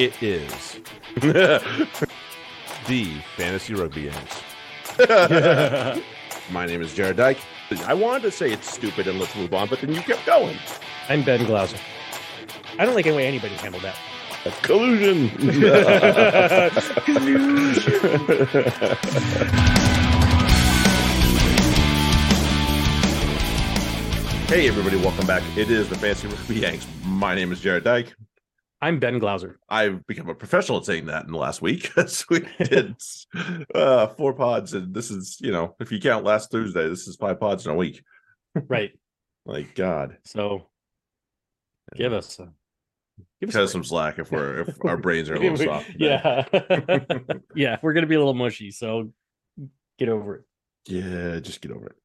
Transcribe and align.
It 0.00 0.22
is 0.22 0.80
the 1.16 1.60
Fantasy 3.36 3.74
Rugby 3.74 4.00
Yanks. 4.04 4.42
My 6.50 6.64
name 6.64 6.80
is 6.80 6.94
Jarrod 6.94 7.16
Dyke. 7.16 7.36
I 7.84 7.92
wanted 7.92 8.22
to 8.22 8.30
say 8.30 8.50
it's 8.50 8.72
stupid 8.72 9.06
and 9.06 9.20
let's 9.20 9.36
move 9.36 9.52
on, 9.52 9.68
but 9.68 9.82
then 9.82 9.92
you 9.92 10.00
kept 10.00 10.24
going. 10.24 10.56
I'm 11.10 11.22
Ben 11.22 11.44
Glauser. 11.44 11.76
I 12.78 12.86
don't 12.86 12.94
like 12.94 13.06
any 13.06 13.14
way 13.14 13.26
anybody 13.26 13.54
handled 13.56 13.82
that. 13.82 13.94
Collusion. 14.62 15.28
hey, 24.48 24.66
everybody, 24.66 24.96
welcome 24.96 25.26
back. 25.26 25.42
It 25.58 25.70
is 25.70 25.90
the 25.90 25.96
Fantasy 25.96 26.28
Rugby 26.28 26.60
Yanks. 26.60 26.86
My 27.04 27.34
name 27.34 27.52
is 27.52 27.60
Jarrod 27.60 27.84
Dyke. 27.84 28.14
I'm 28.82 28.98
Ben 28.98 29.18
Glauser. 29.18 29.58
I've 29.68 30.06
become 30.06 30.28
a 30.30 30.34
professional 30.34 30.78
at 30.78 30.86
saying 30.86 31.06
that 31.06 31.26
in 31.26 31.32
the 31.32 31.38
last 31.38 31.60
week 31.60 31.82
because 31.94 32.24
we 32.30 32.40
did 32.58 32.94
uh, 33.74 34.06
four 34.08 34.32
pods, 34.32 34.72
and 34.74 34.94
this 34.94 35.10
is, 35.10 35.36
you 35.40 35.52
know, 35.52 35.74
if 35.80 35.92
you 35.92 36.00
count 36.00 36.24
last 36.24 36.50
Thursday, 36.50 36.88
this 36.88 37.06
is 37.06 37.16
five 37.16 37.38
pods 37.40 37.66
in 37.66 37.72
a 37.72 37.76
week. 37.76 38.02
Right. 38.68 38.90
Like 39.46 39.76
God, 39.76 40.16
So 40.24 40.66
give 41.94 42.12
us 42.12 42.36
a 42.40 42.48
give 43.40 43.48
us 43.50 43.54
a 43.54 43.58
cut 43.58 43.62
us 43.62 43.68
break. 43.68 43.68
some 43.70 43.84
slack 43.84 44.18
if 44.18 44.32
we're 44.32 44.62
if 44.62 44.76
our 44.84 44.96
brains 44.96 45.30
are 45.30 45.36
a 45.36 45.38
little 45.38 45.56
soft. 45.56 45.88
yeah. 45.96 46.44
yeah, 47.54 47.76
we're 47.80 47.92
gonna 47.92 48.08
be 48.08 48.16
a 48.16 48.18
little 48.18 48.34
mushy, 48.34 48.72
so 48.72 49.12
get 50.00 50.08
over 50.08 50.34
it. 50.36 50.42
yeah, 50.88 51.38
just 51.38 51.60
get 51.60 51.70
over 51.70 51.86
it. 51.86 51.96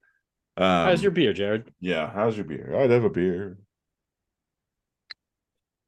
Um, 0.58 0.86
How's 0.88 1.02
your 1.02 1.12
beer, 1.12 1.34
Jarrod? 1.34 1.66
yeah? 1.80 2.12
How's 2.14 2.38
your 2.38 2.46
beer? 2.46 2.76
I'd 2.80 2.92
have 2.92 3.06
a 3.06 3.10
beer. 3.10 3.58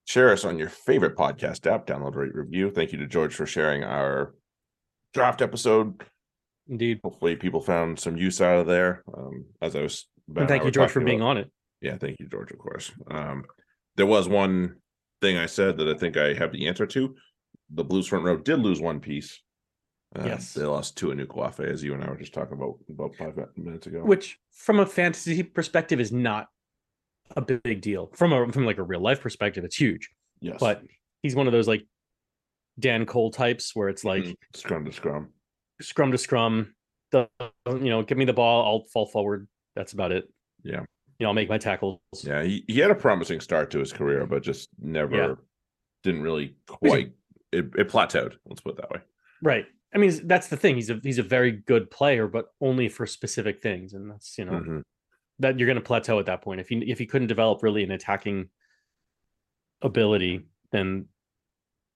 Share 0.08 0.32
us 0.32 0.46
on 0.46 0.58
your 0.58 0.70
favorite 0.70 1.18
podcast 1.18 1.70
app. 1.70 1.86
Download, 1.86 2.16
rate, 2.16 2.34
review. 2.34 2.72
Thank 2.72 2.94
you 2.94 2.98
to 3.00 3.08
George 3.08 3.36
for 3.36 3.46
sharing 3.46 3.84
our 3.84 4.34
draft 5.14 5.42
episode. 5.42 6.02
Indeed. 6.70 7.02
Hopefully, 7.04 7.36
people 7.36 7.60
found 7.62 8.00
some 8.00 8.16
use 8.16 8.40
out 8.40 8.60
of 8.60 8.68
there. 8.68 9.04
Um, 9.18 9.46
as 9.62 9.76
I 9.76 9.82
was, 9.82 10.08
And 10.34 10.48
thank 10.48 10.64
you, 10.64 10.72
George, 10.72 10.92
for 10.92 11.02
being 11.02 11.20
about- 11.20 11.30
on 11.32 11.38
it. 11.40 11.52
Yeah, 11.82 11.98
thank 11.98 12.20
you, 12.22 12.28
George. 12.28 12.52
Of 12.52 12.58
course. 12.58 12.92
Um, 13.12 13.44
there 13.98 14.06
was 14.06 14.30
one 14.30 14.78
thing 15.22 15.36
I 15.38 15.46
said 15.46 15.78
that 15.78 15.90
I 15.90 15.94
think 15.98 16.16
I 16.16 16.34
have 16.36 16.54
the 16.54 16.68
answer 16.68 16.86
to. 16.88 17.14
The 17.70 17.84
Blues 17.84 18.08
front 18.08 18.24
row 18.24 18.38
did 18.38 18.60
lose 18.60 18.80
one 18.80 19.02
piece. 19.02 19.42
Uh, 20.16 20.24
Yes. 20.26 20.54
they 20.54 20.64
lost 20.64 20.98
Tu'inukuafe, 20.98 21.60
as 21.70 21.84
you 21.84 21.94
and 21.94 22.02
I 22.02 22.10
were 22.10 22.16
just 22.18 22.34
talking 22.34 22.54
about 22.54 22.76
about 22.90 23.14
five 23.18 23.38
minutes 23.58 23.88
ago. 23.88 24.06
Which 24.06 24.40
from 24.52 24.80
a 24.80 24.86
fantasy 24.86 25.44
perspective 25.44 26.00
is 26.00 26.14
not 26.14 26.48
a 27.36 27.42
big 27.42 27.82
deal. 27.82 28.08
From 28.14 28.34
a 28.34 28.52
from 28.52 28.66
like 28.66 28.78
a 28.78 28.84
real 28.84 29.00
life 29.02 29.22
perspective, 29.22 29.64
it's 29.64 29.76
huge. 29.80 30.10
yes, 30.40 30.58
But 30.60 30.84
he's 31.24 31.36
one 31.36 31.48
of 31.48 31.54
those 31.54 31.68
like 31.68 31.86
Dan 32.80 33.06
Cole 33.06 33.32
types 33.32 33.76
where 33.76 33.90
it's 33.90 34.04
like 34.04 34.24
Mhm. 34.24 34.36
scrum 34.56 34.86
to 34.86 34.92
scrum. 34.92 35.30
scrum 35.82 36.12
to 36.12 36.18
scrum. 36.18 36.76
The 37.12 37.30
you 37.68 37.90
know, 37.90 38.04
give 38.04 38.18
me 38.18 38.26
the 38.26 38.34
ball, 38.34 38.66
I'll 38.66 38.86
fall 38.86 39.06
forward. 39.06 39.48
That's 39.76 39.94
about 39.94 40.12
it. 40.12 40.30
Yeah. 40.64 40.82
You 41.20 41.24
know, 41.24 41.28
I'll 41.30 41.34
make 41.34 41.50
my 41.50 41.58
tackles. 41.58 42.00
Yeah, 42.24 42.44
he, 42.44 42.64
he 42.68 42.80
had 42.80 42.92
a 42.92 42.96
promising 42.96 43.40
start 43.40 43.72
to 43.72 43.80
his 43.80 43.92
career, 43.94 44.26
but 44.28 44.44
just 44.44 44.70
never 44.80 45.16
Yeah. 45.16 45.36
didn't 46.04 46.22
really 46.22 46.56
quite. 46.68 47.14
It, 47.52 47.66
it 47.78 47.90
plateaued. 47.90 48.36
Let's 48.46 48.62
put 48.62 48.72
it 48.76 48.78
that 48.82 48.90
way. 48.92 49.00
Right. 49.42 49.66
I 49.96 50.00
mean, 50.00 50.28
that's 50.28 50.48
the 50.50 50.58
thing. 50.58 50.76
He's 50.76 50.90
a 50.90 51.00
he's 51.02 51.18
a 51.18 51.24
very 51.24 51.52
good 51.52 51.90
player, 51.90 52.28
but 52.28 52.54
only 52.62 52.90
for 52.90 53.08
specific 53.08 53.62
things, 53.62 53.94
and 53.94 54.12
that's 54.12 54.38
you 54.38 54.46
know 54.46 54.52
Mhm. 54.52 54.84
That 55.40 55.60
you're 55.60 55.68
going 55.68 55.76
to 55.76 55.82
plateau 55.82 56.20
at 56.20 56.26
that 56.26 56.42
point. 56.42 56.60
If 56.60 56.70
he 56.70 56.78
if 56.90 57.00
he 57.00 57.06
couldn't 57.06 57.28
develop 57.28 57.64
really 57.64 57.84
an 57.84 57.92
attacking 57.92 58.50
ability, 59.82 60.48
then 60.72 61.06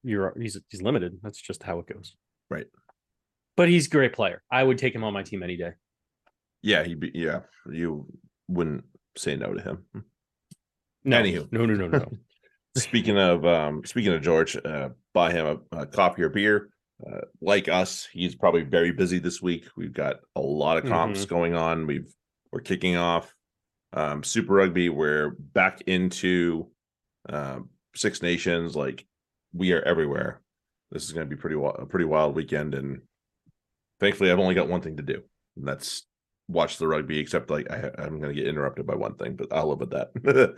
you're 0.04 0.34
he's 0.40 0.58
he's 0.70 0.82
limited. 0.82 1.20
That's 1.24 1.42
just 1.42 1.64
how 1.64 1.80
it 1.80 1.88
goes. 1.88 2.16
Right. 2.50 2.68
But 3.58 3.70
he's 3.70 3.88
a 3.88 3.90
great 3.90 4.14
player. 4.14 4.44
I 4.52 4.64
would 4.64 4.78
take 4.78 4.96
him 4.96 5.04
on 5.04 5.14
my 5.14 5.24
team 5.24 5.44
any 5.44 5.58
day. 5.58 5.74
Yeah, 6.62 6.84
he. 6.84 6.96
Be, 6.96 7.12
yeah, 7.14 7.42
you 7.72 8.06
wouldn't 8.48 8.84
say 9.18 9.36
no 9.36 9.54
to 9.54 9.62
him. 9.62 9.86
No, 11.04 11.22
Anywho. 11.22 11.52
no, 11.52 11.66
no, 11.66 11.74
no, 11.74 11.88
no. 11.88 12.06
speaking 12.78 13.18
of 13.18 13.46
um 13.46 13.82
speaking 13.84 14.14
of 14.14 14.22
george 14.22 14.56
uh 14.64 14.90
buy 15.14 15.32
him 15.32 15.46
a, 15.74 15.80
a 15.80 15.86
coffee 15.86 16.22
or 16.22 16.30
beer 16.30 16.70
uh, 17.06 17.20
like 17.42 17.68
us 17.68 18.08
he's 18.14 18.36
probably 18.36 18.62
very 18.62 18.92
busy 18.94 19.20
this 19.20 19.42
week 19.42 19.66
we've 19.76 19.94
got 19.94 20.18
a 20.38 20.40
lot 20.40 20.78
of 20.78 20.86
comps 20.86 21.26
going 21.26 21.54
on 21.54 21.86
we've 21.86 22.14
we're 22.52 22.60
kicking 22.62 22.98
off 22.98 23.34
um 23.94 24.24
super 24.24 24.54
rugby 24.54 24.90
we're 24.90 25.32
back 25.32 25.82
into 25.88 26.68
um 27.30 27.70
six 27.96 28.22
nations 28.22 28.76
like 28.76 29.06
we 29.54 29.74
are 29.74 29.82
everywhere 29.82 30.42
this 30.92 31.04
is 31.04 31.12
going 31.12 31.28
to 31.28 31.36
be 31.36 31.40
pretty 31.40 31.56
a 31.56 31.86
pretty 31.86 32.06
wild 32.06 32.36
weekend 32.36 32.74
and 32.74 33.02
thankfully 34.00 34.32
i've 34.32 34.40
only 34.40 34.56
got 34.56 34.70
one 34.70 34.82
thing 34.82 34.98
to 34.98 35.04
do 35.04 35.22
and 35.58 35.68
that's 35.68 36.06
watch 36.48 36.78
the 36.78 36.88
rugby 36.88 37.20
except 37.20 37.50
like 37.50 37.70
I, 37.70 37.92
i'm 37.98 38.20
going 38.20 38.34
to 38.34 38.40
get 38.40 38.48
interrupted 38.48 38.86
by 38.86 38.96
one 38.96 39.16
thing 39.16 39.36
but 39.36 39.48
i'll 39.52 39.70
live 39.70 39.80
with 39.80 39.92
that 39.92 40.56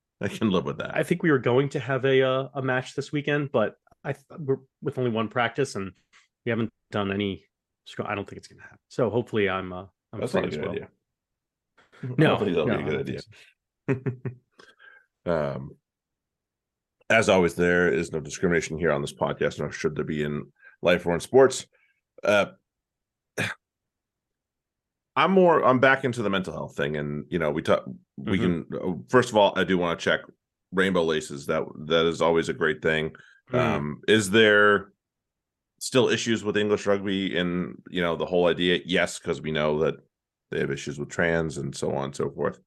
i 0.20 0.28
can 0.28 0.50
live 0.50 0.64
with 0.64 0.78
that 0.78 0.96
I 0.96 1.02
think 1.02 1.22
we 1.22 1.30
were 1.30 1.38
going 1.38 1.68
to 1.70 1.80
have 1.80 2.04
a 2.04 2.22
uh, 2.22 2.48
a 2.54 2.62
match 2.62 2.94
this 2.96 3.12
weekend, 3.12 3.52
but 3.52 3.76
I 4.02 4.12
th- 4.12 4.24
we're 4.38 4.56
with 4.82 4.98
only 4.98 5.10
one 5.10 5.28
practice 5.28 5.76
and 5.76 5.92
we 6.44 6.50
haven't 6.50 6.70
done 6.90 7.12
any. 7.12 7.44
I 8.04 8.14
don't 8.14 8.28
think 8.28 8.38
it's 8.38 8.48
going 8.48 8.58
to 8.58 8.64
happen. 8.64 8.78
So 8.88 9.10
hopefully, 9.10 9.48
I'm 9.48 9.72
uh, 9.72 9.84
I'm 10.12 10.20
That's 10.20 10.32
free 10.32 10.40
not 10.42 10.48
a 10.48 10.52
as 10.52 10.56
good 10.56 10.64
well. 10.64 10.74
idea. 10.74 10.88
I 12.02 12.06
No, 12.18 12.26
don't 12.28 12.38
think 12.44 12.50
that'll 12.50 12.66
no, 12.66 12.78
be 12.78 12.84
I 12.84 12.86
a 12.86 12.90
good 12.90 13.18
idea. 13.86 14.34
um, 15.54 15.70
as 17.10 17.28
always, 17.28 17.54
there 17.54 17.92
is 17.92 18.12
no 18.12 18.20
discrimination 18.20 18.78
here 18.78 18.92
on 18.92 19.00
this 19.00 19.14
podcast, 19.14 19.58
nor 19.58 19.72
should 19.72 19.96
there 19.96 20.04
be 20.04 20.22
in 20.22 20.46
life 20.82 21.06
or 21.06 21.14
in 21.14 21.20
sports. 21.20 21.66
Uh, 22.22 22.46
I'm 25.16 25.32
more. 25.32 25.64
I'm 25.64 25.80
back 25.80 26.04
into 26.04 26.22
the 26.22 26.30
mental 26.30 26.52
health 26.52 26.76
thing, 26.76 26.96
and 26.96 27.24
you 27.28 27.38
know, 27.38 27.50
we 27.50 27.62
talk. 27.62 27.84
We 28.16 28.38
can. 28.38 28.64
Mm-hmm. 28.64 28.90
uh, 28.90 28.94
First 29.08 29.30
of 29.30 29.36
all, 29.36 29.52
I 29.56 29.64
do 29.64 29.76
want 29.78 29.98
to 29.98 30.04
check 30.04 30.20
rainbow 30.72 31.02
laces. 31.02 31.46
That 31.46 31.64
that 31.86 32.06
is 32.06 32.22
always 32.22 32.48
a 32.48 32.54
great 32.54 32.82
thing. 32.82 33.12
Mm. 33.52 33.58
Um, 33.58 34.00
is 34.06 34.30
there 34.30 34.92
still 35.80 36.08
issues 36.08 36.44
with 36.44 36.56
English 36.56 36.86
rugby 36.86 37.36
and 37.36 37.80
you 37.90 38.02
know 38.02 38.14
the 38.16 38.26
whole 38.26 38.46
idea? 38.46 38.80
Yes, 38.84 39.18
because 39.18 39.40
we 39.40 39.50
know 39.50 39.80
that 39.80 39.94
they 40.50 40.60
have 40.60 40.70
issues 40.70 40.98
with 40.98 41.08
trans 41.08 41.58
and 41.58 41.74
so 41.74 41.94
on 41.94 42.06
and 42.06 42.16
so 42.16 42.30
forth. 42.30 42.60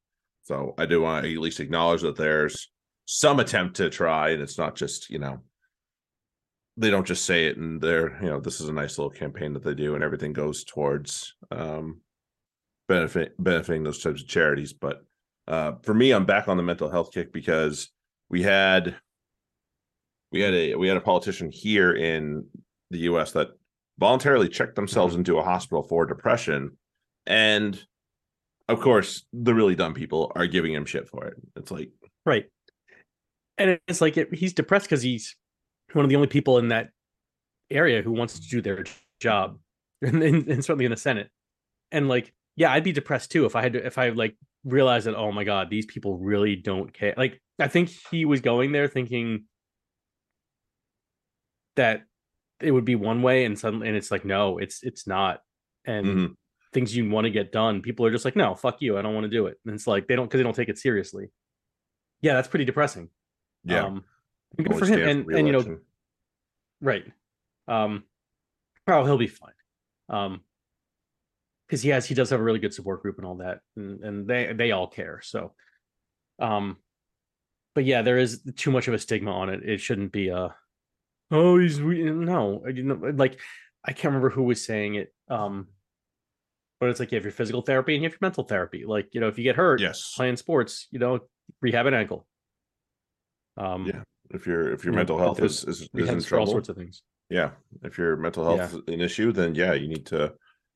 So 0.43 0.73
I 0.77 0.85
do 0.85 1.01
want 1.01 1.25
to 1.25 1.33
at 1.33 1.39
least 1.39 1.59
acknowledge 1.59 2.01
that 2.01 2.15
there's 2.15 2.69
some 3.05 3.39
attempt 3.39 3.75
to 3.77 3.89
try, 3.89 4.29
and 4.29 4.41
it's 4.41 4.57
not 4.57 4.75
just 4.75 5.09
you 5.09 5.19
know 5.19 5.39
they 6.77 6.89
don't 6.89 7.07
just 7.07 7.25
say 7.25 7.45
it 7.45 7.57
and 7.57 7.81
they're 7.81 8.17
you 8.21 8.29
know 8.29 8.39
this 8.39 8.61
is 8.61 8.69
a 8.69 8.73
nice 8.73 8.97
little 8.97 9.11
campaign 9.11 9.53
that 9.53 9.63
they 9.63 9.73
do 9.73 9.93
and 9.93 10.03
everything 10.03 10.33
goes 10.33 10.63
towards 10.63 11.35
um 11.51 11.99
benefit 12.87 13.35
benefiting 13.37 13.83
those 13.83 14.01
types 14.01 14.21
of 14.21 14.27
charities. 14.27 14.73
But 14.73 15.03
uh 15.47 15.73
for 15.83 15.93
me 15.93 16.11
i'm 16.11 16.25
back 16.25 16.47
on 16.47 16.57
the 16.57 16.63
mental 16.63 16.89
health 16.89 17.11
kick 17.11 17.33
because 17.33 17.89
we 18.29 18.43
had 18.43 18.95
we 20.31 20.39
had 20.41 20.53
a 20.53 20.75
we 20.75 20.87
had 20.87 20.97
a 20.97 21.01
politician 21.01 21.51
here 21.51 21.93
in 21.93 22.45
the 22.89 22.99
us 22.99 23.31
that 23.33 23.49
voluntarily 23.99 24.49
checked 24.49 24.75
themselves 24.75 25.15
into 25.15 25.37
a 25.37 25.43
hospital 25.43 25.83
for 25.83 26.05
depression 26.05 26.77
and 27.25 27.83
of 28.67 28.79
course 28.79 29.25
the 29.33 29.53
really 29.53 29.75
dumb 29.75 29.93
people 29.93 30.31
are 30.35 30.47
giving 30.47 30.73
him 30.73 30.85
shit 30.85 31.07
for 31.07 31.25
it 31.25 31.35
it's 31.55 31.71
like 31.71 31.91
Right. 32.25 32.45
And 33.57 33.79
it's 33.87 34.01
like 34.01 34.17
it, 34.17 34.33
he's 34.33 34.53
depressed 34.53 34.85
because 34.85 35.01
he's 35.01 35.35
one 35.93 36.05
of 36.05 36.09
the 36.09 36.15
only 36.15 36.27
people 36.27 36.57
in 36.57 36.69
that 36.69 36.89
area 37.69 38.01
who 38.01 38.11
wants 38.11 38.39
to 38.39 38.47
do 38.47 38.61
their 38.61 38.85
job, 39.19 39.59
and, 40.01 40.21
and, 40.23 40.47
and 40.47 40.65
certainly 40.65 40.85
in 40.85 40.91
the 40.91 40.97
Senate. 40.97 41.29
And 41.91 42.07
like, 42.07 42.33
yeah, 42.55 42.71
I'd 42.71 42.83
be 42.83 42.91
depressed 42.91 43.31
too 43.31 43.45
if 43.45 43.55
I 43.55 43.61
had 43.61 43.73
to, 43.73 43.85
if 43.85 43.97
I 43.97 44.09
like 44.09 44.35
realized 44.63 45.07
that, 45.07 45.15
oh 45.15 45.31
my 45.31 45.43
God, 45.43 45.69
these 45.69 45.85
people 45.85 46.17
really 46.17 46.55
don't 46.55 46.93
care. 46.93 47.13
Like, 47.17 47.41
I 47.59 47.67
think 47.67 47.91
he 48.09 48.25
was 48.25 48.41
going 48.41 48.71
there 48.71 48.87
thinking 48.87 49.45
that 51.75 52.03
it 52.59 52.71
would 52.71 52.85
be 52.85 52.95
one 52.95 53.21
way, 53.21 53.45
and 53.45 53.57
suddenly, 53.57 53.87
and 53.87 53.97
it's 53.97 54.11
like, 54.11 54.25
no, 54.25 54.57
it's 54.57 54.83
it's 54.83 55.07
not. 55.07 55.41
And 55.85 56.05
mhm. 56.05 56.35
Things 56.73 56.95
you 56.95 57.09
want 57.09 57.25
to 57.25 57.31
get 57.31 57.51
done, 57.51 57.81
people 57.81 58.05
are 58.05 58.11
just 58.11 58.25
like, 58.25 58.35
no, 58.35 58.55
fuck 58.55 58.81
you, 58.81 58.97
I 58.97 59.01
don't 59.01 59.13
want 59.13 59.25
to 59.25 59.29
do 59.29 59.47
it. 59.47 59.59
And 59.65 59.75
it's 59.75 59.87
like 59.87 60.07
they 60.07 60.15
don't 60.15 60.25
because 60.25 60.39
they 60.39 60.43
don't 60.43 60.55
take 60.55 60.69
it 60.69 60.77
seriously. 60.77 61.31
Yeah, 62.21 62.33
that's 62.33 62.47
pretty 62.47 62.65
depressing. 62.65 63.09
yeah 63.63 63.85
Um, 63.85 64.03
good 64.57 64.71
Only 64.71 64.79
for 64.79 64.93
him. 64.93 65.07
And 65.07 65.31
and 65.31 65.47
you 65.47 65.53
know, 65.53 65.79
right. 66.81 67.03
Um, 67.67 68.03
oh, 68.87 69.05
he'll 69.05 69.17
be 69.17 69.27
fine. 69.27 69.53
Um, 70.09 70.41
because 71.67 71.81
he 71.81 71.89
has 71.89 72.05
he 72.05 72.13
does 72.13 72.29
have 72.31 72.41
a 72.41 72.43
really 72.43 72.59
good 72.59 72.73
support 72.73 73.01
group 73.01 73.17
and 73.17 73.25
all 73.25 73.35
that, 73.35 73.61
and 73.77 74.03
and 74.03 74.27
they 74.27 74.51
they 74.53 74.71
all 74.71 74.87
care. 74.87 75.21
So, 75.23 75.53
um, 76.37 76.75
but 77.73 77.85
yeah, 77.85 78.01
there 78.01 78.17
is 78.17 78.41
too 78.57 78.71
much 78.71 78.89
of 78.89 78.93
a 78.93 78.99
stigma 78.99 79.31
on 79.31 79.47
it. 79.47 79.61
It 79.63 79.79
shouldn't 79.79 80.11
be 80.11 80.27
a, 80.27 80.53
oh, 81.31 81.57
he's 81.57 81.81
we-" 81.81 82.03
no, 82.03 82.61
I 82.67 82.73
didn't 82.73 83.17
like. 83.17 83.39
I 83.85 83.93
can't 83.93 84.13
remember 84.13 84.29
who 84.29 84.43
was 84.43 84.65
saying 84.65 84.95
it. 84.95 85.13
Um, 85.29 85.69
but 86.81 86.89
it's 86.89 86.99
like 86.99 87.11
you 87.11 87.15
have 87.15 87.23
your 87.23 87.31
physical 87.31 87.61
therapy 87.61 87.93
and 87.93 88.03
you 88.03 88.09
have 88.09 88.13
your 88.13 88.27
mental 88.27 88.43
therapy. 88.43 88.83
Like 88.85 89.13
you 89.13 89.21
know, 89.21 89.27
if 89.27 89.37
you 89.37 89.43
get 89.45 89.55
hurt 89.55 89.79
yes 89.79 90.13
playing 90.15 90.35
sports, 90.35 90.87
you 90.91 90.99
know, 90.99 91.19
rehab 91.61 91.85
an 91.85 91.93
ankle. 91.93 92.25
Um, 93.55 93.85
Yeah. 93.85 94.01
If 94.31 94.47
your 94.47 94.73
if 94.73 94.83
your 94.83 94.91
You 94.93 94.95
know, 94.95 95.01
mental 95.01 95.17
health 95.19 95.41
is 95.41 95.63
is, 95.63 95.87
is 95.93 96.09
in 96.09 96.21
for 96.21 96.39
all 96.39 96.47
sorts 96.47 96.69
of 96.69 96.75
things. 96.75 97.03
yeah. 97.29 97.51
If 97.83 97.97
your 97.97 98.17
mental 98.17 98.43
health 98.43 98.73
is 98.73 98.81
an 98.87 98.99
issue, 99.01 99.31
then 99.31 99.55
yeah, 99.55 99.73
you 99.73 99.87
need 99.87 100.07
to 100.07 100.33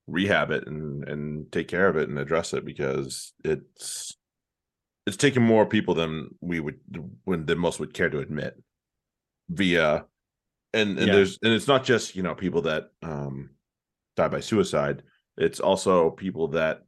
rehab 0.08 0.52
it 0.52 0.68
and 0.68 1.04
and 1.10 1.52
take 1.52 1.68
care 1.68 1.88
of 1.88 1.98
it 1.98 2.08
and 2.08 2.20
address 2.20 2.54
it 2.54 2.64
because 2.64 3.34
it's 3.44 4.16
it's 5.08 5.18
taking 5.18 5.42
more 5.42 5.66
people 5.66 5.96
than 5.96 6.30
we 6.42 6.60
would 6.60 6.80
when 7.24 7.48
than 7.48 7.58
most 7.58 7.80
would 7.80 7.94
care 7.96 8.10
to 8.12 8.20
admit 8.20 8.62
via 9.50 10.06
and 10.74 11.00
and 11.00 11.08
Yeah. 11.08 11.14
there's 11.16 11.40
and 11.42 11.52
it's 11.54 11.68
not 11.68 11.84
just 11.84 12.16
you 12.16 12.22
know 12.22 12.36
people 12.36 12.62
that 12.64 12.90
um 13.02 13.52
die 14.16 14.28
by 14.28 14.42
suicide 14.42 15.02
it's 15.38 15.60
also 15.60 16.10
people 16.12 16.50
that 16.50 16.84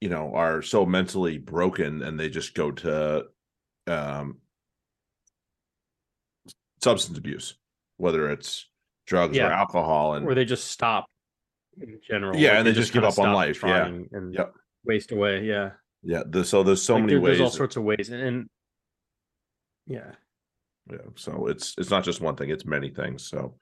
you 0.00 0.08
know 0.08 0.32
are 0.34 0.62
so 0.62 0.84
mentally 0.86 1.38
broken 1.38 2.02
and 2.02 2.18
they 2.20 2.28
just 2.28 2.54
go 2.54 2.70
to 2.70 3.24
um 3.86 4.38
substance 6.82 7.18
abuse 7.18 7.56
whether 7.96 8.30
it's 8.30 8.68
drugs 9.06 9.38
or 9.38 9.44
alcohol 9.50 10.14
and 10.14 10.26
Or 10.26 10.34
they 10.34 10.44
just 10.44 10.66
stop 10.68 11.06
in 11.80 11.98
general. 12.06 12.36
Yeah, 12.36 12.50
like, 12.50 12.58
and 12.58 12.66
they 12.66 12.72
just 12.72 12.92
give 12.92 13.04
up 13.04 13.18
on 13.18 13.32
life, 13.32 13.62
yeah. 13.62 13.86
And 13.86 14.34
Yep. 14.34 14.54
waste 14.84 15.12
away. 15.12 15.44
Yeah. 15.44 15.70
yeah 16.02 16.22
the, 16.26 16.44
so 16.44 16.62
there's 16.62 16.82
so 16.82 16.94
Like, 16.94 17.02
many 17.04 17.12
there- 17.14 17.20
ways 17.22 17.38
There's 17.38 17.50
all 17.52 17.56
sorts 17.56 17.76
of 17.76 17.84
ways. 17.84 18.10
And, 18.10 18.22
and 18.22 18.50
yeah. 19.86 20.12
yeah 20.90 20.98
so 21.14 21.46
it's 21.46 21.74
it's 21.78 21.90
not 21.90 22.04
just 22.04 22.20
one 22.20 22.34
thing 22.36 22.50
it's 22.50 22.64
many 22.66 22.90
things 22.90 23.26
so 23.26 23.54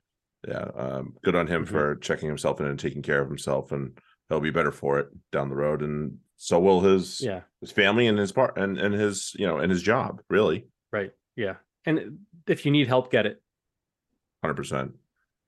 yeah 0.48 0.68
um 0.74 1.14
good 1.22 1.34
on 1.36 1.46
him 1.46 1.64
Mhm. 1.64 1.68
for 1.68 1.96
checking 1.96 2.28
himself 2.28 2.60
in 2.60 2.66
and 2.66 2.78
taking 2.78 3.02
care 3.02 3.20
of 3.20 3.28
himself 3.28 3.72
and 3.72 3.98
he'll 4.28 4.40
be 4.40 4.50
better 4.50 4.72
for 4.72 4.98
it 4.98 5.08
down 5.32 5.48
the 5.48 5.54
road 5.56 5.82
and 5.82 6.18
so 6.36 6.58
will 6.58 6.80
his 6.80 7.20
Yeah. 7.20 7.42
his 7.60 7.70
family 7.70 8.06
and 8.06 8.18
his 8.18 8.32
part 8.32 8.56
and 8.58 8.78
and 8.78 8.94
his 8.94 9.32
you 9.38 9.46
know 9.46 9.58
and 9.58 9.70
his 9.70 9.82
job 9.82 10.20
really 10.30 10.66
Right. 10.92 11.10
Yeah. 11.36 11.54
And 11.86 12.18
if 12.46 12.64
you 12.64 12.70
need 12.70 12.86
help, 12.86 13.10
get 13.10 13.26
it. 13.26 13.42
100% 14.44 14.92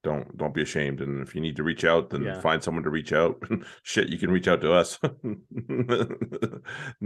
don't 0.03 0.37
don't 0.37 0.55
be 0.55 0.63
ashamed 0.63 1.01
and 1.01 1.21
if 1.23 1.35
you 1.35 1.41
need 1.41 1.57
to 1.57 1.63
reach 1.65 1.85
out 1.85 2.11
then 2.11 2.23
Yeah. 2.23 2.41
find 2.41 2.63
someone 2.63 2.85
to 2.85 2.91
reach 2.91 3.13
out 3.13 3.43
shit 3.83 4.09
you 4.09 4.19
can 4.19 4.31
reach 4.31 4.47
out 4.49 4.61
to 4.61 4.73
us 4.73 4.99
nothing 5.03 6.21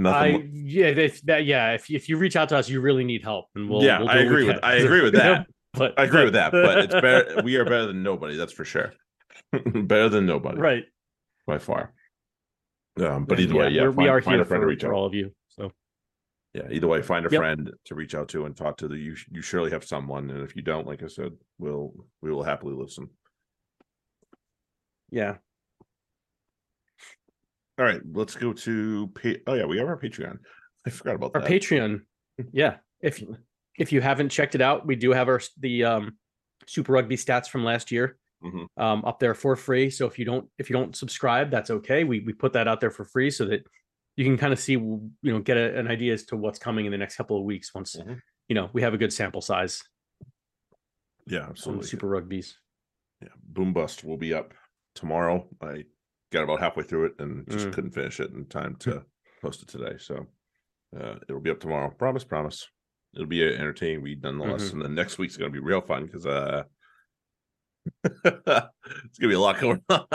I 0.05 0.49
yeah 0.53 0.93
that, 0.93 1.21
that 1.25 1.45
yeah 1.47 1.73
if 1.73 1.91
if 1.91 2.09
you 2.09 2.17
reach 2.19 2.37
out 2.37 2.49
to 2.51 2.57
us 2.57 2.69
you 2.69 2.81
really 2.81 3.05
need 3.05 3.23
help 3.23 3.47
and 3.55 3.69
we'll 3.71 3.83
yeah 3.83 4.01
we'll 4.01 4.09
i 4.11 4.19
agree 4.19 4.45
with 4.47 4.59
i 4.63 4.75
agree 4.75 5.03
with 5.03 5.15
that 5.23 5.47
but 5.73 5.99
i 5.99 6.05
agree 6.05 6.25
with 6.25 6.35
that 6.35 6.53
but 6.53 6.79
it's 6.79 6.95
better 6.95 7.43
we 7.43 7.57
are 7.57 7.65
better 7.65 7.87
than 7.87 8.03
nobody 8.03 8.37
that's 8.37 8.53
for 8.53 8.65
sure 8.65 8.93
better 9.53 10.09
than 10.09 10.27
nobody 10.27 10.59
right 10.59 10.85
by 11.47 11.59
far. 11.59 11.93
Um, 13.01 13.25
but 13.25 13.41
either 13.41 13.55
way, 13.55 13.69
yeah, 13.71 13.83
we're, 13.83 13.91
we 13.91 13.97
find- 13.97 14.09
are 14.11 14.21
find 14.23 14.35
here 14.37 14.43
a 14.43 14.45
friend 14.47 14.61
for, 14.61 14.67
to 14.67 14.71
reach 14.71 14.81
for 14.83 14.89
out. 14.89 14.95
all 14.95 15.07
of 15.07 15.15
you 15.15 15.33
so 15.49 15.73
Yeah, 16.55 16.69
either 16.71 16.87
way, 16.89 17.03
find 17.03 17.25
a 17.27 17.31
Yep. 17.31 17.39
friend 17.39 17.71
to 17.87 17.95
reach 17.95 18.15
out 18.15 18.29
to 18.31 18.45
and 18.47 18.57
talk 18.57 18.77
to. 18.79 18.89
The 18.89 18.97
you 18.97 19.17
you 19.31 19.41
surely 19.43 19.71
have 19.71 19.85
someone, 19.85 20.31
and 20.31 20.43
if 20.43 20.57
you 20.57 20.63
don't, 20.63 20.87
like 20.87 21.03
I 21.03 21.07
said, 21.07 21.33
we'll 21.59 21.93
we 22.21 22.31
will 22.33 22.43
happily 22.43 22.75
listen. 22.75 23.09
yeah 25.11 25.37
All 27.79 27.85
right, 27.87 28.01
let's 28.13 28.35
go 28.37 28.53
to 28.53 29.09
pa- 29.15 29.41
oh 29.47 29.55
yeah, 29.55 29.65
we 29.65 29.79
have 29.79 29.89
our 29.89 29.99
Patreon. 29.99 30.39
I 30.87 30.91
forgot 30.91 31.15
about 31.17 31.33
our 31.35 31.41
that. 31.43 31.51
patreon 31.51 32.01
yeah 32.53 32.77
if 33.03 33.23
if 33.79 33.93
you 33.93 34.01
haven't 34.01 34.31
checked 34.31 34.55
it 34.55 34.63
out 34.63 34.87
we 34.87 34.97
do 34.97 35.11
have 35.13 35.29
our 35.29 35.41
the 35.59 35.85
um 35.85 36.17
super 36.67 36.93
rugby 36.95 37.17
stats 37.17 37.49
from 37.49 37.65
last 37.65 37.91
year 37.93 38.17
Mhm. 38.43 38.67
um 38.79 39.05
up 39.05 39.19
there 39.21 39.35
for 39.35 39.55
free 39.55 39.91
so 39.91 40.07
if 40.07 40.19
you 40.19 40.25
don't 40.25 40.49
if 40.59 40.71
you 40.71 40.75
don't 40.75 40.97
subscribe 40.97 41.51
that's 41.51 41.69
okay 41.71 42.05
we 42.05 42.21
we 42.21 42.33
put 42.33 42.55
that 42.55 42.67
out 42.67 42.81
there 42.81 42.91
for 42.91 43.05
free 43.05 43.31
so 43.31 43.45
that 43.45 43.63
you 44.17 44.25
can 44.25 44.39
kind 44.39 44.53
of 44.53 44.59
see 44.59 44.73
you 44.73 45.11
know 45.23 45.41
get 45.41 45.57
a, 45.59 45.79
an 45.79 45.89
idea 45.89 46.15
as 46.15 46.25
to 46.25 46.37
what's 46.37 46.59
coming 46.59 46.87
in 46.87 46.93
the 46.93 46.97
next 46.99 47.17
couple 47.17 47.37
of 47.37 47.45
weeks 47.45 47.75
once 47.75 47.97
Mhm. 47.97 48.19
you 48.49 48.55
know 48.55 48.71
we 48.73 48.81
have 48.83 48.95
a 48.95 48.99
good 48.99 49.13
sample 49.13 49.43
size 49.43 49.83
Yeah, 51.27 51.47
absolutely. 51.49 51.87
super 51.87 52.07
rugbies 52.09 52.55
Yeah, 53.23 53.29
Boom 53.43 53.73
Bust 53.75 54.05
will 54.05 54.17
be 54.17 54.33
up 54.33 54.55
tomorrow. 54.95 55.47
I 55.61 55.85
got 56.33 56.43
about 56.45 56.61
halfway 56.61 56.85
through 56.85 57.07
it 57.07 57.15
and 57.19 57.47
just 57.51 57.67
Mm. 57.69 57.73
couldn't 57.75 57.91
finish 57.91 58.19
it 58.21 58.31
in 58.31 58.47
time 58.47 58.77
to 58.77 59.05
post 59.43 59.61
it 59.63 59.69
today. 59.69 59.99
So 59.99 60.27
uh, 60.97 61.17
it'll 61.29 61.41
be 61.43 61.51
up 61.51 61.61
tomorrow. 61.61 61.91
Promise, 61.91 62.25
promise. 62.25 62.67
It'll 63.15 63.27
be 63.27 63.45
uh, 63.47 63.53
entertaining 63.53 64.01
read 64.03 64.23
nonetheless. 64.23 64.63
Mm-hmm. 64.69 64.77
And 64.77 64.83
then 64.83 64.95
next 64.95 65.19
week's 65.19 65.37
gonna 65.37 65.51
be 65.51 65.59
real 65.59 65.83
fun 65.83 66.07
because 66.07 66.25
uh, 66.25 66.65
it's 68.05 69.19
gonna 69.19 69.29
be 69.29 69.35
a 69.35 69.41
lot 69.41 69.61
going 69.61 69.83
on. 69.89 70.07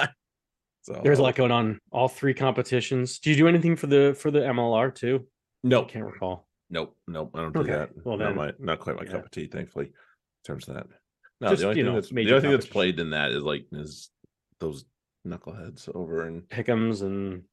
So 0.83 1.01
There's 1.04 1.18
a 1.19 1.24
lot 1.24 1.36
going 1.36 1.51
on. 1.51 1.80
All 1.92 2.07
three 2.07 2.33
competitions. 2.36 3.18
Do 3.19 3.30
you 3.31 3.36
do 3.36 3.48
anything 3.48 3.75
for 3.75 3.88
the 3.88 4.16
for 4.19 4.30
the 4.31 4.39
MLR 4.39 4.94
too? 4.94 5.27
Nope, 5.63 5.89
can't 5.89 6.06
recall. 6.06 6.48
nope, 6.69 6.95
nope. 7.07 7.31
I 7.33 7.42
don't 7.42 7.54
do 7.54 7.60
Okay, 7.62 7.72
that. 7.72 7.89
well 8.06 8.18
not 8.18 8.36
my, 8.36 8.51
not 8.60 8.80
quite 8.80 8.95
my 8.95 9.04
yeah. 9.04 9.12
cup 9.12 9.25
of 9.25 9.31
tea, 9.31 9.48
thankfully. 9.48 9.86
In 9.88 9.92
terms 10.45 10.68
of 10.68 10.75
that, 10.75 10.88
no, 11.42 11.50
Just, 11.50 11.62
the 11.62 11.68
only 11.69 11.75
thing 11.81 11.86
know, 11.86 11.95
that's 11.95 12.10
the 12.10 12.30
only 12.30 12.42
thing 12.42 12.51
that's 12.51 12.68
played 12.68 13.00
in 13.00 13.10
that 13.12 13.31
is 13.31 13.42
like 13.42 13.66
is 13.72 14.12
those 14.60 14.86
knuckleheads 15.28 15.89
over 15.95 16.28
and 16.28 16.44
Pickums 16.44 17.01
and 17.01 17.44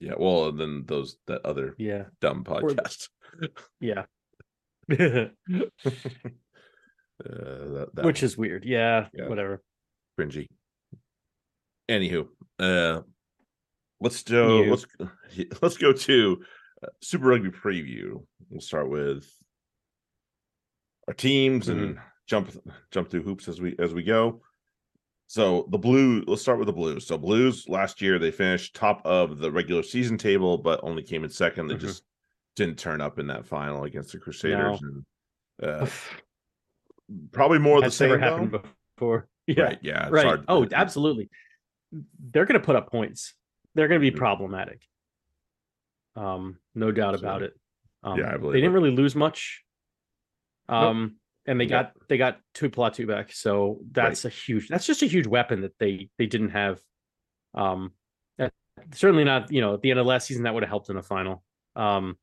yeah, 0.00 0.14
well, 0.18 0.48
and 0.48 0.58
then 0.58 0.84
those 0.86 1.18
that 1.26 1.44
other 1.44 1.74
yeah, 1.76 2.04
dumb 2.22 2.42
Or- 2.48 2.62
podcast. 2.70 3.08
yeah. 3.80 4.04
Uh, 7.20 7.74
that, 7.74 7.88
that 7.94 8.04
Which 8.04 8.22
one, 8.22 8.26
is 8.26 8.38
weird. 8.38 8.64
Yeah, 8.64 9.08
Yeah. 9.12 9.28
whatever. 9.28 9.60
Cringy. 10.18 10.48
Anywho, 11.90 12.28
uh, 12.58 13.00
let's 14.00 14.22
You. 14.28 14.70
let's 14.70 14.86
let's 15.62 15.76
go 15.78 15.92
to 15.92 16.42
uh, 16.82 16.86
Super 17.02 17.26
Rugby 17.28 17.50
preview. 17.50 18.22
We'll 18.50 18.60
start 18.60 18.88
with 18.90 19.26
our 21.06 21.14
teams 21.14 21.68
Mm-hmm. 21.68 21.78
and 21.82 21.98
jump 22.26 22.50
jump 22.90 23.10
through 23.10 23.22
hoops 23.22 23.48
as 23.48 23.60
we 23.60 23.74
as 23.78 23.94
we 23.94 24.02
go. 24.02 24.42
So 25.30 25.66
the 25.70 25.78
blue, 25.78 26.22
let's 26.26 26.40
start 26.42 26.58
with 26.58 26.66
the 26.66 26.72
blues. 26.72 27.06
So 27.06 27.18
blues 27.18 27.66
last 27.68 28.00
year 28.00 28.18
they 28.18 28.30
finished 28.30 28.74
top 28.74 29.02
of 29.04 29.38
the 29.38 29.50
regular 29.50 29.82
season 29.82 30.16
table, 30.18 30.56
but 30.58 30.80
only 30.82 31.02
came 31.02 31.22
in 31.24 31.30
second. 31.30 31.68
They 31.68 31.74
Mhm. 31.74 31.80
just 31.80 32.02
didn't 32.56 32.78
turn 32.78 33.00
up 33.00 33.18
in 33.18 33.26
that 33.28 33.46
final 33.46 33.84
against 33.84 34.12
the 34.12 34.18
Crusaders. 34.18 34.80
And, 34.82 35.04
uh, 35.62 35.86
probably 37.32 37.58
more 37.58 37.78
of 37.78 37.84
the 37.84 37.90
same. 37.90 38.08
never 38.10 38.20
happened 38.20 38.52
though. 38.52 38.64
before. 38.96 39.28
Yeah, 39.48 39.62
Right, 39.64 39.78
yeah, 39.80 40.08
right. 40.10 40.40
Oh, 40.46 40.66
absolutely. 40.70 41.30
They're 42.30 42.44
going 42.44 42.60
to 42.60 42.64
put 42.64 42.76
up 42.76 42.90
points. 42.90 43.32
They're 43.74 43.88
going 43.88 44.00
to 44.00 44.10
be 44.10 44.14
Mhm. 44.14 44.18
problematic. 44.20 44.82
Um, 46.16 46.58
no 46.74 46.92
doubt 46.92 47.14
about 47.14 47.42
it. 47.42 47.58
Um, 48.02 48.18
Yeah, 48.18 48.34
I 48.34 48.36
believe 48.36 48.52
they 48.52 48.60
didn't 48.60 48.72
it. 48.72 48.78
really 48.80 48.90
lose 48.94 49.16
much. 49.16 49.64
Um, 50.68 51.16
and 51.46 51.58
they 51.58 51.64
Nope. 51.64 51.70
got 51.94 52.08
they 52.08 52.18
got 52.18 52.40
Tuipulotu 52.54 53.06
back, 53.08 53.32
so 53.32 53.80
that's 53.90 54.26
a 54.26 54.28
huge. 54.28 54.68
That's 54.68 54.86
just 54.86 55.00
a 55.02 55.06
huge 55.06 55.26
weapon 55.26 55.62
that 55.62 55.78
they 55.78 56.10
they 56.18 56.26
didn't 56.26 56.50
have. 56.50 56.82
Um, 57.54 57.94
that, 58.36 58.52
certainly 58.92 59.24
not. 59.24 59.50
You 59.50 59.62
know, 59.62 59.72
at 59.74 59.80
the 59.80 59.90
end 59.90 59.98
of 59.98 60.04
last 60.04 60.26
season, 60.26 60.42
that 60.42 60.52
would 60.52 60.62
have 60.62 60.68
helped 60.68 60.90
in 60.90 60.96
the 60.96 61.02
final. 61.02 61.42
Um, 61.74 62.18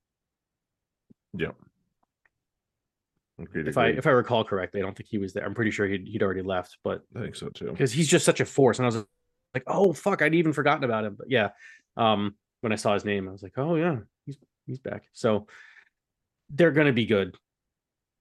Agreed, 3.40 3.68
if 3.68 3.78
I 3.78 3.88
agreed. 3.88 3.98
if 4.00 4.08
I 4.08 4.12
recall 4.12 4.44
correctly, 4.46 4.80
I 4.80 4.84
don't 4.84 4.96
think 4.96 5.10
he 5.10 5.18
was 5.18 5.34
there. 5.34 5.44
I'm 5.46 5.54
pretty 5.54 5.72
sure 5.72 5.88
he'd 5.88 6.08
he'd 6.08 6.24
already 6.24 6.42
left, 6.42 6.78
but 6.84 7.02
I 7.16 7.20
think 7.20 7.36
so 7.36 7.50
too. 7.50 7.72
because 7.72 7.92
he's 7.92 8.08
just 8.08 8.26
such 8.26 8.40
a 8.40 8.46
force. 8.46 8.80
And 8.80 8.86
I 8.86 8.88
was 8.88 9.06
like, 9.54 9.64
oh 9.68 9.92
fuck, 9.94 10.22
I'd 10.22 10.36
even 10.36 10.54
forgotten 10.54 10.84
about 10.86 11.04
him. 11.06 11.16
But 11.18 11.30
yeah, 11.30 11.50
um, 11.98 12.36
when 12.62 12.72
I 12.72 12.76
saw 12.76 12.94
his 12.94 13.04
name, 13.06 13.28
I 13.28 13.32
was 13.32 13.44
like, 13.44 13.58
oh 13.58 13.76
yeah, 13.76 13.98
he's 14.26 14.38
he's 14.66 14.80
back. 14.80 15.04
So 15.14 15.48
they're 16.50 16.72
gonna 16.72 16.94
be 16.94 17.06
good. 17.06 17.36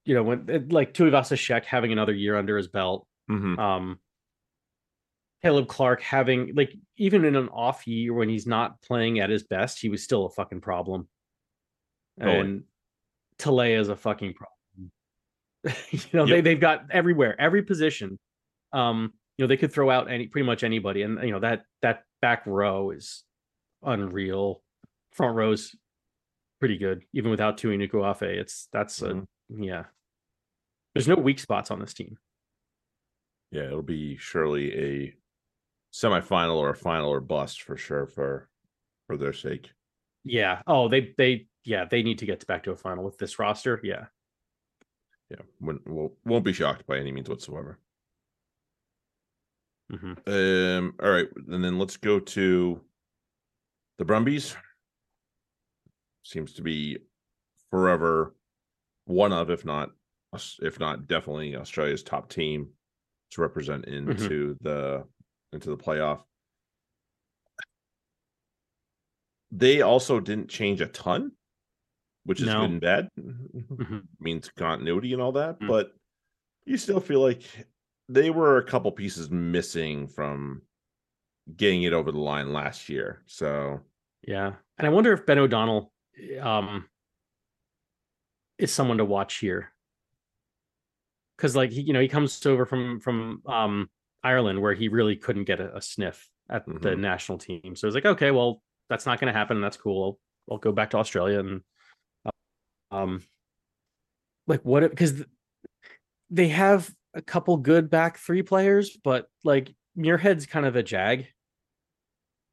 You 0.03 0.15
know, 0.15 0.23
when 0.23 0.67
like 0.69 0.93
Tuivasa-Sheck 0.93 1.65
having 1.65 1.91
another 1.91 2.13
year 2.13 2.35
under 2.37 2.57
his 2.57 2.67
belt, 2.67 3.07
Mhm. 3.31 3.57
um, 3.57 3.99
Caleb 5.41 5.67
Clarke 5.67 6.01
having 6.01 6.53
like 6.55 6.73
even 6.97 7.23
in 7.23 7.35
an 7.35 7.49
off 7.49 7.87
year 7.87 8.13
when 8.13 8.29
he's 8.29 8.45
not 8.47 8.81
playing 8.81 9.19
at 9.19 9.29
his 9.29 9.43
best, 9.43 9.79
he 9.79 9.89
was 9.89 10.03
still 10.03 10.25
a 10.25 10.29
fucking 10.29 10.61
problem. 10.61 11.07
Totally. 12.19 12.39
And 12.39 12.63
Tele'a 13.37 13.79
is 13.79 13.89
a 13.89 13.95
fucking 13.95 14.33
problem. 14.33 14.54
you 15.91 15.99
know, 16.13 16.27
they 16.27 16.35
Yep. 16.37 16.43
they've 16.43 16.59
got 16.59 16.85
everywhere, 16.91 17.39
every 17.39 17.63
position. 17.63 18.17
Um, 18.73 19.13
you 19.37 19.43
know, 19.43 19.47
they 19.47 19.57
could 19.57 19.73
throw 19.73 19.89
out 19.89 20.09
any 20.09 20.27
pretty 20.27 20.45
much 20.45 20.63
anybody, 20.63 21.01
and 21.03 21.21
you 21.23 21.31
know 21.31 21.39
that 21.39 21.63
that 21.81 22.03
back 22.21 22.45
row 22.45 22.91
is 22.91 23.23
unreal. 23.83 24.61
Front 25.11 25.35
row's 25.35 25.75
pretty 26.59 26.77
good, 26.77 27.03
even 27.13 27.31
without 27.31 27.57
Tu'inukuafe. 27.57 28.21
It's 28.23 28.67
that's 28.71 29.01
Mhm. 29.01 29.23
a 29.23 29.63
yeah. 29.63 29.85
There's 30.93 31.07
no 31.07 31.15
weak 31.15 31.39
spots 31.39 31.71
on 31.71 31.79
this 31.79 31.93
team. 31.93 32.17
Yeah, 33.51 33.63
it'll 33.67 33.81
be 33.83 34.17
surely 34.17 34.73
a 35.07 35.15
semifinal 35.93 36.55
or 36.57 36.69
a 36.69 36.75
final 36.75 37.09
or 37.09 37.21
bust 37.21 37.61
for 37.63 37.77
sure 37.77 38.05
for 38.07 38.49
for 39.07 39.17
their 39.17 39.33
sake. 39.33 39.71
Yeah. 40.23 40.61
Oh, 40.67 40.87
they 40.89 41.13
they 41.17 41.47
yeah 41.63 41.85
they 41.85 42.03
need 42.03 42.19
to 42.19 42.25
get 42.25 42.45
back 42.47 42.63
to 42.63 42.71
a 42.71 42.75
final 42.77 43.03
with 43.03 43.17
this 43.17 43.39
roster. 43.39 43.79
Yeah. 43.83 44.07
Yeah, 45.29 45.41
won't 45.59 45.87
won't, 45.87 46.13
won't 46.25 46.45
be 46.45 46.53
shocked 46.53 46.85
by 46.85 46.97
any 46.97 47.11
means 47.11 47.29
whatsoever. 47.29 47.79
hmm 49.89 50.13
Um, 50.27 50.95
all 51.01 51.11
right, 51.11 51.27
and 51.47 51.63
then 51.63 51.77
let's 51.79 51.97
go 51.97 52.19
to 52.19 52.81
the 53.97 54.05
Brumbies. 54.05 54.55
Seems 56.23 56.53
to 56.53 56.61
be 56.61 56.97
forever 57.69 58.35
one 59.05 59.31
of, 59.31 59.49
if 59.49 59.65
not 59.65 59.91
if 60.61 60.79
not 60.79 61.07
definitely 61.07 61.55
Australia's 61.55 62.03
top 62.03 62.29
team 62.29 62.69
to 63.31 63.41
represent 63.41 63.85
into 63.85 64.57
the 64.61 65.05
into 65.53 65.69
the 65.69 65.77
playoff. 65.77 66.21
They 69.51 69.81
also 69.81 70.19
didn't 70.19 70.49
change 70.49 70.81
a 70.81 70.87
ton, 70.87 71.31
which 72.25 72.41
is 72.41 72.47
No. 72.47 72.61
good 72.61 72.71
and 72.71 72.81
bad. 72.81 73.09
Mhm. 73.17 74.07
Means 74.19 74.49
continuity 74.49 75.13
and 75.13 75.21
all 75.21 75.31
that, 75.33 75.59
Mm. 75.59 75.67
but 75.67 75.93
you 76.65 76.77
still 76.77 76.99
feel 76.99 77.21
like 77.21 77.43
they 78.09 78.29
were 78.29 78.57
a 78.57 78.63
couple 78.65 78.91
pieces 78.91 79.29
missing 79.29 80.07
from 80.07 80.63
getting 81.55 81.83
it 81.83 81.93
over 81.93 82.11
the 82.11 82.19
line 82.19 82.51
last 82.53 82.89
year. 82.89 83.21
So 83.27 83.81
Yeah, 84.23 84.55
and 84.77 84.87
I 84.87 84.89
wonder 84.89 85.13
if 85.13 85.25
Ben 85.25 85.37
O'Donnell 85.39 85.93
um 86.41 86.89
is 88.57 88.73
someone 88.73 88.97
to 88.97 89.05
watch 89.05 89.37
here. 89.37 89.71
Cuz 91.37 91.55
like 91.55 91.71
he, 91.71 91.81
you 91.81 91.93
know, 91.93 91.99
he 92.01 92.07
comes 92.07 92.43
over 92.45 92.65
from 92.65 92.99
from 92.99 93.41
um 93.45 93.89
Ireland 94.23 94.61
where 94.61 94.73
he 94.73 94.87
really 94.87 95.15
couldn't 95.15 95.43
get 95.43 95.59
a, 95.59 95.75
a 95.77 95.81
sniff 95.81 96.29
at 96.49 96.65
the 96.65 96.71
Mhm. 96.95 96.99
national 96.99 97.37
team. 97.37 97.75
So 97.75 97.87
it's 97.87 97.93
like, 97.95 98.05
okay, 98.05 98.31
well, 98.31 98.63
that's 98.89 99.05
not 99.05 99.19
going 99.19 99.31
to 99.31 99.37
happen. 99.37 99.61
That's 99.61 99.77
cool. 99.77 100.19
I'll, 100.49 100.53
I'll 100.53 100.59
go 100.59 100.71
back 100.71 100.91
to 100.91 100.97
Australia 100.97 101.39
and 101.39 101.61
um 102.91 103.21
like 104.47 104.61
what 104.63 104.89
because 104.89 105.23
they 106.29 106.47
have 106.49 106.91
a 107.13 107.21
couple 107.21 107.57
good 107.57 107.89
back 107.89 108.17
three 108.17 108.43
players, 108.43 108.97
but 109.03 109.27
like 109.43 109.73
Muirhead's 109.97 110.45
kind 110.45 110.65
of 110.65 110.75
a 110.75 110.83
jag. 110.83 111.27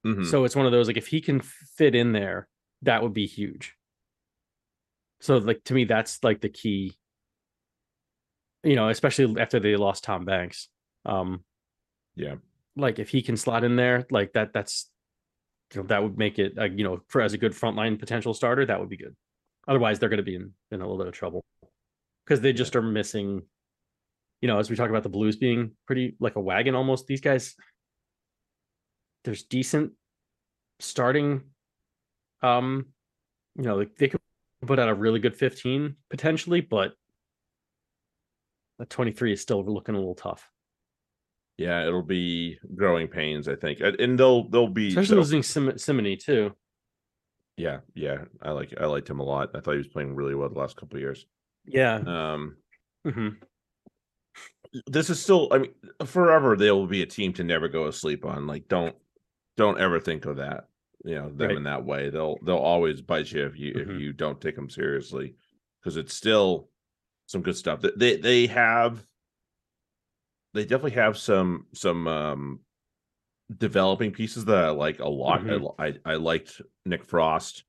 mhm. 0.07 0.27
So 0.27 0.45
it's 0.45 0.57
one 0.57 0.67
of 0.67 0.73
those 0.73 0.87
like 0.87 0.97
if 0.97 1.09
he 1.09 1.21
can 1.21 1.41
fit 1.41 1.95
in 1.95 2.12
there, 2.12 2.49
that 2.83 3.03
would 3.03 3.12
be 3.12 3.27
huge. 3.27 3.75
So 5.21 5.37
like 5.39 5.62
to 5.65 5.75
me, 5.75 5.85
that's 5.85 6.23
like 6.25 6.41
the 6.41 6.49
key. 6.49 6.97
You 8.65 8.77
know, 8.77 8.89
especially 8.89 9.41
after 9.41 9.59
they 9.59 9.77
lost 9.77 10.05
Tom 10.05 10.25
Banks. 10.25 10.69
Um 11.05 11.45
Yeah. 12.17 12.37
Like 12.77 12.99
if 12.99 13.11
he 13.11 13.23
can 13.23 13.37
slot 13.37 13.65
in 13.65 13.77
there, 13.77 14.07
like 14.11 14.33
that 14.35 14.53
that's 14.53 14.91
you 15.75 15.83
know, 15.83 15.87
that 15.89 16.03
would 16.03 16.19
make 16.19 16.39
it 16.39 16.59
uh, 16.59 16.65
you 16.65 16.85
know, 16.85 17.01
for 17.09 17.23
as 17.23 17.33
a 17.33 17.39
good 17.39 17.53
frontline 17.53 17.99
potential 17.99 18.35
starter, 18.35 18.67
that 18.67 18.81
would 18.81 18.89
be 18.91 18.97
good. 18.97 19.17
Otherwise, 19.69 19.99
they're 19.99 20.09
gonna 20.09 20.23
be 20.23 20.35
in, 20.37 20.52
in 20.71 20.81
a 20.81 20.85
little 20.85 20.99
bit 20.99 21.07
of 21.07 21.14
trouble. 21.14 21.45
Because 22.25 22.40
they 22.40 22.52
just 22.52 22.76
are 22.76 22.83
missing, 22.83 23.42
you 24.40 24.49
know, 24.49 24.59
as 24.59 24.71
we 24.71 24.76
talk 24.76 24.90
about 24.90 25.02
the 25.02 25.09
blues 25.09 25.37
being 25.37 25.73
pretty 25.87 26.16
like 26.21 26.37
a 26.37 26.40
wagon 26.40 26.75
almost, 26.75 27.07
these 27.07 27.21
guys 27.21 27.54
there's 29.25 29.45
decent 29.45 29.92
starting 30.81 31.42
um 32.42 32.87
you 33.54 33.62
know 33.62 33.76
like 33.76 33.95
they 33.97 34.09
could 34.09 34.21
put 34.66 34.81
out 34.81 34.88
a 34.88 34.95
really 34.95 35.21
good 35.21 35.37
15 35.37 35.95
potentially 36.11 36.61
but 36.61 36.95
the 38.81 38.87
23 38.87 39.33
is 39.35 39.40
still 39.40 39.64
looking 39.64 39.95
a 39.95 39.99
little 39.99 40.16
tough 40.16 40.49
yeah, 41.59 41.87
it'll 41.87 42.02
be 42.02 42.59
growing 42.75 43.07
pains, 43.07 43.47
I 43.47 43.54
think. 43.54 43.78
And- 43.81 44.19
they'll 44.19 44.49
they'll 44.49 44.66
be 44.66 44.88
especially 44.88 45.11
they'll- 45.11 45.19
losing 45.19 45.42
Sim- 45.45 45.78
Simony 45.78 46.16
too 46.16 46.57
Yeah, 47.56 47.80
yeah, 47.94 48.25
I 48.40 48.50
like 48.52 48.75
I 48.80 48.87
liked 48.87 49.11
him 49.11 49.21
a 49.21 49.25
lot. 49.25 49.50
I 49.54 49.61
thought 49.61 49.73
he 49.73 49.78
was 49.78 49.88
playing 49.88 50.14
really 50.14 50.35
well 50.35 50.49
the 50.49 50.59
last 50.59 50.76
couple 50.76 50.97
of 50.97 51.02
years. 51.02 51.26
yeah 51.64 52.04
Um, 52.06 52.59
Mhm. 53.06 53.42
this 54.87 55.11
is 55.11 55.23
still, 55.23 55.49
I 55.52 55.59
mean, 55.59 55.75
forever 56.06 56.56
they 56.56 56.71
will 56.71 56.87
be 56.87 57.02
a 57.02 57.06
team 57.06 57.32
to 57.35 57.44
never 57.44 57.68
go 57.68 57.87
to 57.87 57.92
sleep 57.92 58.25
on. 58.25 58.47
Like, 58.47 58.68
don't 58.68 58.97
don't 59.56 59.80
ever 59.80 60.00
think 60.00 60.25
of 60.25 60.37
that. 60.37 60.68
You 61.04 61.16
know 61.16 61.30
them 61.30 61.49
Right. 61.49 61.56
in 61.56 61.64
that 61.64 61.85
way. 61.85 62.11
They'll 62.11 62.38
they'll 62.44 62.56
always 62.56 63.02
bite 63.02 63.32
you 63.32 63.44
if 63.47 63.59
you 63.59 63.75
Mhm. 63.75 63.80
if 63.88 63.99
you 63.99 64.12
don't 64.12 64.40
take 64.40 64.56
them 64.56 64.71
seriously, 64.71 65.37
because 65.80 65.97
it's 65.97 66.14
still 66.14 66.71
some 67.26 67.42
good 67.42 67.56
stuff. 67.56 67.82
They 67.97 68.16
they 68.16 68.47
have 68.49 69.04
they 70.54 70.62
definitely 70.64 70.92
have 70.92 71.16
some 71.18 71.66
some 71.75 72.06
um 72.06 72.61
developing 73.58 74.12
pieces 74.12 74.44
that 74.46 74.64
I 74.64 74.70
like 74.70 75.00
a 75.00 75.08
lot. 75.08 75.40
I 75.40 75.44
Mhm. 75.44 75.61
li- 75.78 75.99
I, 76.04 76.12
I 76.12 76.14
liked 76.16 76.61
Nick 76.87 77.04
Frost 77.04 77.64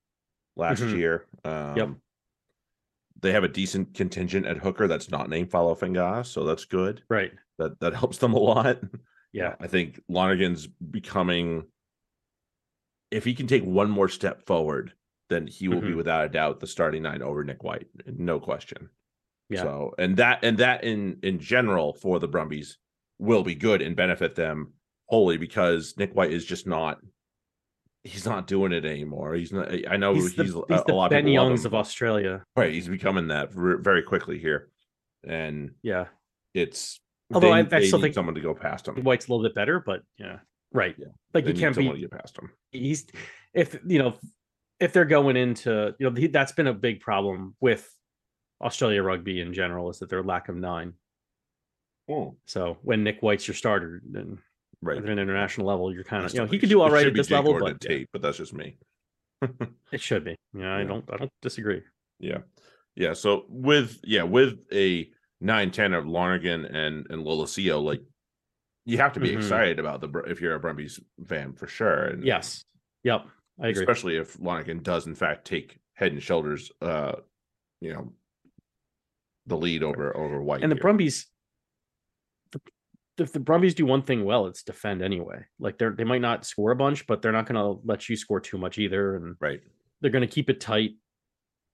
last 0.56 0.82
Mhm. 0.82 0.98
year. 0.98 1.28
Um 1.44 2.02
they 3.20 3.32
have 3.32 3.44
a 3.46 3.48
decent 3.50 3.94
contingent 3.94 4.46
at 4.46 4.58
hooker 4.58 4.86
that's 4.86 5.10
not 5.10 5.30
named 5.30 5.50
Folau 5.50 6.26
so 6.26 6.44
that's 6.44 6.66
good. 6.66 7.04
right 7.10 7.32
That 7.58 7.80
that 7.80 7.94
helps 7.94 8.18
them 8.18 8.34
a 8.34 8.40
lot. 8.40 8.82
yeah 9.32 9.56
I 9.60 9.68
think 9.68 10.02
Lonergan's 10.10 10.68
becoming 10.68 11.68
if 13.12 13.24
he 13.24 13.34
can 13.34 13.48
take 13.48 13.64
one 13.64 13.90
more 13.92 14.10
step 14.10 14.42
forward, 14.42 14.94
then 15.30 15.46
he 15.48 15.68
will 15.68 15.82
be 15.82 15.90
Mhm. 15.92 15.98
without 15.98 16.26
a 16.26 16.30
doubt 16.30 16.60
the 16.60 16.68
starting 16.68 17.04
nine 17.04 17.22
over 17.22 17.44
Nick 17.44 17.64
White. 17.64 17.88
No 18.08 18.40
question. 18.40 18.90
yeah 19.50 19.62
So 19.64 19.94
and 19.98 20.18
that 20.18 20.44
and 20.44 20.58
that 20.58 20.84
in 20.84 21.20
in 21.24 21.40
general 21.40 21.94
for 21.94 22.20
the 22.20 22.28
Brumbies 22.28 22.78
will 23.20 23.44
be 23.44 23.56
good 23.56 23.82
and 23.82 23.96
benefit 23.96 24.36
them 24.36 24.74
wholly 25.14 25.38
because 25.38 25.94
Nick 25.96 26.16
White 26.16 26.34
is 26.34 26.44
just 26.44 26.66
not 26.66 26.98
he's 28.04 28.26
not 28.26 28.48
doing 28.48 28.72
it 28.72 28.84
anymore. 28.84 29.36
He's 29.36 29.52
not 29.54 29.70
I 29.88 29.96
know 29.96 30.16
he's 30.16 30.34
the, 30.36 30.42
a, 30.42 30.46
he's 30.76 30.84
a 30.90 30.94
lot 30.94 31.06
of 31.06 31.10
Ben 31.12 31.26
love 31.26 31.34
Youngs 31.34 31.66
of 31.66 31.76
Australia 31.76 32.44
right. 32.56 32.74
He's 32.74 32.88
becoming 32.88 33.28
that 33.28 33.54
ver- 33.54 33.78
very 33.78 34.02
quickly 34.02 34.40
here. 34.40 34.70
And 35.24 35.76
yeah 35.84 36.06
it's 36.56 37.00
Although 37.32 37.54
they, 37.64 37.76
I- 37.76 37.78
I 37.80 37.86
still 37.86 38.02
think- 38.02 38.16
someone 38.16 38.34
to 38.34 38.42
go 38.42 38.56
past 38.56 38.88
him. 38.88 38.96
White's 39.04 39.28
a 39.28 39.32
little 39.32 39.46
bit 39.48 39.54
better 39.54 39.80
but 39.80 40.02
yeah 40.18 40.40
right 40.72 40.96
Yeah. 40.98 41.10
like 41.36 41.46
you 41.46 41.54
can't 41.54 41.76
be 41.78 41.88
to 41.88 41.98
get 42.00 42.10
past 42.10 42.40
him. 42.40 42.50
he's 42.72 43.06
if 43.54 43.78
you 43.86 44.00
know 44.00 44.16
if 44.80 44.94
they're 44.94 45.06
going 45.06 45.38
into 45.38 45.94
you 46.00 46.10
know 46.10 46.16
he, 46.20 46.26
that's 46.26 46.54
been 46.54 46.66
a 46.66 46.74
big 46.74 47.02
problem 47.02 47.56
with 47.62 47.88
Australia 48.64 49.04
rugby 49.04 49.42
in 49.42 49.54
general 49.54 49.92
is 49.92 50.00
that 50.00 50.10
their 50.10 50.24
lack 50.24 50.50
of 50.50 50.56
nine. 50.56 50.94
Oh, 52.10 52.36
So 52.48 52.78
when 52.82 53.04
Nick 53.04 53.20
White's 53.22 53.48
your 53.48 53.56
starter, 53.56 54.02
then 54.10 54.40
right. 54.84 54.98
at 54.98 55.04
an 55.06 55.20
international 55.20 55.68
level, 55.68 55.94
you're 55.94 56.04
kind 56.04 56.26
of 56.26 56.34
you 56.34 56.40
know 56.40 56.46
he 56.46 56.60
could 56.60 56.70
do 56.70 56.82
all 56.82 56.90
right 56.92 57.08
at 57.08 57.14
this 57.14 57.28
Jake 57.28 57.36
level, 57.36 57.54
Gordon 57.54 57.78
but 57.80 57.88
Tate, 57.88 58.08
but 58.12 58.22
that's 58.22 58.38
just 58.38 58.54
me. 58.54 58.78
it 59.92 60.02
should 60.02 60.24
be. 60.24 60.36
Yeah, 60.54 60.76
I 60.76 60.84
don't 60.84 61.04
I 61.12 61.18
don't 61.18 61.32
disagree. 61.42 61.82
Yeah. 62.20 62.40
Yeah. 62.96 63.14
So 63.14 63.46
with 63.50 64.00
yeah, 64.04 64.24
with 64.24 64.60
a 64.72 65.10
9-10 65.44 65.98
of 65.98 66.06
Lonergan 66.06 66.66
and 66.66 67.06
and 67.10 67.26
Lolesio, 67.26 67.84
like 67.84 68.02
you 68.86 68.98
have 68.98 69.14
to 69.14 69.20
be 69.20 69.30
Mhm. 69.32 69.38
excited 69.38 69.80
about 69.80 70.02
the 70.02 70.08
Br- 70.08 70.28
if 70.28 70.40
you're 70.42 70.56
a 70.56 70.60
Brumbies 70.60 71.00
fan 71.28 71.54
for 71.54 71.68
sure. 71.68 72.06
And 72.06 72.24
Yes. 72.26 72.64
Yep. 73.04 73.26
I 73.62 73.68
agree. 73.68 73.82
especially 73.84 74.18
if 74.18 74.40
Lonergan 74.40 74.82
does 74.82 75.06
in 75.08 75.16
fact 75.16 75.46
take 75.46 75.78
head 75.96 76.12
and 76.12 76.22
shoulders 76.24 76.72
uh 76.82 77.14
you 77.82 77.94
know 77.94 78.14
the 79.46 79.58
lead 79.58 79.84
over 79.84 80.16
over 80.16 80.42
White. 80.42 80.64
and 80.64 80.72
the 80.72 80.76
here. 80.76 80.82
Brumbies, 80.82 81.28
if 83.18 83.32
the 83.32 83.40
Brumbies 83.40 83.76
do 83.76 83.86
one 83.86 84.02
thing 84.02 84.26
well, 84.26 84.48
it's 84.48 84.64
defend 84.64 85.02
anyway. 85.02 85.46
Like 85.60 85.78
they're 85.78 85.92
they 85.92 86.04
might 86.04 86.22
not 86.22 86.46
score 86.46 86.72
a 86.72 86.76
bunch, 86.76 87.06
but 87.08 87.22
they're 87.22 87.32
not 87.32 87.46
going 87.46 87.56
to 87.56 87.82
let 87.86 88.10
you 88.10 88.16
score 88.16 88.40
too 88.40 88.58
much 88.58 88.78
either, 88.78 89.16
and 89.16 89.36
right. 89.40 89.62
they're 90.02 90.12
going 90.12 90.28
to 90.28 90.34
keep 90.34 90.50
it 90.50 90.60
tight. 90.60 90.92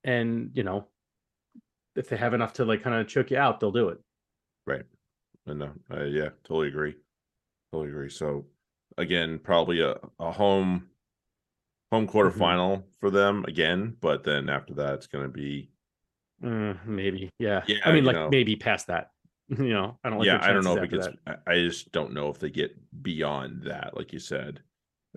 And 0.03 0.51
you 0.53 0.63
know, 0.63 0.87
if 1.95 2.09
they 2.09 2.17
have 2.17 2.33
enough 2.33 2.53
to 2.53 2.65
like 2.65 2.83
kind 2.83 2.95
of 2.95 3.07
choke 3.07 3.31
you 3.31 3.37
out, 3.37 3.59
they'll 3.59 3.71
do 3.71 3.89
it. 3.89 3.99
And 5.47 5.63
uh, 5.63 5.69
uh, 5.91 6.03
yeah, 6.03 6.29
totally 6.43 6.67
agree. 6.67 6.95
Totally 7.71 7.89
agree. 7.89 8.09
So 8.09 8.45
again, 8.97 9.39
probably 9.39 9.81
a, 9.81 9.95
a 10.19 10.31
home 10.31 10.89
home 11.91 12.07
Mm-hmm. 12.07 12.17
quarterfinal 12.17 12.83
for 12.99 13.09
them 13.09 13.45
again, 13.47 13.95
but 13.99 14.23
then 14.23 14.49
after 14.49 14.73
that 14.75 14.93
it's 14.95 15.07
gonna 15.07 15.27
be 15.29 15.69
Mm, 16.43 16.85
maybe, 16.85 17.29
yeah. 17.39 17.63
Yeah, 17.67 17.77
I 17.83 17.91
mean, 17.91 18.05
like 18.05 18.15
know. 18.15 18.29
maybe 18.29 18.55
past 18.55 18.87
that. 18.87 19.11
You 19.57 19.69
know, 19.73 19.97
I 20.03 20.09
don't 20.09 20.19
like. 20.19 20.27
yeah, 20.27 20.39
I 20.41 20.53
don't 20.53 20.63
know 20.63 20.77
if 20.77 20.83
it 20.83 20.91
gets 20.91 21.07
I, 21.25 21.35
I 21.47 21.55
just 21.55 21.91
don't 21.91 22.13
know 22.13 22.29
if 22.29 22.37
they 22.39 22.49
get 22.51 22.71
beyond 23.01 23.63
that, 23.63 23.97
like 23.97 24.13
you 24.13 24.19
said. 24.19 24.61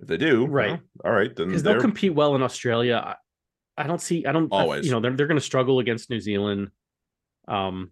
If 0.01 0.07
they 0.07 0.17
do, 0.17 0.47
Right. 0.47 0.71
well, 0.71 0.81
all 1.05 1.11
right, 1.11 1.35
then 1.35 1.47
because 1.49 1.61
they'll 1.61 1.79
compete 1.79 2.15
well 2.15 2.33
in 2.35 2.41
Australia. 2.41 3.15
I, 3.77 3.83
I 3.83 3.85
don't 3.87 4.01
see. 4.01 4.25
I 4.25 4.31
don't 4.31 4.51
I- 4.51 4.61
Always. 4.61 4.85
you 4.85 4.91
know, 4.91 4.99
they're 4.99 5.15
they're 5.15 5.27
going 5.27 5.39
to 5.39 5.45
struggle 5.45 5.77
against 5.79 6.09
New 6.09 6.19
Zealand, 6.19 6.71
um, 7.47 7.91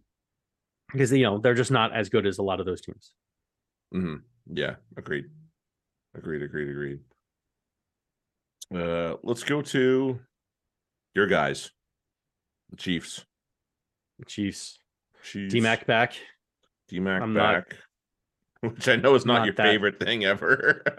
because 0.92 1.12
you 1.12 1.24
know 1.24 1.38
they're 1.38 1.54
just 1.54 1.70
not 1.72 1.94
as 1.96 2.10
good 2.10 2.26
as 2.26 2.40
a 2.40 2.44
lot 2.44 2.60
of 2.60 2.66
those 2.66 2.82
teams. 2.82 3.12
Mhm. 3.94 4.22
yeah, 4.52 4.76
agreed. 4.98 5.26
Agreed, 6.16 6.42
agreed, 6.42 6.70
agreed. 6.70 7.00
Uh 8.74 9.16
let's 9.24 9.44
go 9.44 9.62
to 9.62 10.20
your 11.14 11.28
guys. 11.28 11.72
The 12.70 12.78
Chiefs. 12.78 13.26
The 14.20 14.26
Chiefs, 14.26 14.80
Chiefs. 15.24 15.54
DMAC 15.54 15.86
back. 15.86 16.14
DMAC 16.92 17.22
I'm 17.22 17.34
not- 17.34 17.70
back. 17.70 17.78
Which 18.62 18.88
I 18.88 18.96
know 18.96 19.16
is 19.16 19.26
not, 19.26 19.40
not 19.40 19.46
your 19.46 19.56
that- 19.56 19.66
favorite 19.66 20.00
thing 20.00 20.24
ever. 20.26 20.84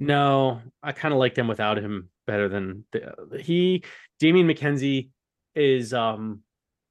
No, 0.00 0.60
I 0.80 0.92
kind 0.92 1.12
of 1.12 1.18
like 1.18 1.34
them 1.34 1.48
without 1.48 1.76
him 1.76 2.08
better 2.24 2.48
than 2.48 2.84
the, 2.92 3.40
he. 3.42 3.82
Damian 4.20 4.46
McKenzie 4.46 5.10
is, 5.56 5.92
um, 5.92 6.42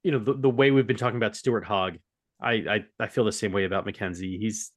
you 0.02 0.12
know, 0.12 0.18
the, 0.18 0.34
the 0.34 0.50
way 0.50 0.70
we've 0.70 0.86
been 0.86 0.98
talking 0.98 1.16
about 1.16 1.34
Stuart 1.34 1.64
Hogg. 1.64 1.96
I, 2.38 2.52
I 2.52 2.84
I 3.00 3.06
feel 3.06 3.24
the 3.24 3.32
same 3.32 3.52
way 3.52 3.64
about 3.64 3.86
McKenzie. 3.86 4.38
He's 4.38 4.72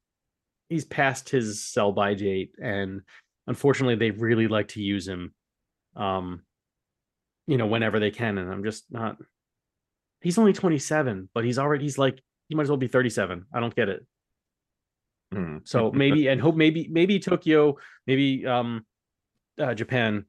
he's 0.70 0.86
past 0.86 1.28
his 1.30 1.62
sell 1.68 1.92
by 1.92 2.13
date, 2.13 2.54
and 2.62 3.01
unfortunately, 3.48 3.96
they 3.96 4.12
really 4.12 4.48
like 4.48 4.70
to 4.70 4.82
use 4.82 5.06
him, 5.08 5.34
um, 5.98 6.42
you 7.48 7.58
know, 7.58 7.68
whenever 7.68 8.00
they 8.00 8.12
can. 8.12 8.38
And 8.38 8.50
I'm 8.50 8.63
just 8.63 8.86
not. 8.90 9.18
He's 10.22 10.38
only 10.38 10.54
27, 10.54 11.30
but 11.34 11.44
he's 11.44 11.58
already 11.60 11.84
he's 11.84 11.98
like 11.98 12.20
he 12.50 12.56
might 12.56 12.63
as 12.63 12.70
well 12.70 12.78
be 12.78 12.88
37. 12.88 13.46
I 13.54 13.60
don't 13.60 13.75
get 13.75 13.90
it. 13.90 14.06
Mhm. 15.34 15.68
So 15.68 15.92
maybe 15.96 16.28
and 16.28 16.40
hope 16.42 16.56
maybe 16.56 16.88
maybe 16.90 17.20
Tokyo, 17.20 17.78
maybe 18.08 18.46
um 18.46 18.86
uh, 19.60 19.74
Japan 19.74 20.25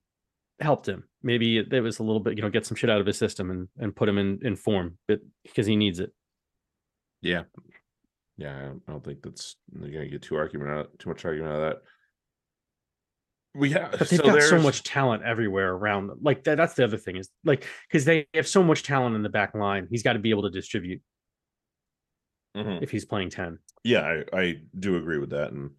helped 0.61 0.89
him. 0.89 1.05
Maybe 1.23 1.59
it, 1.59 1.73
it 1.73 1.81
was 1.81 1.99
a 2.01 2.03
little 2.03 2.21
bit, 2.21 2.37
you 2.37 2.43
know, 2.43 2.51
get 2.51 2.67
some 2.67 2.77
shit 2.77 2.91
out 2.91 3.01
of 3.01 3.07
his 3.07 3.19
system 3.19 3.51
and 3.51 3.69
and 3.79 3.95
put 3.95 4.09
him 4.09 4.19
in 4.19 4.39
in 4.43 4.57
form, 4.57 4.99
but 5.09 5.21
because 5.45 5.67
he 5.67 5.77
needs 5.77 6.01
it. 6.01 6.13
Yeah. 7.21 7.43
Yeah, 8.37 8.57
I 8.57 8.63
don't- 8.63 8.83
I 8.89 8.93
don't 8.93 9.05
think 9.05 9.23
that's 9.23 9.57
you're 9.79 9.91
gonna 9.93 10.09
get 10.09 10.23
too 10.23 10.37
argument 10.37 10.71
out 10.71 10.99
too 10.99 11.09
much 11.11 11.25
argument 11.25 11.53
out 11.53 11.63
of 11.63 11.71
that. 11.75 11.83
We 13.55 13.71
have 13.73 13.91
But 13.93 14.09
they've 14.09 14.19
so 14.19 14.25
got 14.25 14.43
so 14.43 14.59
much 14.61 14.83
talent 14.83 15.23
everywhere 15.25 15.73
around 15.75 16.07
them. 16.07 16.19
Like 16.23 16.45
that, 16.45 16.57
that's 16.57 16.75
the 16.75 16.85
other 16.85 16.97
thing 16.97 17.17
is 17.17 17.29
like 17.45 17.67
because 17.89 18.05
they 18.07 18.27
have 18.35 18.49
so 18.49 18.63
much 18.63 18.83
talent 18.83 19.15
in 19.15 19.23
the 19.23 19.29
back 19.29 19.55
line. 19.55 19.89
He's 19.91 20.03
got 20.03 20.15
to 20.15 20.19
be 20.19 20.31
able 20.31 20.43
to 20.45 20.51
distribute 20.51 21.03
Mhm. 22.57 22.83
if 22.83 22.91
he's 22.91 23.05
playing 23.05 23.31
10. 23.31 23.59
Yeah, 23.85 24.23
I, 24.33 24.39
I 24.39 24.61
do 24.79 24.97
agree 24.97 25.19
with 25.19 25.31
that, 25.31 25.53
and 25.53 25.71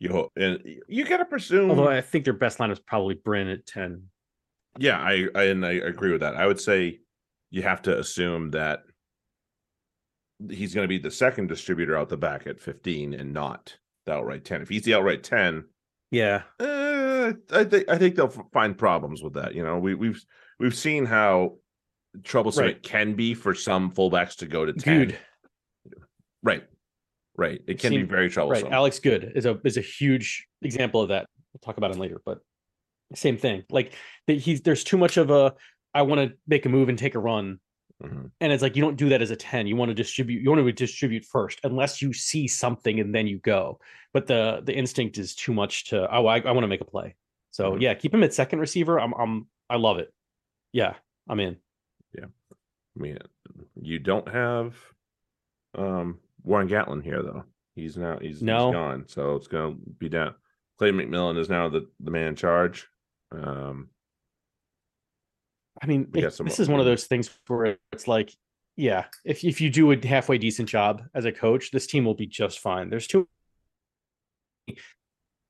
you 0.00 0.10
hope 0.10 0.32
and 0.36 0.60
you 0.88 1.04
gotta 1.04 1.24
presume. 1.24 1.70
Although 1.70 1.88
I 1.88 2.00
think 2.00 2.24
their 2.24 2.34
best 2.34 2.60
line 2.60 2.70
is 2.70 2.78
probably 2.78 3.14
Bryn 3.14 3.48
at 3.48 3.66
10. 3.66 4.02
yeah, 4.78 4.98
I, 5.00 5.26
I 5.34 5.44
and 5.44 5.64
I 5.66 5.72
agree 5.72 6.12
with 6.12 6.20
that. 6.20 6.36
I 6.36 6.46
would 6.46 6.60
say 6.60 7.00
you 7.50 7.62
have 7.62 7.82
to 7.82 7.98
assume 7.98 8.50
that 8.50 8.84
he's 10.50 10.72
going 10.74 10.84
to 10.84 10.88
be 10.88 10.98
the 10.98 11.10
second 11.10 11.48
distributor 11.48 11.96
out 11.96 12.08
the 12.10 12.16
back 12.16 12.46
at 12.46 12.60
15 12.60 13.12
and 13.14 13.32
not 13.32 13.76
the 14.06 14.12
outright 14.12 14.44
10. 14.44 14.62
If 14.62 14.68
he's 14.68 14.82
the 14.84 14.94
outright 14.94 15.24
10, 15.24 15.64
Yeah. 16.12 16.42
uh, 16.60 16.64
I 17.52 17.64
think 17.64 17.88
I 17.88 17.98
think 17.98 18.16
they'll 18.16 18.28
find 18.52 18.76
problems 18.76 19.22
with 19.22 19.34
that. 19.34 19.54
You 19.54 19.62
know, 19.64 19.78
we 19.78 19.94
we've 19.94 20.22
we've 20.58 20.74
seen 20.74 21.04
how 21.06 21.56
troublesome 22.24 22.64
Right. 22.64 22.76
it 22.76 22.82
can 22.82 23.14
be 23.14 23.34
for 23.34 23.54
some 23.54 23.92
fullbacks 23.92 24.36
to 24.36 24.46
go 24.46 24.64
to 24.64 24.72
10. 24.72 24.98
Dude, 25.08 25.18
Right. 26.42 26.64
Right. 27.36 27.60
It 27.66 27.78
can 27.78 27.90
be 27.92 28.02
very 28.02 28.28
troublesome. 28.30 28.64
right. 28.64 28.72
Alex 28.72 28.98
Goode 28.98 29.32
is 29.34 29.46
a 29.46 29.60
is 29.64 29.76
a 29.76 29.80
huge 29.80 30.46
example 30.62 31.02
of 31.02 31.08
that. 31.10 31.26
We'll 31.52 31.60
talk 31.60 31.76
about 31.78 31.90
him 31.92 31.98
later, 31.98 32.20
but 32.24 32.38
same 33.14 33.36
thing. 33.38 33.64
Like 33.70 33.92
he's 34.26 34.60
there's 34.62 34.84
too 34.84 34.96
much 34.98 35.16
of 35.16 35.30
a 35.30 35.54
I 35.94 36.02
want 36.02 36.20
to 36.20 36.36
make 36.46 36.66
a 36.66 36.68
move 36.68 36.88
and 36.88 36.98
take 36.98 37.14
a 37.14 37.18
run. 37.18 37.60
Mhm. 38.02 38.30
And 38.40 38.52
it's 38.52 38.62
like 38.62 38.76
you 38.76 38.82
don't 38.82 38.96
do 38.96 39.08
that 39.08 39.22
as 39.22 39.30
a 39.32 39.36
10. 39.36 39.66
You 39.66 39.74
want 39.74 39.88
to 39.88 39.94
distribute, 39.94 40.40
you 40.42 40.50
want 40.50 40.64
to 40.64 40.72
distribute 40.72 41.24
first, 41.24 41.58
unless 41.64 42.00
you 42.00 42.12
see 42.12 42.46
something 42.46 43.00
and 43.00 43.12
then 43.14 43.26
you 43.26 43.38
go. 43.38 43.80
But 44.12 44.26
the 44.26 44.60
the 44.64 44.74
instinct 44.74 45.18
is 45.18 45.34
too 45.34 45.52
much 45.52 45.86
to 45.86 46.06
oh, 46.14 46.26
I, 46.26 46.38
I 46.40 46.52
want 46.52 46.62
to 46.62 46.68
make 46.68 46.80
a 46.80 46.84
play. 46.84 47.16
So 47.50 47.72
Mhm. 47.72 47.80
yeah, 47.80 47.94
keep 47.94 48.14
him 48.14 48.22
at 48.22 48.32
second 48.34 48.60
receiver. 48.60 49.00
I'm 49.00 49.12
I'm 49.14 49.48
I 49.68 49.76
love 49.76 49.98
it. 49.98 50.12
Yeah, 50.72 50.94
I'm 51.28 51.40
in. 51.40 51.56
Yeah 52.16 52.26
i 52.96 53.00
mean, 53.00 53.18
you 53.80 53.98
don't 53.98 54.28
have 54.28 54.74
um 55.76 56.18
Warren 56.44 56.68
Gatland 56.68 57.02
here 57.04 57.22
though. 57.22 57.44
He's 57.74 57.96
now 57.96 58.18
he's, 58.18 58.42
No. 58.42 58.66
he's 58.66 58.74
gone, 58.74 59.04
so 59.08 59.34
it's 59.36 59.48
gonna 59.48 59.74
be 59.98 60.08
down. 60.08 60.34
Clay 60.78 60.90
McMillan 60.92 61.38
is 61.38 61.48
now 61.48 61.68
the 61.68 61.88
the 62.00 62.10
man 62.10 62.28
in 62.28 62.36
charge. 62.36 62.86
Um, 63.32 63.90
I 65.82 65.86
mean, 65.86 66.10
it- 66.18 66.22
this 66.48 66.58
is 66.60 66.68
one 66.68 66.80
of 66.80 66.86
those 66.86 67.06
things 67.06 67.30
where 67.46 67.78
it's 67.92 68.08
like, 68.08 68.32
yeah, 68.76 69.06
if 69.24 69.44
if 69.44 69.60
you 69.60 69.70
do 69.70 69.90
a 69.92 70.06
halfway 70.06 70.38
decent 70.38 70.68
job 70.68 71.02
as 71.14 71.24
a 71.24 71.32
coach, 71.32 71.70
this 71.72 71.86
team 71.86 72.04
will 72.04 72.14
be 72.14 72.26
just 72.26 72.60
fine. 72.60 72.90
There's 72.90 73.06
two 73.06 73.28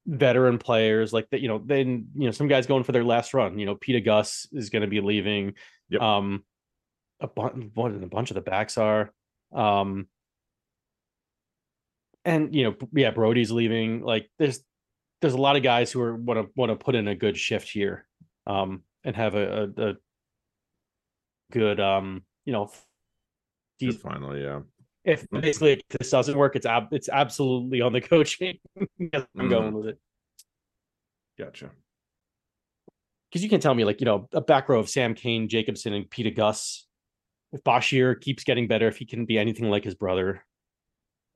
veteran 0.06 0.58
players 0.58 1.12
like 1.12 1.28
that, 1.30 1.40
you 1.42 1.48
know, 1.48 1.60
then 1.62 2.08
you 2.14 2.24
know, 2.24 2.30
some 2.30 2.48
guys 2.48 2.66
going 2.66 2.84
for 2.84 2.92
their 2.92 3.04
last 3.04 3.34
run. 3.34 3.58
You 3.58 3.66
know, 3.66 3.74
Peter 3.74 4.00
Gus 4.00 4.46
is 4.52 4.70
going 4.70 4.80
to 4.82 4.88
be 4.88 5.00
leaving. 5.00 5.54
Yep. 5.90 6.00
Um 6.00 6.44
a 7.20 7.26
bunch 7.26 7.70
what 7.74 7.92
a 7.92 8.06
bunch 8.06 8.30
of 8.30 8.36
the 8.36 8.40
backs 8.40 8.78
are. 8.78 9.12
Um 9.52 10.08
and 12.24 12.54
you 12.54 12.64
know, 12.64 12.76
yeah, 12.92 13.10
Brodie's 13.10 13.50
leaving. 13.50 14.00
Like 14.02 14.30
there's 14.38 14.60
there's 15.20 15.34
a 15.34 15.40
lot 15.40 15.56
of 15.56 15.62
guys 15.62 15.92
who 15.92 16.00
are 16.00 16.14
want 16.16 16.40
to 16.40 16.50
want 16.56 16.70
to 16.70 16.76
put 16.76 16.94
in 16.94 17.08
a 17.08 17.14
good 17.14 17.36
shift 17.36 17.68
here. 17.68 18.06
Um 18.46 18.82
and 19.04 19.14
have 19.16 19.34
a, 19.34 19.70
a, 19.76 19.82
a 19.90 19.94
good 21.52 21.80
um 21.80 22.22
you 22.44 22.52
know 22.52 22.66
good 23.80 23.92
these- 23.92 23.96
finally, 24.00 24.42
yeah. 24.42 24.60
if 25.04 25.26
basically 25.30 25.72
if 25.72 25.80
this 25.98 26.10
doesn't 26.10 26.36
work 26.36 26.56
it's 26.56 26.66
ab- 26.66 26.92
it's 26.92 27.08
absolutely 27.08 27.80
on 27.80 27.92
the 27.92 28.00
coaching 28.12 28.58
i'm 29.38 29.48
going 29.48 29.72
with 29.72 29.86
it 29.86 29.98
Gotcha. 31.38 31.70
because 33.30 33.42
you 33.42 33.48
can 33.48 33.60
tell 33.60 33.74
me 33.74 33.84
like 33.84 34.00
you 34.00 34.04
know 34.04 34.28
a 34.32 34.40
back 34.40 34.68
row 34.68 34.78
of 34.80 34.88
sam 34.88 35.14
cane 35.14 35.48
jacobson 35.48 35.92
and 35.94 36.10
peter 36.10 36.30
gus 36.30 36.86
if 37.52 37.62
bashir 37.64 38.20
keeps 38.20 38.44
getting 38.44 38.66
better 38.68 38.88
if 38.88 38.96
he 38.98 39.06
can 39.06 39.24
be 39.24 39.38
anything 39.38 39.70
like 39.70 39.84
his 39.84 39.94
brother 39.94 40.44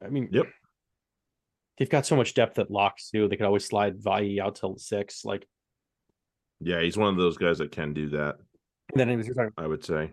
i 0.05 0.09
mean 0.09 0.29
Yep. 0.33 0.47
they've 1.79 1.89
got 1.89 2.05
so 2.05 2.17
much 2.17 2.35
depth 2.35 2.59
at 2.59 2.71
locks 2.71 3.11
too 3.11 3.29
they 3.29 3.37
could 3.37 3.47
always 3.47 3.65
slide 3.65 3.95
Vai 4.03 4.41
out 4.41 4.57
till 4.57 4.77
six 4.77 5.25
like 5.25 5.47
Yeah, 6.61 6.81
he's 6.83 6.97
one 6.99 7.09
of 7.09 7.17
those 7.17 7.37
guys 7.39 7.59
that 7.59 7.73
can 7.73 7.93
do 7.95 8.09
that. 8.11 8.37
And 8.93 9.01
then 9.01 9.09
anyways, 9.09 9.27
you're 9.29 9.53
I 9.57 9.67
would 9.67 9.85
say 9.85 10.13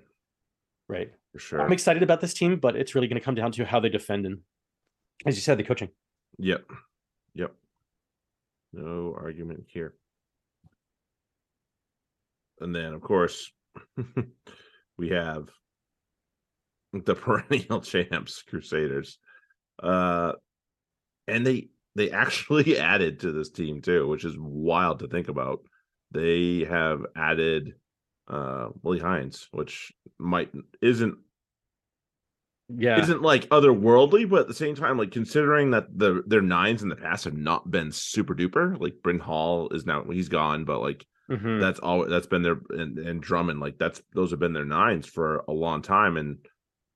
right 0.87 1.11
for 1.31 1.39
sure. 1.39 1.61
i'm 1.61 1.71
excited 1.71 2.01
about 2.01 2.21
this 2.21 2.33
team 2.33 2.59
but 2.59 2.75
it's 2.75 2.95
really 2.95 3.07
going 3.07 3.19
to 3.19 3.23
come 3.25 3.35
down 3.35 3.51
to 3.53 3.65
how 3.65 3.79
they 3.79 3.89
defend 3.89 4.25
and 4.25 4.39
as 5.25 5.35
you 5.35 5.41
said 5.41 5.57
the 5.57 5.63
coaching 5.63 5.89
Yep. 6.41 6.65
Yep. 7.35 7.53
No 8.71 9.13
argument 9.19 9.65
here. 9.67 9.93
And 12.61 12.73
then, 12.73 12.93
of 12.93 13.01
course, 13.01 13.51
we 14.97 15.09
have 15.09 15.49
the 16.93 17.15
perennial 17.23 17.81
champs, 17.81 18.41
Crusaders. 18.43 19.17
Uh 19.81 20.33
and 21.27 21.45
they 21.45 21.69
they 21.95 22.11
actually 22.11 22.77
added 22.79 23.19
to 23.21 23.31
this 23.31 23.49
team 23.49 23.81
too, 23.81 24.07
which 24.07 24.23
is 24.23 24.37
wild 24.37 24.99
to 24.99 25.07
think 25.07 25.27
about. 25.27 25.59
They 26.11 26.65
have 26.69 27.05
added 27.17 27.73
uh 28.29 28.69
Willi 28.83 28.99
Heinz, 28.99 29.47
which 29.51 29.91
might 30.17 30.51
isn't 30.81 31.17
yeah 32.69 32.99
isn't 33.01 33.21
like 33.23 33.47
otherworldly, 33.49 34.29
but 34.29 34.41
at 34.41 34.47
the 34.47 34.53
same 34.53 34.75
time, 34.75 34.97
like 34.97 35.11
considering 35.11 35.71
that 35.71 35.87
the 35.97 36.23
their 36.27 36.41
nines 36.41 36.83
in 36.83 36.89
the 36.89 36.95
past 36.95 37.23
have 37.25 37.35
not 37.37 37.69
been 37.71 37.91
super 37.91 38.35
duper. 38.35 38.79
Like 38.79 39.01
Bryn 39.01 39.19
Hall 39.19 39.69
is 39.69 39.85
now 39.85 40.03
he's 40.03 40.29
gone, 40.29 40.65
but 40.65 40.79
like 40.81 41.05
Mhm. 41.29 41.59
that's 41.61 41.79
all 41.79 42.05
that's 42.07 42.25
been 42.27 42.41
their 42.41 42.59
and, 42.71 42.97
and 42.99 43.21
Drummond, 43.21 43.59
like 43.59 43.77
that's 43.77 44.01
those 44.13 44.31
have 44.31 44.39
been 44.39 44.53
their 44.53 44.65
nines 44.65 45.05
for 45.07 45.43
a 45.47 45.51
long 45.53 45.81
time, 45.81 46.17
and 46.17 46.37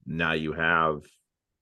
now 0.05 0.33
you 0.33 0.53
have 0.53 1.03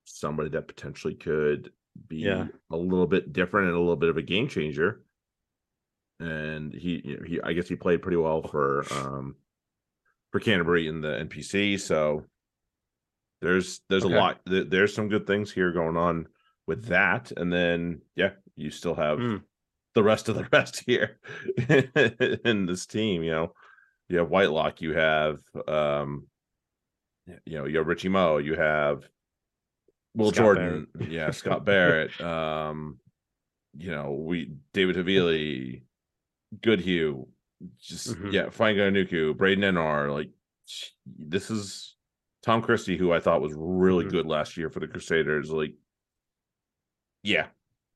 somebody 0.06 0.50
that 0.50 0.68
potentially 0.68 1.16
could 1.16 1.72
be 2.08 2.18
Yeah. 2.20 2.48
a 2.70 2.78
little 2.78 3.08
bit 3.08 3.32
different 3.34 3.68
and 3.68 3.76
a 3.76 3.80
little 3.80 3.98
bit 3.98 4.10
of 4.10 4.18
a 4.18 4.22
game 4.22 4.48
changer. 4.48 5.04
And 6.20 6.74
he, 6.74 7.18
he, 7.28 7.42
I 7.42 7.54
guess 7.54 7.68
he 7.68 7.76
played 7.76 8.02
pretty 8.02 8.18
well 8.18 8.42
for 8.44 8.86
um 8.94 9.36
for 10.32 10.40
Canterbury 10.40 10.88
in 10.88 11.02
the 11.02 11.10
NPC. 11.26 11.80
So 11.80 12.26
there's 13.42 13.82
there's 13.90 14.06
Okay. 14.06 14.14
a 14.16 14.18
lot. 14.20 14.42
There, 14.46 14.64
there's 14.64 14.94
some 14.94 15.10
good 15.10 15.28
things 15.28 15.52
here 15.52 15.72
going 15.72 15.98
on 15.98 16.28
with 16.68 16.86
that, 16.86 17.32
and 17.38 17.52
then 17.52 18.02
yeah, 18.16 18.32
you 18.56 18.70
still 18.72 18.96
have 18.96 19.18
Mm. 19.20 19.44
the 19.96 20.04
rest 20.04 20.30
of 20.30 20.36
the 20.36 20.48
rest 20.54 20.84
here 20.86 21.20
in 22.46 22.66
this 22.66 22.86
team. 22.86 23.24
You 23.24 23.32
know, 23.32 23.54
you 24.10 24.18
have 24.20 24.30
Whitelock, 24.30 24.82
you 24.82 24.94
have 24.94 25.40
um, 25.68 26.28
you 27.46 27.58
know, 27.58 27.66
you 27.66 27.78
have 27.78 27.88
Richie 27.88 28.10
Moe, 28.10 28.38
you 28.38 28.56
have 28.56 29.08
Will 30.16 30.32
Scott 30.32 30.36
Jordan, 30.44 30.88
yeah, 31.10 31.32
Scott 31.32 31.66
Barrett, 31.66 32.20
um, 32.22 33.00
you 33.78 33.92
know, 33.92 34.12
we 34.12 34.52
David 34.74 34.98
Havili, 34.98 35.84
Goodhue, 36.62 37.26
just 37.80 38.16
Mhm. 38.16 38.32
yeah, 38.34 38.46
Fainga'anuku, 38.48 39.36
Braydon 39.38 39.64
Ennor, 39.76 40.12
like 40.14 40.30
this 41.06 41.50
is 41.50 41.96
Tom 42.42 42.62
Christie, 42.62 42.98
who 42.98 43.12
I 43.12 43.20
thought 43.20 43.42
was 43.42 43.54
really 43.56 44.06
Mhm. 44.06 44.12
good 44.12 44.26
last 44.26 44.58
year 44.58 44.70
for 44.70 44.80
the 44.80 44.88
Crusaders. 44.88 45.52
Like, 45.52 45.76
yeah, 47.24 47.50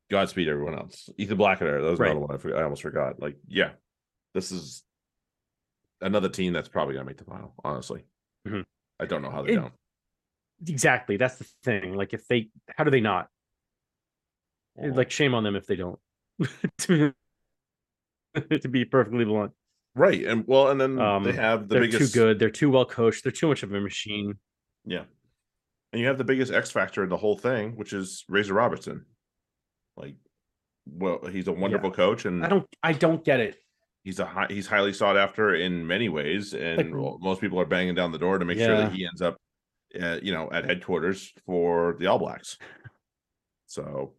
Godspeed 0.09 0.47
everyone 0.47 0.75
else. 0.75 1.09
Ethan 1.17 1.37
Blackadder, 1.37 1.81
that 1.81 1.89
was 1.89 1.99
Right. 1.99 2.11
another 2.11 2.25
one 2.27 2.53
I, 2.53 2.59
I 2.59 2.63
almost 2.63 2.83
forgot. 2.83 3.19
Like, 3.19 3.37
yeah, 3.47 3.73
this 4.33 4.51
is 4.51 4.83
another 6.01 6.29
team 6.29 6.53
that's 6.53 6.69
probably 6.69 6.93
gonna 6.93 7.05
make 7.05 7.17
the 7.17 7.23
final. 7.25 7.55
Honestly, 7.63 8.05
Mhm. 8.47 8.65
I 8.99 9.05
don't 9.05 9.21
know 9.21 9.31
how 9.31 9.41
they 9.41 9.53
It- 9.53 9.55
don't. 9.55 9.73
exactly 10.67 11.17
that's 11.17 11.37
the 11.37 11.43
thing 11.63 11.95
like 11.95 12.13
if 12.13 12.27
they 12.27 12.49
how 12.77 12.83
do 12.85 12.89
they 12.91 13.01
not 13.01 13.29
Uh-huh. 14.77 14.93
like 14.93 15.11
shame 15.11 15.33
on 15.33 15.43
them 15.43 15.55
if 15.55 15.65
they 15.67 15.75
don't 15.75 15.99
to, 16.77 17.13
to 18.61 18.67
be 18.67 18.85
perfectly 18.85 19.25
blunt 19.25 19.51
right, 19.95 20.25
and 20.25 20.43
well, 20.47 20.69
and 20.69 20.79
then 20.79 20.99
Um, 20.99 21.23
they 21.23 21.31
have 21.33 21.67
the 21.67 21.75
they're 21.75 21.81
biggest 21.83 22.13
too 22.13 22.19
good 22.19 22.39
they're 22.39 22.49
too 22.49 22.69
well 22.69 22.85
coached 22.85 23.23
they're 23.23 23.31
too 23.31 23.47
much 23.47 23.63
of 23.63 23.73
a 23.73 23.79
machine 23.79 24.35
Yeah. 24.85 25.03
And 25.93 26.01
you 26.01 26.07
have 26.07 26.17
the 26.17 26.25
biggest 26.25 26.51
X 26.51 26.71
factor 26.71 27.03
in 27.03 27.09
the 27.09 27.15
whole 27.17 27.37
thing, 27.37 27.77
which 27.77 27.93
is 27.93 28.25
Razor 28.27 28.53
Robertson. 28.53 29.05
Like, 29.95 30.15
well, 30.85 31.19
he's 31.31 31.47
a 31.47 31.53
wonderful 31.53 31.89
coach, 31.91 32.25
and 32.25 32.43
i 32.43 32.49
don't 32.49 32.67
i 32.83 32.91
don't 32.91 33.23
get 33.23 33.39
it 33.39 33.55
he's 34.03 34.19
a 34.19 34.25
high, 34.25 34.47
he's 34.49 34.67
highly 34.67 34.91
sought 34.93 35.15
after 35.17 35.55
in 35.55 35.87
many 35.87 36.09
ways, 36.09 36.53
and 36.53 36.77
Like- 36.91 36.93
well, 37.01 37.17
most 37.21 37.39
people 37.41 37.59
are 37.61 37.65
banging 37.65 37.95
down 37.95 38.11
the 38.11 38.19
door 38.19 38.37
to 38.37 38.45
make 38.45 38.57
sure 38.59 38.75
that 38.77 38.91
he 38.91 39.05
ends 39.05 39.21
up 39.21 39.37
uh, 40.01 40.19
you 40.21 40.33
know, 40.33 40.49
at 40.51 40.65
headquarters 40.65 41.31
for 41.45 41.95
the 41.99 42.07
All 42.07 42.19
Blacks. 42.19 42.57
So, 43.67 44.13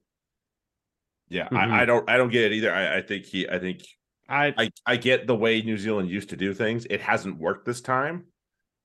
yeah, 1.29 1.49
Mhm. 1.49 1.57
I, 1.57 1.83
I 1.83 1.85
don't, 1.85 2.09
I 2.09 2.17
don't 2.17 2.31
get 2.33 2.45
it 2.45 2.53
either. 2.55 2.73
I, 2.73 2.97
I 2.99 3.03
think 3.03 3.27
he, 3.27 3.49
I 3.49 3.59
think 3.59 3.83
I 4.29 4.55
I, 4.57 4.71
I 4.87 4.97
get 4.97 5.27
the 5.27 5.35
way 5.37 5.63
New 5.63 5.77
Zealand 5.79 6.11
used 6.11 6.31
to 6.31 6.37
do 6.37 6.53
things. 6.55 6.87
It 6.89 7.01
hasn't 7.01 7.39
worked 7.39 7.65
this 7.67 7.81
time. 7.81 8.25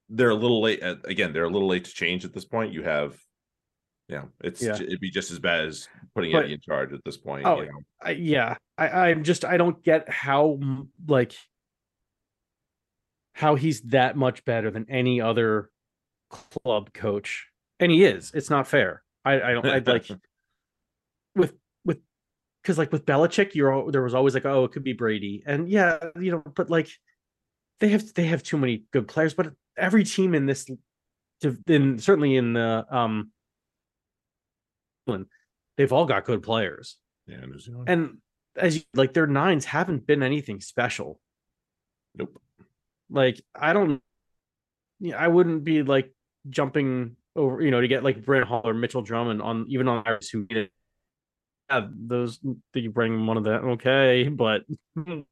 They're 0.09 0.29
a 0.29 0.35
little 0.35 0.61
late. 0.61 0.83
uh, 0.83 0.95
Again, 1.05 1.33
they're 1.33 1.45
a 1.45 1.49
little 1.49 1.67
late 1.69 1.85
to 1.85 1.91
change 1.91 2.25
at 2.25 2.33
this 2.33 2.45
point. 2.45 2.73
You 2.73 2.83
have, 2.83 3.17
you 4.09 4.17
know, 4.17 4.29
it's 4.43 4.61
Yeah. 4.61 4.75
it'd 4.75 4.99
be 4.99 5.09
just 5.09 5.31
as 5.31 5.39
bad 5.39 5.65
as 5.65 5.87
putting 6.15 6.31
But- 6.33 6.45
Eddie 6.45 6.53
in 6.53 6.59
charge 6.61 6.91
at 6.93 7.03
this 7.05 7.17
point. 7.17 7.45
Oh, 7.45 7.61
you 7.61 7.67
know? 7.71 7.79
I, 8.01 8.11
yeah, 8.11 8.55
I, 8.77 8.87
I'm 9.09 9.23
just 9.23 9.45
I 9.45 9.57
don't 9.57 9.81
get 9.83 10.09
how 10.09 10.59
like 11.07 11.33
how 13.33 13.55
he's 13.55 13.81
that 13.83 14.17
much 14.17 14.43
better 14.45 14.69
than 14.69 14.85
any 14.89 15.21
other 15.21 15.69
club 16.29 16.93
coach, 16.93 17.47
and 17.79 17.91
he 17.91 18.03
is. 18.03 18.31
It's 18.33 18.49
not 18.49 18.67
fair. 18.67 19.01
I, 19.23 19.41
I 19.41 19.53
don't. 19.53 19.65
I'd 19.65 19.87
like 19.87 20.07
with 21.35 21.53
because 22.61 22.77
like 22.77 22.91
with 22.91 23.05
Belichick, 23.05 23.55
you're 23.55 23.91
there 23.91 24.03
was 24.03 24.13
always 24.13 24.33
like 24.33 24.45
oh 24.45 24.65
it 24.65 24.71
could 24.71 24.83
be 24.83 24.93
Brady, 24.93 25.43
and 25.45 25.69
yeah 25.69 25.97
you 26.19 26.31
know, 26.31 26.43
but 26.55 26.69
like 26.69 26.89
they 27.79 27.89
have 27.89 28.13
they 28.13 28.25
have 28.25 28.43
too 28.43 28.57
many 28.57 28.83
good 28.91 29.07
players. 29.07 29.33
But 29.33 29.53
every 29.77 30.03
team 30.03 30.35
in 30.35 30.45
this, 30.45 30.67
in 31.67 31.99
certainly 31.99 32.35
in 32.35 32.53
the 32.53 32.85
um, 32.89 33.31
they've 35.77 35.93
all 35.93 36.05
got 36.05 36.25
good 36.25 36.43
players 36.43 36.97
yeah, 37.27 37.37
New 37.45 37.59
Zealand. 37.59 37.89
and 37.89 38.17
as 38.55 38.75
you 38.75 38.81
like 38.93 39.13
their 39.13 39.27
nines 39.27 39.65
haven't 39.65 40.05
been 40.05 40.23
anything 40.23 40.59
special 40.59 41.19
nope. 42.15 42.41
like 43.09 43.41
i 43.55 43.73
don't 43.73 44.01
yeah 44.99 45.17
i 45.17 45.27
wouldn't 45.27 45.63
be 45.63 45.83
like 45.83 46.13
jumping 46.49 47.15
over 47.35 47.61
you 47.61 47.71
know 47.71 47.81
to 47.81 47.87
get 47.87 48.03
like 48.03 48.25
Bryn 48.25 48.43
Hall 48.43 48.61
or 48.63 48.73
Mitchell 48.73 49.01
Drummond 49.01 49.41
on 49.41 49.65
even 49.69 49.87
on 49.87 50.03
Iris 50.05 50.29
who 50.29 50.45
yeah 50.49 50.65
those 51.93 52.39
that 52.73 52.81
you 52.81 52.91
bring 52.91 53.25
one 53.25 53.37
of 53.37 53.43
them, 53.43 53.69
okay 53.69 54.27
but 54.27 54.63
you 55.05 55.25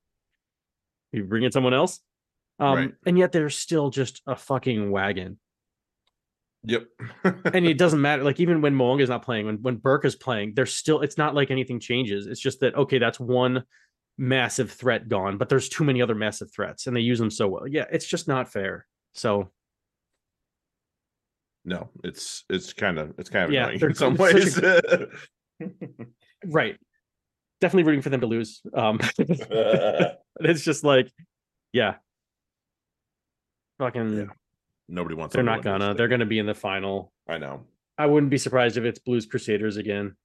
bring 1.25 1.43
in 1.43 1.51
someone 1.51 1.73
else 1.73 1.99
um 2.59 2.75
Right. 2.77 2.93
and 3.05 3.17
yet 3.17 3.31
they're 3.31 3.49
still 3.49 3.89
just 3.89 4.21
a 4.27 4.35
fucking 4.35 4.91
wagon 4.91 5.37
Yep. 6.63 6.87
and 7.53 7.65
it 7.65 7.77
doesn't 7.77 8.01
matter. 8.01 8.23
Like 8.23 8.39
even 8.41 8.61
when 8.61 8.75
Mo'unga 8.75 9.01
is 9.01 9.09
not 9.09 9.23
playing, 9.23 9.45
when 9.45 9.61
when 9.61 9.77
Burke 9.77 10.03
is 10.03 10.15
playing, 10.15 10.53
there's 10.55 10.75
still 10.75 10.99
it's 11.01 11.17
not 11.17 11.33
like 11.33 11.51
anything 11.51 11.79
changes. 11.79 12.27
It's 12.27 12.39
just 12.41 12.59
that 12.59 12.75
okay, 12.75 12.97
that's 12.97 13.17
one 13.19 13.63
massive 14.17 14.69
threat 14.71 15.07
gone, 15.07 15.37
but 15.37 15.47
there's 15.47 15.69
too 15.69 15.85
many 15.85 16.01
other 16.01 16.15
massive 16.15 16.51
threats, 16.53 16.85
and 16.87 16.95
they 16.95 17.01
use 17.01 17.17
them 17.17 17.31
so 17.31 17.47
well. 17.47 17.65
Yeah, 17.67 17.85
it's 17.91 18.05
just 18.05 18.27
not 18.27 18.51
fair. 18.51 18.85
So 19.13 19.49
no, 21.63 21.89
it's 22.03 22.43
it's 22.49 22.73
kind 22.73 22.99
of 22.99 23.13
it's 23.17 23.29
kind 23.29 23.45
of 23.45 23.51
Yeah, 23.51 23.67
annoying 23.67 23.81
in 23.81 23.95
some 23.95 24.15
ways. 24.15 24.59
Right, 26.45 26.77
definitely 27.61 27.83
rooting 27.83 28.01
for 28.01 28.09
them 28.09 28.21
to 28.21 28.27
lose. 28.27 28.61
Um, 28.73 28.99
it's 29.17 30.63
just 30.63 30.83
like, 30.83 31.11
yeah, 31.73 31.95
fucking. 33.77 34.17
Yeah, 34.17 34.25
Nobody 34.87 35.15
wants. 35.15 35.35
They're 35.35 35.43
not 35.43 35.63
gonna. 35.63 35.93
They're 35.93 36.07
gonna 36.07 36.25
be 36.25 36.39
in 36.39 36.45
the 36.45 36.55
final. 36.55 37.11
I 37.27 37.37
know. 37.37 37.65
I 37.97 38.05
wouldn't 38.05 38.31
be 38.31 38.37
surprised 38.37 38.77
if 38.77 38.83
it's 38.83 38.99
Blues 38.99 39.25
Crusaders 39.25 39.77
again. 39.77 40.15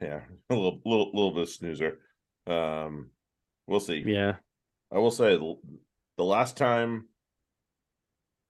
Yeah, 0.00 0.20
a 0.50 0.54
little 0.54 0.80
little 0.84 1.10
little 1.12 1.32
bit 1.32 1.42
of 1.44 1.48
snoozer. 1.48 1.98
Um, 2.46 3.10
we'll 3.66 3.80
see. 3.80 4.02
Yeah. 4.06 4.36
I 4.92 4.98
will 4.98 5.10
say 5.10 5.36
the 5.36 5.56
the 6.16 6.24
last 6.24 6.56
time, 6.56 7.08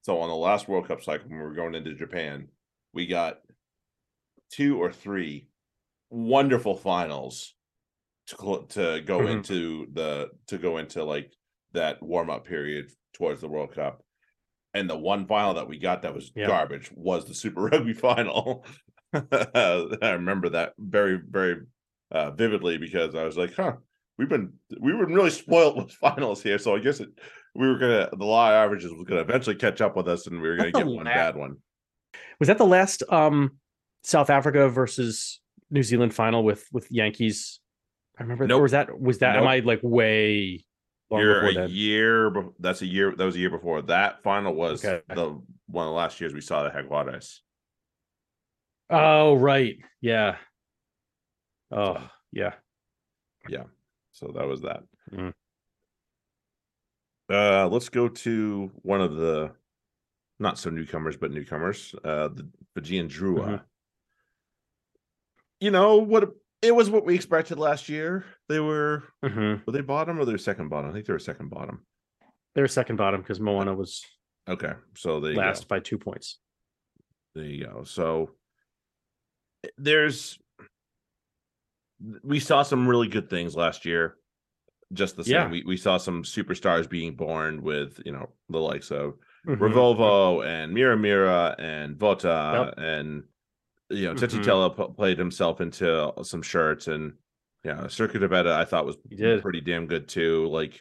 so 0.03 0.21
on 0.21 0.29
the 0.29 0.35
last 0.35 0.69
World 0.69 0.89
Cup 0.89 1.03
cycle 1.03 1.29
when 1.29 1.39
we 1.39 1.45
were 1.45 1.55
going 1.55 1.75
into 1.75 1.95
Japan, 1.95 2.49
we 2.93 3.07
got 3.07 3.41
two 4.51 4.83
or 4.83 4.93
three 4.93 5.47
wonderful 6.11 6.75
finals 6.77 7.55
to 8.29 8.37
cl- 8.37 8.63
to 8.67 9.01
go 9.03 9.21
Mhm. 9.21 9.31
into 9.31 9.87
the 9.93 10.31
to 10.49 10.59
go 10.59 10.79
into 10.79 11.05
like 11.05 11.33
that 11.73 12.03
warm 12.03 12.31
up 12.31 12.45
period 12.47 12.91
towards 13.15 13.41
the 13.41 13.49
World 13.49 13.73
Cup. 13.73 14.03
And 14.75 14.89
the 14.89 14.99
one 14.99 15.27
final 15.27 15.55
that 15.55 15.69
we 15.69 15.79
got 15.79 16.03
that 16.03 16.15
was 16.15 16.31
Yeah. 16.35 16.47
garbage 16.47 16.91
was 16.95 17.25
the 17.27 17.35
Super 17.35 17.63
Rugby 17.73 17.93
final. 17.95 18.65
I 19.15 20.11
remember 20.13 20.51
that 20.51 20.75
very 20.79 21.21
very 21.29 21.63
uh, 22.11 22.31
vividly 22.31 22.79
because 22.79 23.15
I 23.15 23.25
was 23.25 23.37
like, 23.37 23.55
huh, 23.55 23.77
we've 24.19 24.29
been 24.29 24.53
we've 24.81 24.99
been 24.99 25.15
really 25.15 25.31
spoiled 25.31 25.77
with 25.77 25.93
finals 25.93 26.43
here. 26.43 26.59
So 26.59 26.75
I 26.75 26.79
guess 26.81 27.01
it 27.01 27.09
we 27.55 27.67
were 27.67 27.79
gonna 27.79 28.09
the 28.17 28.25
law 28.25 28.51
averages 28.51 28.93
was 28.93 29.05
gonna 29.05 29.21
eventually 29.23 29.57
catch 29.57 29.81
up 29.81 29.97
with 29.97 30.09
us, 30.09 30.27
and 30.27 30.41
we 30.41 30.49
were 30.49 30.57
gonna 30.57 30.71
That's 30.71 30.79
get 30.85 30.87
one 30.87 31.05
lot. 31.07 31.15
bad 31.15 31.37
one. 31.37 31.57
Was 32.39 32.47
that 32.49 32.59
the 32.59 32.67
last 32.67 33.03
um 33.11 33.59
South 34.05 34.31
Africa 34.31 34.69
versus 34.69 35.41
New 35.71 35.83
Zealand 35.83 36.15
final 36.15 36.43
with 36.45 36.67
with 36.73 36.91
Yankees? 36.91 37.61
I 38.19 38.23
remember 38.23 38.45
that. 38.45 38.49
Nope. 38.49 38.61
Or 38.61 38.63
was 38.63 38.73
that 38.73 39.01
was 39.01 39.19
that 39.19 39.37
am 39.37 39.47
I 39.47 39.61
like 39.61 39.81
way 39.83 40.65
long 41.11 41.21
You're 41.21 41.47
a 41.49 41.55
then? 41.55 41.69
year. 41.71 42.33
That's 42.59 42.83
a 42.83 42.87
year. 42.87 43.15
That 43.17 43.25
was 43.25 43.37
a 43.37 43.39
year 43.39 43.51
before. 43.51 43.83
That 43.83 44.23
final 44.23 44.55
was 44.55 44.85
Okay. 44.85 45.03
the 45.15 45.41
one 45.67 45.87
of 45.87 45.91
the 45.91 45.97
last 45.97 46.21
years 46.21 46.35
we 46.35 46.41
saw 46.41 46.63
the 46.65 46.71
Jaguares. 46.71 47.39
Oh 48.91 49.35
right. 49.35 49.77
Yeah. 50.01 50.37
Oh 51.71 52.09
yeah. 52.33 52.55
Yeah. 53.49 53.65
So 54.13 54.33
that 54.35 54.47
was 54.47 54.63
that. 54.63 54.83
Mm. 55.13 55.33
Uh, 57.31 57.69
let's 57.69 57.89
go 57.91 58.09
to 58.09 58.71
one 58.83 59.01
of 59.01 59.17
the 59.17 59.53
not 60.39 60.59
so 60.59 60.71
newcomers, 60.71 61.17
but 61.17 61.31
newcomers. 61.31 61.95
Uh, 62.05 62.29
the 62.29 62.49
Fijian 62.75 63.09
Drua. 63.09 63.47
Mhm. 63.49 63.63
You 65.61 65.71
know 65.71 65.97
what? 65.97 66.31
It 66.63 66.75
was 66.75 66.91
what 66.91 67.05
we 67.05 67.15
expected 67.15 67.59
last 67.59 67.89
year. 67.89 68.25
They 68.49 68.61
were 68.61 69.05
Mhm. 69.25 69.65
were 69.67 69.73
they 69.73 69.81
bottom 69.81 70.19
or 70.19 70.25
their 70.25 70.39
second 70.39 70.69
bottom? 70.69 70.91
I 70.91 70.93
think 70.93 71.07
they 71.07 71.13
were 71.13 71.19
second 71.19 71.51
bottom. 71.51 71.87
They're 72.55 72.67
second 72.69 72.97
bottom 72.97 73.21
because 73.23 73.41
Moana 73.41 73.75
was 73.75 74.05
Okay, 74.49 74.73
so 74.97 75.21
they 75.21 75.35
last 75.35 75.69
by 75.69 75.79
two 75.79 75.99
points. 75.99 76.39
There 77.35 77.45
you 77.45 77.65
go. 77.67 77.85
So 77.85 78.31
eh, 79.65 79.69
there's 79.77 80.39
we 82.23 82.39
saw 82.41 82.63
some 82.63 82.89
really 82.89 83.09
good 83.09 83.29
things 83.29 83.55
last 83.57 83.85
year. 83.85 84.17
Just 84.93 85.17
the 85.17 85.25
same. 85.25 85.33
Yeah. 85.35 85.49
We 85.51 85.63
we 85.65 85.77
saw 85.77 85.99
some 85.99 86.23
superstars 86.23 86.89
being 86.89 87.15
born 87.15 87.63
with, 87.63 88.01
you 88.07 88.13
know, 88.13 88.31
the 88.49 88.59
likes 88.59 88.91
of 88.91 89.19
Mhm. 89.47 89.59
Revolvo 89.59 90.45
and 90.45 90.73
Mira 90.73 90.97
Mira 90.97 91.55
and 91.59 91.97
Vota 91.97 92.73
and 92.77 93.25
you 93.91 94.07
know, 94.07 94.15
Mhm. 94.15 94.77
P- 94.77 94.95
played 94.95 95.19
himself 95.19 95.61
into 95.61 96.13
some 96.23 96.43
shirts 96.43 96.89
and 96.89 97.15
yeah, 97.65 97.87
Circuit 97.89 98.23
of 98.23 98.31
Beta 98.31 98.53
I 98.55 98.65
thought 98.65 98.87
was 98.87 98.97
pretty 99.41 99.61
damn 99.61 99.87
good 99.87 100.09
too. 100.09 100.47
Like 100.49 100.81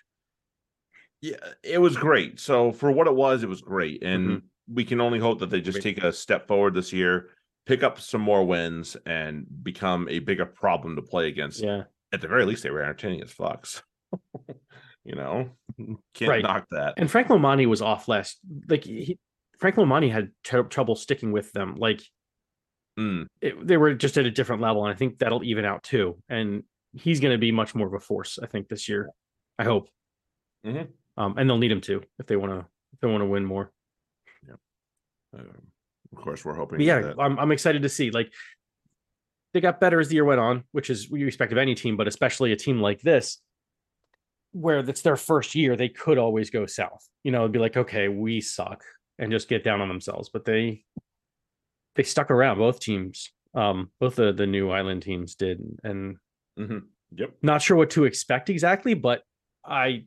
yeah, 1.21 1.37
it 1.63 1.79
was 1.79 1.97
great. 1.97 2.39
So 2.39 2.71
for 2.71 2.91
what 2.91 3.07
it 3.07 3.15
was, 3.15 3.43
it 3.43 3.49
was 3.49 3.61
great. 3.61 4.03
And 4.03 4.43
we 4.71 4.85
can 4.85 5.01
only 5.01 5.19
hope 5.19 5.39
that 5.39 5.49
they 5.49 5.61
just 5.61 5.81
take 5.81 6.03
a 6.03 6.13
step 6.13 6.47
forward 6.47 6.73
this 6.75 6.93
year, 6.93 7.29
pick 7.65 7.81
up 7.81 7.99
some 7.99 8.21
more 8.21 8.45
wins, 8.45 8.95
and 9.05 9.47
become 9.63 10.07
a 10.09 10.19
bigger 10.19 10.45
problem 10.45 10.95
to 10.95 11.01
play 11.01 11.27
against. 11.27 11.61
Yeah. 11.63 11.83
At 12.13 12.21
the 12.21 12.27
very 12.27 12.45
least, 12.45 12.61
they 12.63 12.69
were 12.69 12.83
entertaining 12.83 13.21
as 13.23 13.33
fucks. 13.33 13.81
you 15.03 15.15
know, 15.15 15.49
can't 16.13 16.29
Right. 16.29 16.43
knock 16.43 16.67
that. 16.71 16.93
And 16.97 17.09
Frank 17.09 17.29
Lomani 17.29 17.65
was 17.65 17.81
off 17.81 18.07
last. 18.07 18.37
Like 18.67 18.83
he, 18.83 19.17
Frank 19.57 19.75
Lomani 19.77 20.11
had 20.11 20.31
tr- 20.43 20.61
trouble 20.61 20.95
sticking 20.95 21.31
with 21.31 21.51
them. 21.53 21.75
Like 21.77 22.01
Mm, 22.97 23.27
it, 23.41 23.67
they 23.67 23.77
were 23.77 23.93
just 23.93 24.17
at 24.17 24.25
a 24.25 24.31
different 24.31 24.61
level, 24.61 24.85
and 24.85 24.93
I 24.93 24.97
think 24.97 25.19
that'll 25.19 25.43
even 25.43 25.65
out 25.65 25.83
too. 25.83 26.17
And 26.29 26.63
he's 26.93 27.19
going 27.19 27.33
to 27.33 27.37
be 27.37 27.51
much 27.51 27.75
more 27.75 27.87
of 27.87 27.93
a 27.93 27.99
force, 27.99 28.39
I 28.41 28.47
think, 28.47 28.67
this 28.67 28.89
year. 28.89 29.09
I 29.59 29.63
hope. 29.63 29.89
Mhm. 30.65 30.87
Um, 31.15 31.35
and 31.37 31.49
they'll 31.49 31.57
need 31.57 31.71
him 31.71 31.81
to 31.81 32.01
if 32.19 32.27
they 32.27 32.35
want 32.35 32.53
to 32.53 32.59
if 32.93 32.99
they 33.01 33.07
want 33.07 33.21
to 33.21 33.25
win 33.25 33.45
more. 33.45 33.71
um, 35.33 35.47
of 36.15 36.23
course, 36.23 36.43
we're 36.45 36.55
hoping. 36.55 36.77
But 36.79 36.85
yeah, 36.85 37.13
I'm 37.19 37.37
I'm 37.37 37.51
excited 37.51 37.81
to 37.83 37.89
see. 37.89 38.11
Like 38.11 38.31
they 39.53 39.61
got 39.61 39.79
better 39.79 39.99
as 39.99 40.09
the 40.09 40.15
year 40.15 40.25
went 40.25 40.39
on, 40.39 40.63
which 40.71 40.89
is 40.89 41.09
you 41.09 41.27
expect 41.27 41.51
of 41.51 41.57
any 41.57 41.75
team, 41.75 41.97
but 41.97 42.07
especially 42.07 42.51
a 42.51 42.55
team 42.55 42.79
like 42.81 43.01
this, 43.01 43.39
where 44.51 44.79
it's 44.79 45.01
their 45.01 45.15
first 45.17 45.55
year, 45.55 45.75
they 45.75 45.89
could 45.89 46.17
always 46.17 46.49
go 46.49 46.65
south. 46.65 47.07
You 47.23 47.31
know, 47.31 47.39
it'd 47.41 47.51
be 47.51 47.59
like, 47.59 47.77
okay, 47.77 48.07
we 48.07 48.41
suck, 48.41 48.83
and 49.19 49.31
just 49.31 49.49
get 49.49 49.63
down 49.63 49.81
on 49.81 49.87
themselves. 49.87 50.29
But 50.29 50.45
they 50.45 50.83
they 51.97 52.03
stuck 52.03 52.31
around. 52.31 52.57
Both 52.59 52.79
teams, 52.79 53.31
um, 53.53 53.91
both 53.99 54.15
the 54.15 54.31
the 54.31 54.47
new 54.47 54.69
island 54.71 55.03
teams 55.03 55.35
did, 55.35 55.59
and 55.83 56.17
Mhm. 56.57 56.87
Yep. 57.15 57.37
not 57.41 57.61
sure 57.61 57.75
what 57.77 57.89
to 57.91 58.05
expect 58.05 58.49
exactly, 58.49 58.93
but 58.93 59.23
I 59.65 60.05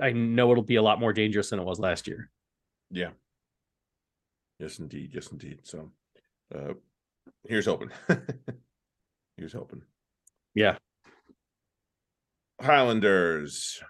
I 0.00 0.12
know 0.12 0.50
it'll 0.52 0.62
be 0.62 0.76
a 0.76 0.82
lot 0.82 1.00
more 1.00 1.12
dangerous 1.12 1.50
than 1.50 1.58
it 1.58 1.64
was 1.64 1.80
last 1.80 2.06
year. 2.06 2.30
Yeah. 2.90 3.10
Yes, 4.58 4.78
indeed. 4.78 5.10
Yes, 5.14 5.30
indeed. 5.32 5.60
So, 5.64 5.90
uh, 6.54 6.74
here's 7.48 7.66
hoping. 7.66 7.90
here's 9.36 9.52
hoping. 9.52 9.82
Yeah. 10.54 10.78
Highlanders 12.60 13.82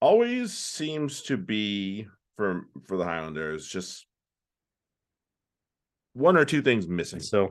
always 0.00 0.52
seems 0.56 1.22
to 1.22 1.36
be 1.36 2.06
for 2.36 2.66
for 2.86 2.96
the 2.96 3.04
Highlanders 3.04 3.68
just 3.68 4.06
one 6.14 6.36
or 6.36 6.44
two 6.44 6.62
things 6.62 6.88
missing. 6.88 7.20
So 7.20 7.50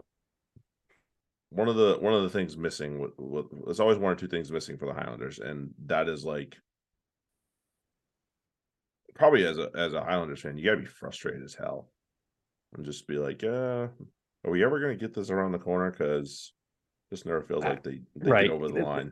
one 1.49 1.67
of 1.67 1.75
the 1.75 1.97
one 1.99 2.13
of 2.13 2.23
the 2.23 2.29
things 2.29 2.57
missing 2.57 2.99
with, 2.99 3.11
with 3.17 3.45
there's 3.65 3.79
always 3.79 3.97
one 3.97 4.11
or 4.11 4.15
two 4.15 4.27
things 4.27 4.51
missing 4.51 4.77
for 4.77 4.85
the 4.85 4.93
Highlanders, 4.93 5.39
and 5.39 5.71
that 5.85 6.07
is 6.07 6.23
like 6.23 6.55
probably 9.15 9.45
as 9.45 9.57
a 9.57 9.69
as 9.75 9.93
a 9.93 10.03
Highlanders 10.03 10.41
fan, 10.41 10.57
you 10.57 10.65
gotta 10.65 10.81
be 10.81 10.85
frustrated 10.85 11.43
as 11.43 11.55
hell. 11.55 11.89
And 12.75 12.85
just 12.85 13.07
be 13.07 13.17
like, 13.17 13.43
uh, 13.43 13.87
are 14.45 14.51
we 14.51 14.63
ever 14.63 14.79
gonna 14.79 14.95
get 14.95 15.13
this 15.13 15.31
around 15.31 15.53
the 15.53 15.59
corner? 15.59 15.91
Cause 15.91 16.53
this 17.09 17.25
never 17.25 17.41
feels 17.41 17.63
like 17.63 17.81
they, 17.81 18.01
they 18.15 18.29
right. 18.29 18.43
get 18.43 18.51
over 18.51 18.67
the 18.67 18.83
line. 18.83 19.11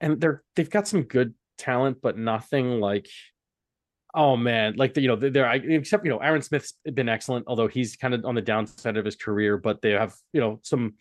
and 0.00 0.20
they're 0.20 0.42
they've 0.54 0.68
got 0.68 0.86
some 0.86 1.02
good 1.02 1.32
talent, 1.56 1.98
but 2.02 2.18
nothing 2.18 2.80
like 2.80 3.08
oh 4.16 4.36
man, 4.36 4.74
like 4.76 4.94
the, 4.94 5.02
you 5.02 5.08
know, 5.08 5.16
they're 5.16 5.46
I- 5.46 5.56
except 5.56 6.04
you 6.04 6.10
know, 6.10 6.18
Aaron 6.18 6.42
Smith's 6.42 6.74
been 6.92 7.08
excellent, 7.08 7.44
although 7.46 7.68
he's 7.68 7.94
kind 7.96 8.14
of 8.14 8.24
on 8.24 8.34
the 8.34 8.42
downside 8.42 8.96
of 8.96 9.04
his 9.04 9.14
career, 9.14 9.58
but 9.58 9.82
they 9.82 9.90
have, 9.92 10.14
you 10.32 10.40
know, 10.40 10.58
some 10.62 10.94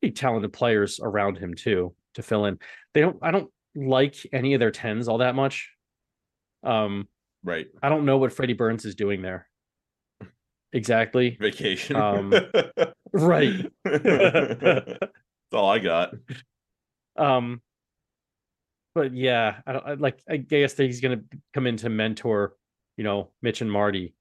pretty 0.00 0.12
talented 0.14 0.52
players 0.52 1.00
around 1.02 1.38
him 1.38 1.54
too 1.54 1.94
to 2.14 2.22
fill 2.22 2.44
in. 2.44 2.58
They 2.92 3.00
don't 3.00 3.16
I 3.22 3.30
don't 3.32 3.50
like 3.74 4.16
any 4.32 4.54
of 4.54 4.60
their 4.60 4.70
tens 4.70 5.08
all 5.08 5.18
that 5.18 5.34
much. 5.34 5.70
Um, 6.62 7.08
Right. 7.42 7.66
I 7.82 7.88
don't 7.90 8.06
know 8.06 8.16
what 8.16 8.32
Freddie 8.32 8.54
Burns 8.54 8.84
is 8.86 8.94
doing 8.94 9.20
there. 9.20 9.48
Exactly. 10.72 11.36
Vacation. 11.38 11.94
Um, 11.96 12.32
right. 13.12 13.70
That's 13.84 14.98
all 15.52 15.68
I 15.70 15.78
got. 15.78 16.14
Um, 17.16 17.62
but 18.94 19.14
yeah, 19.14 19.56
I 19.66 19.72
don't 19.72 19.86
I, 19.86 19.94
like. 19.94 20.20
I 20.28 20.36
guess 20.38 20.74
that 20.74 20.84
he's 20.84 21.00
gonna 21.00 21.20
come 21.52 21.66
in 21.66 21.76
to 21.78 21.88
mentor, 21.88 22.54
you 22.96 23.04
know, 23.04 23.30
Mitch 23.42 23.60
and 23.60 23.70
Marty. 23.70 24.14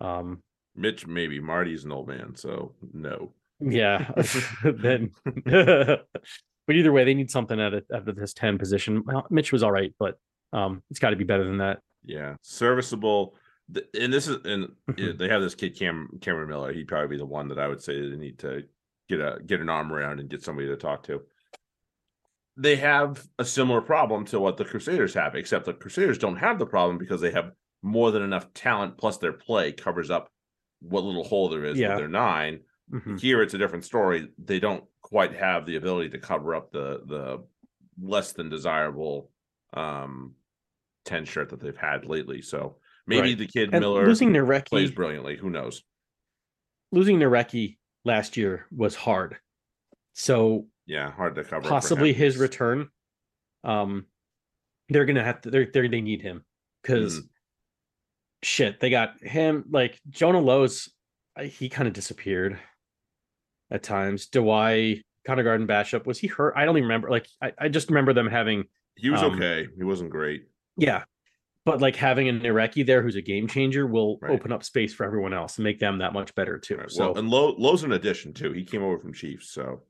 Um, 0.00 0.42
Mitch, 0.74 1.06
maybe 1.06 1.38
Marty's 1.40 1.84
an 1.84 1.92
old 1.92 2.08
man, 2.08 2.34
so 2.34 2.72
no. 2.92 3.32
yeah. 3.60 4.10
then, 4.64 5.10
but 5.44 6.06
either 6.74 6.92
way, 6.92 7.04
they 7.04 7.14
need 7.14 7.30
something 7.30 7.60
at 7.60 7.74
of 7.90 8.16
this 8.16 8.32
ten 8.32 8.58
position. 8.58 9.02
Well, 9.04 9.26
Mitch 9.30 9.52
was 9.52 9.62
all 9.62 9.72
right, 9.72 9.94
but 9.98 10.18
um, 10.52 10.82
it's 10.90 10.98
got 11.00 11.10
to 11.10 11.16
be 11.16 11.24
better 11.24 11.44
than 11.44 11.58
that. 11.58 11.80
Yeah, 12.04 12.36
serviceable. 12.42 13.34
And 13.98 14.12
this 14.12 14.28
is 14.28 14.36
and 14.44 14.68
Mhm. 14.90 15.18
they 15.18 15.28
have 15.28 15.42
this 15.42 15.56
kid 15.56 15.76
Cam 15.76 16.08
Cameron 16.20 16.48
Miller. 16.48 16.72
He'd 16.72 16.86
probably 16.88 17.08
be 17.08 17.18
the 17.18 17.26
one 17.26 17.48
that 17.48 17.58
I 17.58 17.66
would 17.66 17.82
say 17.82 18.00
they 18.08 18.16
need 18.16 18.38
to 18.38 18.62
get 19.08 19.20
a 19.20 19.40
get 19.44 19.60
an 19.60 19.68
arm 19.68 19.92
around 19.92 20.20
and 20.20 20.28
get 20.30 20.42
somebody 20.42 20.68
to 20.68 20.76
talk 20.76 21.02
to. 21.04 21.22
They 22.56 22.76
have 22.76 23.26
a 23.38 23.44
similar 23.44 23.80
problem 23.80 24.24
to 24.26 24.40
what 24.40 24.56
the 24.56 24.64
Crusaders 24.64 25.12
have, 25.14 25.34
except 25.34 25.66
the 25.66 25.74
Crusaders 25.74 26.18
don't 26.18 26.36
have 26.36 26.58
the 26.58 26.66
problem 26.66 26.96
because 26.98 27.20
they 27.20 27.30
have 27.32 27.52
more 27.82 28.10
than 28.10 28.22
enough 28.22 28.52
talent 28.54 28.96
plus 28.96 29.18
their 29.18 29.32
play 29.32 29.72
covers 29.72 30.10
up 30.10 30.30
what 30.80 31.04
little 31.04 31.24
hole 31.24 31.48
there 31.48 31.64
is 31.64 31.78
Yeah. 31.78 31.90
with 31.90 31.98
their 31.98 32.08
nine. 32.08 32.60
Mhm. 32.92 33.20
Here 33.20 33.42
it's 33.42 33.54
a 33.54 33.58
different 33.58 33.84
story. 33.84 34.32
They 34.38 34.58
don't 34.60 34.84
quite 35.02 35.34
have 35.34 35.66
the 35.66 35.76
ability 35.76 36.10
to 36.10 36.18
cover 36.18 36.54
up 36.54 36.70
the 36.72 37.02
the 37.06 37.44
less 38.00 38.32
than 38.32 38.48
desirable 38.48 39.30
um 39.74 40.34
10 41.04 41.24
shirt 41.24 41.48
that 41.50 41.60
they've 41.60 41.76
had 41.76 42.04
lately. 42.06 42.42
So 42.42 42.78
maybe 43.06 43.28
Right. 43.30 43.38
the 43.38 43.46
kid 43.46 43.70
And 43.72 43.80
Miller 43.80 44.06
losing 44.06 44.32
plays 44.64 44.90
brilliantly. 44.90 45.36
Who 45.36 45.50
knows? 45.50 45.82
losing 46.92 47.18
Nareki 47.18 47.78
last 48.04 48.36
year 48.36 48.66
was 48.70 48.94
hard. 48.94 49.38
So 50.14 50.68
Yeah, 50.86 51.10
hard 51.10 51.34
to 51.34 51.44
cover. 51.44 51.68
possibly 51.68 52.12
his 52.12 52.36
return. 52.36 52.88
Um, 53.64 54.06
they're 54.88 55.04
gonna 55.04 55.24
have 55.24 55.40
to. 55.42 55.50
They're, 55.50 55.66
they're 55.72 55.88
they 55.88 56.00
need 56.00 56.22
him 56.22 56.44
because 56.82 57.18
Mm-hmm. 57.18 57.26
shit, 58.42 58.80
they 58.80 58.90
got 58.90 59.20
him. 59.22 59.64
Like 59.70 59.98
Jonah 60.08 60.40
Lowe's, 60.40 60.88
uh, 61.38 61.42
he 61.44 61.68
kind 61.68 61.88
of 61.88 61.94
disappeared 61.94 62.58
at 63.70 63.82
times. 63.82 64.26
Dewey, 64.28 65.02
Connor 65.26 65.42
Garden-Bachop, 65.42 66.06
was 66.06 66.18
he 66.18 66.28
hurt? 66.28 66.54
I 66.56 66.64
don't 66.64 66.76
even 66.76 66.84
remember. 66.88 67.10
Like 67.10 67.26
I, 67.42 67.52
I 67.58 67.68
just 67.68 67.88
remember 67.88 68.12
them 68.12 68.28
having 68.28 68.64
He 68.94 69.10
was 69.10 69.22
um, 69.22 69.34
okay. 69.34 69.66
He 69.76 69.82
wasn't 69.84 70.10
great. 70.10 70.44
yeah. 70.76 71.04
But 71.64 71.80
like 71.80 71.96
having 71.96 72.28
an 72.28 72.42
Ireki 72.42 72.86
there 72.86 73.02
who's 73.02 73.16
a 73.16 73.20
game 73.22 73.48
changer 73.48 73.88
will 73.88 74.20
Right. 74.22 74.30
open 74.30 74.52
up 74.52 74.62
space 74.62 74.94
for 74.94 75.04
everyone 75.04 75.34
else 75.34 75.56
and 75.56 75.64
make 75.64 75.80
them 75.80 75.98
that 75.98 76.12
much 76.12 76.32
better 76.36 76.58
too. 76.60 76.76
Right, 76.76 76.88
So 76.88 77.06
Well, 77.10 77.18
and 77.18 77.28
Lowe, 77.28 77.56
Lowe's 77.58 77.82
an 77.82 77.90
addition 77.90 78.32
too. 78.32 78.52
He 78.52 78.62
came 78.62 78.84
over 78.84 79.00
from 79.00 79.12
Chiefs, 79.12 79.50
so 79.50 79.82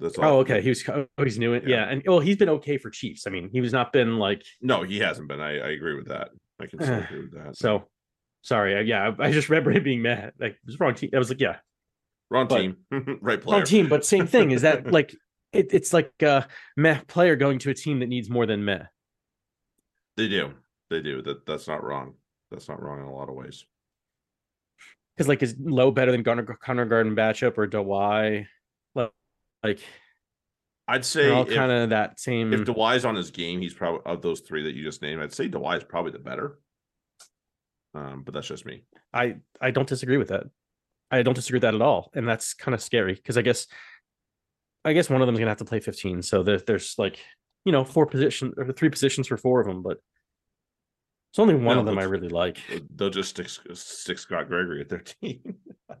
that's 0.00 0.18
all. 0.18 0.24
oh 0.24 0.38
okay, 0.40 0.60
he 0.62 0.68
was 0.68 0.86
oh, 0.88 1.06
he's 1.22 1.38
new. 1.38 1.54
Yeah. 1.54 1.60
Yeah. 1.66 1.84
and 1.88 2.02
well 2.06 2.20
he's 2.20 2.36
been 2.36 2.48
okay 2.50 2.78
for 2.78 2.90
Chiefs. 2.90 3.26
I 3.26 3.30
mean, 3.30 3.50
he 3.52 3.60
was 3.60 3.72
not 3.72 3.92
been 3.92 4.18
like 4.18 4.42
No, 4.60 4.82
he 4.82 4.98
hasn't 4.98 5.28
been. 5.28 5.40
I, 5.40 5.58
I 5.58 5.68
agree 5.70 5.94
with 5.94 6.08
that. 6.08 6.30
I 6.60 6.66
can 6.66 6.80
still 6.80 6.98
agree 7.04 7.20
with 7.20 7.32
that. 7.34 7.56
So 7.56 7.84
sorry, 8.42 8.76
I, 8.76 8.80
yeah, 8.80 9.12
I 9.18 9.26
I 9.26 9.32
just 9.32 9.48
remember 9.48 9.70
him 9.70 9.82
being 9.82 10.02
mad. 10.02 10.32
Like 10.38 10.52
it 10.52 10.58
was 10.66 10.78
wrong 10.80 10.94
team. 10.94 11.10
I 11.14 11.18
was 11.18 11.28
like, 11.30 11.40
yeah, 11.40 11.56
wrong 12.30 12.46
but- 12.48 12.58
team, 12.58 12.76
right 13.20 13.40
player. 13.40 13.58
wrong 13.58 13.66
team. 13.66 13.88
But 13.88 14.04
same 14.04 14.26
thing 14.26 14.50
is 14.50 14.62
that 14.62 14.90
like 14.92 15.14
it, 15.52 15.72
it's 15.72 15.92
like 15.92 16.12
a 16.22 16.46
meh 16.76 17.00
player 17.06 17.36
going 17.36 17.58
to 17.60 17.70
a 17.70 17.74
team 17.74 18.00
that 18.00 18.08
needs 18.08 18.28
more 18.28 18.46
than 18.46 18.64
meh. 18.64 18.84
They 20.16 20.28
do. 20.28 20.52
They 20.90 21.00
do. 21.00 21.22
That 21.22 21.46
that's 21.46 21.68
not 21.68 21.82
wrong. 21.84 22.14
That's 22.50 22.68
not 22.68 22.82
wrong 22.82 23.00
in 23.00 23.06
a 23.06 23.14
lot 23.14 23.28
of 23.28 23.34
ways. 23.34 23.64
Because 25.16 25.28
like 25.28 25.42
is 25.42 25.56
low 25.58 25.90
better 25.90 26.12
than 26.12 26.22
Connor, 26.22 26.44
Connor 26.44 26.84
Garden-Bachop 26.86 27.58
or 27.58 27.66
Dewey? 27.66 28.46
Like, 29.62 29.80
I'd 30.86 31.04
say 31.04 31.30
all 31.30 31.44
kind 31.44 31.70
of 31.70 31.90
that 31.90 32.18
same. 32.20 32.52
if 32.52 32.64
Dewey's 32.64 33.04
on 33.04 33.14
his 33.14 33.30
game, 33.30 33.60
he's 33.60 33.74
probably 33.74 34.00
of 34.10 34.22
those 34.22 34.40
three 34.40 34.62
that 34.64 34.74
you 34.74 34.82
just 34.84 35.02
named. 35.02 35.22
I'd 35.22 35.32
say 35.32 35.48
Dewey's 35.48 35.84
probably 35.84 36.12
the 36.12 36.18
better. 36.18 36.58
Um, 37.94 38.22
but 38.24 38.34
that's 38.34 38.46
just 38.48 38.64
me. 38.66 38.84
I 39.12 39.36
I 39.60 39.70
don't 39.70 39.88
disagree 39.88 40.16
with 40.18 40.28
that. 40.28 40.44
I 41.10 41.22
don't 41.22 41.34
disagree 41.34 41.56
with 41.56 41.62
that 41.62 41.74
at 41.74 41.82
all, 41.82 42.10
and 42.14 42.28
that's 42.28 42.54
kind 42.54 42.74
of 42.74 42.82
scary 42.82 43.14
because 43.14 43.36
I 43.38 43.42
guess 43.42 43.66
I 44.84 44.92
guess 44.92 45.10
one 45.10 45.20
of 45.20 45.26
them's 45.26 45.38
gonna 45.38 45.50
have 45.50 45.58
to 45.58 45.64
play 45.64 45.80
15. 45.80 46.22
So 46.22 46.42
there, 46.42 46.58
there's 46.58 46.94
like 46.98 47.18
you 47.64 47.72
know 47.72 47.84
four 47.84 48.06
position 48.06 48.52
or 48.56 48.72
three 48.72 48.90
positions 48.90 49.26
for 49.26 49.36
four 49.36 49.60
of 49.60 49.66
them, 49.66 49.82
but 49.82 49.98
it's 51.32 51.38
only 51.38 51.54
one 51.54 51.76
No, 51.76 51.80
of 51.80 51.86
them 51.86 51.98
I 51.98 52.04
really 52.04 52.28
like. 52.28 52.58
They'll 52.94 53.10
just 53.10 53.30
stick 53.30 53.48
stick 53.74 54.18
Scott 54.18 54.48
Gregory 54.48 54.80
at 54.80 54.88
their 54.88 55.00
team. 55.00 55.56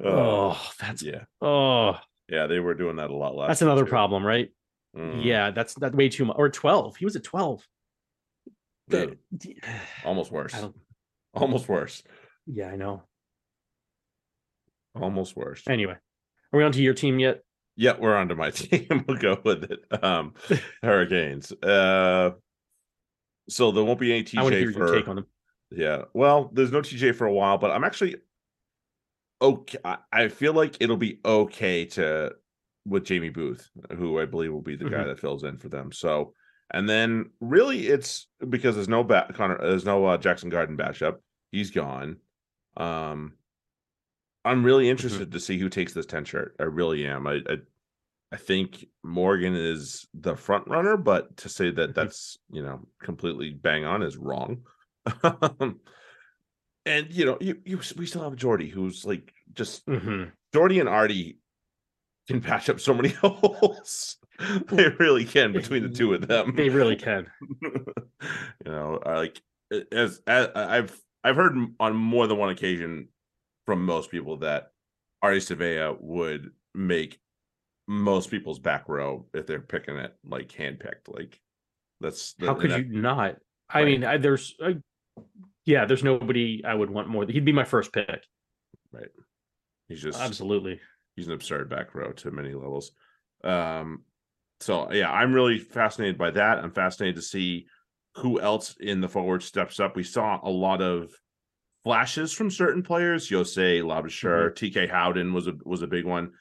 Oh, 0.00 0.56
that's 0.78 1.02
yeah, 1.02 1.24
oh, 1.40 1.98
yeah. 2.28 2.46
They 2.46 2.60
were 2.60 2.74
doing 2.74 2.96
that 2.96 3.10
a 3.10 3.14
lot 3.16 3.34
last. 3.34 3.48
that's 3.48 3.62
another 3.62 3.84
too. 3.84 3.90
problem, 3.90 4.24
right? 4.24 4.50
Mhm. 4.96 5.24
Yeah, 5.24 5.50
that's 5.50 5.74
that 5.74 5.94
way 5.94 6.08
too 6.08 6.24
much. 6.24 6.36
Or 6.38 6.48
12. 6.48 6.96
He 6.96 7.04
was 7.04 7.14
at 7.16 7.24
12. 7.24 7.66
Yeah, 8.88 9.06
The- 9.30 9.56
almost 10.04 10.30
worse. 10.32 10.54
Almost 11.34 11.68
worse. 11.68 12.02
Yeah, 12.46 12.68
I 12.68 12.76
know. 12.76 13.02
Almost 14.94 15.36
worse. 15.36 15.62
Anyway, 15.68 15.92
are 15.92 16.56
we 16.58 16.64
on 16.64 16.72
to 16.72 16.82
your 16.82 16.94
team 16.94 17.18
yet? 17.18 17.42
Yeah, 17.76 17.94
we're 17.98 18.16
onto 18.16 18.34
my 18.34 18.50
team. 18.52 19.04
we'll 19.06 19.18
go 19.18 19.38
with 19.44 19.70
it. 19.70 19.80
Um, 20.02 20.34
Hurricanes. 20.82 21.52
Uh, 21.62 22.30
so 23.48 23.70
there 23.70 23.84
won't 23.84 24.00
be 24.00 24.12
any 24.12 24.26
I 24.36 24.42
want 24.42 24.54
to 24.54 24.58
hear 24.58 24.70
TJ 24.72 24.76
your 24.76 24.88
for 24.88 24.94
take 24.94 25.08
on 25.08 25.16
them. 25.16 25.26
yeah. 25.70 26.02
Well, 26.14 26.50
there's 26.52 26.72
no 26.72 26.80
TJ 26.80 27.14
for 27.14 27.26
a 27.26 27.32
while, 27.32 27.58
but 27.58 27.70
I'm 27.70 27.84
actually 27.84 28.16
okay. 29.40 29.78
I, 30.12 30.28
feel 30.28 30.52
like 30.52 30.76
it'll 30.80 30.96
be 30.96 31.20
okay 31.24 31.84
to 31.86 32.34
with 32.84 33.04
Jamie 33.04 33.28
Booth, 33.28 33.70
who 33.96 34.18
I 34.18 34.24
believe 34.24 34.52
will 34.52 34.62
be 34.62 34.76
the 34.76 34.88
guy 34.88 34.98
Mhm. 34.98 35.06
that 35.06 35.20
fills 35.20 35.44
in 35.44 35.58
for 35.58 35.68
them. 35.68 35.92
So, 35.92 36.34
and 36.70 36.88
then 36.88 37.30
really 37.40 37.88
it's 37.88 38.26
because 38.48 38.74
there's 38.74 38.88
no 38.88 39.04
bat 39.04 39.34
Connor, 39.34 39.58
there's 39.58 39.84
no 39.84 40.04
uh, 40.06 40.18
Jackson 40.18 40.48
Garden-Bachop. 40.50 41.18
He's 41.52 41.70
gone. 41.70 42.18
Um, 42.76 43.34
I'm 44.44 44.64
really 44.64 44.88
interested 44.88 45.32
to 45.32 45.40
see 45.40 45.58
who 45.58 45.68
takes 45.68 45.92
this 45.92 46.06
10 46.06 46.24
shirt. 46.24 46.56
I 46.58 46.64
really 46.64 47.06
am. 47.06 47.26
I, 47.26 47.40
I 47.48 47.56
I 48.30 48.36
think 48.36 48.84
Morgan 49.02 49.54
is 49.54 50.06
the 50.12 50.36
front 50.36 50.68
runner, 50.68 50.98
but 50.98 51.38
to 51.38 51.48
say 51.48 51.70
that 51.70 51.90
Mhm. 51.90 51.94
that's 51.94 52.38
you 52.50 52.62
know 52.62 52.86
completely 53.02 53.50
bang 53.50 53.84
on 53.84 54.02
is 54.02 54.16
wrong. 54.16 54.64
and 56.88 57.12
you 57.12 57.24
know, 57.24 57.38
you, 57.40 57.58
you 57.64 57.80
we 57.96 58.06
still 58.06 58.22
have 58.22 58.36
Jordie, 58.36 58.68
who's 58.70 59.04
like 59.04 59.32
just 59.52 59.84
Mhm. 59.86 60.32
Jordie 60.54 60.80
and 60.80 60.88
Ardie 60.88 61.36
can 62.26 62.40
patch 62.40 62.68
up 62.68 62.80
so 62.80 62.94
many 62.94 63.08
holes. 63.22 64.16
they 64.68 64.88
really 64.98 65.24
can 65.24 65.52
between 65.52 65.82
the 65.82 65.88
two 65.88 66.14
of 66.14 66.26
them. 66.26 66.54
They 66.56 66.68
really 66.68 66.96
can. 66.96 67.26
you 67.62 67.84
know, 68.66 69.00
like 69.04 69.40
as, 69.92 70.20
as 70.26 70.48
I've 70.54 71.00
I've 71.24 71.36
heard 71.36 71.56
on 71.80 71.96
more 71.96 72.26
than 72.26 72.38
one 72.38 72.50
occasion 72.50 73.08
from 73.66 73.84
most 73.84 74.10
people 74.10 74.38
that 74.38 74.70
Ardie 75.24 75.38
Savea 75.38 75.96
would 76.00 76.50
make 76.74 77.18
most 77.88 78.30
people's 78.30 78.58
back 78.58 78.88
row 78.88 79.26
if 79.34 79.46
they're 79.46 79.60
picking 79.60 79.96
it 79.96 80.14
like 80.24 80.48
handpicked. 80.48 81.08
Like 81.08 81.40
that's 82.00 82.34
How 82.40 82.54
could 82.54 82.70
that- 82.70 82.86
you 82.86 83.00
not? 83.00 83.36
I 83.70 83.80
Right. 83.80 83.84
mean, 83.86 84.04
I, 84.04 84.16
there's, 84.16 84.54
I, 84.62 84.76
yeah, 85.68 85.84
there's 85.84 86.02
nobody 86.02 86.62
I 86.64 86.74
would 86.74 86.88
want 86.88 87.08
more. 87.08 87.26
He'd 87.26 87.44
be 87.44 87.52
my 87.52 87.64
first 87.64 87.92
pick. 87.92 88.24
Right. 88.90 89.10
He's 89.86 90.02
just 90.02 90.18
Absolutely. 90.18 90.80
he's 91.14 91.26
an 91.26 91.34
absurd 91.34 91.68
back 91.68 91.94
row 91.94 92.10
to 92.12 92.30
many 92.30 92.54
levels. 92.54 92.92
Um, 93.44 94.04
so 94.60 94.90
yeah, 94.90 95.12
I'm 95.12 95.34
really 95.34 95.58
fascinated 95.58 96.16
by 96.16 96.30
that. 96.30 96.58
I'm 96.58 96.72
fascinated 96.72 97.16
to 97.16 97.22
see 97.22 97.66
who 98.14 98.40
else 98.40 98.76
in 98.80 99.02
the 99.02 99.08
forward 99.10 99.42
steps 99.42 99.78
up. 99.78 99.94
We 99.94 100.04
saw 100.04 100.40
a 100.42 100.48
lot 100.48 100.80
of 100.80 101.12
flashes 101.84 102.32
from 102.32 102.50
certain 102.50 102.82
players. 102.82 103.28
Yosei, 103.28 103.82
Labashur, 103.82 104.54
TK 104.54 104.90
Howden 104.90 105.34
was 105.34 105.48
a 105.48 105.52
was 105.66 105.82
a 105.82 105.86
big 105.86 106.06
one. 106.06 106.32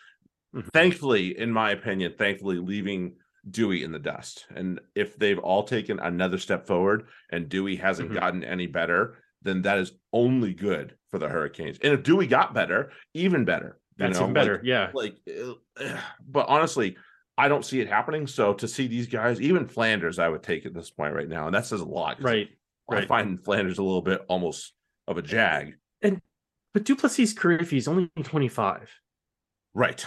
Mhm. 0.55 0.69
Thankfully, 0.71 1.37
in 1.37 1.51
my 1.51 1.71
opinion, 1.71 2.13
thankfully 2.17 2.59
leaving 2.59 3.17
Dewey 3.49 3.83
in 3.83 3.91
the 3.91 3.99
dust. 3.99 4.45
And 4.55 4.79
if 4.95 5.17
they've 5.17 5.39
all 5.39 5.63
taken 5.63 5.99
another 5.99 6.37
step 6.37 6.65
forward 6.67 7.07
and 7.31 7.49
Dewey 7.49 7.75
hasn't 7.75 8.11
Mhm. 8.11 8.13
gotten 8.15 8.43
any 8.43 8.67
better, 8.67 9.17
then 9.41 9.61
that 9.63 9.77
is 9.77 9.93
only 10.13 10.53
good 10.53 10.95
for 11.09 11.19
the 11.19 11.29
Hurricanes. 11.29 11.77
And 11.81 11.93
if 11.93 12.03
Dewey 12.03 12.27
got 12.27 12.53
better, 12.53 12.91
even 13.13 13.45
better. 13.45 13.79
you 13.99 14.05
That's 14.05 14.19
know, 14.19 14.25
even 14.25 14.35
like- 14.35 14.43
better. 14.43 14.61
yeah. 14.63 14.91
like 14.93 15.15
but 16.27 16.47
honestly 16.47 16.95
i 17.35 17.47
don't 17.47 17.65
see 17.65 17.79
it 17.79 17.87
happening 17.87 18.27
so 18.27 18.53
to 18.53 18.67
see 18.67 18.85
these 18.85 19.07
guys 19.07 19.41
even 19.41 19.65
flanders 19.67 20.19
i 20.19 20.29
would 20.29 20.43
take 20.43 20.67
at 20.67 20.73
this 20.75 20.91
point 20.91 21.15
right 21.15 21.27
now 21.27 21.47
and 21.47 21.55
that 21.55 21.65
says 21.65 21.81
a 21.81 21.85
lot. 21.85 22.21
Right. 22.21 22.49
i 22.91 23.05
find 23.05 23.43
flanders 23.43 23.79
a 23.79 23.83
little 23.83 24.03
bit 24.03 24.21
almost 24.27 24.73
of 25.07 25.17
a 25.17 25.23
jag 25.23 25.73
And 26.03 26.21
But 26.75 26.83
Du'Plessis 26.83 27.33
Kirifi 27.33 27.77
is 27.77 27.87
only 27.87 28.11
25, 28.23 28.87
right 29.73 30.05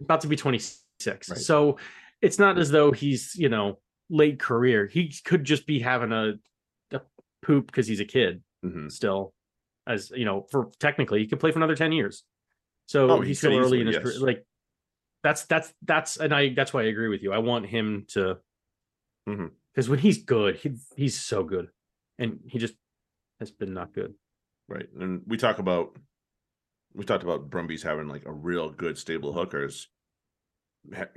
about 0.00 0.20
to 0.20 0.28
be 0.28 0.36
26. 0.36 1.28
Right. 1.28 1.38
So 1.38 1.78
it's 2.26 2.38
not 2.38 2.58
as 2.58 2.70
though 2.70 2.92
he's, 2.92 3.34
you 3.36 3.48
know, 3.48 3.78
late 4.10 4.38
career. 4.38 4.86
He 4.86 5.12
could 5.24 5.44
just 5.44 5.66
be 5.66 5.78
having 5.80 6.12
a, 6.12 6.34
a 6.92 7.00
poop 7.42 7.66
because 7.66 7.86
he's 7.86 8.00
a 8.00 8.04
kid 8.04 8.42
Mhm. 8.64 8.90
still. 8.90 9.32
As 9.86 10.10
you 10.10 10.24
know, 10.24 10.46
for 10.50 10.70
technically, 10.80 11.20
he 11.20 11.26
could 11.28 11.38
play 11.40 11.52
for 11.52 11.58
another 11.58 11.76
10 11.76 11.92
years. 11.92 12.24
So 12.86 13.10
Oh, 13.10 13.20
he's 13.20 13.38
still 13.38 13.56
early 13.58 13.80
in 13.80 13.86
his 13.86 13.94
yes. 13.94 14.02
career. 14.04 14.18
Like 14.20 14.46
that's 15.22 15.44
that's 15.44 15.72
that's 15.82 16.16
and 16.18 16.32
I 16.34 16.54
that's 16.54 16.72
why 16.72 16.82
I 16.82 16.86
agree 16.86 17.08
with 17.08 17.22
you. 17.22 17.32
I 17.32 17.38
want 17.38 17.66
him 17.66 18.04
to 18.14 18.38
because 19.26 19.88
when 19.88 19.98
he's 19.98 20.22
good, 20.24 20.56
he 20.56 20.76
he's 20.96 21.20
so 21.20 21.42
good. 21.44 21.68
And 22.18 22.40
he 22.46 22.58
just 22.58 22.74
has 23.40 23.50
been 23.50 23.74
not 23.74 23.92
good. 23.92 24.14
right 24.68 24.88
and 24.98 25.22
we 25.26 25.36
talk 25.36 25.58
about 25.58 25.96
we 26.94 27.04
talked 27.04 27.22
about 27.22 27.50
brumbies 27.50 27.82
having 27.82 28.08
like 28.08 28.24
a 28.24 28.32
real 28.32 28.70
good 28.70 28.96
stable 28.98 29.32
hookers 29.32 29.88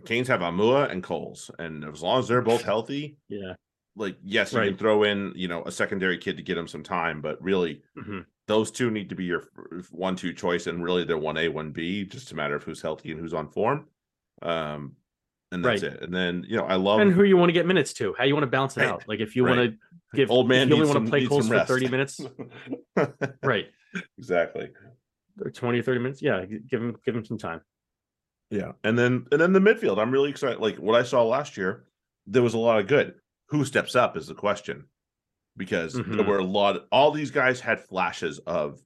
canes 0.05 0.27
have 0.27 0.41
aumua 0.41 0.89
and 0.91 1.03
coles 1.03 1.51
and 1.60 1.84
as 1.86 2.01
long 2.01 2.19
as 2.19 2.27
they're 2.27 2.41
both 2.41 2.63
healthy 2.73 3.17
Yeah. 3.27 3.53
like 3.95 4.17
yes 4.23 4.53
you 4.53 4.60
can 4.60 4.77
throw 4.77 5.03
in 5.03 5.34
you 5.36 5.47
know 5.47 5.63
a 5.65 5.71
secondary 5.71 6.17
kid 6.17 6.38
to 6.38 6.43
get 6.43 6.58
him 6.58 6.67
some 6.67 6.84
time 6.84 7.21
but 7.21 7.41
really 7.41 7.82
Mhm. 7.97 8.25
those 8.47 8.71
two 8.71 8.89
need 8.91 9.10
to 9.10 9.15
be 9.15 9.25
your 9.25 9.49
one 9.91 10.15
two 10.15 10.34
choice 10.34 10.67
and 10.67 10.84
really 10.84 11.03
they're 11.03 11.17
one 11.17 11.38
a 11.38 11.47
one 11.49 11.71
b 11.71 12.05
just 12.05 12.32
a 12.32 12.36
matter 12.36 12.55
of 12.55 12.63
who's 12.63 12.82
healthy 12.82 13.12
and 13.12 13.19
who's 13.19 13.34
on 13.34 13.47
form 13.49 13.88
um 14.41 14.95
and 15.51 15.65
that's 15.65 15.84
Right. 15.84 15.93
it 15.93 16.01
and 16.03 16.13
then 16.13 16.45
you 16.47 16.58
know 16.58 16.65
i 16.65 16.75
love 16.75 16.99
and 17.01 17.12
who 17.12 17.23
you 17.23 17.38
want 17.38 17.49
to 17.49 17.53
get 17.53 17.65
minutes 17.65 17.93
to, 17.93 18.13
how 18.17 18.23
you 18.23 18.34
want 18.34 18.43
to 18.43 18.47
balance 18.47 18.77
it 18.77 18.82
Right, 18.82 18.89
out. 18.89 19.03
Like 19.08 19.19
if 19.19 19.36
you 19.36 19.43
right. 19.43 19.58
want 19.58 19.71
to 19.71 19.77
give 20.17 20.29
old 20.32 20.47
man 20.47 20.67
you 20.69 20.75
only 20.75 20.88
want 20.88 21.03
to 21.05 21.10
play 21.10 21.25
Coles 21.27 21.47
for 21.47 21.60
30 21.60 21.88
minutes, 21.89 22.21
right? 23.43 23.67
exactly 24.17 24.69
Or 25.43 25.49
20 25.51 25.79
or 25.79 25.84
30 25.84 25.99
minutes. 25.99 26.21
Yeah, 26.21 26.45
give 26.45 26.82
him 26.82 26.95
give 27.05 27.15
him 27.15 27.25
some 27.25 27.38
time. 27.38 27.62
Yeah 28.49 28.71
and 28.83 28.97
then 28.97 29.25
and 29.31 29.39
then 29.39 29.53
the 29.53 29.59
midfield 29.59 29.99
i'm 29.99 30.12
really 30.12 30.29
excited 30.29 30.59
like 30.59 30.77
what 30.77 30.99
i 30.99 31.03
saw 31.03 31.23
last 31.23 31.55
year 31.57 31.85
there 32.27 32.43
was 32.43 32.53
a 32.53 32.59
lot 32.59 32.79
of 32.79 32.85
good. 32.88 33.15
Who 33.47 33.65
steps 33.65 33.95
up 33.95 34.15
is 34.15 34.27
the 34.27 34.35
question. 34.35 34.85
Because 35.57 35.93
there 35.93 36.03
Mhm. 36.03 36.27
were 36.27 36.38
a 36.38 36.43
lot 36.43 36.85
all 36.91 37.09
these 37.09 37.31
guys 37.31 37.59
had 37.59 37.79
flashes 37.81 38.38
of 38.39 38.79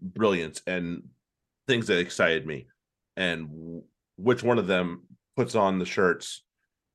brilliance 0.00 0.60
and 0.66 1.08
things 1.66 1.86
that 1.86 1.98
excited 1.98 2.46
me. 2.46 2.66
And 3.16 3.82
which 4.16 4.42
one 4.42 4.58
of 4.58 4.66
them 4.66 5.04
puts 5.36 5.54
on 5.54 5.78
the 5.78 5.86
shirts 5.86 6.44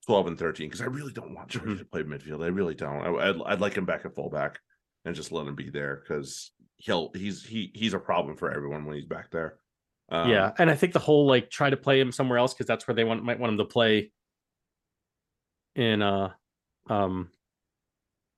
12 0.05 0.27
and 0.27 0.37
13 0.37 0.67
because 0.69 0.81
i 0.81 0.85
really 0.85 1.11
don't 1.11 1.33
want 1.33 1.49
George 1.49 1.65
Mhm. 1.65 1.77
to 1.79 1.85
play 1.85 2.03
midfield 2.03 2.43
i 2.43 2.47
really 2.47 2.75
don't. 2.75 3.01
I, 3.01 3.29
I'd, 3.29 3.41
I'd 3.45 3.61
like 3.61 3.73
him 3.73 3.85
back 3.85 4.05
at 4.05 4.13
fullback 4.13 4.59
and 5.03 5.15
just 5.15 5.31
let 5.31 5.47
him 5.47 5.55
be 5.55 5.69
there 5.71 5.95
because 6.03 6.51
he'll 6.77 7.11
he's 7.15 7.43
he 7.43 7.71
he's 7.73 7.93
a 7.95 7.99
problem 7.99 8.37
for 8.37 8.51
everyone 8.51 8.85
when 8.85 8.95
he's 8.95 9.05
back 9.05 9.31
there 9.31 9.57
um, 10.09 10.29
yeah, 10.29 10.51
and 10.57 10.69
I 10.69 10.75
think 10.75 10.93
the 10.93 10.99
whole 10.99 11.25
like 11.27 11.49
try 11.49 11.69
to 11.69 11.77
play 11.77 11.99
him 11.99 12.11
somewhere 12.11 12.37
else 12.37 12.53
because 12.53 12.65
that's 12.65 12.87
where 12.87 12.95
they 12.95 13.03
want 13.03 13.23
might 13.23 13.39
want 13.39 13.51
him 13.53 13.57
to 13.57 13.65
play. 13.65 14.11
In 15.75 16.01
uh, 16.01 16.31
um, 16.89 17.29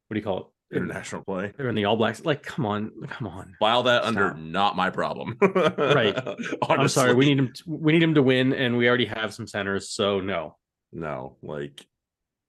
what 0.08 0.14
do 0.16 0.20
you 0.20 0.24
call 0.24 0.38
it? 0.40 0.46
International 0.76 1.24
play 1.24 1.52
they're 1.58 1.68
in 1.70 1.74
the 1.74 1.86
All 1.86 1.96
Blacks. 1.96 2.24
Like, 2.24 2.44
come 2.44 2.66
on, 2.66 2.92
come 3.08 3.28
on. 3.28 3.56
file 3.60 3.84
that 3.84 4.04
under 4.04 4.36
not 4.36 4.76
my 4.76 4.92
problem 4.92 5.36
Right. 5.42 6.16
I'm 6.70 6.88
sorry, 6.90 7.16
we 7.16 7.26
need 7.26 7.40
him. 7.40 7.54
To, 7.54 7.64
we 7.66 7.92
need 7.94 8.04
him 8.04 8.14
to 8.14 8.22
win, 8.22 8.54
and 8.54 8.78
we 8.78 8.88
already 8.88 9.06
have 9.08 9.34
some 9.34 9.48
centers, 9.48 9.90
so 9.90 10.20
no. 10.20 10.58
no 10.92 11.38
like 11.42 11.84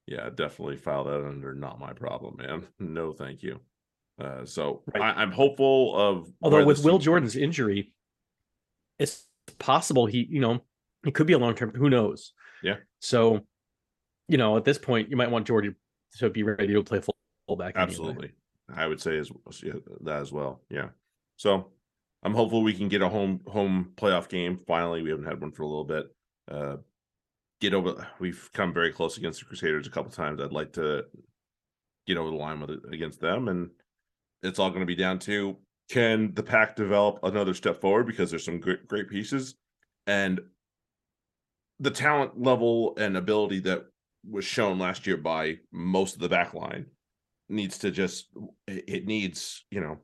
yeah 0.07 0.29
definitely 0.35 0.77
file 0.77 1.05
that 1.05 1.25
under 1.25 1.55
not 1.55 1.79
my 1.79 1.93
problem 1.93 2.37
man 2.39 2.67
no 2.79 3.13
thank 3.13 3.43
you 3.43 3.61
uh 4.21 4.45
so 4.45 4.83
Right. 4.95 5.03
I, 5.17 5.23
i'm 5.23 5.31
hopeful 5.31 5.95
of 5.97 6.33
Although 6.43 6.65
with 6.65 6.83
Will 6.85 6.99
team- 6.99 7.05
Jordan's 7.05 7.37
injury, 7.37 7.93
it's 9.01 9.27
possible 9.59 10.07
he, 10.07 10.27
you 10.31 10.41
know, 10.41 10.63
it 11.05 11.15
could 11.15 11.27
be 11.27 11.33
a 11.33 11.39
long 11.39 11.57
term. 11.57 11.73
Who 11.75 11.91
knows? 11.91 12.33
Yeah. 12.63 12.77
So, 13.01 13.41
you 14.29 14.39
know, 14.39 14.57
at 14.57 14.65
this 14.65 14.79
point, 14.79 15.11
you 15.11 15.17
might 15.17 15.31
want 15.31 15.47
Jordie 15.49 15.75
to 16.19 16.31
be 16.31 16.43
ready 16.43 16.73
to 16.73 16.83
play 16.83 17.01
full 17.01 17.17
fullback. 17.47 17.75
absolutely 17.77 18.31
i 18.77 18.87
would 18.87 19.01
say 19.01 19.19
as 19.19 19.31
that 20.03 20.21
as 20.21 20.31
well 20.31 20.61
yeah 20.71 20.89
so 21.37 21.73
i'm 22.23 22.35
hopeful 22.35 22.63
we 22.63 22.73
can 22.73 22.89
get 22.89 23.03
a 23.03 23.09
home 23.09 23.41
home 23.49 23.91
playoff 23.97 24.29
game 24.29 24.61
finally 24.69 25.03
we 25.03 25.11
haven't 25.11 25.25
had 25.25 25.41
one 25.41 25.51
for 25.51 25.65
a 25.65 25.67
little 25.67 25.85
bit 25.85 26.07
uh 26.51 26.77
get 27.61 27.75
over 27.75 28.07
we've 28.21 28.49
come 28.53 28.73
very 28.73 28.93
close 28.93 29.17
against 29.17 29.41
the 29.41 29.47
crusaders 29.47 29.87
a 29.87 29.91
couple 29.91 30.13
times 30.13 30.41
i'd 30.41 30.53
like 30.53 30.73
to 30.73 31.05
get 32.07 32.17
over 32.17 32.31
the 32.31 32.37
line 32.37 32.61
with 32.61 32.71
it 32.71 32.81
against 32.93 33.21
them 33.21 33.49
and 33.49 33.71
it's 34.43 34.61
all 34.61 34.71
going 34.71 34.81
to 34.81 34.87
be 34.87 34.95
down 34.95 35.19
to 35.19 35.57
can 35.91 36.33
the 36.35 36.43
pack 36.43 36.77
develop 36.77 37.19
another 37.25 37.53
step 37.53 37.81
forward 37.81 38.07
because 38.07 38.31
there's 38.31 38.45
some 38.45 38.61
great 38.61 38.87
great 38.87 39.09
pieces? 39.09 39.57
And 40.07 40.41
the 41.81 41.91
talent 41.91 42.41
level 42.41 42.95
and 42.97 43.17
ability 43.17 43.61
that 43.61 43.87
was 44.29 44.45
shown 44.45 44.79
last 44.79 45.07
year 45.07 45.17
by 45.17 45.59
most 45.73 46.15
of 46.15 46.21
the 46.21 46.29
back 46.29 46.55
line 46.55 46.87
needs 47.49 47.79
to 47.79 47.91
just 47.91 48.29
it 48.69 49.07
needs 49.07 49.65
you 49.71 49.81
know 49.81 49.99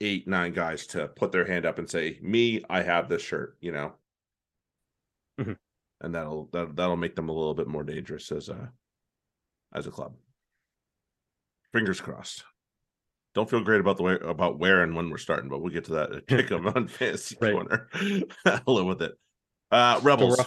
eight 0.00 0.26
nine 0.26 0.52
guys 0.52 0.86
to 0.88 1.08
put 1.08 1.30
their 1.30 1.44
hand 1.44 1.66
up 1.66 1.78
and 1.78 1.88
say 1.88 2.18
me 2.22 2.64
i 2.70 2.82
have 2.82 3.08
this 3.08 3.22
shirt 3.22 3.56
you 3.60 3.70
know? 3.70 3.92
Mhm. 5.38 5.56
and 6.00 6.14
that'll 6.14 6.46
that, 6.52 6.74
that'll 6.74 6.96
make 6.96 7.14
them 7.14 7.28
a 7.28 7.32
little 7.32 7.54
bit 7.54 7.68
more 7.68 7.84
dangerous 7.84 8.32
as 8.32 8.48
a 8.48 8.72
as 9.72 9.86
a 9.86 9.90
club. 9.90 10.16
Fingers 11.72 12.00
crossed 12.00 12.44
don't 13.34 13.48
feel 13.48 13.60
great 13.62 13.80
about 13.80 13.96
the 13.96 14.02
way 14.02 14.16
about 14.22 14.58
where 14.58 14.82
and 14.82 14.94
when 14.96 15.08
we're 15.10 15.16
starting 15.18 15.48
but 15.48 15.60
we'll 15.60 15.72
get 15.72 15.84
to 15.84 15.92
that 15.92 16.26
kick 16.26 16.50
'em 16.52 16.66
on 16.66 16.88
fantasy 16.88 17.36
Right. 17.40 17.52
corner 17.52 17.88
i'll 18.44 18.84
with 18.86 19.02
it 19.02 19.12
uh 19.70 20.00
rebels 20.02 20.38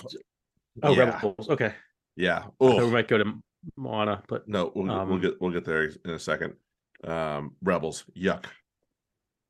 oh, 0.84 0.93
Yeah. 0.96 1.15
Rebels. 1.15 1.50
Okay. 1.50 1.74
yeah 2.15 2.43
So 2.43 2.52
we 2.60 2.67
oh 2.80 2.89
might 2.89 3.08
go 3.08 3.17
to 3.17 3.34
Moana, 3.78 4.22
but 4.28 4.48
no 4.48 4.72
we'll, 4.76 4.86
get- 4.86 4.93
we'll 5.08 5.13
Um, 5.15 5.22
get 5.22 5.41
we'll 5.41 5.52
get 5.52 5.65
there 5.65 5.84
in 6.06 6.12
a 6.12 6.19
second 6.19 6.56
um 7.04 7.56
rebels 7.62 8.06
yuck 8.17 8.46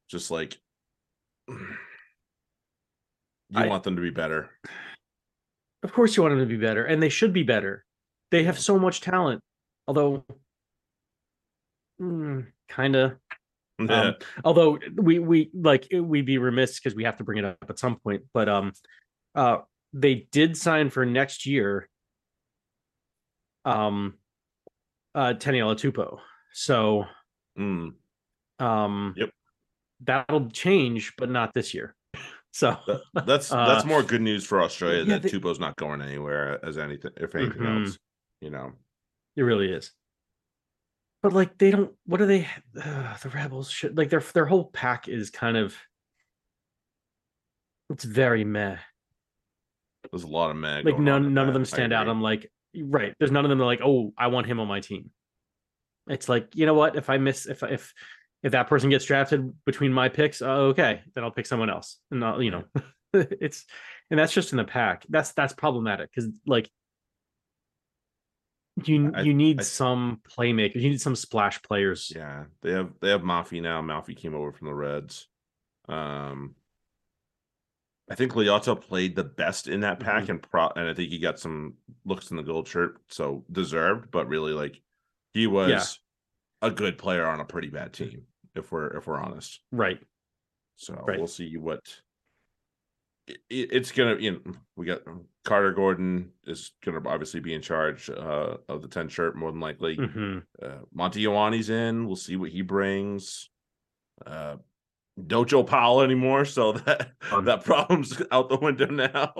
just 0.10 0.30
like 0.32 0.58
you 1.48 1.58
I- 3.56 3.68
want 3.68 3.84
them 3.84 3.96
to 3.96 4.02
be 4.02 4.10
better 4.12 4.50
of 5.84 5.92
course 5.92 6.16
you 6.16 6.24
want 6.24 6.32
them 6.34 6.40
to 6.40 6.46
be 6.46 6.56
better, 6.58 6.86
and 6.86 7.04
they 7.04 7.10
should 7.10 7.34
be 7.34 7.44
better. 7.44 7.84
They 8.32 8.44
have 8.46 8.58
so 8.58 8.80
much 8.80 9.02
talent, 9.02 9.42
although, 9.86 10.24
kind 12.70 12.96
of. 12.96 13.14
Um, 13.80 14.16
although 14.46 14.78
we 14.96 15.20
we 15.20 15.50
like 15.54 15.88
we'd 15.92 16.26
be 16.26 16.38
remiss 16.38 16.80
because 16.80 16.96
we 16.96 17.04
have 17.06 17.18
to 17.18 17.24
bring 17.24 17.40
it 17.40 17.46
up 17.46 17.58
at 17.70 17.80
some 17.80 17.96
point. 17.98 18.24
But 18.34 18.48
um, 18.48 18.72
uh, 19.36 19.58
they 19.94 20.28
did 20.32 20.56
sign 20.56 20.90
for 20.90 21.06
next 21.06 21.46
year. 21.46 21.90
Um, 23.66 24.16
uh, 25.16 25.34
Taniela 25.38 25.76
Tupou. 25.76 26.20
So 26.54 27.06
Mm, 27.58 27.94
um, 28.60 29.14
Yep. 29.18 29.30
that'll 30.02 30.50
change, 30.50 31.14
but 31.18 31.30
not 31.30 31.54
this 31.54 31.74
year. 31.74 31.96
So 32.56 32.78
that- 32.86 33.26
that's 33.26 33.52
Uh, 33.52 33.66
that's 33.66 33.84
more 33.86 34.04
good 34.04 34.22
news 34.22 34.46
for 34.46 34.62
Australia 34.62 35.00
yeah, 35.04 35.14
that 35.18 35.24
they- 35.24 35.30
Tupou's 35.30 35.60
not 35.60 35.76
going 35.76 36.04
anywhere 36.04 36.64
as 36.64 36.78
anything 36.78 37.12
if 37.18 37.34
anything 37.34 37.64
Mhm. 37.64 37.86
else. 37.88 37.98
You 38.42 38.52
know, 38.52 38.74
It 39.36 39.42
really 39.42 39.72
is. 39.72 39.92
But 41.24 41.32
like 41.32 41.58
they 41.58 41.72
don't 41.72 41.94
what 42.06 42.22
are 42.22 42.26
they 42.26 42.48
uh, 42.80 43.18
the 43.18 43.30
rebels 43.30 43.72
should 43.72 43.98
like 43.98 44.10
their 44.10 44.20
their 44.20 44.46
whole 44.46 44.66
pack 44.66 45.08
is 45.08 45.30
kind 45.30 45.56
of 45.56 45.74
it's 47.90 48.04
very 48.04 48.44
meh. 48.44 48.76
there's 50.12 50.24
a 50.24 50.28
lot 50.28 50.52
of 50.52 50.58
men. 50.58 50.84
Like 50.84 51.00
none 51.00 51.34
none 51.34 51.48
of 51.48 51.54
them 51.54 51.64
stand 51.64 51.94
out. 51.94 52.10
I'm 52.10 52.22
like 52.22 52.52
right. 52.78 53.14
There's 53.20 53.32
none 53.32 53.46
of 53.46 53.50
them 53.50 53.58
that 53.58 53.64
are 53.64 53.68
like, 53.68 53.82
oh, 53.82 54.14
I 54.18 54.28
want 54.28 54.48
him 54.48 54.60
on 54.60 54.68
my 54.68 54.82
team. 54.82 55.12
It's 56.08 56.28
like, 56.28 56.50
you 56.56 56.66
know 56.66 56.74
what? 56.74 56.98
If 56.98 57.10
I 57.10 57.18
miss 57.18 57.46
if 57.46 57.64
if 57.64 57.94
if 58.44 58.52
that 58.52 58.68
person 58.68 58.90
gets 58.90 59.06
drafted 59.06 59.54
between 59.66 59.94
my 59.94 60.10
picks, 60.10 60.42
uh, 60.42 60.52
okay, 60.72 61.02
then 61.16 61.24
I'll 61.24 61.32
pick 61.32 61.46
someone 61.46 61.70
else. 61.70 62.00
And 62.12 62.20
not, 62.20 62.42
you 62.42 62.52
know, 62.52 62.64
it's 63.14 63.64
and 64.12 64.20
that's 64.20 64.34
just 64.34 64.52
in 64.52 64.58
the 64.58 64.66
pack. 64.66 65.06
That's 65.08 65.32
that's 65.32 65.54
problematic 65.54 66.10
because 66.14 66.30
like 66.46 66.70
you 68.86 69.12
I- 69.14 69.22
you 69.22 69.34
need 69.34 69.60
I- 69.60 69.64
some 69.64 70.22
playmakers. 70.28 70.76
You 70.76 70.90
need 70.90 71.02
some 71.02 71.16
splash 71.16 71.62
players. 71.62 72.12
Yeah, 72.16 72.46
they 72.62 72.72
have 72.72 72.92
they 73.02 73.10
have 73.10 73.22
Mafi 73.22 73.62
now. 73.62 73.82
Mafi 73.82 74.16
came 74.16 74.34
over 74.36 74.52
from 74.52 74.68
the 74.68 74.74
Reds. 74.74 75.28
Um, 75.88 76.56
I 78.10 78.16
think 78.16 78.34
Leota 78.34 78.80
played 78.80 79.16
the 79.16 79.24
best 79.24 79.68
in 79.68 79.82
that 79.82 80.00
pack, 80.00 80.30
and 80.30 80.42
pro 80.42 80.70
and 80.76 80.90
I 80.90 80.94
think 80.94 81.10
he 81.10 81.20
got 81.20 81.40
some 81.40 81.76
looks 82.06 82.32
in 82.32 82.38
the 82.38 82.44
gold 82.44 82.68
shirt, 82.68 82.98
so 83.10 83.46
deserved. 83.52 84.12
But 84.12 84.28
really, 84.28 84.54
like 84.54 84.82
he 85.34 85.48
was 85.48 86.00
a 86.62 86.70
good 86.72 86.98
player 86.98 87.26
on 87.26 87.40
a 87.40 87.46
pretty 87.46 87.70
bad 87.70 87.94
team. 87.94 88.24
If 88.56 88.72
we're 88.72 88.96
if 88.98 89.08
we're 89.08 89.20
honest, 89.20 89.62
Right. 89.72 90.00
so 90.76 90.94
Right. 90.96 91.18
we'll 91.18 91.28
see 91.28 91.58
what 91.58 91.82
it, 93.28 93.40
it's 93.50 93.92
gonna. 93.92 94.16
You 94.20 94.32
know, 94.32 94.40
we 94.76 94.86
got 94.86 95.02
Carter 95.46 95.72
Gordon 95.74 96.32
is 96.46 96.72
gonna 96.84 97.02
obviously 97.08 97.40
be 97.40 97.54
in 97.54 97.62
charge 97.62 98.10
uh, 98.10 98.58
of 98.70 98.82
the 98.82 98.88
ten 98.88 99.08
shirt 99.10 99.36
more 99.36 99.52
than 99.52 99.60
likely. 99.60 99.96
hmm 99.96 100.40
Uh, 100.62 100.80
Monty 100.94 101.24
Ioane's 101.26 101.70
in. 101.70 102.06
We'll 102.08 102.16
see 102.16 102.36
what 102.36 102.50
he 102.52 102.62
brings. 102.62 103.50
Uh, 104.26 104.58
Dojo 105.20 105.66
Powell 105.66 106.02
anymore, 106.02 106.44
so 106.46 106.72
that 106.86 107.12
Fun. 107.22 107.46
that 107.46 107.64
problem's 107.64 108.22
out 108.32 108.50
the 108.50 108.58
window 108.58 108.88
now. 108.88 109.34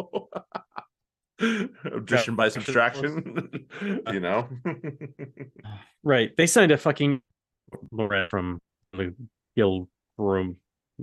Addition 1.86 2.36
by 2.36 2.48
subtraction, 2.50 3.66
you 4.12 4.20
know. 4.20 4.48
Right. 6.04 6.36
They 6.38 6.46
signed 6.48 6.72
a 6.72 6.78
fucking 6.78 7.22
Lorette 7.92 8.30
from 8.30 8.60
the 8.94 9.14
guild 9.56 9.88
room, 10.18 10.58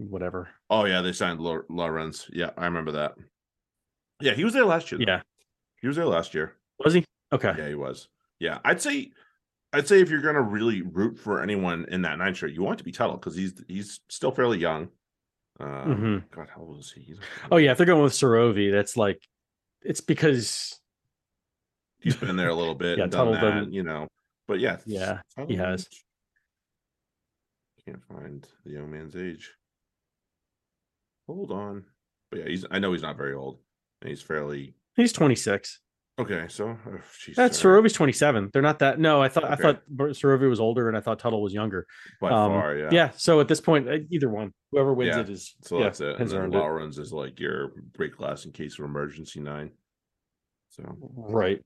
whatever. 0.08 0.48
oh 0.70 0.84
yeah, 0.84 1.00
they 1.02 1.12
signed 1.12 1.40
Lawrence. 1.40 2.28
Yeah, 2.32 2.50
I 2.56 2.64
remember 2.66 2.92
that. 2.92 3.14
Yeah, 4.20 4.32
he 4.34 4.44
was 4.44 4.52
there 4.54 4.64
last 4.64 4.90
year. 4.92 4.98
though. 4.98 5.10
Yeah. 5.12 5.22
he 5.80 5.86
was 5.86 5.96
there 5.96 6.06
last 6.06 6.34
year. 6.34 6.54
Was 6.78 6.94
he? 6.94 7.04
Okay. 7.32 7.54
Yeah, 7.56 7.68
he 7.68 7.74
was. 7.74 8.08
Yeah, 8.38 8.58
I'd 8.64 8.80
say, 8.80 9.10
I'd 9.72 9.86
say 9.88 10.00
if 10.00 10.10
you're 10.10 10.22
gonna 10.22 10.42
really 10.42 10.82
root 10.82 11.18
for 11.18 11.42
anyone 11.42 11.86
in 11.90 12.02
that 12.02 12.18
nine 12.18 12.34
shirt, 12.34 12.52
you 12.52 12.62
want 12.62 12.76
it 12.76 12.78
to 12.78 12.84
be 12.84 12.92
Tuttle 12.92 13.16
because 13.16 13.34
he's 13.36 13.54
he's 13.68 14.00
still 14.08 14.30
fairly 14.32 14.58
young. 14.58 14.88
Um, 15.58 16.24
God, 16.34 16.48
how 16.54 16.62
old 16.62 16.78
is 16.80 16.90
he? 16.92 17.02
He's- 17.02 17.18
Oh 17.50 17.58
yeah, 17.58 17.72
if 17.72 17.76
they're 17.76 17.86
going 17.86 18.02
with 18.02 18.14
Sorovi, 18.14 18.72
that's 18.72 18.96
like 18.96 19.22
it's 19.82 20.00
because 20.00 20.78
he's 21.98 22.16
been 22.16 22.36
there 22.36 22.48
a 22.48 22.54
little 22.54 22.74
bit. 22.86 22.98
Yeah, 22.98 23.06
Tuttle 23.08 23.34
that, 23.34 23.40
doesn't- 23.42 23.72
you 23.74 23.82
know. 23.82 24.08
But 24.48 24.58
yeah, 24.60 24.78
Yeah, 24.86 25.20
he 25.46 25.56
has. 25.56 25.86
Can't 27.86 28.02
find 28.04 28.46
the 28.64 28.72
young 28.72 28.90
man's 28.90 29.16
age. 29.16 29.52
Hold 31.34 31.52
on, 31.52 31.84
but 32.30 32.40
yeah, 32.40 32.48
he's. 32.48 32.64
I 32.70 32.78
know 32.80 32.92
he's 32.92 33.02
not 33.02 33.16
very 33.16 33.34
old, 33.34 33.58
and 34.02 34.10
he's 34.10 34.20
fairly 34.20 34.74
he's 34.96 35.12
26. 35.12 35.80
okay. 36.18 36.46
So, 36.48 36.76
oh, 36.86 36.98
geez, 37.24 37.36
That's 37.36 37.58
sorry. 37.58 37.82
Sorovi's 37.82 37.92
27. 37.92 38.50
They're 38.52 38.62
not 38.62 38.80
that. 38.80 38.98
No, 38.98 39.22
I 39.22 39.28
thought 39.28 39.44
I 39.44 39.54
thought 39.54 39.82
Sorovi 39.88 40.48
was 40.48 40.58
older, 40.58 40.88
and 40.88 40.96
I 40.96 41.00
thought 41.00 41.20
Tuttle 41.20 41.40
was 41.40 41.52
younger. 41.52 41.86
by 42.20 42.30
um, 42.30 42.50
far. 42.50 42.76
Yeah. 42.76 42.88
Yeah. 42.90 43.10
So 43.16 43.38
at 43.40 43.46
this 43.46 43.60
point, 43.60 43.88
uh, 43.88 43.98
either 44.10 44.28
one, 44.28 44.52
whoever 44.72 44.92
wins 44.92 45.14
Yeah, 45.14 45.20
it 45.20 45.30
is. 45.30 45.54
So 45.62 45.78
yeah, 45.78 45.84
that's 45.84 46.00
it. 46.00 46.18
And 46.18 46.28
then. 46.28 46.50
Lawrence 46.50 46.98
is 46.98 47.12
like 47.12 47.38
your 47.38 47.72
break 47.96 48.16
glass 48.16 48.44
in 48.44 48.52
case 48.52 48.78
of 48.78 48.84
emergency 48.84 49.38
nine. 49.40 49.70
So 50.70 50.82
Right. 50.98 51.62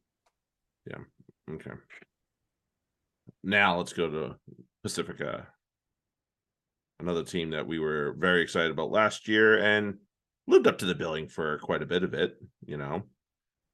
Yeah. 0.87 0.99
Okay. 1.51 1.73
Now 3.43 3.79
let's 3.79 3.93
go 3.93 4.11
to 4.11 4.35
Pasifika. 4.87 5.47
Another 7.01 7.24
team 7.24 7.51
that 7.51 7.66
we 7.66 7.78
were 7.78 8.14
very 8.18 8.42
excited 8.42 8.70
about 8.70 8.90
last 8.90 9.28
year 9.28 9.59
and 9.59 9.99
lived 10.47 10.66
up 10.66 10.78
to 10.78 10.86
the 10.86 10.95
billing 10.95 11.28
for 11.28 11.59
quite 11.59 11.82
a 11.82 11.86
bit 11.86 12.03
of 12.03 12.14
it, 12.14 12.36
you 12.64 12.76
know, 12.76 13.03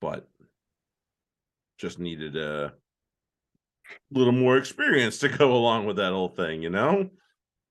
but 0.00 0.28
just 1.78 1.98
needed 1.98 2.36
a 2.36 2.72
little 4.10 4.32
more 4.32 4.56
experience 4.56 5.18
to 5.18 5.28
go 5.38 5.52
along 5.52 5.86
with 5.86 5.96
that 5.96 6.12
whole 6.12 6.28
thing, 6.28 6.62
you 6.62 6.70
know? 6.70 7.10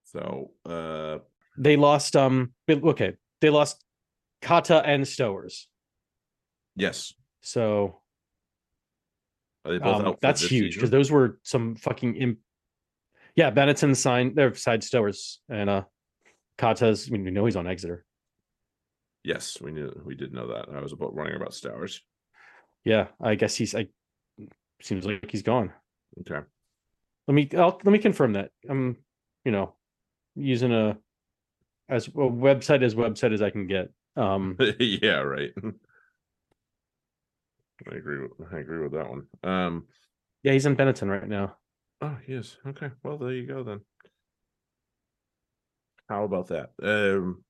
So 0.06 0.52
uh 0.66 1.20
They 1.58 1.76
lost. 1.76 2.16
Um. 2.16 2.54
Okay. 2.70 3.14
They 3.42 3.50
lost 3.50 3.84
Kata 4.42 4.82
and 4.86 5.04
Stowers. 5.04 5.68
yes. 6.76 7.14
So 7.42 8.02
Are 9.66 9.72
they 9.72 9.78
both 9.78 10.02
um, 10.02 10.08
out 10.08 10.22
that's 10.22 10.42
huge 10.42 10.76
because 10.76 10.90
those 10.90 11.12
were 11.12 11.40
some 11.44 11.76
fucking. 11.76 12.16
Imp- 12.16 12.40
yeah, 13.40 13.52
Benetton 13.52 13.96
signed 13.96 14.36
their 14.36 14.54
side 14.54 14.82
Stowers 14.82 15.38
and 15.48 15.70
uh, 15.70 15.84
Kata's. 16.58 17.08
I 17.08 17.12
mean, 17.12 17.24
we 17.24 17.32
know 17.32 17.46
he's 17.46 17.56
on 17.56 17.68
Exeter. 17.68 18.04
Yes, 19.24 19.58
we 19.62 19.72
knew 19.72 19.90
we 20.04 20.14
did 20.14 20.34
know 20.34 20.48
that. 20.48 20.66
I 20.76 20.82
was 20.82 20.92
about 20.92 21.16
running 21.16 21.38
about 21.38 21.54
Stowers. 21.54 22.02
Yeah, 22.84 23.08
I 23.22 23.36
guess 23.36 23.56
he's. 23.56 23.74
I 23.74 23.88
seems 24.82 25.06
like 25.06 25.32
he's 25.32 25.42
gone. 25.42 25.72
Okay. 26.20 26.46
Let 27.30 27.34
me. 27.34 27.50
I'll, 27.58 27.80
let 27.82 27.94
me 27.94 28.00
confirm 28.00 28.34
that. 28.34 28.52
I'm. 28.70 28.98
You 29.46 29.54
know, 29.54 29.74
using 30.36 30.74
a 30.74 30.98
as 31.88 32.08
a 32.08 32.12
website 32.12 32.84
as 32.84 32.94
website 32.94 33.34
as 33.34 33.42
I 33.42 33.52
can 33.52 33.68
get. 33.68 33.90
Um. 34.18 34.58
yeah, 34.80 35.20
right. 35.20 35.52
I 37.90 37.96
agree 37.96 38.20
with 38.20 38.32
I 38.54 38.58
agree 38.58 38.80
with 38.80 38.92
that 38.92 39.10
one. 39.10 39.28
Um 39.46 39.88
Yeah, 40.44 40.52
he's 40.52 40.66
in 40.66 40.76
Benetton 40.76 41.08
right 41.08 41.26
now. 41.26 41.56
Oh 42.02 42.18
he 42.26 42.34
is. 42.34 42.58
Okay. 42.66 42.92
Well 43.04 43.18
there 43.18 43.34
you 43.34 43.46
go 43.48 43.64
then. 43.64 43.82
How 46.08 46.24
about 46.24 46.48
that? 46.48 46.72
Um 46.82 47.44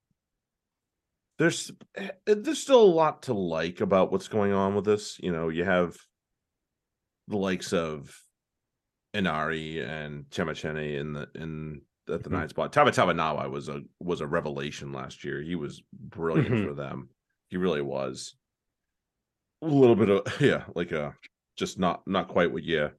there's 1.38 1.72
eh, 1.95 2.10
there's 2.26 2.60
still 2.62 2.84
a 2.84 2.93
lot 2.93 3.24
to 3.24 3.34
like 3.34 3.80
about 3.82 4.12
what's 4.12 4.28
going 4.28 4.52
on 4.52 4.76
with 4.76 4.86
this. 4.86 5.18
You 5.20 5.32
know, 5.32 5.50
you 5.50 5.64
have 5.64 5.95
the 7.28 7.38
likes 7.38 7.74
of 7.74 8.16
Enari 9.16 9.84
and 9.88 10.30
Chemachene 10.30 10.97
in 11.00 11.14
the 11.14 11.30
in 11.36 11.82
at 12.10 12.24
the 12.24 12.30
Mhm. 12.30 12.34
nine 12.34 12.50
spot. 12.50 12.74
Tabataba 12.74 13.50
was 13.50 13.70
a 13.70 13.84
was 14.00 14.22
a 14.22 14.28
revelation 14.28 14.93
last 14.93 15.24
year. 15.24 15.41
He 15.41 15.56
was 15.56 15.82
brilliant 15.93 16.50
Mhm. 16.50 16.64
for 16.68 16.74
them. 16.74 17.10
He 17.50 17.58
really 17.58 17.82
was. 17.82 18.36
A 19.62 19.68
little 19.68 19.95
bit 19.95 20.10
of 20.10 20.24
yeah, 20.41 20.66
like 20.76 20.91
a 20.91 21.16
just 21.58 21.78
not 21.80 22.08
not 22.08 22.28
quite 22.30 22.52
what 22.52 22.64
you 22.64 22.91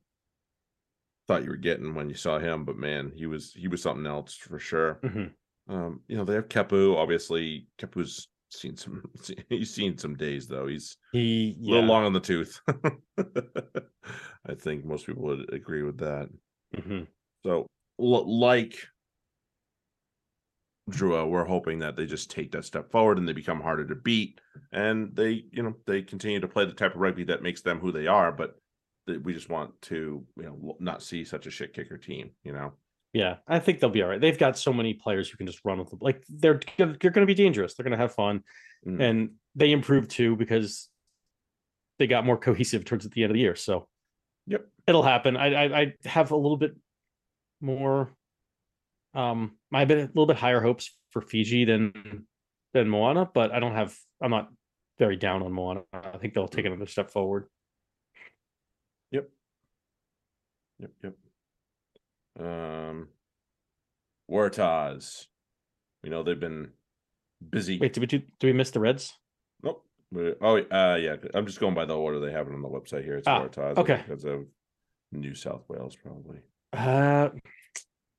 thought 1.31 1.45
you 1.45 1.51
were 1.51 1.57
getting 1.57 1.95
when 1.95 2.09
you 2.09 2.14
saw 2.14 2.39
him, 2.39 2.64
but 2.64 2.76
man, 2.76 3.12
he 3.14 3.26
was 3.26 3.53
he 3.53 3.68
was 3.68 3.83
something 3.83 4.07
else 4.07 4.35
for 4.35 4.59
sure. 4.59 4.99
Mhm. 5.03 5.33
Um, 5.68 6.01
you 6.09 6.16
know, 6.16 6.24
they 6.24 6.35
have 6.35 6.49
Kepu. 6.49 6.97
Obviously, 6.97 7.68
Kepu's 7.78 8.28
seen 8.51 8.76
some 8.76 9.03
he's 9.49 9.72
seen 9.72 9.97
some 9.97 10.16
days 10.16 10.49
though. 10.49 10.66
He's 10.66 10.97
He 11.12 11.57
a 11.61 11.62
little 11.62 11.85
long 11.85 12.05
on 12.05 12.12
the 12.12 12.20
tooth. 12.20 12.61
I 14.47 14.55
think 14.57 14.85
most 14.85 15.07
people 15.07 15.22
would 15.24 15.53
agree 15.53 15.83
with 15.83 15.99
that. 15.99 16.28
Mhm. 16.74 17.07
So, 17.45 17.66
like 17.99 18.89
Drua, 20.91 21.28
we're 21.28 21.45
hoping 21.45 21.78
that 21.81 21.95
they 21.97 22.07
just 22.07 22.31
take 22.31 22.51
that 22.53 22.64
step 22.64 22.91
forward 22.91 23.18
and 23.18 23.28
they 23.28 23.33
become 23.33 23.61
harder 23.61 23.87
to 23.87 23.95
beat, 23.95 24.41
and 24.72 25.14
they, 25.14 25.45
you 25.53 25.62
know, 25.62 25.76
they 25.87 26.03
continue 26.03 26.41
to 26.41 26.49
play 26.49 26.64
the 26.64 26.72
type 26.72 26.95
of 26.95 27.01
rugby 27.01 27.24
that 27.24 27.43
makes 27.43 27.62
them 27.62 27.78
who 27.78 27.93
they 27.93 28.07
are. 28.07 28.33
But 28.33 28.59
that 29.12 29.22
we 29.22 29.32
just 29.34 29.48
want 29.48 29.80
to, 29.82 30.24
you 30.36 30.42
know, 30.42 30.76
not 30.80 31.02
see 31.02 31.24
such 31.24 31.46
a 31.46 31.50
shit 31.50 31.74
kicker 31.74 31.98
team. 31.98 32.30
You 32.44 32.52
know, 32.52 32.72
Yeah, 33.12 33.36
I 33.46 33.58
think 33.58 33.80
they'll 33.80 33.90
be 33.90 34.02
all 34.02 34.08
right. 34.08 34.20
They've 34.20 34.38
got 34.38 34.58
so 34.58 34.72
many 34.72 34.94
players 34.94 35.28
who 35.28 35.36
can 35.36 35.46
just 35.46 35.61
run 35.64 35.78
with 35.78 35.90
them. 35.90 35.98
Like 36.00 36.24
they're 36.28 36.61
they're 36.78 36.86
going 36.86 37.26
to 37.26 37.26
be 37.26 37.34
dangerous. 37.34 37.74
They're 37.74 37.84
going 37.84 37.98
to 37.98 38.02
have 38.04 38.14
fun, 38.14 38.42
Mm. 38.86 39.00
and 39.02 39.30
they 39.54 39.72
improved 39.72 40.11
too 40.11 40.36
because 40.36 40.88
they 41.98 42.06
got 42.06 42.24
more 42.24 42.38
cohesive 42.38 42.84
towards 42.86 43.06
the 43.06 43.22
end 43.22 43.30
of 43.30 43.34
the 43.34 43.40
year. 43.40 43.54
So, 43.56 43.88
Yep. 44.46 44.66
it'll 44.86 45.02
happen. 45.02 45.36
I 45.36 45.46
I, 45.64 45.80
I 45.80 45.94
have 46.06 46.30
a 46.30 46.36
little 46.36 46.56
bit 46.56 46.74
more. 47.61 48.11
Um, 49.12 49.58
I 49.72 49.80
have 49.80 49.88
been 49.88 49.98
a 49.98 50.06
little 50.06 50.26
bit 50.26 50.36
higher 50.38 50.61
hopes 50.62 50.96
for 51.11 51.20
Fiji 51.20 51.64
than 51.66 52.26
than 52.72 52.88
Moana, 52.88 53.28
but 53.34 53.50
I 53.52 53.61
don't 53.61 53.74
have. 53.74 53.94
I'm 54.22 54.30
not 54.30 54.50
very 54.98 55.16
down 55.16 55.42
on 55.42 55.52
Moana. 55.52 55.82
I 55.92 56.16
think 56.18 56.32
they'll 56.34 56.48
take 56.48 56.64
another 56.66 56.86
step 56.86 57.11
forward. 57.11 57.48
Yep. 59.11 59.28
Yep. 60.81 60.91
Yep. 61.05 61.14
Um, 62.47 63.09
Waratahs. 64.31 65.26
We 66.03 66.11
know 66.11 66.22
they've 66.22 66.39
been 66.41 66.70
busy. 67.51 67.78
Wait, 67.78 67.93
did 67.93 68.01
we 68.01 68.07
do? 68.07 68.20
Do 68.39 68.47
we 68.47 68.53
miss 68.53 68.70
the 68.70 68.81
Reds? 68.81 69.18
Nope. 69.62 69.85
We- 70.11 70.35
Oh, 70.41 70.57
uh, 70.59 70.97
yeah. 71.01 71.16
I'm 71.35 71.47
just 71.47 71.61
going 71.61 71.74
by 71.74 71.85
the 71.85 71.97
order 71.97 72.18
they 72.20 72.33
have 72.33 72.49
it 72.49 72.55
on 72.55 72.62
the 72.62 72.68
website 72.68 73.05
here. 73.05 73.16
It's 73.16 73.26
Ah, 73.28 73.43
Waratahs. 73.47 73.76
okay. 73.78 74.03
Because 74.07 74.24
of 74.24 74.47
New 75.12 75.35
South 75.35 75.64
Wales, 75.68 75.97
probably. 75.97 76.39
Uh, 76.72 77.28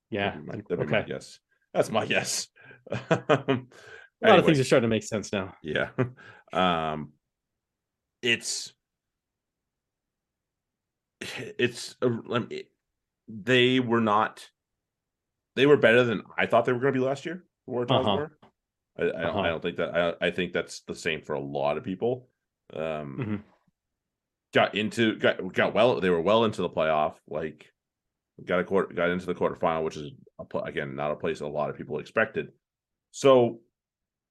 yeah. 0.09 0.31
That'd 0.31 0.45
be 0.45 0.51
my, 0.51 0.55
that'd 0.69 0.79
be 0.87 0.91
my 0.91 0.99
okay. 0.99 1.07
guess. 1.09 1.39
That's 1.73 1.89
my 1.89 2.05
guess. 2.05 2.47
A 4.23 4.29
lot 4.29 4.37
of 4.39 4.45
things 4.45 4.59
are 4.59 4.63
starting 4.63 4.87
to 4.89 4.93
make 4.95 5.03
sense 5.03 5.31
now. 5.33 5.55
yeah. 5.63 5.89
Um, 6.53 7.13
it's 8.21 8.73
it's 11.57 11.95
they 13.27 13.79
were 13.79 14.01
not 14.01 14.49
they 15.55 15.65
were 15.65 15.77
better 15.77 16.03
than 16.03 16.23
I 16.37 16.45
thought 16.45 16.65
they 16.65 16.73
were 16.73 16.79
going 16.79 16.93
to 16.93 16.99
be 16.99 17.05
last 17.05 17.25
year. 17.25 17.43
the 17.67 17.73
Waratahs 17.73 17.99
Uh-huh. 18.01 18.15
were. 18.17 18.31
I, 18.97 19.03
I, 19.03 19.05
don't, 19.05 19.25
Uh-huh. 19.25 19.39
I 19.39 19.47
don't 19.49 19.61
think 19.61 19.77
that 19.77 19.95
I, 20.21 20.27
I 20.27 20.31
think 20.31 20.53
that's 20.53 20.81
the 20.81 20.95
same 20.95 21.21
for 21.21 21.33
a 21.33 21.39
lot 21.39 21.77
of 21.77 21.83
people. 21.83 22.29
Um, 22.73 23.17
Mhm. 23.19 23.43
got 24.53 24.75
into 24.75 25.15
got 25.17 25.53
got 25.53 25.73
well. 25.73 25.99
They 25.99 26.09
were 26.09 26.21
well 26.21 26.45
into 26.45 26.61
the 26.61 26.69
playoff. 26.69 27.15
Like 27.27 27.71
got 28.45 28.59
a 28.59 28.63
quarter 28.63 28.93
got 28.93 29.09
into 29.09 29.25
the 29.25 29.35
quarterfinal, 29.35 29.83
which 29.83 29.97
is 29.97 30.11
a, 30.39 30.57
again 30.59 30.95
not 30.95 31.11
a 31.11 31.15
place 31.15 31.41
a 31.41 31.47
lot 31.47 31.69
of 31.69 31.77
people 31.77 31.99
expected. 31.99 32.51
So 33.11 33.59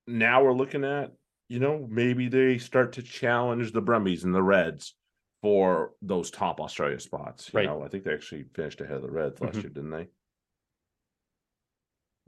now 0.06 0.42
we're 0.42 0.52
looking 0.54 0.84
at, 0.84 1.12
you 1.48 1.58
know, 1.60 1.86
maybe 1.88 2.28
they 2.28 2.58
start 2.58 2.94
to 2.94 3.02
challenge 3.02 3.72
the 3.72 3.82
Brumbies 3.82 4.24
and 4.24 4.34
the 4.34 4.42
Reds 4.42 4.94
for 5.42 5.92
those 6.02 6.30
top 6.30 6.60
Australia 6.60 7.00
spots. 7.00 7.50
You 7.52 7.58
Right. 7.58 7.66
know, 7.66 7.82
I 7.82 7.88
think 7.88 8.04
they 8.04 8.12
actually 8.12 8.44
finished 8.54 8.80
ahead 8.80 8.96
of 8.96 9.02
the 9.02 9.10
Reds 9.10 9.40
last 9.40 9.56
Mhm. 9.56 9.62
year, 9.62 9.70
didn't 9.72 9.90
they? 9.90 10.08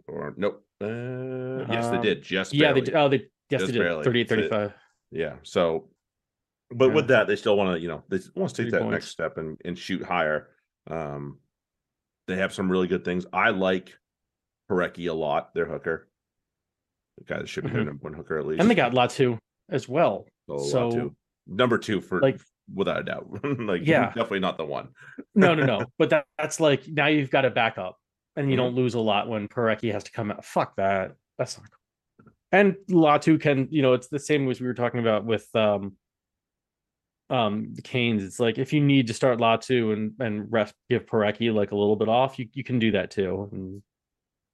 Or 0.08 0.34
nope. 0.36 0.66
Uh, 0.80 1.66
yes, 1.70 1.90
they 1.90 2.00
did. 2.00 2.22
Just 2.22 2.52
Yeah, 2.52 2.72
they 2.72 2.80
did. 2.80 2.94
Oh, 2.94 3.08
they 3.08 3.28
yes, 3.50 3.60
Just 3.60 3.66
they 3.66 3.72
did. 3.72 3.78
barely. 3.84 4.04
38, 4.04 4.28
So- 4.28 4.34
35. 4.36 4.74
Yeah. 5.10 5.36
So, 5.42 5.90
but 6.70 6.92
with 6.94 7.08
that, 7.08 7.26
they 7.26 7.36
still 7.36 7.56
want 7.56 7.76
to, 7.76 7.80
you 7.80 7.88
know, 7.88 8.02
they 8.08 8.18
want 8.34 8.50
to 8.50 8.56
take 8.56 8.64
Three 8.64 8.70
that 8.72 8.80
points. 8.82 8.92
next 8.92 9.06
step 9.08 9.36
and 9.36 9.60
and 9.64 9.78
shoot 9.78 10.02
higher. 10.02 10.56
Um, 10.88 11.40
they 12.26 12.36
have 12.36 12.52
some 12.52 12.70
really 12.70 12.88
good 12.88 13.04
things. 13.04 13.26
I 13.32 13.50
like 13.50 13.96
Porecki 14.70 15.08
a 15.08 15.12
lot. 15.12 15.54
Their 15.54 15.66
hooker, 15.66 16.08
the 17.18 17.24
guy 17.24 17.38
that 17.38 17.48
should 17.48 17.64
be 17.64 17.70
their 17.70 17.82
Mhm. 17.82 17.86
number 17.86 18.02
one 18.04 18.14
hooker 18.14 18.38
at 18.38 18.46
least. 18.46 18.60
And 18.60 18.70
they 18.70 18.74
got 18.74 18.92
Latu 18.92 19.38
as 19.68 19.88
well. 19.88 20.26
So, 20.48 20.58
so, 20.58 20.90
too. 20.90 21.16
number 21.46 21.78
two 21.78 22.00
for 22.00 22.20
like- 22.20 22.40
without 22.74 23.00
a 23.00 23.04
doubt. 23.04 23.26
like 23.60 23.86
Yeah. 23.86 24.06
definitely 24.06 24.40
not 24.40 24.56
the 24.58 24.64
one. 24.64 24.88
No, 25.34 25.54
no, 25.54 25.64
no. 25.64 25.84
but 25.98 26.10
that, 26.10 26.26
that's 26.38 26.60
like 26.60 26.86
now 26.88 27.06
you've 27.06 27.30
got 27.30 27.42
to 27.42 27.50
back 27.50 27.78
up 27.78 27.98
and 28.36 28.48
you 28.50 28.54
Mhm. 28.54 28.58
don't 28.58 28.74
lose 28.74 28.94
a 28.94 29.00
lot 29.00 29.28
when 29.28 29.48
Porecki 29.48 29.92
has 29.92 30.04
to 30.04 30.12
come 30.12 30.30
out. 30.30 30.44
Fuck 30.44 30.76
that. 30.76 31.12
That's 31.38 31.58
not 31.58 31.68
cool. 31.70 32.32
And 32.52 32.76
Latu 32.90 33.40
can, 33.40 33.68
you 33.70 33.82
know, 33.82 33.94
it's 33.94 34.08
the 34.08 34.18
same 34.18 34.48
as 34.50 34.60
we 34.60 34.66
were 34.66 34.74
talking 34.74 35.00
about 35.00 35.24
with 35.24 35.48
um 35.54 35.96
um 37.30 37.72
the 37.74 37.82
Canes. 37.82 38.22
It's 38.22 38.38
like 38.40 38.58
if 38.58 38.72
you 38.72 38.80
need 38.80 39.06
to 39.06 39.14
start 39.14 39.38
Latu 39.38 39.92
and 39.92 40.12
and 40.20 40.50
rest 40.52 40.74
give 40.90 41.06
Porecki 41.06 41.52
like 41.52 41.72
a 41.72 41.76
little 41.76 41.96
bit 41.96 42.08
off, 42.08 42.38
you, 42.38 42.48
you 42.52 42.62
can 42.64 42.78
do 42.78 42.92
that 42.92 43.10
too. 43.10 43.48
And 43.52 43.82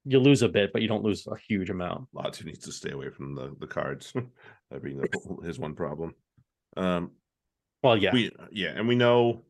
you 0.05 0.17
lose 0.19 0.41
a 0.43 0.49
bit, 0.49 0.71
but 0.71 0.81
you 0.81 0.87
don't 0.87 1.03
lose 1.03 1.27
a 1.27 1.35
huge 1.37 1.69
amount. 1.69 2.07
Latu 2.15 2.45
needs 2.45 2.59
to 2.65 2.71
stay 2.71 2.91
away 2.91 3.09
from 3.09 3.35
the 3.35 3.53
the 3.59 3.67
cards. 3.67 4.13
that 4.71 4.81
being 4.81 4.97
the, 4.97 5.37
his 5.45 5.59
one 5.59 5.75
problem. 5.75 6.15
Um, 6.77 7.11
Well, 7.83 7.97
yeah. 7.97 8.11
we 8.13 8.31
yeah 8.51 8.69
and 8.75 8.87
we 8.87 8.95
know 8.95 9.43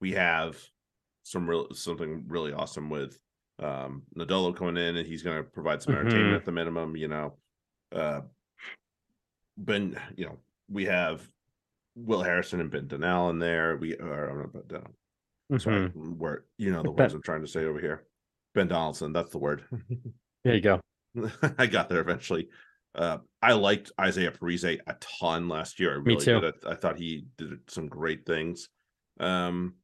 we 0.00 0.12
have 0.12 0.58
some 1.22 1.48
real 1.48 1.72
something 1.74 2.24
really 2.26 2.52
awesome 2.52 2.90
with 2.90 3.18
um 3.60 4.02
Nadolo 4.16 4.54
coming 4.54 4.76
in 4.76 4.96
and 4.96 5.06
he's 5.06 5.22
going 5.22 5.36
to 5.36 5.42
provide 5.44 5.80
some 5.82 5.94
entertainment 5.94 6.32
Mhm. 6.32 6.36
at 6.36 6.44
the 6.44 6.52
minimum 6.52 6.96
you 6.96 7.08
know 7.08 7.34
uh 7.94 8.22
ben 9.56 9.96
you 10.16 10.24
know 10.26 10.38
we 10.68 10.84
have 10.86 11.22
Will 11.94 12.22
Harrison 12.22 12.60
and 12.60 12.70
Ben 12.70 12.88
Donnell 12.88 13.30
in 13.30 13.38
there 13.38 13.76
we 13.76 13.96
are 13.98 14.30
I'm 14.30 14.38
not 14.38 14.52
Ben 14.52 14.62
Donnell 14.68 15.60
sorry 15.60 15.88
Mhm. 15.90 16.16
where 16.16 16.44
you 16.58 16.72
know 16.72 16.82
the 16.82 16.90
Ben- 16.90 17.04
words 17.04 17.14
I'm 17.14 17.22
trying 17.22 17.42
to 17.42 17.48
say 17.48 17.64
over 17.64 17.78
here 17.80 18.04
Ben 18.54 18.66
Donaldson 18.68 19.12
that's 19.12 19.30
the 19.30 19.38
word 19.38 19.64
There 20.44 20.54
you 20.56 20.60
go. 20.60 20.80
I 21.58 21.66
got 21.66 21.88
there 21.88 22.00
eventually. 22.00 22.48
Uh, 22.94 23.18
I 23.40 23.52
liked 23.54 23.90
Izaia 23.98 24.36
Perese 24.36 24.78
a 24.86 24.94
ton 25.00 25.48
last 25.48 25.80
year. 25.80 25.94
I 25.94 25.98
Me 25.98 26.02
really 26.14 26.24
too. 26.24 26.40
did. 26.40 26.54
I, 26.66 26.72
I 26.72 26.74
thought 26.74 26.98
he 26.98 27.24
did 27.38 27.58
some 27.68 27.88
great 27.88 28.26
things. 28.26 28.68
Um, 29.18 29.74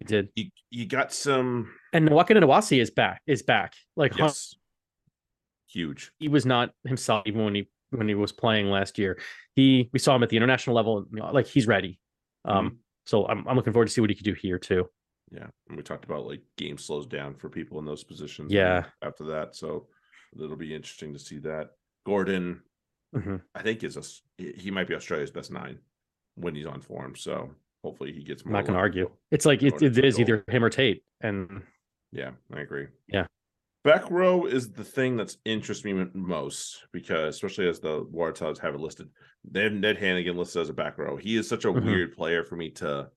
You 0.00 0.06
did. 0.06 0.28
you, 0.34 0.50
you 0.70 0.86
got 0.86 1.12
some 1.12 1.70
And 1.92 2.08
Nwaka 2.08 2.30
Nawasi 2.36 2.80
is 2.80 2.90
back. 2.90 3.22
Is 3.26 3.42
back. 3.42 3.74
Like 3.96 4.16
yes, 4.18 4.54
huge. 5.68 6.10
he 6.18 6.28
was 6.28 6.44
not 6.46 6.70
himself 6.84 7.22
even 7.26 7.44
when 7.44 7.54
he 7.54 7.68
when 7.90 8.08
he 8.08 8.14
was 8.14 8.32
playing 8.32 8.70
last 8.70 8.98
year. 8.98 9.18
He 9.54 9.88
we 9.92 9.98
saw 9.98 10.14
him 10.16 10.22
at 10.22 10.28
the 10.28 10.36
international 10.36 10.74
level, 10.76 11.06
you 11.12 11.20
know, 11.20 11.30
like 11.32 11.46
he's 11.46 11.66
ready. 11.66 11.98
Um, 12.44 12.78
so 13.06 13.26
I'm 13.26 13.46
I'm 13.46 13.56
looking 13.56 13.72
forward 13.72 13.86
to 13.86 13.92
see 13.92 14.00
what 14.00 14.10
he 14.10 14.16
could 14.16 14.24
do 14.24 14.34
here 14.34 14.58
too. 14.58 14.88
Yeah, 15.32 15.46
and 15.68 15.76
we 15.76 15.82
talked 15.84 16.04
about 16.04 16.26
like 16.26 16.42
game 16.56 16.78
slows 16.78 17.06
down 17.06 17.34
for 17.36 17.48
people 17.48 17.78
in 17.78 17.84
those 17.84 18.02
positions. 18.02 18.52
Yeah. 18.52 18.84
after 19.02 19.24
that, 19.26 19.54
so 19.54 19.86
it'll 20.34 20.56
be 20.56 20.74
interesting 20.74 21.12
to 21.12 21.18
see 21.18 21.38
that. 21.38 21.70
Gordon, 22.04 22.62
Mhm. 23.14 23.42
I 23.54 23.62
think 23.62 23.82
is 23.84 23.96
a 23.96 24.42
he 24.42 24.70
might 24.70 24.88
be 24.88 24.94
Australia's 24.94 25.30
best 25.30 25.50
nine 25.50 25.78
when 26.36 26.54
he's 26.54 26.66
on 26.66 26.80
form. 26.80 27.14
So 27.16 27.54
hopefully 27.82 28.12
he 28.12 28.22
gets 28.22 28.42
I'm 28.42 28.52
more. 28.52 28.60
not 28.60 28.66
gonna 28.66 28.78
argue. 28.78 29.10
It's 29.30 29.46
like 29.46 29.62
it, 29.62 29.82
it 29.82 29.98
is 30.04 30.14
goal. 30.16 30.20
either 30.22 30.44
him 30.48 30.64
or 30.64 30.70
Tate, 30.70 31.04
and 31.20 31.62
Yeah, 32.12 32.32
I 32.52 32.60
agree. 32.60 32.88
Yeah. 33.08 33.26
Back 33.84 34.10
row 34.10 34.44
is 34.46 34.72
the 34.72 34.84
thing 34.84 35.16
that's 35.16 35.38
interests 35.44 35.84
me 35.84 35.92
most 36.12 36.86
because, 36.92 37.36
especially 37.36 37.68
as 37.68 37.78
the 37.80 38.04
Waratahs 38.06 38.58
have 38.58 38.74
it 38.74 38.80
listed, 38.80 39.08
they 39.44 39.62
have 39.62 39.72
Ned 39.72 39.96
Hanigan 39.96 40.36
listed 40.36 40.62
as 40.62 40.68
a 40.68 40.72
back 40.74 40.98
row. 40.98 41.16
He 41.16 41.36
is 41.36 41.48
such 41.48 41.64
a 41.64 41.68
Mhm. 41.68 41.84
weird 41.84 42.12
player 42.16 42.44
for 42.44 42.56
me 42.56 42.70
to 42.72 43.10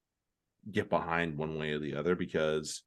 get 0.71 0.89
behind 0.89 1.38
one 1.38 1.57
way 1.57 1.71
or 1.73 1.79
the 1.79 1.95
other 1.95 2.15
because 2.15 2.84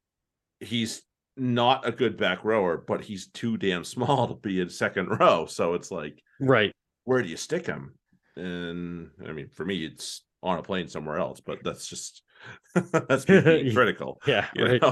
he's 0.60 1.02
not 1.36 1.86
a 1.86 1.92
good 1.92 2.16
back 2.16 2.44
rower, 2.44 2.76
but 2.76 3.02
he's 3.02 3.28
too 3.28 3.56
damn 3.56 3.84
small 3.84 4.28
to 4.28 4.34
be 4.34 4.60
in 4.60 4.68
second 4.70 5.08
row. 5.20 5.46
So 5.46 5.74
it's 5.74 5.90
like, 5.90 6.22
right. 6.40 6.72
where 7.04 7.22
do 7.22 7.28
you 7.28 7.36
stick 7.36 7.66
him? 7.66 7.94
And 8.36 9.10
I 9.26 9.32
mean, 9.32 9.48
for 9.48 9.64
me, 9.64 9.84
it's 9.84 10.22
on 10.42 10.58
a 10.58 10.62
plane 10.62 10.88
somewhere 10.88 11.18
else, 11.18 11.40
but 11.40 11.62
that's 11.64 11.86
just 11.86 12.22
that's 12.74 13.24
being 13.24 13.42
critical. 13.74 14.20
Yeah, 14.26 14.46
right. 14.58 14.82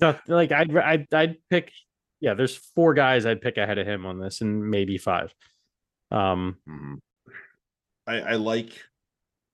So, 0.00 0.18
like 0.28 0.52
I'd 0.52 0.76
I'd 0.76 1.14
I'd 1.14 1.36
pick. 1.48 1.72
Yeah, 2.20 2.34
there's 2.34 2.54
four 2.54 2.92
guys 2.92 3.24
I'd 3.24 3.40
pick 3.40 3.56
ahead 3.56 3.78
of 3.78 3.86
him 3.86 4.04
on 4.04 4.20
this, 4.20 4.42
and 4.42 4.70
maybe 4.70 4.98
five. 4.98 5.34
Um, 6.10 6.58
Mhm. 6.68 6.98
I, 8.06 8.20
I 8.20 8.32
like 8.34 8.78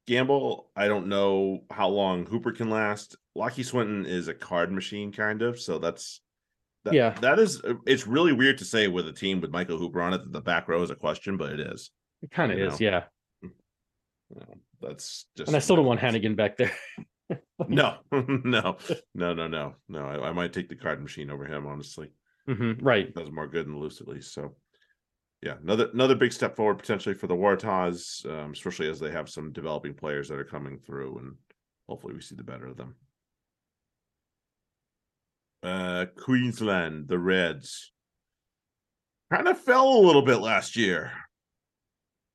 Gamble. 0.09 0.70
I 0.74 0.88
don't 0.88 1.07
know 1.09 1.64
how 1.70 1.88
long 1.88 2.26
Hooper 2.26 2.53
can 2.53 2.70
last. 2.70 3.16
Lachie 3.36 3.64
Swinton 3.64 4.07
is 4.07 4.28
a 4.28 4.34
card 4.34 4.72
machine, 4.72 5.12
kind 5.12 5.42
of. 5.42 5.61
So 5.61 5.78
that's 5.78 6.20
that, 6.87 6.95
Yeah. 6.95 7.11
That 7.20 7.39
is. 7.39 7.62
uh, 7.62 7.74
It's 7.87 8.07
really 8.07 8.32
weird 8.32 8.59
to 8.59 8.64
say 8.64 8.89
with 8.89 9.07
a 9.07 9.12
team 9.12 9.41
with 9.41 9.51
Michael 9.51 9.78
Hooper 9.78 10.01
on 10.01 10.14
it 10.14 10.18
that 10.18 10.32
the 10.32 10.41
back 10.41 10.66
row 10.68 10.82
is 10.82 10.91
a 10.91 10.95
question, 10.97 11.37
but 11.37 11.53
it 11.53 11.61
is. 11.61 11.91
it 12.22 12.30
kind 12.30 12.51
of 12.51 12.59
is, 12.59 12.80
know. 12.80 12.87
yeah. 12.87 13.05
You 13.43 13.51
that's 14.80 15.26
just. 15.37 15.49
And 15.49 15.57
I 15.57 15.61
still 15.61 15.76
don't 15.76 15.87
want 15.87 16.01
Hanigan 16.01 16.37
back 16.37 16.57
there. 16.57 16.72
No, 17.68 17.97
no, 18.12 18.76
no, 19.14 19.34
no, 19.34 19.49
no, 19.49 19.74
no. 19.89 19.99
I, 20.07 20.28
I 20.28 20.32
might 20.32 20.53
take 20.53 20.68
the 20.68 20.76
card 20.76 21.03
machine 21.03 21.28
over 21.30 21.45
him. 21.45 21.66
Honestly, 21.66 22.11
Mhm, 22.49 22.78
Right. 22.80 23.12
does 23.14 23.32
more 23.32 23.49
good 23.49 23.66
than 23.66 23.80
loose 23.80 24.01
at 24.01 24.07
least. 24.07 24.32
So, 24.32 24.55
yeah, 25.43 25.55
another 25.61 25.89
another 25.93 26.14
big 26.14 26.32
step 26.32 26.55
forward 26.55 26.78
potentially 26.78 27.14
for 27.16 27.26
the 27.26 27.34
Waratahs, 27.34 28.24
um, 28.30 28.53
especially 28.53 28.89
as 28.89 29.01
they 29.01 29.11
have 29.11 29.28
some 29.28 29.51
developing 29.53 29.95
players 29.95 30.28
that 30.28 30.39
are 30.39 30.45
coming 30.45 30.78
through, 30.78 31.18
and 31.18 31.34
hopefully 31.89 32.14
we 32.14 32.20
see 32.20 32.37
the 32.37 32.45
better 32.45 32.66
of 32.66 32.76
them. 32.76 32.95
Uh, 35.66 36.06
Queensland, 36.16 37.08
the 37.08 37.18
Reds, 37.18 37.90
kind 39.32 39.48
of 39.48 39.58
fell 39.58 39.88
a 39.88 40.06
little 40.06 40.22
bit 40.22 40.36
last 40.36 40.76
year. 40.76 41.10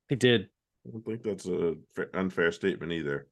They 0.09 0.17
did. 0.17 0.49
I 0.85 0.91
don't 0.91 1.05
think 1.05 1.23
that's 1.23 1.45
a 1.47 1.75
fa- 1.95 2.09
unfair 2.13 2.51
statement 2.51 2.91
either. 2.91 3.29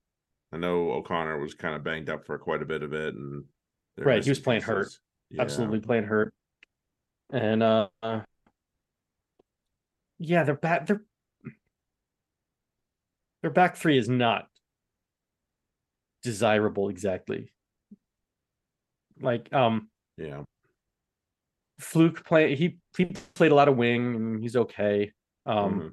I 0.53 0.57
know 0.57 0.91
O'Connor 0.91 1.39
was 1.39 1.53
kind 1.53 1.75
of 1.75 1.83
banged 1.83 2.09
up 2.09 2.25
for 2.25 2.37
quite 2.37 2.61
a 2.61 2.65
bit 2.65 2.81
of 2.81 2.93
it, 2.93 3.13
and 3.13 3.43
Right, 3.97 4.23
he 4.23 4.29
was 4.29 4.39
playing 4.39 4.61
hurt. 4.61 4.87
Yeah. 5.29 5.41
absolutely 5.41 5.81
playing 5.81 6.05
hurt. 6.05 6.33
And 7.33 7.61
uh 7.61 7.89
uh, 8.01 8.21
yeah, 10.17 10.43
their 10.43 10.55
back 10.55 10.87
their 10.87 11.03
their 13.41 13.51
back 13.51 13.75
three 13.75 13.97
is 13.97 14.07
not 14.07 14.47
desirable 16.23 16.87
exactly. 16.87 17.51
Like 19.21 19.51
um 19.53 19.89
Yeah, 20.17 20.43
Flook 21.79 22.25
play 22.25 22.55
he 22.55 22.77
he 22.97 23.05
played 23.35 23.51
a 23.51 23.55
lot 23.55 23.67
of 23.69 23.77
wing 23.77 24.15
and 24.15 24.41
he's 24.41 24.55
okay. 24.55 25.11
Um 25.45 25.79
Mhm. 25.79 25.91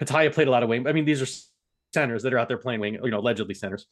Petaia 0.00 0.32
played 0.32 0.48
a 0.48 0.50
lot 0.50 0.62
of 0.62 0.68
wing. 0.68 0.86
I 0.86 0.92
mean, 0.92 1.04
these 1.04 1.22
are 1.22 1.28
centers 1.94 2.22
that 2.22 2.32
are 2.32 2.38
out 2.38 2.48
there 2.48 2.58
playing 2.58 2.80
wing, 2.80 2.94
you 3.02 3.10
know, 3.10 3.18
allegedly 3.20 3.54
centers. 3.54 3.86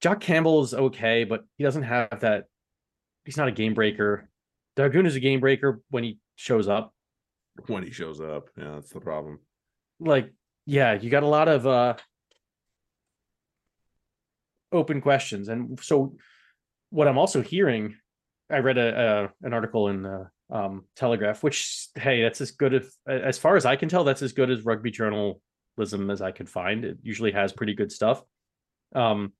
Jock 0.00 0.20
Campbell 0.20 0.62
is 0.62 0.74
okay, 0.74 1.24
but 1.24 1.44
he 1.56 1.64
doesn't 1.64 1.84
have 1.84 2.20
that. 2.20 2.44
He's 3.24 3.36
not 3.36 3.48
a 3.48 3.52
game 3.52 3.72
breaker. 3.74 4.28
Dargoon 4.76 5.06
is 5.06 5.14
a 5.16 5.20
game 5.20 5.40
breaker 5.40 5.80
when 5.90 6.04
he 6.04 6.18
shows 6.36 6.68
up. 6.68 6.92
when 7.68 7.84
he 7.84 7.92
shows 7.92 8.20
up, 8.20 8.50
yeah, 8.58 8.72
that's 8.74 8.90
the 8.90 9.00
problem. 9.00 9.38
Like, 10.00 10.32
yeah, 10.66 10.94
you 10.94 11.08
got 11.08 11.22
a 11.22 11.28
lot 11.28 11.48
of 11.48 11.66
uh 11.66 11.94
open 14.72 15.00
questions. 15.00 15.48
And 15.48 15.78
so 15.80 16.16
what 16.90 17.08
I'm 17.08 17.18
also 17.18 17.40
hearing, 17.42 17.96
I 18.50 18.58
read 18.58 18.78
a, 18.78 19.30
a 19.42 19.46
an 19.46 19.52
article 19.52 19.88
in 19.88 20.02
the 20.02 20.28
um 20.50 20.84
Telegraph, 20.96 21.42
which 21.42 21.88
hey, 21.94 22.22
that's 22.22 22.40
as 22.40 22.50
good 22.52 22.74
as 22.74 22.96
as 23.06 23.38
far 23.38 23.56
as 23.56 23.66
I 23.66 23.76
can 23.76 23.88
tell, 23.88 24.04
that's 24.04 24.22
as 24.22 24.32
good 24.32 24.50
as 24.50 24.64
rugby 24.64 24.90
journalism 24.90 26.10
as 26.10 26.20
I 26.20 26.30
could 26.30 26.48
find. 26.48 26.84
It 26.84 26.98
usually 27.02 27.32
has 27.32 27.52
pretty 27.52 27.74
good 27.74 27.92
stuff. 27.92 28.22
Um 28.94 29.32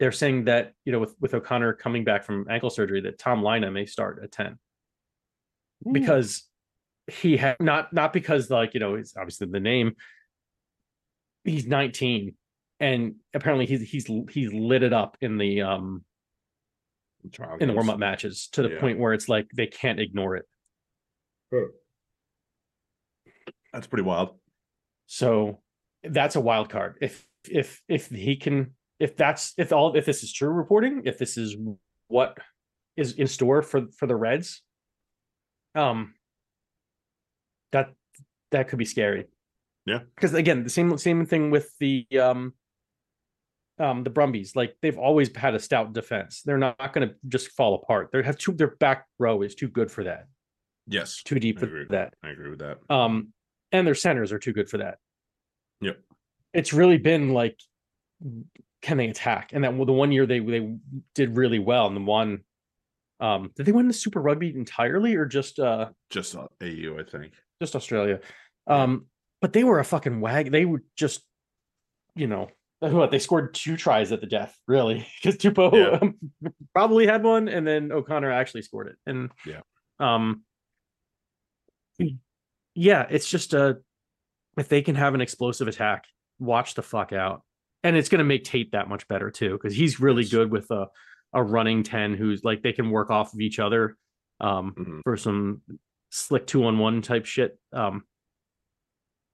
they're 0.00 0.12
saying 0.12 0.46
that, 0.46 0.72
you 0.84 0.90
know, 0.90 0.98
with, 0.98 1.14
with 1.20 1.34
O'Connor 1.34 1.74
coming 1.74 2.02
back 2.02 2.24
from 2.24 2.46
ankle 2.50 2.68
surgery, 2.68 3.00
that 3.02 3.16
Tom 3.16 3.42
Lynagh 3.42 3.72
may 3.72 3.86
start 3.86 4.20
at 4.24 4.32
10 4.32 4.58
because 5.92 6.44
he 7.06 7.36
had 7.36 7.56
not 7.60 7.92
not 7.92 8.12
because 8.12 8.50
like 8.50 8.74
you 8.74 8.80
know 8.80 8.94
it's 8.94 9.16
obviously 9.16 9.46
the 9.46 9.60
name 9.60 9.94
he's 11.44 11.66
19 11.66 12.34
and 12.80 13.16
apparently 13.34 13.66
he's 13.66 13.82
he's 13.82 14.06
he's 14.30 14.52
lit 14.52 14.82
it 14.82 14.92
up 14.92 15.16
in 15.20 15.36
the 15.36 15.62
um 15.62 16.04
Trial 17.32 17.54
in 17.54 17.58
the 17.60 17.66
games. 17.66 17.74
warm-up 17.76 17.98
matches 17.98 18.48
to 18.52 18.62
the 18.62 18.70
Yeah. 18.70 18.80
point 18.80 18.98
where 18.98 19.12
it's 19.12 19.28
like 19.28 19.48
they 19.54 19.66
can't 19.66 19.98
ignore 20.00 20.36
it 20.36 20.46
That's 23.72 23.86
pretty 23.86 24.02
wild. 24.04 24.38
So 25.06 25.60
that's 26.02 26.36
a 26.36 26.40
wild 26.40 26.68
card. 26.70 26.96
If 27.00 27.26
if 27.48 27.82
if 27.88 28.08
he 28.08 28.36
can 28.36 28.74
if 28.98 29.16
that's 29.16 29.52
if 29.58 29.72
all 29.72 29.96
if 29.96 30.04
this 30.06 30.22
is 30.22 30.32
true 30.32 30.48
reporting, 30.50 31.02
if 31.04 31.18
this 31.18 31.36
is 31.36 31.56
what 32.08 32.38
is 32.96 33.12
in 33.14 33.26
store 33.26 33.62
for 33.62 33.86
for 33.98 34.06
the 34.06 34.16
Reds, 34.16 34.62
um 35.74 36.14
that 37.72 37.92
that 38.50 38.68
could 38.68 38.78
be 38.78 38.84
scary. 38.84 39.26
Yeah. 39.86 40.00
Because 40.14 40.34
again, 40.34 40.62
the 40.64 40.70
same 40.70 40.96
same 40.98 41.26
thing 41.26 41.50
with 41.50 41.70
the 41.78 42.06
um 42.20 42.54
um 43.78 44.04
the 44.04 44.10
Brumbies. 44.10 44.54
Like 44.54 44.76
they've 44.82 44.98
always 44.98 45.34
had 45.36 45.54
a 45.54 45.60
stout 45.60 45.92
defense. 45.92 46.42
They're 46.44 46.58
not, 46.58 46.78
not 46.78 46.92
gonna 46.92 47.12
just 47.28 47.52
fall 47.52 47.74
apart. 47.74 48.10
They 48.12 48.22
have 48.22 48.38
two 48.38 48.52
their 48.52 48.76
back 48.76 49.06
row 49.18 49.42
is 49.42 49.54
too 49.54 49.68
good 49.68 49.90
for 49.90 50.04
that. 50.04 50.26
Yes, 50.86 51.22
Too 51.22 51.38
deep 51.38 51.56
I 51.58 51.60
for 51.60 51.86
that. 51.90 52.14
I 52.22 52.28
agree 52.28 52.50
with 52.50 52.58
that. 52.58 52.78
Um, 52.90 53.32
and 53.72 53.86
their 53.86 53.94
centers 53.94 54.32
are 54.32 54.38
too 54.38 54.52
good 54.52 54.68
for 54.68 54.78
that. 54.78 54.98
Yep. 55.80 55.98
It's 56.52 56.72
really 56.72 56.98
been 56.98 57.30
like, 57.30 57.58
can 58.82 58.98
they 58.98 59.08
attack? 59.08 59.52
And 59.52 59.64
that 59.64 59.76
the 59.76 59.92
one 59.92 60.12
year 60.12 60.26
they 60.26 60.40
they 60.40 60.76
did 61.14 61.36
really 61.36 61.58
well, 61.58 61.86
and 61.86 61.96
the 61.96 62.00
one, 62.02 62.40
um, 63.18 63.50
did 63.56 63.66
they 63.66 63.72
win 63.72 63.88
the 63.88 63.94
Super 63.94 64.20
Rugby 64.20 64.54
entirely 64.54 65.14
or 65.16 65.24
just 65.24 65.58
uh 65.58 65.88
Just 66.10 66.36
AU, 66.36 66.96
I 66.98 67.02
think. 67.10 67.32
just 67.60 67.74
Australia? 67.74 68.20
Um, 68.66 69.06
but 69.40 69.52
they 69.52 69.64
were 69.64 69.78
a 69.80 69.84
fucking 69.84 70.20
wag. 70.20 70.50
They 70.52 70.64
were 70.64 70.82
just, 70.96 71.22
you 72.14 72.26
know, 72.26 72.48
what 72.92 73.10
they 73.10 73.18
scored 73.18 73.54
two 73.54 73.76
tries 73.76 74.12
at 74.12 74.20
the 74.20 74.26
death, 74.26 74.56
really, 74.66 75.06
because 75.22 75.38
Tupou 75.38 75.72
Yeah. 76.42 76.50
probably 76.74 77.06
had 77.06 77.22
one, 77.22 77.48
and 77.48 77.66
then 77.66 77.92
O'Connor 77.92 78.30
actually 78.32 78.62
scored 78.62 78.88
it. 78.88 78.96
And 79.06 79.30
Yeah. 79.46 79.60
um, 80.00 80.42
yeah, 82.74 83.06
it's 83.08 83.28
just 83.28 83.54
a 83.54 83.78
if 84.56 84.68
they 84.68 84.82
can 84.82 84.94
have 84.94 85.14
an 85.14 85.20
explosive 85.20 85.66
attack, 85.68 86.04
watch 86.38 86.74
the 86.74 86.82
fuck 86.82 87.12
out, 87.12 87.42
and 87.82 87.96
it's 87.96 88.08
going 88.08 88.18
to 88.20 88.24
make 88.24 88.44
Tate 88.44 88.72
that 88.72 88.88
much 88.88 89.06
better 89.08 89.30
too 89.30 89.52
because 89.52 89.74
he's 89.74 90.00
really 90.00 90.22
Yes. 90.22 90.32
good 90.32 90.50
with 90.50 90.70
a 90.70 90.88
a 91.32 91.42
running 91.42 91.82
ten 91.82 92.14
who's 92.14 92.44
like 92.44 92.62
they 92.62 92.72
can 92.72 92.90
work 92.90 93.10
off 93.10 93.34
of 93.34 93.40
each 93.40 93.58
other 93.58 93.96
um 94.40 94.72
Mhm. 94.76 95.00
for 95.02 95.16
some 95.16 95.62
slick 96.10 96.46
two 96.46 96.64
on 96.64 96.78
one 96.78 97.02
type 97.02 97.26
shit. 97.26 97.58
Um, 97.72 98.04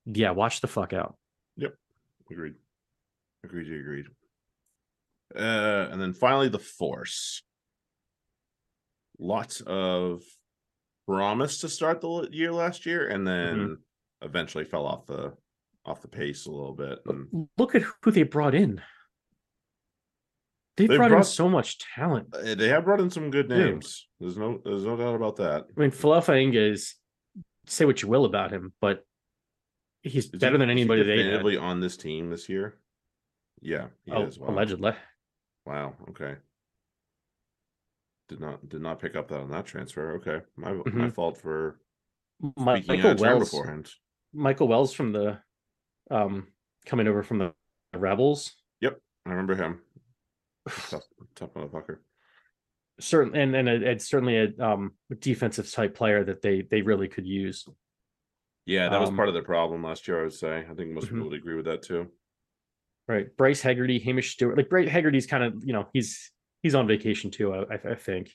yeah, 0.07 0.30
watch 0.30 0.62
the 0.62 0.66
fuck 0.66 0.92
out. 0.94 1.16
Yep, 1.57 1.74
agreed. 2.30 2.55
Agreed. 3.45 3.72
Agreed. 3.72 4.07
Uh, 5.34 5.88
and 5.91 6.01
then 6.01 6.12
finally, 6.12 6.49
the 6.49 6.59
Force. 6.59 7.43
Lots 9.18 9.61
of 9.66 10.22
promise 11.07 11.59
to 11.61 11.68
start 11.68 12.01
the 12.01 12.28
year 12.32 12.53
last 12.53 12.86
year, 12.86 13.09
and 13.09 13.26
then 13.26 13.57
Mm-hmm. 13.59 13.74
eventually 14.26 14.64
fell 14.64 14.86
off 14.86 15.07
the 15.07 15.34
off 15.84 16.01
the 16.03 16.09
pace 16.09 16.47
a 16.47 16.51
little 16.51 16.74
bit. 16.74 17.01
And 17.07 17.49
Look 17.59 17.74
at 17.74 17.82
who 18.03 18.11
they 18.11 18.22
brought 18.22 18.55
in. 18.55 18.80
They 20.76 20.86
They 20.86 20.97
brought, 20.97 21.12
in 21.12 21.22
so 21.24 21.49
much 21.49 21.78
talent. 21.95 22.28
uh, 22.34 22.55
they 22.55 22.68
have 22.68 22.84
brought 22.84 23.01
in 23.01 23.11
some 23.11 23.30
good 23.30 23.49
Dude. 23.49 23.59
names. 23.59 24.07
There's 24.20 24.36
no 24.38 24.61
there's 24.64 24.84
no 24.84 24.97
doubt 24.97 25.14
about 25.16 25.36
that. 25.36 25.64
I 25.76 25.80
mean, 25.80 25.91
Falafainga 25.91 26.72
is 26.72 26.95
say 27.66 27.84
what 27.84 28.01
you 28.03 28.09
will 28.09 28.24
about 28.24 28.53
him, 28.53 28.72
but 28.80 29.05
he's 30.03 30.26
Is 30.26 30.30
he- 30.32 30.38
better 30.38 30.57
than 30.59 30.70
anybody 30.70 31.03
they 31.03 31.24
had. 31.30 31.45
on 31.59 31.80
this 31.80 31.97
team 31.99 32.30
this 32.30 32.49
year. 32.49 32.78
Yeah, 33.63 33.89
he 34.05 34.13
Oh, 34.13 34.25
is. 34.27 34.39
Wow. 34.39 34.49
allegedly. 34.49 34.93
Wow. 35.67 35.95
Okay. 36.11 36.37
Did 38.29 38.41
not 38.41 38.69
did 38.69 38.81
not 38.81 39.01
pick 39.01 39.17
up 39.17 39.29
that 39.29 39.41
on 39.41 39.51
that 39.51 39.67
transfer. 39.67 40.15
Okay, 40.17 40.45
my 40.57 40.73
my 40.73 40.83
Mhm. 40.83 41.13
fault 41.13 41.37
for 41.39 41.81
Michael 42.57 43.17
Wells, 43.17 43.51
beforehand. 43.51 43.93
Michael 44.33 44.69
Wells 44.69 44.93
from 44.95 45.13
the 45.13 45.43
um 46.11 46.53
coming 46.87 47.09
over 47.09 47.23
from 47.23 47.39
the 47.39 47.55
Rebels. 47.95 48.57
Yep, 48.81 49.01
I 49.27 49.31
remember 49.31 49.57
him. 49.57 49.83
Tough, 50.69 51.03
tough 51.35 51.55
motherfucker. 51.55 51.99
Certain 53.01 53.35
and 53.35 53.57
and 53.57 53.69
it's 53.69 54.07
certainly 54.09 54.37
a 54.37 54.57
um 54.65 54.97
defensive 55.19 55.71
type 55.71 55.95
player 55.95 56.23
that 56.25 56.41
they 56.41 56.63
they 56.63 56.83
really 56.83 57.09
could 57.09 57.27
use. 57.27 57.67
Yeah, 58.65 58.89
that 58.89 59.01
was 59.01 59.09
Um, 59.09 59.17
part 59.17 59.29
of 59.29 59.35
the 59.35 59.43
problem 59.43 59.83
last 59.83 60.07
year. 60.07 60.21
I 60.21 60.23
would 60.25 60.33
say. 60.33 60.67
I 60.71 60.75
think 60.75 60.91
most 60.93 61.07
Mhm. 61.07 61.11
people 61.15 61.29
would 61.31 61.39
agree 61.39 61.57
with 61.57 61.65
that 61.65 61.83
too. 61.83 62.13
Right, 63.09 63.26
Bryce 63.36 63.61
Hegarty, 63.61 63.98
Hamish 63.98 64.32
Stewart. 64.32 64.57
Like 64.57 64.68
Bryce 64.68 64.88
Hegarty's 64.88 65.26
kind 65.26 65.42
of 65.42 65.62
you 65.64 65.72
know 65.72 65.88
he's 65.92 66.30
he's 66.62 66.74
on 66.74 66.86
vacation 66.86 67.30
too. 67.30 67.55
I, 67.55 67.59
I, 67.74 67.90
I 67.90 67.94
think. 67.96 68.30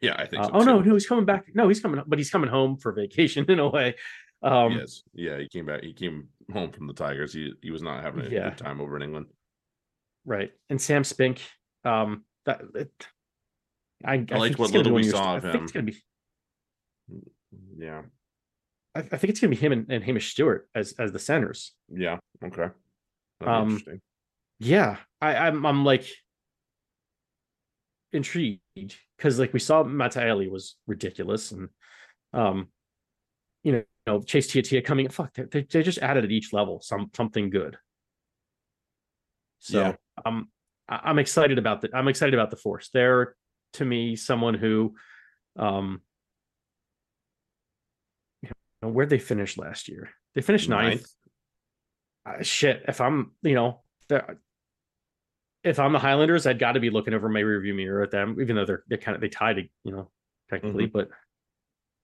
Yeah, 0.00 0.14
I 0.16 0.26
think. 0.26 0.42
Uh, 0.42 0.46
so 0.46 0.50
oh 0.54 0.58
no, 0.62 0.82
too. 0.82 0.88
no, 0.88 0.94
he's 0.94 1.06
coming 1.06 1.24
back. 1.24 1.46
No, 1.54 1.68
he's 1.68 1.80
coming, 1.80 2.02
but 2.06 2.18
he's 2.18 2.30
coming 2.30 2.48
home 2.50 2.76
for 2.76 2.92
vacation 2.92 3.44
in 3.50 3.58
a 3.58 3.68
way. 3.68 3.94
Um, 4.42 4.72
yes, 4.72 5.02
yeah, 5.14 5.38
he 5.38 5.48
came 5.48 5.66
back. 5.66 5.82
He 5.82 5.92
came 5.92 6.28
home 6.52 6.70
from 6.70 6.86
the 6.86 6.92
Tigers. 6.94 7.32
He 7.32 7.52
he 7.62 7.70
was 7.70 7.82
not 7.82 8.02
having 8.04 8.26
a 8.26 8.28
Yeah. 8.28 8.50
good 8.50 8.58
time 8.58 8.80
over 8.80 8.96
in 8.96 9.02
England. 9.02 9.26
Right, 10.24 10.52
and 10.70 10.80
Sam 10.80 11.02
Spink. 11.04 11.40
Um, 11.84 12.24
that 12.46 12.60
it, 12.74 12.90
I, 14.04 14.14
I, 14.14 14.16
liked 14.16 14.30
think 14.30 14.58
what 14.58 14.70
little 14.70 14.92
we 14.94 15.02
of 15.02 15.10
saw 15.10 15.34
I 15.34 15.36
of 15.38 15.42
think 15.42 15.54
it's 15.64 15.72
him. 15.72 15.86
gonna 15.86 15.92
be. 15.92 15.98
Yeah, 17.78 18.02
I, 18.94 19.00
I 19.00 19.02
think 19.16 19.24
it's 19.30 19.40
gonna 19.40 19.50
be 19.50 19.56
him 19.56 19.72
and, 19.72 19.90
and 19.90 20.04
Hamish 20.04 20.30
Stewart 20.30 20.68
as 20.74 20.92
as 20.98 21.12
the 21.12 21.18
centers. 21.18 21.72
yeah, 21.92 22.18
okay. 22.44 22.68
Um. 23.48 23.82
Yeah, 24.60 24.96
I, 25.20 25.36
I'm 25.36 25.66
I'm 25.66 25.84
like 25.84 26.06
intrigued 28.12 28.60
because 29.18 29.38
like 29.38 29.52
we 29.52 29.58
saw 29.58 29.82
Mataeli 29.82 30.48
was 30.50 30.76
ridiculous 30.86 31.50
and 31.50 31.68
um 32.32 32.68
you 33.64 33.72
know, 33.72 33.78
you 33.78 33.84
know 34.06 34.22
Chase 34.22 34.46
Tiatia 34.46 34.82
coming 34.82 35.08
fuck 35.08 35.34
they, 35.34 35.42
they 35.44 35.62
they 35.62 35.82
just 35.82 35.98
added 35.98 36.24
at 36.24 36.30
each 36.30 36.52
level 36.52 36.80
some 36.80 37.10
something 37.14 37.50
good. 37.50 37.76
So 39.58 39.78
Yeah. 39.80 39.94
um 40.24 40.48
I- 40.88 41.00
I'm 41.04 41.18
excited 41.18 41.58
about 41.58 41.80
the 41.80 41.90
I'm 41.92 42.08
excited 42.08 42.34
about 42.34 42.50
the 42.50 42.56
force. 42.56 42.88
They're 42.92 43.34
to 43.74 43.84
me 43.84 44.14
someone 44.14 44.54
who 44.54 44.94
um 45.56 46.00
you 48.42 48.50
know, 48.82 48.88
where'd 48.90 49.10
they 49.10 49.18
finish 49.18 49.58
last 49.58 49.88
year? 49.88 50.10
They 50.34 50.42
finished 50.42 50.68
ninth 50.68 51.06
uh, 52.26 52.42
shit, 52.42 52.84
if 52.88 53.00
I'm, 53.00 53.32
you 53.42 53.54
know, 53.54 53.82
if 55.62 55.78
I'm 55.78 55.92
the 55.92 55.98
Highlanders, 55.98 56.46
I'd 56.46 56.58
got 56.58 56.72
to 56.72 56.80
be 56.80 56.90
looking 56.90 57.14
over 57.14 57.28
my 57.28 57.40
rearview 57.40 57.74
mirror 57.74 58.02
at 58.02 58.10
them, 58.10 58.36
even 58.40 58.56
though 58.56 58.64
they're 58.66 58.84
they're 58.88 58.98
kind 58.98 59.14
of 59.14 59.20
they 59.20 59.28
tied, 59.28 59.68
you 59.84 59.92
know, 59.92 60.10
technically, 60.50 60.86
but 60.86 61.08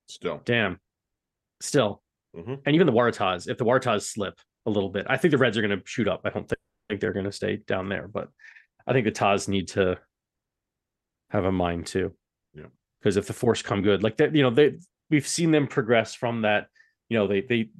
Still, 0.09 0.41
damn, 0.45 0.81
still, 1.61 2.03
Mhm. 2.37 2.63
and 2.67 2.75
even 2.75 2.87
the 2.87 2.93
Waratahs, 2.93 3.49
if 3.49 3.59
the 3.59 3.65
Waratahs 3.65 4.03
slip 4.03 4.41
a 4.67 4.71
little 4.71 4.89
bit, 4.91 5.07
I 5.09 5.17
think 5.17 5.31
the 5.31 5.39
Reds 5.39 5.57
are 5.57 5.63
going 5.63 5.79
to 5.79 5.87
shoot 5.87 6.09
up. 6.09 6.23
I 6.25 6.31
don't 6.31 6.49
think, 6.49 6.59
think 6.89 7.01
they're 7.01 7.13
going 7.13 7.27
to 7.27 7.33
stay 7.33 7.59
down 7.59 7.89
there, 7.89 8.09
but 8.09 8.29
I 8.89 8.93
think 8.93 9.05
the 9.05 9.13
Tahs 9.13 9.47
need 9.47 9.69
to 9.69 10.01
have 11.31 11.45
a 11.45 11.53
mind 11.53 11.87
too. 11.87 12.13
Yeah. 12.55 12.67
because 13.01 13.17
if 13.17 13.27
the 13.29 13.33
Force 13.33 13.63
come 13.63 13.83
good, 13.83 14.03
like 14.03 14.17
that, 14.17 14.35
you 14.35 14.43
know, 14.43 14.51
they 14.51 14.79
we've 15.11 15.29
seen 15.29 15.53
them 15.53 15.69
progress 15.69 16.15
from 16.15 16.43
that. 16.43 16.67
You 17.09 17.19
know, 17.19 17.27
they 17.29 17.43
they 17.43 17.71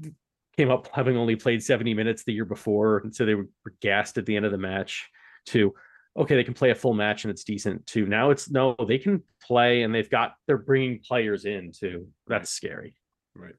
came 0.61 0.71
up 0.71 0.89
having 0.93 1.17
only 1.17 1.37
played 1.37 1.63
70 1.63 1.95
minutes 1.95 2.23
the 2.23 2.35
year 2.35 2.45
before, 2.45 2.99
and 2.99 3.15
so 3.15 3.25
they 3.25 3.35
were 3.35 3.49
gassed 3.81 4.19
at 4.19 4.27
the 4.27 4.37
end 4.37 4.45
of 4.45 4.53
the 4.53 4.59
match. 4.59 5.09
To 5.47 5.73
okay, 6.19 6.35
they 6.37 6.45
can 6.45 6.53
play 6.53 6.71
a 6.71 6.75
full 6.75 6.93
match 6.93 7.25
and 7.25 7.31
it's 7.31 7.45
decent. 7.45 7.87
To 7.89 8.05
now 8.05 8.31
it's 8.31 8.51
no, 8.51 8.77
they 8.87 8.99
can 8.99 9.23
play 9.43 9.83
and 9.83 9.95
they've 9.95 10.11
got 10.11 10.35
they're 10.47 10.59
bringing 10.59 11.01
players 11.01 11.47
in 11.47 11.73
too. 11.73 12.09
That's 12.27 12.51
scary. 12.51 12.95
right. 13.35 13.55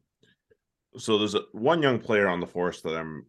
So 0.97 1.18
there's 1.18 1.34
a, 1.36 1.41
one 1.54 1.82
young 1.82 1.97
player 1.99 2.28
on 2.28 2.39
the 2.41 2.45
force 2.45 2.82
that 2.82 2.95
I'm, 2.97 3.26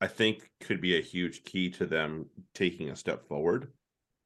I 0.00 0.06
think 0.06 0.48
could 0.60 0.80
be 0.80 0.96
a 0.96 1.02
huge 1.02 1.42
key 1.44 1.68
to 1.72 1.84
them 1.84 2.26
taking 2.54 2.88
a 2.90 2.96
step 2.96 3.26
forward. 3.26 3.72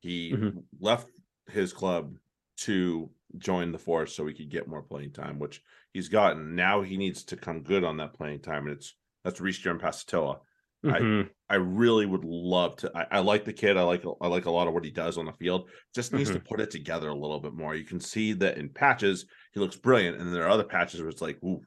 He 0.01 0.33
Mhm. 0.33 0.63
left 0.79 1.09
his 1.51 1.73
club 1.73 2.17
to 2.59 3.11
join 3.39 3.73
the 3.73 3.79
force 3.79 4.15
so 4.15 4.27
he 4.27 4.35
could 4.35 4.51
get 4.51 4.69
more 4.69 4.83
playing 4.83 5.13
time, 5.13 5.39
which 5.39 5.63
he's 5.93 6.09
gotten. 6.09 6.55
Now 6.55 6.83
he 6.83 6.97
needs 6.97 7.25
to 7.25 7.37
come 7.37 7.63
good 7.63 7.85
on 7.85 7.97
that 7.99 8.15
playing 8.15 8.41
time, 8.41 8.67
and 8.67 8.77
it's 8.77 8.97
that's 9.25 9.41
Reesjan 9.41 9.81
Pasitoa. 9.81 10.41
I- 10.85 10.99
Mhm. 11.01 11.31
I 11.51 11.57
really 11.57 12.07
would 12.07 12.25
love 12.25 12.77
to. 12.77 12.91
I, 12.97 13.07
I 13.11 13.19
like 13.19 13.45
the 13.45 13.53
kid. 13.53 13.77
I 13.77 13.83
like 13.83 14.03
I 14.21 14.29
like 14.29 14.47
a 14.47 14.51
lot 14.51 14.67
of 14.69 14.73
what 14.75 14.85
he 14.85 14.91
does 14.91 15.19
on 15.19 15.27
the 15.27 15.33
field. 15.33 15.69
Just 15.95 16.13
needs 16.13 16.31
to 16.31 16.39
Mm-hmm. 16.39 16.47
put 16.49 16.61
it 16.61 16.71
together 16.71 17.09
a 17.09 17.15
little 17.15 17.41
bit 17.41 17.53
more. 17.55 17.75
You 17.75 17.85
can 17.85 18.01
see 18.01 18.33
that 18.35 18.57
in 18.57 18.69
patches 18.71 19.27
he 19.53 19.61
looks 19.61 19.77
brilliant, 19.77 20.17
and 20.17 20.27
then 20.27 20.33
there 20.33 20.45
are 20.45 20.51
other 20.51 20.65
patches 20.65 21.01
where 21.01 21.11
it's 21.11 21.21
like, 21.21 21.43
"Ooh, 21.45 21.61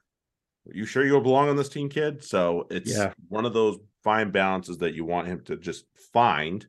are 0.66 0.74
you 0.74 0.84
sure 0.86 1.04
you 1.04 1.20
belong 1.20 1.48
on 1.48 1.56
this 1.56 1.68
team, 1.68 1.88
kid?" 1.88 2.24
So 2.24 2.66
it's 2.70 2.90
Yeah. 2.96 3.12
one 3.28 3.44
of 3.46 3.52
those 3.52 3.78
fine 4.02 4.30
balances 4.32 4.78
that 4.78 4.94
you 4.94 5.04
want 5.04 5.28
him 5.28 5.44
to 5.44 5.56
just 5.56 5.84
find 6.12 6.66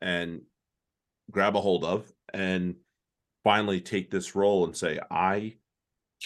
and 0.00 0.42
grab 1.30 1.56
a 1.56 1.60
hold 1.60 1.84
of, 1.84 2.10
and 2.32 2.76
finally 3.44 3.80
take 3.80 4.10
this 4.10 4.34
role 4.34 4.64
and 4.64 4.76
say, 4.76 4.98
"I 5.10 5.56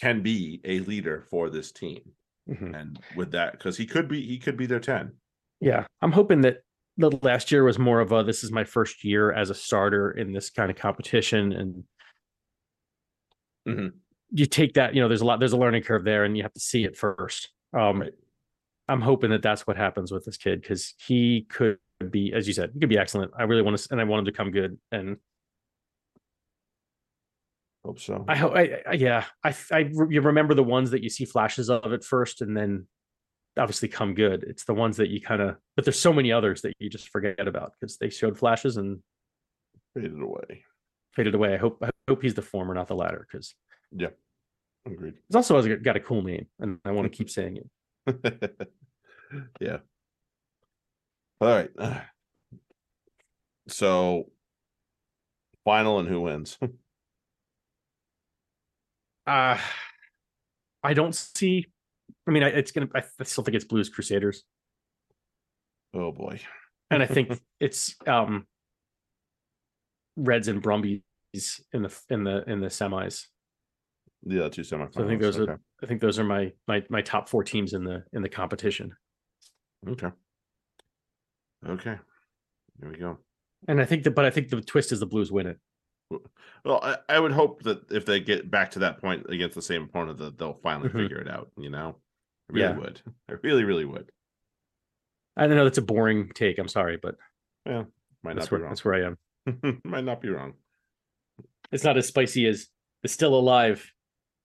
can 0.00 0.22
be 0.22 0.60
a 0.64 0.80
leader 0.80 1.22
for 1.30 1.50
this 1.50 1.72
team." 1.72 2.12
Mhm. 2.48 2.74
And 2.74 3.00
with 3.16 3.32
that, 3.32 3.52
because 3.52 3.76
he 3.78 3.86
could 3.86 4.08
be, 4.08 4.26
he 4.26 4.38
could 4.38 4.56
be 4.56 4.66
their 4.66 4.80
ten. 4.80 5.12
Yeah, 5.60 5.86
I'm 6.02 6.12
hoping 6.12 6.42
that 6.42 6.62
the 6.96 7.10
last 7.22 7.50
year 7.52 7.64
was 7.64 7.78
more 7.78 8.00
of 8.00 8.12
a 8.12 8.22
this 8.22 8.44
is 8.44 8.52
my 8.52 8.64
first 8.64 9.04
year 9.04 9.32
as 9.32 9.50
a 9.50 9.54
starter 9.54 10.10
in 10.12 10.32
this 10.32 10.50
kind 10.50 10.70
of 10.70 10.76
competition 10.76 11.52
and 11.52 11.84
Mhm. 13.66 13.94
you 14.30 14.46
take 14.46 14.74
that 14.74 14.94
you 14.94 15.00
know 15.00 15.08
there's 15.08 15.20
a 15.20 15.24
lot 15.24 15.38
there's 15.40 15.52
a 15.52 15.56
learning 15.56 15.82
curve 15.82 16.04
there 16.04 16.24
and 16.24 16.36
you 16.36 16.42
have 16.42 16.52
to 16.52 16.60
see 16.60 16.84
it 16.84 16.96
first 16.96 17.50
um 17.76 18.00
Right. 18.00 18.14
I'm 18.88 19.00
hoping 19.02 19.30
that 19.30 19.42
that's 19.42 19.66
what 19.66 19.76
happens 19.76 20.12
with 20.12 20.24
this 20.26 20.36
kid 20.36 20.62
because 20.62 20.94
he 21.06 21.46
could 21.50 21.78
be, 22.10 22.32
as 22.34 22.46
you 22.48 22.54
said, 22.54 22.70
he 22.74 22.80
could 22.80 22.88
be 22.90 22.98
excellent. 22.98 23.32
I 23.38 23.44
really 23.44 23.62
want 23.62 23.78
to, 23.78 23.88
and 23.92 24.00
I 24.00 24.04
want 24.04 24.20
him 24.20 24.24
to 24.26 24.32
come 24.32 24.50
good. 24.50 24.78
And 24.92 25.18
Hope 27.84 28.00
so. 28.00 28.24
I 28.26 28.36
hope, 28.36 28.52
I, 28.56 28.80
I 28.88 28.92
yeah, 28.94 29.24
I, 29.44 29.54
I, 29.70 29.78
you 30.08 30.20
remember 30.22 30.54
the 30.54 30.64
ones 30.64 30.90
that 30.92 31.02
you 31.02 31.10
see 31.10 31.24
flashes 31.26 31.68
of 31.68 31.92
at 31.92 32.02
first, 32.02 32.40
and 32.40 32.56
then 32.56 32.86
obviously 33.58 33.88
come 33.88 34.14
good. 34.14 34.42
It's 34.44 34.64
the 34.64 34.72
ones 34.74 34.96
that 34.96 35.10
you 35.10 35.20
kind 35.20 35.42
of, 35.42 35.56
but 35.76 35.84
there's 35.84 35.98
so 36.00 36.12
many 36.12 36.32
others 36.32 36.62
that 36.62 36.72
you 36.78 36.88
just 36.88 37.10
forget 37.10 37.46
about 37.46 37.72
because 37.78 37.98
they 37.98 38.08
showed 38.10 38.38
flashes 38.38 38.76
and 38.78 39.00
Faded 39.94 40.20
away. 40.20 40.64
faded 41.14 41.34
away. 41.34 41.54
I 41.54 41.58
hope, 41.58 41.78
I 41.82 41.90
hope 42.08 42.22
he's 42.22 42.34
the 42.34 42.42
former, 42.42 42.74
not 42.74 42.88
the 42.88 42.96
latter, 42.96 43.26
because 43.30 43.54
yeah, 43.92 44.08
Agreed. 44.86 45.14
he's 45.28 45.36
also 45.36 45.54
has 45.60 45.66
got 45.82 45.96
a 45.96 46.00
cool 46.00 46.22
name, 46.22 46.46
and 46.58 46.78
I 46.84 46.90
want 46.92 47.10
to 47.12 47.16
keep 47.16 47.28
saying 47.30 47.58
it. 48.06 48.68
yeah. 49.60 49.78
All 51.40 51.48
right. 51.48 51.70
So, 53.66 54.30
final 55.64 55.98
and 55.98 56.06
who 56.06 56.20
wins? 56.20 56.58
Uh 59.26 59.58
I 60.84 60.92
don't 60.92 61.14
see. 61.14 61.66
I 62.28 62.30
mean, 62.30 62.42
I, 62.42 62.48
it's 62.48 62.70
gonna. 62.70 62.88
I 62.94 63.02
still 63.24 63.42
think 63.42 63.56
it's 63.56 63.64
Blues 63.64 63.88
Crusaders, 63.88 64.44
oh 65.94 66.12
boy. 66.12 66.38
and 66.90 67.02
I 67.02 67.06
think 67.06 67.40
it's 67.60 67.96
um 68.06 68.46
Reds 70.16 70.48
and 70.48 70.60
Brumbies 70.60 71.00
in 71.72 71.82
the 71.82 72.00
in 72.10 72.22
the 72.22 72.44
in 72.48 72.60
the 72.60 72.68
semis. 72.68 73.24
Yeah, 74.26 74.48
two 74.48 74.62
semifinals. 74.62 74.94
So 74.94 75.04
I 75.04 75.06
think 75.06 75.22
those 75.22 75.38
okay. 75.38 75.52
are. 75.52 75.60
I 75.82 75.86
think 75.86 76.02
those 76.02 76.18
are 76.18 76.24
my 76.24 76.52
my 76.68 76.82
my 76.90 77.00
top 77.00 77.30
four 77.30 77.42
teams 77.42 77.72
in 77.72 77.82
the 77.82 78.04
in 78.12 78.22
the 78.22 78.28
competition. 78.28 78.94
okay. 79.88 80.10
Okay. 81.66 81.96
There 82.78 82.90
we 82.90 82.96
go. 82.98 83.18
And 83.68 83.80
I 83.80 83.86
think 83.86 84.04
that, 84.04 84.10
but 84.10 84.26
I 84.26 84.30
think 84.30 84.50
the 84.50 84.60
twist 84.60 84.92
is 84.92 85.00
the 85.00 85.06
Blues 85.06 85.32
win 85.32 85.46
it. 85.46 85.58
Well, 86.64 86.80
I, 86.82 86.96
I 87.08 87.18
would 87.20 87.32
hope 87.32 87.62
that 87.64 87.90
if 87.90 88.04
they 88.06 88.20
get 88.20 88.50
back 88.50 88.70
to 88.72 88.78
that 88.80 89.00
point 89.00 89.26
against 89.28 89.54
the 89.54 89.62
same 89.62 89.84
opponent, 89.84 90.18
that 90.18 90.38
they'll 90.38 90.58
finally 90.62 90.88
Mhm. 90.88 91.02
figure 91.02 91.18
it 91.18 91.28
out. 91.28 91.50
You 91.56 91.70
know, 91.70 91.96
I 92.50 92.52
really 92.52 92.68
Yeah. 92.68 92.78
would. 92.78 93.00
I 93.28 93.32
really, 93.42 93.64
really 93.64 93.84
would. 93.84 94.10
I 95.36 95.46
don't 95.46 95.56
know 95.56 95.64
that's 95.64 95.78
a 95.78 95.82
boring 95.82 96.30
take. 96.34 96.58
I'm 96.58 96.68
sorry, 96.68 96.96
but 96.96 97.16
yeah, 97.66 97.84
Might 98.22 98.36
that's 98.36 98.46
not 98.46 98.50
be 98.50 98.54
where 98.56 98.60
wrong. 98.62 98.70
that's 98.70 98.84
where 98.84 98.94
I 98.94 99.02
am. 99.06 99.80
Might 99.84 100.04
not 100.04 100.20
be 100.20 100.28
wrong. 100.28 100.54
It's 101.72 101.84
not 101.84 101.96
as 101.96 102.06
spicy 102.06 102.46
as 102.46 102.68
the 103.02 103.08
still 103.08 103.34
alive 103.34 103.92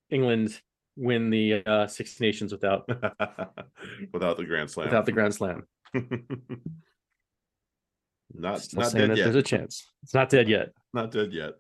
England 0.10 0.60
win 0.96 1.30
the 1.30 1.64
uh, 1.66 1.88
Six 1.88 2.20
Nations 2.20 2.52
without 2.52 2.88
Without 4.12 4.38
the 4.38 4.46
Grand 4.46 4.72
Slam. 4.72 4.88
without 4.88 5.06
the 5.06 5.12
Grand 5.12 5.34
Slam. 5.36 5.68
not 8.34 8.62
Still 8.62 8.82
not 8.82 8.92
saying 8.92 9.02
dead 9.08 9.10
that 9.12 9.18
yet. 9.18 9.24
there's 9.26 9.36
a 9.36 9.42
chance. 9.44 9.92
It's 10.04 10.14
not 10.14 10.30
dead 10.30 10.48
yet. 10.50 10.70
Not 10.94 11.12
dead 11.12 11.32
yet. 11.34 11.54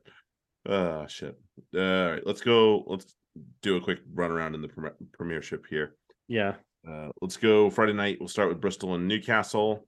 Oh 0.67 1.05
shit. 1.07 1.37
All 1.75 1.81
right, 2.11 2.25
let's 2.25 2.41
go. 2.41 2.83
Let's 2.87 3.15
do 3.61 3.77
a 3.77 3.81
quick 3.81 3.99
run 4.13 4.31
around 4.31 4.55
in 4.55 4.61
the 4.61 4.67
prem- 4.67 4.93
premiership 5.13 5.65
here. 5.69 5.95
Yeah. 6.27 6.55
Uh, 6.87 7.09
let's 7.21 7.37
go 7.37 7.69
Friday 7.69 7.93
night. 7.93 8.17
We'll 8.19 8.29
start 8.29 8.49
with 8.49 8.61
Bristol 8.61 8.95
and 8.95 9.07
Newcastle. 9.07 9.85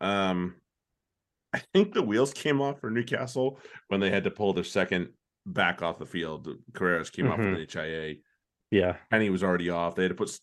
Um, 0.00 0.54
I 1.54 1.60
think 1.74 1.92
the 1.92 2.02
wheels 2.02 2.32
came 2.32 2.60
off 2.60 2.80
for 2.80 2.90
Newcastle 2.90 3.58
when 3.88 4.00
they 4.00 4.10
had 4.10 4.24
to 4.24 4.30
pull 4.30 4.52
their 4.52 4.64
second 4.64 5.08
back 5.46 5.82
off 5.82 5.98
the 5.98 6.06
field. 6.06 6.48
Carreras 6.72 7.12
came 7.12 7.28
off 7.30 7.38
Mm-hmm. 7.38 7.60
with 7.60 7.74
an 7.76 7.82
HIA. 7.84 8.14
Yeah. 8.70 8.96
Penny 9.10 9.28
was 9.28 9.42
already 9.42 9.68
off. 9.70 9.94
They 9.94 10.02
had 10.02 10.08
to 10.10 10.14
put 10.14 10.28
S- 10.30 10.40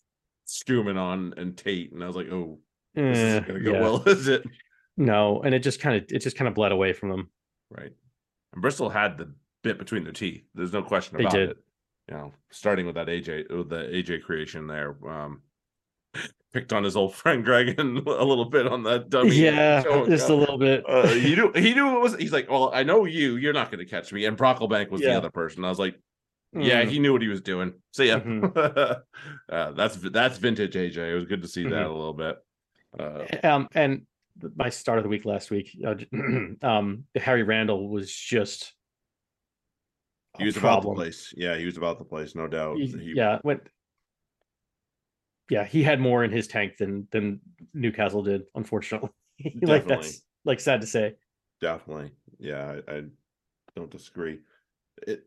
Struman 0.48 0.96
on 0.96 1.34
and 1.36 1.56
Tate, 1.56 1.92
and 1.92 2.02
I 2.02 2.06
was 2.06 2.14
like, 2.16 2.28
"Oh, 2.30 2.58
this 2.94 3.18
Eh, 3.18 3.26
isn't 3.28 3.46
gonna 3.48 3.60
go 3.60 3.72
yeah. 3.72 3.80
well, 3.80 4.02
is 4.06 4.28
it?" 4.28 4.44
No, 5.00 5.40
and 5.42 5.54
it 5.54 5.60
just 5.60 5.80
kind 5.80 5.96
of 5.96 6.04
it 6.10 6.18
just 6.20 6.36
kind 6.36 6.46
of 6.48 6.54
bled 6.54 6.72
away 6.72 6.92
from 6.92 7.08
them. 7.08 7.30
Right. 7.70 7.92
And 8.52 8.60
Bristol 8.62 8.90
had 8.90 9.16
the 9.18 9.32
bit 9.62 9.78
between 9.78 10.04
their 10.04 10.12
teeth. 10.12 10.44
There's 10.54 10.72
no 10.72 10.82
question 10.82 11.16
They 11.16 11.24
about 11.24 11.32
did. 11.34 11.50
it. 11.50 11.56
You 12.10 12.16
know, 12.16 12.32
starting 12.50 12.86
with 12.86 12.96
that 12.96 13.06
AJ, 13.06 13.50
with 13.56 13.68
the 13.70 13.84
AJ 13.84 14.22
creation 14.24 14.66
there. 14.66 14.96
Um, 15.08 15.42
picked 16.52 16.72
on 16.72 16.82
his 16.84 16.96
old 16.96 17.14
friend 17.20 17.46
and 17.48 17.98
a 18.06 18.24
little 18.24 18.44
bit 18.44 18.66
on 18.66 18.82
that 18.82 19.08
dummy. 19.08 19.36
yeah, 19.36 19.82
just 20.06 20.28
a 20.28 20.34
little 20.34 20.58
bit. 20.58 20.84
Uh, 20.88 21.06
he 21.08 21.34
knew 21.34 21.50
he 21.54 21.72
knew 21.74 21.96
it 21.96 22.00
was. 22.00 22.16
He's 22.16 22.32
like, 22.32 22.50
well, 22.50 22.70
I 22.74 22.82
know 22.82 23.04
you. 23.06 23.36
You're 23.36 23.52
not 23.54 23.70
going 23.70 23.78
to 23.84 23.90
catch 23.90 24.12
me. 24.12 24.26
And 24.26 24.36
Brocklebank 24.36 24.90
was 24.90 25.00
the 25.00 25.16
other 25.16 25.30
person. 25.30 25.64
I 25.64 25.68
was 25.70 25.78
like, 25.78 25.98
yeah, 26.52 26.82
Mm, 26.82 26.88
he 26.90 26.98
knew 26.98 27.12
what 27.12 27.22
he 27.22 27.28
was 27.28 27.40
doing. 27.40 27.74
So 27.92 28.02
yeah, 28.02 28.18
Mhm. 28.18 29.00
uh, 29.48 29.70
that's 29.72 29.96
that's 29.96 30.36
vintage 30.38 30.74
AJ. 30.74 30.96
It 30.98 31.14
was 31.14 31.24
good 31.26 31.42
to 31.42 31.48
see 31.48 31.62
that 31.62 31.70
Mhm. 31.70 31.90
a 31.90 31.92
little 31.94 32.12
bit. 32.14 32.36
Uh, 32.98 33.24
um, 33.46 33.68
and 33.72 34.04
my 34.56 34.68
start 34.68 34.98
of 34.98 35.04
the 35.04 35.08
week 35.10 35.24
last 35.24 35.50
week, 35.50 35.76
uh, 35.86 35.94
um, 36.66 37.04
Harry 37.16 37.42
Randall 37.42 37.88
was 37.88 38.12
just 38.14 38.72
he 40.38 40.44
was 40.44 40.56
about 40.56 40.76
the 40.82 40.86
problem. 40.88 40.96
place. 40.96 41.34
Yeah, 41.36 41.56
he 41.56 41.66
was 41.66 41.76
about 41.76 41.98
the 41.98 42.04
place, 42.04 42.34
no 42.34 42.46
doubt. 42.48 42.78
He- 42.78 42.86
He- 42.86 43.12
yeah, 43.16 43.38
went. 43.44 43.62
Yeah, 45.48 45.64
he 45.64 45.82
had 45.82 46.00
more 46.00 46.22
in 46.22 46.30
his 46.30 46.46
tank 46.46 46.76
than 46.78 47.08
than 47.10 47.40
Newcastle 47.74 48.22
did, 48.22 48.42
unfortunately. 48.54 49.10
like 49.62 49.82
Definitely. 49.86 49.96
that's 49.96 50.22
like 50.44 50.60
sad 50.60 50.80
to 50.82 50.86
say. 50.86 51.14
definitely 51.60 52.10
yeah 52.38 52.80
I, 52.88 52.92
I 52.96 53.02
don't 53.76 53.90
disagree 53.90 54.38
it 55.06 55.24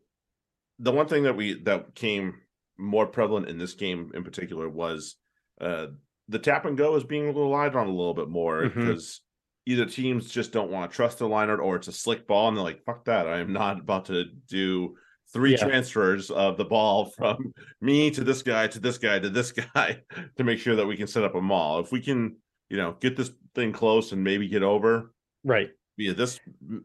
the 0.80 0.90
one 0.92 1.06
thing 1.06 1.22
that 1.24 1.36
we 1.36 1.54
that 1.62 1.94
came 1.94 2.40
more 2.76 3.06
prevalent 3.06 3.48
in 3.48 3.58
this 3.58 3.74
game 3.74 4.10
in 4.14 4.24
particular 4.24 4.68
was 4.68 5.16
uh 5.60 5.86
the 6.28 6.38
tap 6.38 6.64
and 6.64 6.76
go 6.78 6.94
is 6.96 7.04
being 7.04 7.34
relied 7.34 7.76
on 7.76 7.86
a 7.86 7.90
little 7.90 8.14
bit 8.14 8.28
more 8.28 8.62
Mhm. 8.62 8.74
because 8.74 9.20
either 9.66 9.86
teams 9.86 10.30
just 10.30 10.52
don't 10.52 10.70
want 10.70 10.90
to 10.90 10.94
trust 10.94 11.18
the 11.18 11.28
liner 11.28 11.58
or 11.58 11.76
it's 11.76 11.88
a 11.88 11.92
slick 11.92 12.26
ball 12.26 12.48
and 12.48 12.56
they're 12.56 12.64
like 12.64 12.82
fuck 12.84 13.04
that 13.06 13.26
i 13.26 13.38
am 13.38 13.52
not 13.52 13.80
about 13.80 14.04
to 14.06 14.24
do 14.48 14.94
three 15.32 15.52
Yeah. 15.52 15.66
transfers 15.66 16.30
of 16.30 16.56
the 16.56 16.64
ball 16.64 17.06
from 17.16 17.52
me 17.80 18.10
to 18.10 18.22
this 18.24 18.42
guy 18.42 18.66
to 18.68 18.78
this 18.78 18.98
guy 18.98 19.18
to 19.18 19.30
this 19.30 19.52
guy 19.74 20.02
to 20.36 20.44
make 20.44 20.58
sure 20.58 20.76
that 20.76 20.86
we 20.86 20.96
can 20.96 21.06
set 21.06 21.24
up 21.24 21.34
a 21.34 21.40
maul 21.40 21.80
if 21.80 21.92
we 21.92 22.00
can 22.00 22.36
you 22.70 22.76
know 22.76 22.96
get 23.00 23.16
this 23.16 23.30
thing 23.54 23.72
close 23.72 24.12
and 24.12 24.22
maybe 24.24 24.48
get 24.48 24.62
over 24.62 25.12
Right. 25.44 25.70
via 25.98 26.14
this 26.14 26.40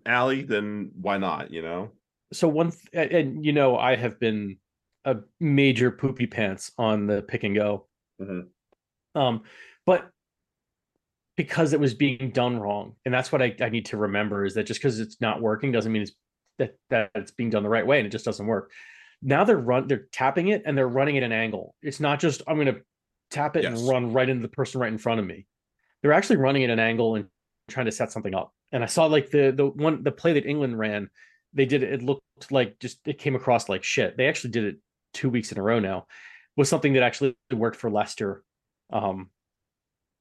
alley, 0.05 0.43
then 0.43 0.91
why 0.93 1.17
not? 1.17 1.51
You 1.51 1.61
know, 1.61 1.91
so 2.33 2.47
one 2.49 2.71
th- 2.71 3.11
and 3.11 3.43
you 3.43 3.53
know 3.53 3.77
i 3.77 3.95
have 3.95 4.19
been 4.19 4.57
a 5.05 5.17
major 5.39 5.89
poopy 5.91 6.27
pants 6.27 6.71
on 6.77 7.07
the 7.07 7.21
pick 7.23 7.43
and 7.43 7.55
go 7.55 7.87
Mhm. 8.21 8.47
Um 9.19 9.41
but 9.85 10.09
because 11.37 11.73
it 11.73 11.79
was 11.79 11.93
being 11.93 12.31
done 12.33 12.59
wrong 12.59 12.95
and 13.05 13.13
that's 13.13 13.31
what 13.31 13.41
I, 13.41 13.55
I 13.61 13.69
need 13.69 13.85
to 13.87 13.97
remember 13.97 14.45
is 14.45 14.53
that 14.55 14.65
just 14.65 14.79
because 14.79 14.99
it's 14.99 15.21
not 15.21 15.41
working 15.41 15.71
doesn't 15.71 15.91
mean 15.91 16.01
it's 16.03 16.11
that 16.57 16.75
that 16.89 17.11
it's 17.15 17.31
being 17.31 17.49
done 17.49 17.63
the 17.63 17.69
right 17.69 17.85
way 17.85 17.97
and 17.99 18.05
it 18.07 18.11
just 18.11 18.25
doesn't 18.25 18.45
work 18.45 18.71
now 19.21 19.43
they're 19.43 19.57
run 19.57 19.87
they're 19.87 20.07
tapping 20.11 20.49
it 20.49 20.63
and 20.65 20.77
they're 20.77 20.87
running 20.87 21.17
at 21.17 21.23
an 21.23 21.31
angle 21.31 21.75
it's 21.81 21.99
not 21.99 22.19
just 22.19 22.41
i'm 22.47 22.55
going 22.55 22.73
to 22.73 22.81
tap 23.31 23.55
it 23.55 23.63
Yes. 23.63 23.79
and 23.79 23.87
run 23.87 24.13
right 24.13 24.27
into 24.27 24.41
the 24.41 24.47
person 24.49 24.81
right 24.81 24.91
in 24.91 24.97
front 24.97 25.19
of 25.19 25.25
me 25.25 25.45
they're 26.01 26.13
actually 26.13 26.37
running 26.37 26.63
at 26.63 26.69
an 26.69 26.79
angle 26.79 27.15
and 27.15 27.25
trying 27.69 27.85
to 27.85 27.91
set 27.91 28.11
something 28.11 28.33
up 28.33 28.53
and 28.71 28.83
i 28.83 28.87
saw 28.87 29.05
like 29.05 29.29
the 29.29 29.51
the 29.55 29.65
one 29.65 30.03
the 30.03 30.11
play 30.11 30.33
that 30.33 30.45
england 30.45 30.77
ran 30.77 31.09
they 31.53 31.65
did 31.65 31.83
it, 31.83 31.93
it 31.93 32.01
looked 32.03 32.23
like 32.51 32.79
just 32.79 32.99
it 33.07 33.17
came 33.17 33.35
across 33.35 33.69
like 33.69 33.83
shit. 33.83 34.17
They 34.17 34.27
actually 34.27 34.51
did 34.51 34.65
it 34.65 34.77
two 35.13 35.29
weeks 35.29 35.51
in 35.51 35.57
a 35.57 35.61
row 35.61 35.79
now. 35.79 36.05
Was 36.55 36.69
something 36.69 36.93
that 36.93 37.03
actually 37.03 37.35
worked 37.51 37.77
for 37.77 37.89
Leicester 37.89 38.43
um 38.91 39.29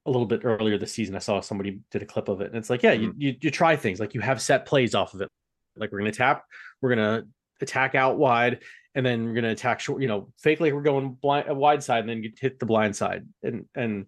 a 0.07 0.11
little 0.11 0.27
bit 0.27 0.41
earlier 0.45 0.79
this 0.79 0.93
season. 0.93 1.15
I 1.15 1.19
saw 1.19 1.41
somebody 1.41 1.81
did 1.91 2.03
a 2.03 2.07
clip 2.07 2.29
of 2.29 2.41
it, 2.41 2.49
and 2.49 2.57
it's 2.57 2.71
like, 2.71 2.83
yeah, 2.83 2.93
you, 2.93 3.15
you 3.17 3.37
you 3.41 3.51
try 3.51 3.77
things 3.77 4.01
like 4.01 4.15
you 4.15 4.21
have 4.21 4.41
set 4.41 4.65
plays 4.67 4.95
off 4.95 5.15
of 5.15 5.21
it. 5.21 5.29
Like 5.77 5.93
we're 5.93 5.99
gonna 5.99 6.13
tap, 6.13 6.45
we're 6.81 6.91
gonna 6.91 7.25
attack 7.61 7.95
out 7.95 8.19
wide, 8.19 8.63
and 8.95 9.05
then 9.05 9.27
we're 9.27 9.35
gonna 9.35 9.51
attack 9.51 9.81
short. 9.81 10.01
You 10.03 10.09
know, 10.09 10.33
fake 10.41 10.61
like 10.61 10.73
we're 10.73 10.83
going 10.83 11.13
blind 11.21 11.55
wide 11.57 11.83
side, 11.83 12.01
and 12.01 12.09
then 12.09 12.23
you 12.23 12.33
hit 12.41 12.59
the 12.59 12.67
blind 12.67 12.97
side, 12.97 13.27
and 13.43 13.67
and 13.75 14.07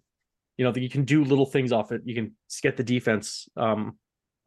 you 0.57 0.65
know 0.65 0.73
you 0.75 0.89
can 0.89 1.05
do 1.05 1.23
little 1.23 1.45
things 1.45 1.71
off 1.71 1.91
it. 1.91 2.01
You 2.05 2.15
can 2.15 2.35
get 2.61 2.77
the 2.77 2.83
defense 2.83 3.47
um 3.55 3.97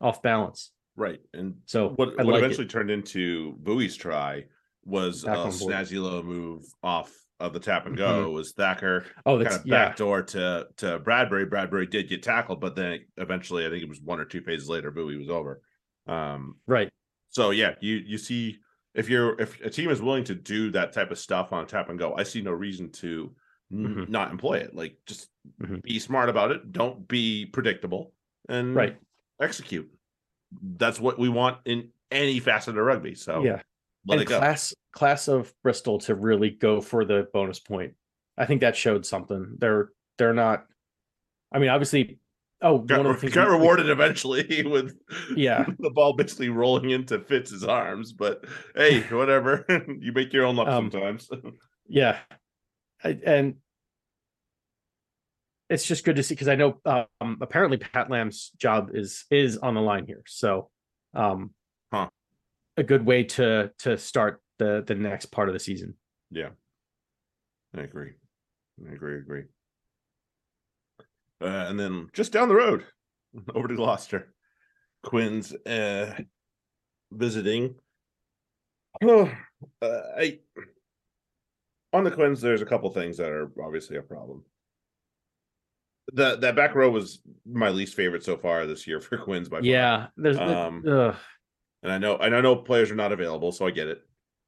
off 0.00 0.22
balance. 0.22 0.70
right? 0.96 1.20
And 1.32 1.56
So 1.66 1.90
what 1.90 2.10
I 2.18 2.24
what 2.24 2.34
like 2.34 2.38
eventually 2.42 2.66
it. 2.66 2.70
turned 2.70 2.90
into 2.90 3.54
Bowie's 3.58 3.96
try 3.96 4.44
was 4.84 5.24
Back 5.24 5.38
a 5.38 5.48
snazzy 5.48 6.02
little 6.02 6.22
move 6.22 6.64
off 6.82 7.10
of 7.40 7.52
the 7.52 7.60
tap 7.60 7.86
and 7.86 7.96
go. 7.96 8.30
Was 8.30 8.52
Thacker 8.52 9.04
Oh, 9.26 9.36
kind 9.36 9.46
that's 9.46 9.56
of 9.56 9.66
yeah. 9.66 9.88
backdoor 9.88 10.22
to 10.22 10.68
to 10.78 10.98
Bradbury? 11.00 11.46
Bradbury 11.46 11.86
did 11.86 12.08
get 12.08 12.22
tackled, 12.22 12.60
but 12.60 12.76
then 12.76 13.00
eventually, 13.16 13.66
I 13.66 13.70
think 13.70 13.82
it 13.82 13.88
was 13.88 14.00
one 14.00 14.20
or 14.20 14.24
two 14.24 14.40
phases 14.40 14.68
later, 14.68 14.90
Bowie 14.90 15.16
was 15.18 15.28
over. 15.28 15.60
Um, 16.06 16.56
Right. 16.66 16.90
so 17.30 17.50
yeah, 17.50 17.74
you 17.80 17.96
you 17.96 18.18
see 18.18 18.58
if 18.94 19.08
you're 19.08 19.40
if 19.40 19.60
a 19.62 19.70
team 19.70 19.90
is 19.90 20.00
willing 20.00 20.24
to 20.24 20.34
do 20.34 20.70
that 20.72 20.92
type 20.92 21.10
of 21.10 21.18
stuff 21.18 21.52
on 21.52 21.66
tap 21.66 21.88
and 21.88 21.98
go, 21.98 22.14
I 22.14 22.22
see 22.22 22.40
no 22.42 22.52
reason 22.52 22.90
to 22.92 23.34
Mhm. 23.72 24.08
not 24.08 24.30
employ 24.30 24.58
it. 24.58 24.74
Like 24.74 24.98
just 25.06 25.30
Mhm. 25.60 25.82
be 25.82 25.98
smart 25.98 26.28
about 26.28 26.52
it. 26.52 26.70
Don't 26.72 27.08
be 27.08 27.46
predictable 27.46 28.12
and 28.48 28.74
Right. 28.76 28.96
execute. 29.40 29.90
That's 30.62 31.00
what 31.00 31.18
we 31.18 31.28
want 31.28 31.58
in 31.64 31.90
any 32.12 32.38
facet 32.38 32.78
of 32.78 32.84
rugby. 32.84 33.14
So 33.16 33.42
Yeah. 33.42 33.62
Let 34.06 34.14
and 34.14 34.22
it 34.22 34.28
go. 34.28 34.38
class 34.38 34.74
class 34.92 35.28
of 35.28 35.52
Bristol 35.62 35.98
to 36.00 36.14
really 36.14 36.50
go 36.50 36.80
for 36.80 37.04
the 37.04 37.26
bonus 37.32 37.58
point. 37.58 37.94
I 38.36 38.46
think 38.46 38.60
that 38.62 38.76
showed 38.76 39.06
something. 39.06 39.56
They're 39.58 39.90
they're 40.18 40.34
not 40.34 40.66
I 41.52 41.58
mean, 41.60 41.70
obviously, 41.70 42.18
oh, 42.62 42.78
got, 42.78 42.98
one 42.98 43.06
of 43.06 43.14
the 43.14 43.20
things 43.20 43.32
got 43.34 43.46
we- 43.48 43.54
we- 43.54 43.58
rewarded 43.60 43.88
eventually 43.88 44.62
with 44.66 44.96
Yeah. 45.36 45.64
the 45.78 45.90
ball 45.90 46.14
basically 46.14 46.48
rolling 46.48 46.90
into 46.90 47.20
Fitz's 47.20 47.62
arms. 47.64 48.12
But 48.12 48.44
hey, 48.74 49.00
whatever. 49.10 49.64
you 50.00 50.12
make 50.12 50.32
your 50.32 50.46
own 50.46 50.56
luck 50.56 50.68
Um, 50.68 50.90
sometimes. 50.90 51.28
Yeah, 51.86 52.18
I, 53.04 53.18
and 53.24 53.56
it's 55.70 55.84
just 55.86 56.04
good 56.04 56.16
to 56.16 56.22
see 56.22 56.34
because 56.34 56.48
I 56.48 56.56
know 56.56 56.78
um, 56.84 57.38
apparently 57.40 57.78
Pat 57.78 58.10
Lam's 58.10 58.50
job 58.58 58.90
is 58.94 59.24
is 59.30 59.56
on 59.58 59.74
the 59.74 59.80
line 59.80 60.06
here, 60.06 60.22
so 60.26 60.70
um. 61.14 61.52
A 62.76 62.82
good 62.82 63.06
way 63.06 63.24
to 63.24 63.70
to 63.80 63.96
start 63.96 64.42
the 64.58 64.82
the 64.86 64.94
next 64.94 65.26
part 65.26 65.48
of 65.48 65.54
the 65.54 65.60
season. 65.60 65.94
yeah, 66.30 66.50
I 67.76 67.82
agree. 67.82 68.12
I 68.88 68.92
agree. 68.92 69.18
Agree. 69.18 69.44
Uh, 71.40 71.66
and 71.68 71.78
then 71.78 72.08
just 72.12 72.32
down 72.32 72.48
the 72.48 72.54
road, 72.54 72.84
over 73.54 73.68
to 73.68 73.76
Gloucester, 73.76 74.34
Quins 75.02 75.52
uh, 75.66 76.14
visiting. 77.12 77.76
Oh, 79.02 79.30
uh, 79.82 80.00
I 80.16 80.40
on 81.92 82.04
the 82.04 82.10
Quins. 82.10 82.40
There's 82.40 82.62
a 82.62 82.66
couple 82.66 82.90
things 82.90 83.16
that 83.18 83.30
are 83.30 83.50
obviously 83.62 83.96
a 83.96 84.02
problem. 84.02 84.44
The 86.12 86.36
that 86.36 86.56
back 86.56 86.74
row 86.74 86.90
was 86.90 87.20
my 87.46 87.70
least 87.70 87.94
favorite 87.94 88.24
so 88.24 88.36
far 88.36 88.66
this 88.66 88.86
year 88.86 89.00
for 89.00 89.16
Quins 89.24 89.48
by 89.48 89.58
far. 89.58 89.64
Yeah, 89.64 90.06
there's 90.16 90.38
Um, 90.38 90.84
ugh, 90.88 91.16
and 91.84 91.92
I 91.92 91.98
know 91.98 92.16
and 92.16 92.34
I 92.34 92.40
know 92.40 92.56
players 92.56 92.90
are 92.90 92.96
not 92.96 93.12
available, 93.12 93.52
so 93.52 93.66
I 93.66 93.70
get 93.70 93.86
it. 93.86 94.02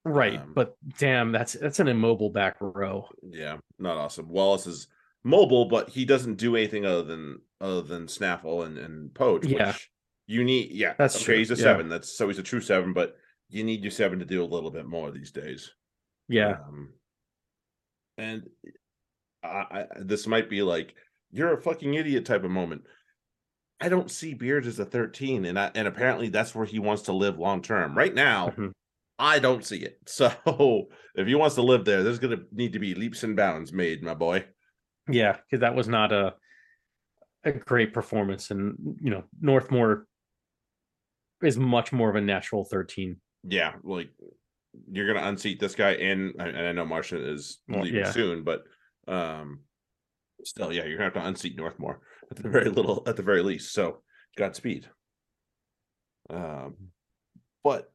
right, 0.05 0.41
um, 0.41 0.53
but 0.55 0.76
damn, 0.99 1.30
that's 1.30 1.53
that's 1.53 1.78
an 1.78 1.87
immobile 1.89 2.30
back 2.30 2.57
row. 2.61 3.09
Yeah, 3.22 3.59
not 3.78 3.97
awesome. 3.99 4.28
Wallace 4.28 4.66
is 4.66 4.89
mobile, 5.22 5.66
but 5.66 5.89
he 5.91 6.05
doesn't 6.05 6.37
do 6.37 6.57
anything 6.57 6.84
other 6.84 7.03
than 7.05 7.39
other 7.61 7.82
than 7.82 8.09
snaffle 8.09 8.64
and 8.64 8.78
and 8.78 9.14
poach. 9.14 9.47
Yeah. 9.47 9.68
which 9.68 9.91
you 10.26 10.43
need. 10.43 10.72
Yeah, 10.72 10.95
That's 10.99 11.14
okay. 11.16 11.24
true, 11.24 11.37
He's 11.39 11.51
a 11.53 11.55
yeah. 11.55 11.62
seven. 11.62 11.89
That's 11.89 12.16
so 12.16 12.26
he's 12.26 12.39
a 12.39 12.43
true 12.43 12.61
seven, 12.61 12.93
but 12.93 13.16
you 13.49 13.62
need 13.62 13.82
your 13.82 13.93
seven 13.93 14.18
to 14.18 14.24
do 14.24 14.43
a 14.43 14.45
little 14.45 14.72
bit 14.72 14.87
more 14.87 15.12
these 15.12 15.30
days. 15.30 15.70
Yeah, 16.28 16.57
Um, 16.66 16.89
and 18.18 18.43
I, 19.45 19.47
I 19.70 19.84
this 20.01 20.26
might 20.26 20.51
be 20.51 20.62
like 20.62 20.95
you're 21.30 21.55
a 21.55 21.61
fucking 21.62 21.95
idiot 21.95 22.24
type 22.24 22.43
of 22.45 22.51
moment. 22.51 22.82
I 23.81 23.89
don't 23.89 24.11
see 24.11 24.35
Beard 24.35 24.66
as 24.66 24.79
a 24.79 24.85
13, 24.85 25.45
and 25.45 25.59
I, 25.59 25.70
and 25.74 25.87
apparently 25.87 26.29
that's 26.29 26.55
where 26.55 26.64
he 26.66 26.79
wants 26.79 27.03
to 27.03 27.12
live 27.12 27.39
long 27.39 27.61
term. 27.62 27.97
Right 27.97 28.14
now, 28.14 28.51
Mhm. 28.51 28.72
I 29.18 29.39
don't 29.39 29.64
see 29.64 29.79
it. 29.79 29.99
So 30.07 30.89
if 31.14 31.27
he 31.27 31.35
wants 31.35 31.55
to 31.57 31.62
live 31.62 31.85
there, 31.85 32.03
there's 32.03 32.18
gonna 32.18 32.45
need 32.53 32.72
to 32.74 32.79
be 32.79 32.95
leaps 32.95 33.22
and 33.22 33.37
bounds 33.37 33.72
made, 33.72 34.03
my 34.03 34.14
boy. 34.14 34.47
yeah, 35.09 35.33
because 35.37 35.61
that 35.61 35.74
was 35.74 35.89
not 35.89 36.12
a 36.12 36.35
a 37.45 37.53
great 37.53 37.93
performance, 37.93 38.51
and 38.51 38.77
you 39.01 39.11
know 39.11 39.24
Northmore 39.43 40.05
is 41.43 41.59
much 41.59 41.93
more 41.93 42.09
of 42.11 42.16
a 42.16 42.20
natural 42.20 42.64
thirteen. 42.64 43.20
Yeah, 43.45 43.74
like 43.85 44.11
you're 44.91 45.07
gonna 45.12 45.27
unseat 45.29 45.61
this 45.61 45.74
guy, 45.74 45.93
and 45.93 46.35
and 46.41 46.57
I 46.59 46.72
know 46.72 46.85
Marchant 46.87 47.22
is 47.22 47.61
Well, 47.68 47.83
leaving 47.83 48.01
yeah. 48.01 48.11
soon, 48.11 48.43
but 48.43 48.64
um, 49.07 49.61
still, 50.47 50.73
yeah, 50.73 50.85
you're 50.85 50.97
gonna 50.99 51.11
have 51.11 51.15
to 51.15 51.27
unseat 51.27 51.57
Northmore 51.59 51.99
at 52.31 52.37
the 52.37 52.49
very 52.49 52.71
little, 52.71 53.03
at 53.07 53.17
the 53.17 53.23
very 53.23 53.43
least. 53.43 53.73
So 53.73 54.03
Godspeed. 54.37 54.89
Um, 56.31 56.75
but 57.63 57.93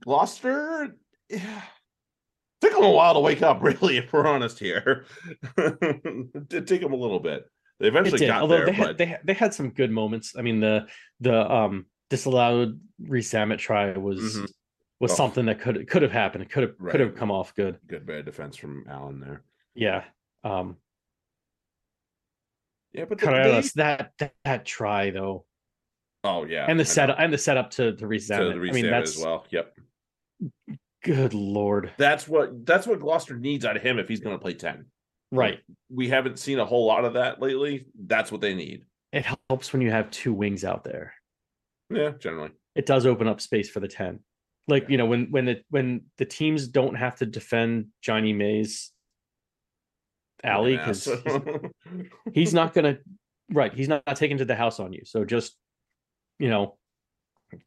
Gloucester, 0.00 0.96
yeah, 1.28 1.62
took 2.60 2.72
them 2.72 2.84
a 2.84 2.90
while 2.90 3.14
to 3.14 3.20
wake 3.20 3.42
up. 3.42 3.60
Really, 3.62 3.96
if 3.98 4.12
we're 4.12 4.26
honest 4.26 4.58
here, 4.58 5.04
it 5.56 6.48
did 6.48 6.66
take 6.66 6.80
them 6.80 6.92
a 6.92 6.96
little 6.96 7.20
bit. 7.20 7.44
They 7.78 7.88
eventually 7.88 8.18
did, 8.20 8.28
got 8.28 8.40
although 8.42 8.56
there, 8.58 8.66
they 8.66 8.72
but 8.72 8.86
had, 8.86 8.98
they 8.98 9.06
had- 9.06 9.20
they 9.24 9.34
had 9.34 9.54
some 9.54 9.70
good 9.70 9.90
moments. 9.90 10.34
I 10.38 10.42
mean 10.42 10.60
the 10.60 10.86
the 11.20 11.50
um 11.52 11.86
disallowed 12.08 12.80
resamit 13.02 13.58
try 13.58 13.92
was 13.98 14.20
Mhm. 14.38 14.48
was 15.00 15.12
Oh. 15.12 15.14
something 15.14 15.46
that 15.46 15.60
could 15.60 15.86
could 15.88 16.02
have 16.02 16.12
happened. 16.12 16.42
It 16.44 16.50
could 16.50 16.62
have 16.62 16.74
Right. 16.78 16.90
could 16.92 17.00
have 17.00 17.14
come 17.16 17.30
off 17.30 17.54
good. 17.54 17.78
good 17.86 18.06
bad 18.06 18.24
defense 18.24 18.56
from 18.56 18.86
Allen 18.88 19.20
there. 19.20 19.42
Yeah. 19.74 20.04
Um 20.42 20.78
Yeah, 22.96 23.04
but 23.08 23.18
they- 23.18 23.26
Carreras, 23.26 23.72
that, 23.74 24.12
that 24.18 24.32
that 24.44 24.64
try 24.64 25.10
though. 25.10 25.44
oh 26.24 26.44
yeah, 26.44 26.66
And 26.68 26.78
the 26.80 26.84
I 26.84 26.86
know. 26.86 26.92
setup 26.92 27.16
and 27.20 27.32
the 27.32 27.38
setup 27.38 27.70
to 27.72 27.92
to 27.92 27.96
to 27.98 28.06
resamit. 28.06 28.54
the 28.62 28.68
I 28.70 28.72
mean 28.72 28.90
that's 28.90 29.16
as 29.18 29.24
well. 29.24 29.44
Yep. 29.50 29.74
good 31.04 31.34
lord. 31.34 31.92
That's 31.98 32.26
what 32.26 32.64
that's 32.66 32.86
what 32.86 33.00
Gloucester 33.00 33.36
needs 33.36 33.64
out 33.64 33.76
of 33.76 33.82
him 33.82 33.98
if 33.98 34.08
he's 34.08 34.20
going 34.20 34.34
to 34.36 34.42
play 34.42 34.54
10. 34.54 34.86
Right. 35.32 35.60
We 35.90 36.08
haven't 36.08 36.38
seen 36.38 36.58
a 36.58 36.64
whole 36.64 36.86
lot 36.86 37.04
of 37.04 37.14
that 37.14 37.40
lately. 37.40 37.86
That's 38.06 38.30
what 38.32 38.40
they 38.40 38.54
need. 38.54 38.84
It 39.12 39.26
helps 39.48 39.72
when 39.72 39.82
you 39.82 39.90
have 39.90 40.10
two 40.10 40.32
wings 40.32 40.64
out 40.64 40.84
there. 40.84 41.14
Yeah, 41.90 42.10
generally. 42.18 42.50
It 42.74 42.86
does 42.86 43.06
open 43.06 43.28
up 43.28 43.40
space 43.40 43.70
for 43.70 43.80
the 43.80 43.88
10. 43.88 44.20
Like, 44.68 44.88
you 44.88 44.96
know, 44.98 45.06
when 45.06 45.30
when 45.30 45.44
the 45.44 45.62
when 45.70 46.02
the 46.18 46.24
teams 46.24 46.66
don't 46.68 46.94
have 46.96 47.16
to 47.16 47.26
defend 47.26 47.86
Jonny 48.02 48.32
May's 48.32 48.90
alley 50.44 50.76
because 50.76 51.08
ass. 51.08 51.20
he's 52.32 52.52
not 52.54 52.74
gonna 52.74 52.98
right 53.50 53.72
he's 53.74 53.88
not, 53.88 54.02
taken 54.16 54.38
to 54.38 54.44
the 54.44 54.54
house 54.54 54.80
on 54.80 54.92
you 54.92 55.02
so 55.04 55.24
just 55.24 55.56
you 56.38 56.48
know 56.48 56.76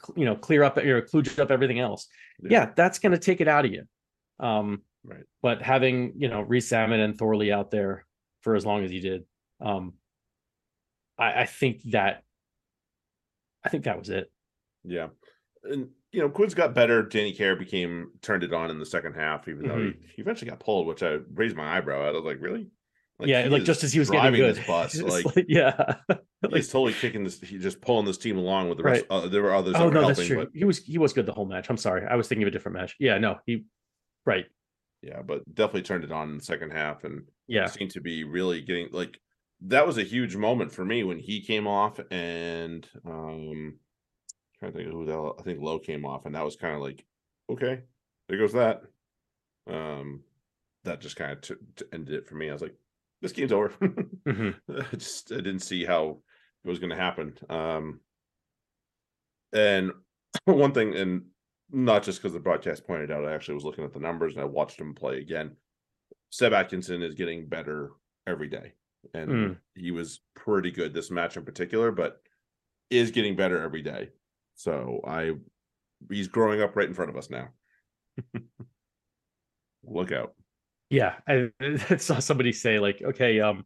cl- 0.06 0.14
you 0.18 0.26
know 0.26 0.36
clear 0.36 0.64
up 0.64 0.78
or 0.78 1.02
kludge 1.02 1.40
up 1.40 1.52
everything 1.52 1.80
else 1.80 2.08
Yeah. 2.42 2.50
yeah. 2.52 2.72
that's 2.76 3.00
gonna 3.00 3.18
take 3.18 3.42
it 3.42 3.48
out 3.48 3.66
of 3.66 3.72
you 3.72 3.84
um 4.40 4.82
Right. 5.06 5.24
but 5.42 5.62
having 5.62 6.14
you 6.18 6.28
know 6.28 6.42
Reese 6.42 6.68
Salmon 6.68 7.00
and 7.00 7.18
Thorley 7.18 7.54
out 7.54 7.72
there 7.72 8.06
for 8.42 8.56
as 8.56 8.66
long 8.66 8.84
as 8.84 8.92
he 8.92 9.00
did 9.00 9.24
um 9.62 9.94
i 11.18 11.42
i 11.42 11.46
think 11.46 11.82
that 11.92 12.24
i 13.64 13.70
think 13.70 13.86
that 13.86 13.98
was 13.98 14.10
it 14.10 14.30
yeah. 14.84 15.08
And 15.64 15.90
you 16.12 16.22
know, 16.22 16.30
Quins 16.30 16.54
got 16.54 16.74
better. 16.74 17.04
Danny 17.04 17.34
Care 17.34 17.56
became 17.56 18.12
turned 18.22 18.44
it 18.44 18.54
on 18.54 18.72
in 18.72 18.80
the 18.80 18.86
second 18.86 19.14
half, 19.14 19.48
even 19.48 19.68
though 19.68 19.78
he, 19.78 19.94
he 20.16 20.22
eventually 20.22 20.50
got 20.50 20.60
pulled, 20.60 20.88
which 20.88 21.04
I 21.04 21.20
raised 21.34 21.56
my 21.56 21.78
eyebrow 21.78 22.02
at. 22.08 22.10
I 22.10 22.18
was 22.18 22.26
like, 22.26 22.42
really? 22.42 22.70
yeah 23.22 23.46
like 23.50 23.64
just 23.64 23.84
as 23.84 23.92
he 23.92 24.00
was 24.00 24.10
getting 24.10 24.22
driving 24.22 24.40
good 24.40 24.56
this 24.56 24.66
bus, 24.66 24.96
It's 25.00 25.36
like, 25.36 25.46
yeah 25.50 25.96
he's 26.54 26.70
totally 26.70 26.94
kicking 26.94 27.24
this. 27.24 27.40
He's 27.42 27.62
just 27.62 27.82
pulling 27.82 28.06
this 28.06 28.18
team 28.18 28.38
along 28.38 28.70
with 28.70 28.78
the 28.78 28.84
rest. 28.86 29.06
Uh, 29.10 29.28
there 29.28 29.42
were 29.42 29.54
others 29.54 29.76
oh 29.76 29.90
no 29.90 30.02
helping, 30.02 30.08
that's 30.08 30.26
true 30.26 30.38
but 30.38 30.50
he 30.54 30.64
was 30.64 30.78
he 30.78 30.98
was 30.98 31.14
good 31.14 31.26
the 31.26 31.34
whole 31.34 31.46
match 31.46 31.70
i'm 31.70 31.78
sorry 31.78 32.06
i 32.06 32.16
was 32.16 32.28
thinking 32.28 32.44
of 32.44 32.48
a 32.48 32.52
different 32.52 32.78
match 32.78 32.96
yeah 33.00 33.18
no 33.18 33.38
he 33.46 33.66
right 34.26 34.46
yeah, 35.02 35.22
but 35.22 35.44
definitely 35.54 35.84
turned 35.84 36.04
it 36.04 36.12
on 36.12 36.30
in 36.30 36.38
the 36.38 36.44
second 36.44 36.72
half 36.72 37.06
and 37.06 37.24
yeah 37.48 37.68
seemed 37.68 37.92
to 37.92 38.02
be 38.02 38.26
really 38.26 38.62
getting 38.62 38.90
like 38.92 39.18
that 39.62 39.88
was 39.88 39.98
a 39.98 40.04
huge 40.04 40.36
moment 40.36 40.72
for 40.72 40.84
me 40.84 41.04
when 41.04 41.20
he 41.20 41.42
came 41.42 41.68
off 41.68 42.00
and 42.12 42.88
um 43.06 43.76
trying 44.60 44.72
to 44.72 44.78
think 44.78 44.88
of 44.90 44.94
who 44.94 45.36
I 45.40 45.42
think 45.44 45.62
Low 45.62 45.80
came 45.80 46.06
off 46.06 46.26
and 46.26 46.36
that 46.36 46.46
was 46.46 46.56
kind 46.56 46.76
of 46.76 46.82
like 46.82 47.06
okay 47.50 47.82
there 48.28 48.38
goes 48.38 48.54
that 48.54 48.84
um 49.68 50.24
that 50.84 51.02
just 51.02 51.16
kind 51.16 51.32
of 51.32 51.42
t- 51.42 51.56
t- 51.76 51.86
ended 51.94 52.16
it 52.16 52.28
for 52.28 52.36
me 52.36 52.50
I 52.50 52.54
was 52.54 52.62
like 52.62 52.76
this 53.22 53.32
game's 53.32 53.52
over 53.52 53.70
Mhm. 53.70 54.56
I 54.92 54.96
just 54.96 55.32
I 55.32 55.38
didn't 55.38 55.60
see 55.60 55.86
how 55.86 56.22
it 56.64 56.68
was 56.70 56.80
going 56.80 56.90
to 56.92 56.96
happen 56.96 57.38
um 57.50 58.00
and 59.54 59.92
one 60.46 60.74
thing 60.74 60.96
and 60.96 61.24
not 61.72 62.04
just 62.04 62.20
because 62.20 62.34
the 62.34 62.40
broadcast 62.40 62.86
pointed 62.86 63.12
out 63.12 63.26
I 63.26 63.34
actually 63.34 63.56
was 63.56 63.64
looking 63.66 63.84
at 63.84 63.94
the 63.94 64.00
numbers 64.00 64.34
and 64.34 64.42
I 64.42 64.46
watched 64.46 64.80
him 64.80 64.94
play 64.96 65.20
again 65.20 65.56
Seb 66.32 66.54
Atkinson 66.54 67.02
is 67.02 67.16
getting 67.16 67.48
better 67.48 67.90
every 68.28 68.50
day. 68.50 68.74
And 69.16 69.32
Mm. 69.32 69.58
he 69.74 69.90
was 69.90 70.22
pretty 70.36 70.70
good 70.70 70.94
this 70.94 71.10
match 71.10 71.38
in 71.38 71.44
particular, 71.46 71.92
but 71.92 72.22
is 72.92 73.10
getting 73.10 73.36
better 73.36 73.60
every 73.60 73.82
day. 73.82 74.10
So 74.60 75.00
I 75.08 75.32
he's 76.12 76.28
growing 76.28 76.62
up 76.62 76.76
right 76.76 76.86
in 76.88 76.94
front 76.94 77.10
of 77.10 77.16
us 77.16 77.30
now. 77.30 77.48
Look 79.86 80.12
out. 80.12 80.34
Yeah, 80.90 81.14
I, 81.26 81.50
I 81.62 81.96
saw 81.96 82.20
somebody 82.20 82.52
say 82.52 82.78
like, 82.78 83.02
okay, 83.02 83.40
um, 83.40 83.66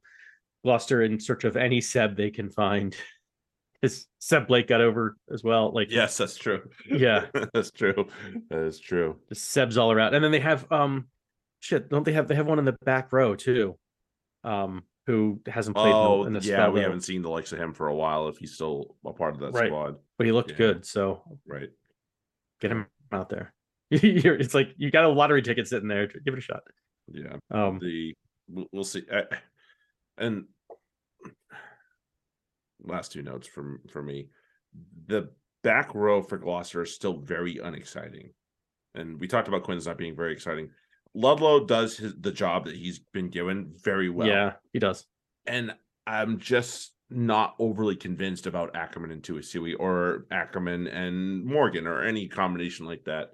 Gloucester 0.64 1.02
in 1.02 1.20
search 1.20 1.46
of 1.46 1.58
any 1.58 1.82
Seb 1.82 2.16
they 2.16 2.30
can 2.30 2.52
find. 2.52 2.96
His 3.82 4.06
Seb 4.20 4.48
Blake 4.48 4.68
got 4.68 4.82
over 4.82 5.18
as 5.34 5.44
well. 5.44 5.72
Like, 5.74 5.90
Yes, 5.90 6.16
that's 6.16 6.38
true. 6.38 6.70
Yeah. 6.90 7.26
that's 7.56 7.72
true. 7.72 8.08
That 8.52 8.60
is 8.60 8.80
true. 8.80 9.18
the 9.30 9.36
Sebs 9.36 9.78
all 9.78 9.92
around, 9.92 10.14
and 10.14 10.24
then 10.24 10.32
they 10.32 10.40
have 10.42 10.72
um, 10.72 11.08
shit, 11.60 11.90
don't 11.90 12.06
they 12.06 12.14
have 12.14 12.28
they 12.28 12.36
have 12.36 12.46
one 12.48 12.60
in 12.60 12.66
the 12.66 12.78
back 12.86 13.12
row 13.12 13.36
too, 13.36 13.80
um, 14.44 14.84
who 15.08 15.42
hasn't 15.48 15.76
played 15.76 15.88
in 15.88 15.92
the- 15.92 15.98
Oh, 15.98 16.24
in 16.26 16.34
the, 16.34 16.40
yeah, 16.42 16.70
we 16.70 16.80
though, 16.80 16.84
haven't 16.84 17.02
seen 17.02 17.24
the 17.24 17.30
likes 17.32 17.52
of 17.52 17.60
him 17.60 17.74
for 17.74 17.88
a 17.88 17.96
while 17.96 18.28
if 18.30 18.38
he's 18.38 18.54
still 18.54 18.96
a 19.06 19.12
part 19.12 19.34
of 19.34 19.42
that 19.42 19.54
Right. 19.54 19.68
squad. 19.68 19.96
But 20.24 20.28
he 20.28 20.32
looked 20.32 20.52
Yeah. 20.52 20.58
good, 20.58 20.86
so 20.86 21.22
Right. 21.46 21.70
get 22.62 22.72
him 22.72 22.86
out 23.12 23.28
there. 23.28 23.54
You're, 23.90 24.36
it's 24.36 24.54
like 24.54 24.74
you 24.78 24.90
got 24.90 25.04
a 25.04 25.10
lottery 25.10 25.42
ticket 25.42 25.68
sitting 25.68 25.90
there. 25.90 26.08
Give 26.08 26.34
it 26.34 26.38
a 26.38 26.42
shot. 26.42 26.64
Yeah. 27.12 27.36
Um, 27.52 27.78
the 27.80 28.16
we'll, 28.48 28.68
we'll 28.72 28.84
see 28.86 29.04
I, 29.12 29.24
and 30.18 30.46
last 32.82 33.12
two 33.12 33.22
notes 33.22 33.48
from 33.48 33.82
for 33.92 34.02
me 34.02 34.30
the 35.08 35.30
back 35.62 35.94
row 35.94 36.22
for 36.22 36.38
gloucester 36.38 36.84
is 36.84 36.96
still 36.96 37.18
very 37.18 37.58
unexciting 37.58 38.30
and 38.96 39.20
we 39.20 39.28
talked 39.28 39.48
about 39.50 39.64
quins 39.64 39.86
not 39.88 39.98
being 39.98 40.16
very 40.16 40.32
exciting 40.34 40.70
ludlow 41.14 41.66
does 41.66 41.98
his 41.98 42.14
the 42.22 42.32
job 42.32 42.66
that 42.66 42.76
he's 42.76 43.00
been 43.14 43.30
given 43.30 43.74
very 43.84 44.10
well 44.10 44.28
yeah, 44.28 44.54
he 44.74 44.80
does. 44.80 45.06
and 45.46 45.74
i'm 46.08 46.38
just 46.40 46.93
not 47.16 47.56
overly 47.60 47.96
convinced 47.96 48.48
about 48.48 48.74
Ackermann 48.74 49.12
and 49.12 49.22
Tuisue 49.22 49.76
or 49.80 50.26
Ackermann 50.32 50.88
and 50.94 51.46
Morgan 51.46 51.88
or 51.88 52.02
any 52.04 52.28
combination 52.28 52.86
like 52.86 53.04
that. 53.06 53.32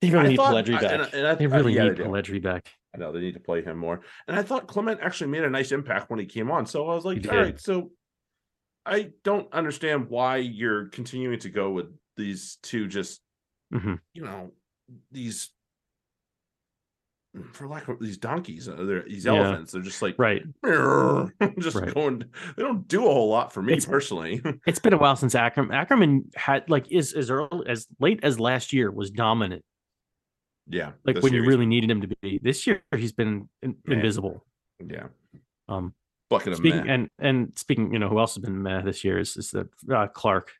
They 0.00 0.10
really 0.10 0.26
I 0.26 0.28
need 0.30 0.36
thought- 0.36 0.54
Polledri 0.54 0.76
I- 0.76 0.80
back. 0.80 0.92
and- 0.92 1.14
and 1.14 1.26
I- 1.26 1.34
they 1.34 1.46
really 1.46 1.74
yeah, 1.74 1.84
need 1.84 1.96
they 1.96 2.38
back. 2.40 2.72
I 2.94 2.98
know 2.98 3.12
they 3.12 3.20
need 3.20 3.34
to 3.34 3.40
play 3.40 3.62
him 3.62 3.78
more. 3.78 4.02
And 4.28 4.36
I 4.36 4.42
thought 4.42 4.66
Clement 4.68 5.00
actually 5.00 5.30
made 5.30 5.44
a 5.44 5.50
nice 5.50 5.72
impact 5.72 6.10
when 6.10 6.18
he 6.20 6.26
came 6.26 6.50
on. 6.50 6.66
So 6.66 6.88
I 6.88 6.94
was 6.94 7.04
like, 7.04 7.22
He 7.22 7.28
all 7.28 7.36
did. 7.36 7.42
right, 7.42 7.60
so 7.60 7.90
I 8.86 9.12
don't 9.24 9.52
understand 9.52 10.08
why 10.10 10.36
you're 10.36 10.88
continuing 10.88 11.38
to 11.40 11.50
go 11.50 11.70
with 11.72 11.86
these 12.16 12.56
two 12.62 12.86
just, 12.86 13.20
Mhm. 13.72 13.98
you 14.12 14.22
know, 14.22 14.52
these 15.10 15.50
for 17.52 17.66
lack 17.68 17.88
of 17.88 17.98
these 18.00 18.16
donkeys, 18.18 18.68
uh, 18.68 18.76
they're 18.84 19.02
these 19.02 19.24
Yeah. 19.24 19.34
elephants. 19.34 19.72
They're 19.72 19.82
just 19.82 20.02
like 20.02 20.16
Right. 20.18 20.42
just 21.58 21.76
Right. 21.76 21.92
going. 21.94 22.24
They 22.56 22.62
don't 22.62 22.86
do 22.88 23.00
a 23.06 23.12
whole 23.12 23.28
lot 23.28 23.52
for 23.52 23.62
me 23.62 23.72
It's- 23.72 23.86
personally. 23.86 24.40
It's 24.66 24.78
been 24.78 24.92
a 24.92 24.98
while 24.98 25.16
since 25.16 25.34
Ackermann. 25.34 25.70
Ackermann 25.72 26.34
had 26.36 26.68
like 26.70 26.90
is 26.92 27.12
as 27.12 27.30
early 27.30 27.66
as 27.68 27.86
late 28.00 28.20
as 28.22 28.38
last 28.40 28.72
year 28.72 28.90
was 28.90 29.10
dominant. 29.10 29.64
yeah, 30.68 30.92
Like 31.04 31.20
when 31.22 31.32
you 31.34 31.44
really 31.44 31.66
needed 31.66 31.90
him 31.90 32.00
to 32.02 32.08
be. 32.22 32.38
This 32.42 32.66
year 32.66 32.82
he's 32.96 33.12
been 33.12 33.48
in, 33.62 33.76
invisible. 33.86 34.46
yeah, 34.84 35.08
Um, 35.68 35.94
bucket 36.30 36.52
of 36.52 36.58
speaking 36.58 36.86
meh. 36.86 36.92
and 36.94 37.10
and 37.18 37.52
speaking, 37.58 37.92
you 37.92 37.98
know 37.98 38.08
who 38.08 38.18
else 38.18 38.34
has 38.36 38.42
been 38.44 38.62
meh 38.62 38.80
this 38.82 39.04
year 39.04 39.18
is 39.18 39.36
is 39.36 39.50
that 39.50 39.68
uh, 39.92 40.06
Clarke. 40.08 40.52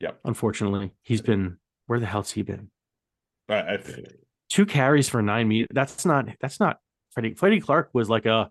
Yep. 0.00 0.18
Unfortunately, 0.24 0.92
he's 1.02 1.20
been 1.22 1.58
where 1.86 2.00
the 2.00 2.06
hell's 2.06 2.30
he 2.32 2.42
been? 2.42 2.70
I, 3.48 3.54
I, 3.74 3.78
Two 4.52 4.66
carries 4.66 5.08
for 5.08 5.22
nine 5.22 5.48
meters. 5.48 5.68
That's 5.72 6.04
not 6.04 6.28
that's 6.40 6.60
not 6.60 6.76
Freddie. 7.12 7.32
Freddie 7.34 7.60
Clarke 7.60 7.88
was 7.94 8.10
like 8.10 8.26
a, 8.26 8.50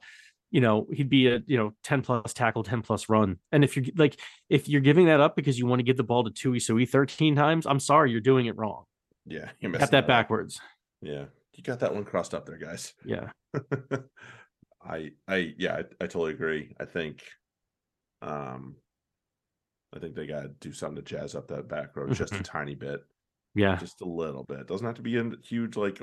you 0.50 0.60
know, 0.60 0.88
he'd 0.92 1.10
be 1.10 1.28
a 1.28 1.44
you 1.46 1.58
know 1.58 1.74
ten 1.84 2.02
plus 2.02 2.34
tackle, 2.34 2.64
ten 2.64 2.82
plus 2.82 3.08
run. 3.08 3.38
And 3.52 3.64
if 3.64 3.76
you're 3.78 3.86
like 3.96 4.20
if 4.50 4.68
you're 4.68 4.82
giving 4.82 5.06
that 5.06 5.20
up 5.20 5.36
because 5.36 5.60
you 5.60 5.68
want 5.68 5.78
to 5.80 5.84
give 5.84 5.98
the 5.98 6.04
ball 6.04 6.24
to 6.24 6.32
Tuisue 6.32 6.90
thirteen 6.90 7.36
times, 7.36 7.68
I'm 7.68 7.80
sorry, 7.80 8.10
you're 8.10 8.20
doing 8.20 8.48
it 8.48 8.58
wrong. 8.58 8.86
yeah, 9.28 9.50
you 9.60 9.70
Got 9.72 9.92
that 9.92 10.04
up. 10.06 10.08
backwards. 10.08 10.60
Yeah, 11.04 11.26
you 11.54 11.62
got 11.64 11.80
that 11.82 11.94
one 11.94 12.04
crossed 12.04 12.34
up 12.34 12.48
there, 12.48 12.58
guys. 12.58 12.94
Yeah. 13.06 13.30
I 14.84 15.12
I 15.28 15.54
yeah, 15.60 15.76
I, 15.76 15.80
I 16.04 16.08
totally 16.08 16.32
agree. 16.34 16.76
I 16.80 16.86
think 16.86 17.22
um 18.24 18.76
I 19.96 20.00
think 20.00 20.16
they 20.16 20.26
gotta 20.26 20.48
do 20.60 20.72
something 20.74 20.96
to 20.96 21.02
jazz 21.04 21.36
up 21.36 21.48
that 21.50 21.68
back 21.68 21.96
row 21.96 22.10
just 22.10 22.34
a 22.34 22.38
Mhm. 22.38 22.44
tiny 22.44 22.76
bit. 22.76 23.02
Yeah. 23.56 23.76
Just 23.78 24.02
a 24.02 24.06
little 24.06 24.44
bit. 24.44 24.68
Doesn't 24.68 24.86
have 24.86 24.96
to 24.96 25.02
be 25.02 25.18
a 25.18 25.30
huge 25.44 25.76
like 25.76 26.02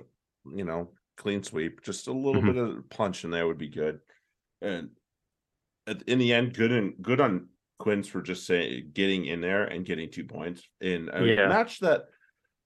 you 0.55 0.65
know 0.65 0.93
clean 1.17 1.43
sweep. 1.43 1.83
Just 1.83 2.07
a 2.09 2.13
little 2.13 2.43
Mhm. 2.43 2.55
bit 2.55 2.57
of 2.57 2.91
punch 2.91 3.25
in 3.25 3.31
there 3.31 3.47
would 3.47 3.59
be 3.59 3.69
good. 3.69 4.01
And 4.61 4.91
at, 5.87 6.03
in 6.03 6.19
the 6.19 6.33
end, 6.35 6.55
good 6.55 6.73
and 6.73 7.01
good 7.03 7.21
on 7.21 7.49
Quins 7.79 8.09
for 8.09 8.21
just 8.23 8.45
saying 8.47 8.91
getting 8.93 9.25
in 9.27 9.41
there 9.41 9.65
and 9.65 9.85
getting 9.87 10.11
two 10.11 10.25
points 10.25 10.69
in 10.81 11.09
a 11.13 11.25
Yeah. 11.25 11.49
match 11.49 11.79
that 11.81 12.07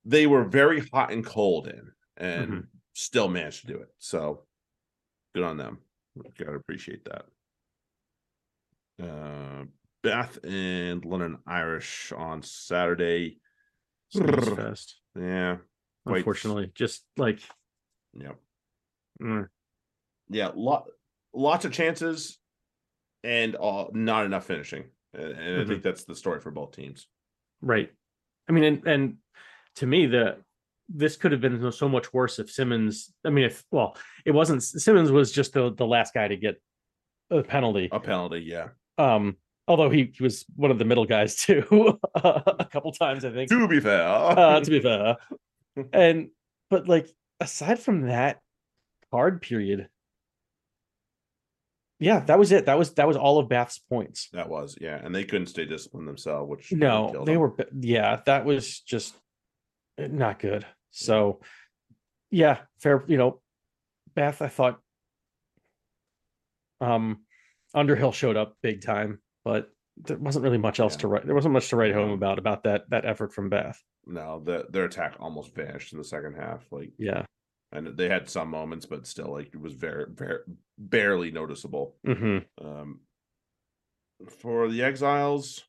they 0.04 0.26
were 0.26 0.44
very 0.44 0.80
hot 0.92 1.12
and 1.12 1.24
cold 1.24 1.68
in 1.68 1.92
and 2.16 2.50
Mhm. 2.52 2.68
still 2.94 3.28
managed 3.28 3.60
to 3.62 3.66
do 3.68 3.78
it. 3.78 3.88
So 3.98 4.46
good 5.34 5.44
on 5.44 5.56
them. 5.58 5.84
Gotta 6.38 6.54
appreciate 6.54 7.04
that. 7.04 7.26
Uh 9.00 9.64
Bath 10.02 10.38
and 10.44 11.04
London 11.04 11.38
Irish 11.46 12.10
on 12.10 12.42
Saturday. 12.42 13.40
Snooze 14.12 14.48
fest. 14.50 15.00
Yeah. 15.18 15.56
Quite- 16.06 16.18
Unfortunately, 16.18 16.70
just 16.74 17.04
like 17.16 17.40
Yep. 18.14 18.36
mm, 19.22 19.48
Yeah, 20.28 20.50
lot 20.54 20.88
lots 21.32 21.64
of 21.64 21.72
chances 21.72 22.38
and 23.24 23.56
uh, 23.56 23.86
not 23.92 24.26
enough 24.26 24.46
finishing. 24.46 24.84
And, 25.14 25.24
and 25.32 25.60
I 25.60 25.64
Mhm. 25.64 25.68
think 25.68 25.82
that's 25.82 26.04
the 26.04 26.14
story 26.14 26.40
for 26.40 26.50
both 26.50 26.72
teams. 26.72 27.08
right. 27.60 27.90
I 28.48 28.52
mean, 28.52 28.64
and 28.64 28.86
and 28.88 29.18
to 29.76 29.86
me, 29.86 30.06
the 30.06 30.42
this 30.88 31.16
could 31.16 31.30
have 31.32 31.40
been 31.40 31.70
so 31.72 31.88
much 31.88 32.12
worse 32.12 32.38
if 32.40 32.50
Simmons. 32.50 33.14
I 33.24 33.30
mean, 33.30 33.44
if 33.44 33.64
well, 33.70 33.96
it 34.26 34.32
wasn't. 34.32 34.62
Simmons 34.64 35.12
was 35.12 35.30
just 35.32 35.52
the 35.52 35.72
the 35.72 35.86
last 35.86 36.12
guy 36.12 36.26
to 36.28 36.36
get 36.36 36.60
a 37.30 37.42
penalty. 37.42 37.88
A 37.92 38.00
penalty, 38.00 38.40
yeah. 38.40 38.70
Um, 38.98 39.36
although 39.68 39.90
he, 39.90 40.12
he 40.16 40.22
was 40.22 40.44
one 40.56 40.70
of 40.70 40.78
the 40.78 40.84
middle 40.84 41.04
guys 41.04 41.36
too, 41.44 41.98
a 42.14 42.66
couple 42.70 42.92
times 42.92 43.24
I 43.24 43.30
think. 43.32 43.50
To 43.50 43.68
be 43.68 43.80
fair. 43.80 44.06
Uh, 44.06 44.60
to 44.60 44.70
be 44.70 44.80
fair, 44.80 45.16
and 45.92 46.28
but 46.70 46.88
like 46.88 47.08
aside 47.40 47.78
from 47.80 48.02
that 48.02 48.40
card 49.10 49.42
period, 49.42 49.88
yeah, 51.98 52.20
that 52.20 52.38
was 52.38 52.50
it. 52.52 52.66
That 52.66 52.78
was 52.78 52.94
that 52.94 53.06
was 53.06 53.16
all 53.16 53.38
of 53.38 53.48
Bath's 53.48 53.78
points. 53.78 54.28
that 54.32 54.48
was, 54.48 54.76
yeah. 54.80 55.00
And 55.02 55.14
they 55.14 55.24
couldn't 55.24 55.46
stay 55.46 55.64
disciplined 55.64 56.08
themselves, 56.08 56.50
which 56.50 56.72
No, 56.72 57.22
they 57.24 57.32
them. 57.34 57.40
were 57.40 57.54
yeah, 57.78 58.20
that 58.26 58.44
was 58.44 58.80
just 58.80 59.14
not 59.98 60.38
good. 60.40 60.66
So 60.90 61.40
yeah, 62.30 62.58
fair, 62.80 63.04
you 63.06 63.16
know, 63.18 63.40
Bath 64.14 64.42
I 64.42 64.48
thought 64.48 64.80
um 66.80 67.20
Underhill 67.74 68.12
showed 68.12 68.36
up 68.36 68.56
big 68.62 68.82
time, 68.82 69.20
but 69.44 69.70
there 69.96 70.16
wasn't 70.18 70.42
really 70.44 70.58
much 70.58 70.80
else 70.80 70.94
Yeah. 70.94 71.00
to 71.00 71.08
write. 71.08 71.26
There 71.26 71.34
wasn't 71.34 71.52
much 71.54 71.68
to 71.70 71.76
write 71.76 71.94
home 71.94 72.10
about 72.10 72.38
about 72.38 72.64
that 72.64 72.88
that 72.90 73.04
effort 73.04 73.32
from 73.32 73.48
Bath. 73.50 73.82
no, 74.06 74.40
the, 74.44 74.66
their 74.70 74.84
attack 74.86 75.16
almost 75.20 75.54
vanished 75.54 75.92
in 75.92 75.98
the 75.98 76.04
second 76.04 76.34
half. 76.34 76.66
Like 76.72 76.90
Yeah. 76.98 77.24
and 77.72 77.96
they 77.96 78.08
had 78.08 78.28
some 78.28 78.48
moments, 78.48 78.86
but 78.86 79.06
still 79.06 79.30
like 79.32 79.48
it 79.48 79.60
was 79.60 79.74
very, 79.74 80.06
very 80.12 80.40
barely 80.78 81.30
noticeable. 81.30 81.96
hmm 82.04 82.38
Um, 82.60 83.00
for 84.40 84.68
the 84.68 84.82
Exiles, 84.82 85.64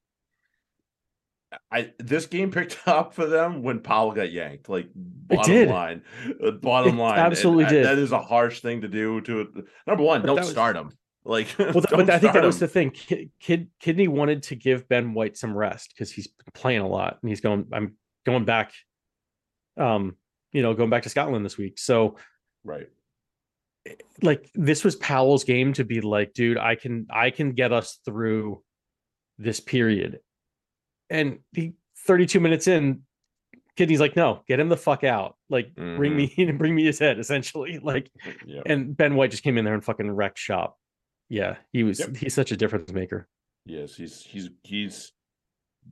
I 1.71 1.91
this 1.99 2.25
game 2.25 2.49
picked 2.51 2.79
up 2.87 3.13
for 3.13 3.25
them 3.25 3.61
when 3.61 3.79
Powell 3.81 4.11
got 4.11 4.31
yanked. 4.31 4.69
Like 4.69 4.89
bottom 4.95 5.51
did. 5.51 5.69
line, 5.69 6.01
uh, 6.43 6.51
bottom 6.51 6.97
It 6.97 7.01
line, 7.01 7.19
and 7.19 7.21
absolutely 7.27 7.65
did. 7.65 7.85
That 7.85 7.97
is 7.97 8.11
a 8.11 8.19
harsh 8.21 8.61
thing 8.61 8.81
to 8.81 8.87
do. 8.87 9.21
To 9.21 9.65
number 9.85 10.03
one, 10.03 10.21
But 10.21 10.27
don't 10.27 10.37
was- 10.37 10.49
start 10.49 10.75
him. 10.75 10.91
Like, 11.25 11.47
Well, 11.59 11.83
but 11.89 12.09
I 12.09 12.19
think 12.19 12.33
that 12.33 12.43
was 12.43 12.59
the 12.59 12.67
thing. 12.67 12.91
Kid, 12.91 13.31
Kid 13.39 13.69
Kidney 13.79 14.07
wanted 14.07 14.43
to 14.43 14.55
give 14.55 14.87
Ben 14.89 15.13
White 15.13 15.37
some 15.37 15.55
rest 15.55 15.93
because 15.93 16.11
he's 16.11 16.27
playing 16.53 16.81
a 16.81 16.87
lot 16.87 17.17
and 17.21 17.29
he's 17.29 17.41
going. 17.41 17.67
I'm 17.71 17.95
going 18.25 18.45
back. 18.45 18.73
Um, 19.77 20.17
you 20.51 20.61
know, 20.61 20.73
going 20.73 20.89
back 20.89 21.03
to 21.03 21.09
Scotland 21.09 21.45
this 21.45 21.57
week. 21.57 21.79
So 21.79 22.17
right. 22.63 22.87
like 24.21 24.49
this 24.53 24.83
was 24.83 24.95
Powell's 24.97 25.43
game 25.43 25.73
to 25.73 25.83
be 25.83 26.01
like, 26.01 26.33
dude, 26.33 26.57
I 26.57 26.75
can 26.75 27.07
I 27.09 27.31
can 27.31 27.53
get 27.53 27.71
us 27.71 27.99
through 28.05 28.61
this 29.37 29.59
period. 29.59 30.19
And 31.09 31.39
he 31.53 31.73
32 32.05 32.39
minutes 32.39 32.67
in, 32.67 33.01
Kidney's 33.75 33.99
like, 33.99 34.15
no, 34.15 34.43
get 34.47 34.59
him 34.59 34.69
the 34.69 34.77
fuck 34.77 35.03
out. 35.03 35.35
Like, 35.49 35.73
bring 35.73 36.15
me 36.15 36.33
bring 36.57 36.75
me 36.75 36.83
his 36.83 36.99
head, 36.99 37.19
essentially. 37.19 37.79
Like, 37.83 38.11
Yeah. 38.45 38.61
and 38.65 38.95
Ben 38.95 39.15
White 39.15 39.31
just 39.31 39.43
came 39.43 39.57
in 39.57 39.65
there 39.65 39.73
and 39.73 39.83
fucking 39.83 40.11
wrecked 40.11 40.37
shop. 40.37 40.77
Yeah, 41.33 41.55
he 41.71 41.81
was 41.81 41.99
Yep. 41.99 42.17
he's 42.17 42.35
such 42.35 42.51
a 42.51 42.55
difference 42.57 42.93
maker. 42.93 43.27
Yes, 43.65 43.95
he's 43.95 44.21
he's 44.21 44.51
he's 44.61 45.13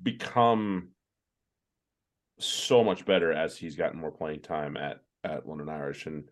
become 0.04 0.90
so 2.38 2.84
much 2.84 3.06
better 3.06 3.34
as 3.34 3.58
he's 3.58 3.76
gotten 3.76 4.00
more 4.00 4.12
playing 4.12 4.42
time 4.42 4.78
at 4.78 5.00
at 5.24 5.48
London 5.48 5.68
Irish 5.68 6.06
and 6.06 6.30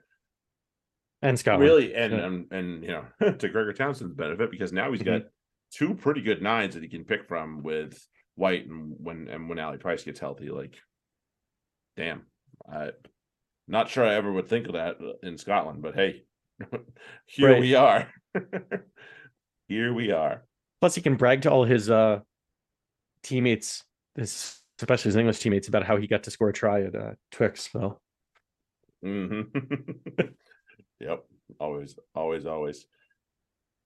And 1.24 1.40
Scott 1.40 1.58
really 1.58 1.96
and, 1.96 2.14
yeah. 2.14 2.26
and 2.26 2.52
and 2.52 2.84
you 2.84 2.90
know 2.90 3.32
to 3.32 3.50
Gregor 3.50 3.74
Townsend's 3.74 4.14
benefit 4.14 4.52
because 4.52 4.72
now 4.72 4.92
he's 4.92 5.02
got 5.02 5.22
mm-hmm. 5.22 5.28
two 5.74 5.96
pretty 5.96 6.22
good 6.22 6.44
nines 6.44 6.76
that 6.76 6.84
he 6.84 6.90
can 6.90 7.04
pick 7.04 7.28
from 7.28 7.64
with 7.64 8.08
White 8.36 8.68
and 8.68 8.94
when 9.00 9.28
and 9.28 9.50
when 9.50 9.58
Ali 9.58 9.80
Price 9.80 10.04
gets 10.04 10.20
healthy. 10.20 10.50
Like, 10.50 10.78
damn, 11.98 12.28
I 12.72 12.92
not 13.68 13.90
sure 13.90 14.06
I 14.06 14.14
ever 14.14 14.32
would 14.32 14.48
think 14.48 14.68
of 14.68 14.74
that 14.74 14.98
in 15.24 15.40
Scotland, 15.40 15.82
but 15.82 15.96
hey, 15.96 16.26
here 17.26 17.52
Right. 17.52 17.62
we 17.62 17.76
are. 17.76 18.12
here 19.68 19.94
we 19.94 20.12
are. 20.12 20.44
Plus, 20.82 20.96
he 20.96 21.02
can 21.02 21.16
brag 21.16 21.42
to 21.44 21.52
all 21.52 21.64
his 21.66 21.90
uh 21.90 22.20
teammates, 23.24 23.84
his 24.16 24.60
especially 24.80 25.10
his 25.10 25.16
English 25.18 25.40
teammates, 25.40 25.68
about 25.68 25.84
how 25.86 25.98
he 25.98 26.08
got 26.08 26.24
to 26.24 26.32
score 26.32 26.50
a 26.50 26.54
try 26.54 26.84
at 26.84 26.96
uh, 26.96 27.12
Twix. 27.32 27.70
So 27.72 28.00
hmm 29.04 29.42
yep. 31.00 31.26
Always, 31.60 31.98
always, 32.14 32.46
always. 32.46 32.86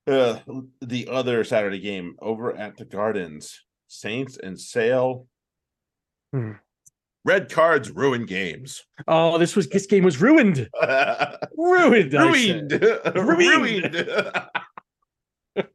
Uh, 0.06 0.40
the 0.82 1.08
other 1.10 1.44
Saturday 1.46 1.80
game 1.80 2.16
over 2.22 2.54
at 2.56 2.76
the 2.78 2.84
Gardens, 2.86 3.62
Saints 3.88 4.38
and 4.38 4.60
Sale. 4.60 5.28
Hmm. 6.34 6.54
Red 7.26 7.50
cards 7.50 7.90
ruin 7.90 8.26
games. 8.26 8.84
oh, 9.08 9.38
this 9.38 9.56
was 9.56 9.70
this 9.70 9.86
game 9.86 10.04
was 10.04 10.20
ruined, 10.20 10.70
ruined, 11.58 12.14
ruined, 12.14 12.72
Ruined. 13.16 13.94
ruined. 15.56 15.70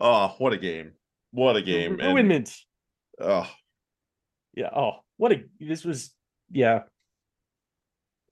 oh, 0.00 0.34
what 0.38 0.52
a 0.52 0.58
game! 0.58 0.92
What 1.30 1.56
a 1.56 1.62
game! 1.62 2.00
And, 2.00 2.16
ruinment. 2.18 2.56
oh, 3.20 3.48
Yeah. 4.54 4.70
Oh, 4.74 4.98
what 5.16 5.32
a 5.32 5.44
this 5.60 5.84
was. 5.84 6.10
Yeah. 6.50 6.82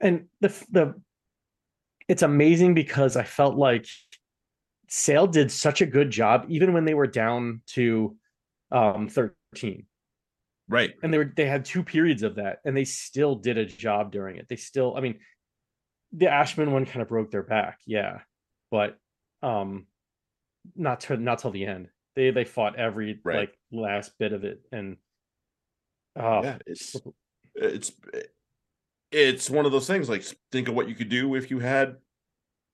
And 0.00 0.26
the 0.40 0.48
the, 0.70 1.00
it's 2.08 2.22
amazing 2.22 2.74
because 2.74 3.16
I 3.16 3.22
felt 3.22 3.56
like 3.56 3.86
Sale 4.88 5.28
did 5.28 5.52
such 5.52 5.80
a 5.80 5.86
good 5.86 6.10
job, 6.10 6.46
even 6.48 6.72
when 6.72 6.84
they 6.84 6.94
were 6.94 7.06
down 7.06 7.62
to 7.68 8.16
um 8.72 9.08
13. 9.08 9.86
Right. 10.68 10.92
And 11.02 11.12
they 11.12 11.18
were 11.18 11.32
they 11.36 11.46
had 11.46 11.64
two 11.64 11.82
periods 11.82 12.22
of 12.22 12.36
that, 12.36 12.58
and 12.64 12.76
they 12.76 12.84
still 12.84 13.34
did 13.34 13.58
a 13.58 13.66
job 13.66 14.12
during 14.12 14.36
it. 14.36 14.46
They 14.48 14.56
still, 14.56 14.96
I 14.96 15.00
mean, 15.00 15.18
the 16.12 16.28
Ashman 16.28 16.72
one 16.72 16.86
kind 16.86 17.02
of 17.02 17.08
broke 17.08 17.30
their 17.30 17.42
back, 17.42 17.78
yeah, 17.86 18.20
but 18.70 18.96
um 19.42 19.86
not 20.76 21.00
to 21.00 21.16
not 21.16 21.40
till 21.40 21.50
the 21.50 21.66
end. 21.66 21.88
They 22.14 22.30
they 22.30 22.44
fought 22.44 22.76
every 22.76 23.18
Right. 23.24 23.38
like 23.40 23.58
last 23.72 24.12
bit 24.18 24.32
of 24.32 24.44
it, 24.44 24.60
and 24.70 24.96
oh 26.16 26.42
yeah, 26.42 26.58
it's 26.66 26.96
it's 27.54 27.92
it's 29.10 29.50
one 29.50 29.66
of 29.66 29.72
those 29.72 29.86
things. 29.86 30.08
Like, 30.08 30.24
think 30.52 30.68
of 30.68 30.74
what 30.74 30.88
you 30.88 30.94
could 30.94 31.08
do 31.08 31.34
if 31.34 31.50
you 31.50 31.58
had 31.58 31.96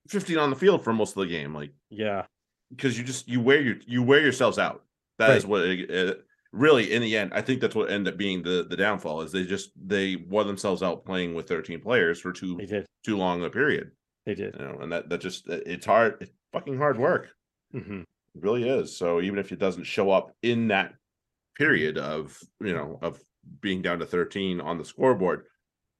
15 0.08 0.38
on 0.38 0.50
the 0.50 0.56
field 0.56 0.84
for 0.84 0.92
most 0.92 1.16
of 1.16 1.20
the 1.22 1.26
game. 1.26 1.54
Like, 1.54 1.72
yeah, 1.90 2.26
because 2.70 2.98
you 2.98 3.04
just 3.04 3.28
you 3.28 3.40
wear 3.40 3.60
your 3.60 3.76
you 3.86 4.02
wear 4.02 4.20
yourselves 4.20 4.58
out. 4.58 4.84
That 5.18 5.30
is 5.36 5.44
Right. 5.44 5.50
what 5.50 5.62
it, 5.62 5.90
it- 5.90 6.24
really 6.52 6.92
in 6.92 7.02
the 7.02 7.16
end. 7.16 7.32
I 7.34 7.42
think 7.42 7.60
that's 7.60 7.74
what 7.74 7.90
ended 7.90 8.14
up 8.14 8.18
being 8.18 8.42
the 8.42 8.66
the 8.68 8.76
downfall 8.76 9.22
is 9.22 9.32
they 9.32 9.44
just 9.44 9.70
they 9.76 10.16
wore 10.16 10.44
themselves 10.44 10.82
out 10.82 11.04
playing 11.04 11.34
with 11.34 11.48
13 11.48 11.80
players 11.80 12.20
for 12.20 12.32
too 12.32 12.56
did, 12.58 12.86
too 13.04 13.16
long 13.16 13.44
a 13.44 13.50
period. 13.50 13.90
they 14.26 14.34
did. 14.34 14.54
You 14.58 14.64
know, 14.66 14.78
and 14.80 14.92
that 14.92 15.08
that 15.10 15.20
just 15.20 15.48
it's 15.48 15.86
hard. 15.86 16.16
It's 16.20 16.30
fucking 16.52 16.78
hard 16.78 16.98
work. 16.98 17.28
hmm 17.72 18.00
It 18.34 18.42
really 18.42 18.68
is. 18.68 18.96
So 18.96 19.20
even 19.20 19.38
if 19.38 19.52
it 19.52 19.58
doesn't 19.58 19.84
show 19.84 20.10
up 20.10 20.32
in 20.42 20.68
that 20.68 20.94
period 21.56 21.98
of 21.98 22.38
you 22.60 22.72
know 22.74 22.98
of 23.02 23.20
being 23.60 23.82
down 23.82 23.98
to 23.98 24.06
13 24.06 24.60
on 24.60 24.78
the 24.78 24.84
scoreboard, 24.84 25.44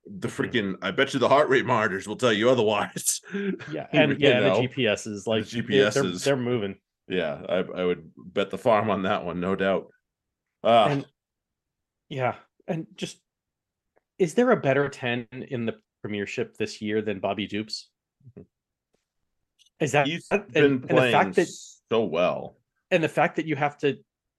the 0.07 0.29
Mm-hmm. 0.29 0.43
freaking 0.43 0.75
I 0.83 0.91
bet 0.93 1.13
you 1.13 1.21
the 1.21 1.29
heart 1.29 1.49
rate 1.51 1.67
monitors 1.67 2.09
will 2.09 2.17
tell 2.17 2.33
you 2.33 2.49
otherwise. 2.51 3.21
Yeah, 3.73 3.87
and 3.93 4.19
yeah, 4.19 4.41
know? 4.41 4.61
the 4.63 4.69
GPS 4.69 5.07
is 5.07 5.27
like 5.27 5.47
The 5.47 5.61
they're- 5.61 5.91
they're, 5.91 6.03
they're 6.13 6.37
moving. 6.37 6.77
yeah, 7.09 7.43
I, 7.49 7.57
I 7.81 7.85
would 7.85 8.11
bet 8.17 8.51
the 8.51 8.57
farm 8.59 8.89
on 8.91 9.03
that 9.03 9.25
one, 9.25 9.41
no 9.41 9.55
doubt. 9.57 9.89
Uh 10.65 10.87
And 10.91 11.07
yeah, 12.09 12.37
and 12.67 12.87
just 12.97 13.19
is 14.19 14.35
there 14.35 14.51
a 14.51 14.57
better 14.57 14.89
10 14.89 15.29
in 15.51 15.67
the 15.67 15.75
premiership 16.03 16.57
this 16.57 16.81
year 16.83 17.03
than 17.03 17.21
Bobby 17.21 17.47
Dupes? 17.47 17.89
Is 19.81 19.93
that 19.93 20.07
he's 20.07 20.27
and- 20.31 20.51
been 20.53 20.65
and 20.65 20.83
the 20.83 20.89
playing 20.89 21.13
fact 21.13 21.35
that- 21.37 21.49
so 21.91 22.05
well. 22.05 22.57
and 22.91 23.03
the 23.03 23.09
fact 23.09 23.37
that 23.37 23.47
you 23.47 23.55
have 23.57 23.79
to 23.79 23.99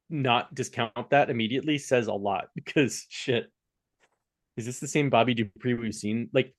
not 0.10 0.54
discount 0.56 1.10
that 1.12 1.30
immediately 1.30 1.78
says 1.78 2.08
a 2.08 2.14
lot 2.14 2.50
because 2.56 3.06
shit. 3.10 3.52
Is 4.58 4.66
this 4.66 4.80
the 4.82 4.88
same 4.88 5.10
Bobby 5.10 5.34
du 5.34 5.46
Preez 5.46 5.80
we've 5.80 5.96
seen? 5.96 6.30
Like 6.34 6.54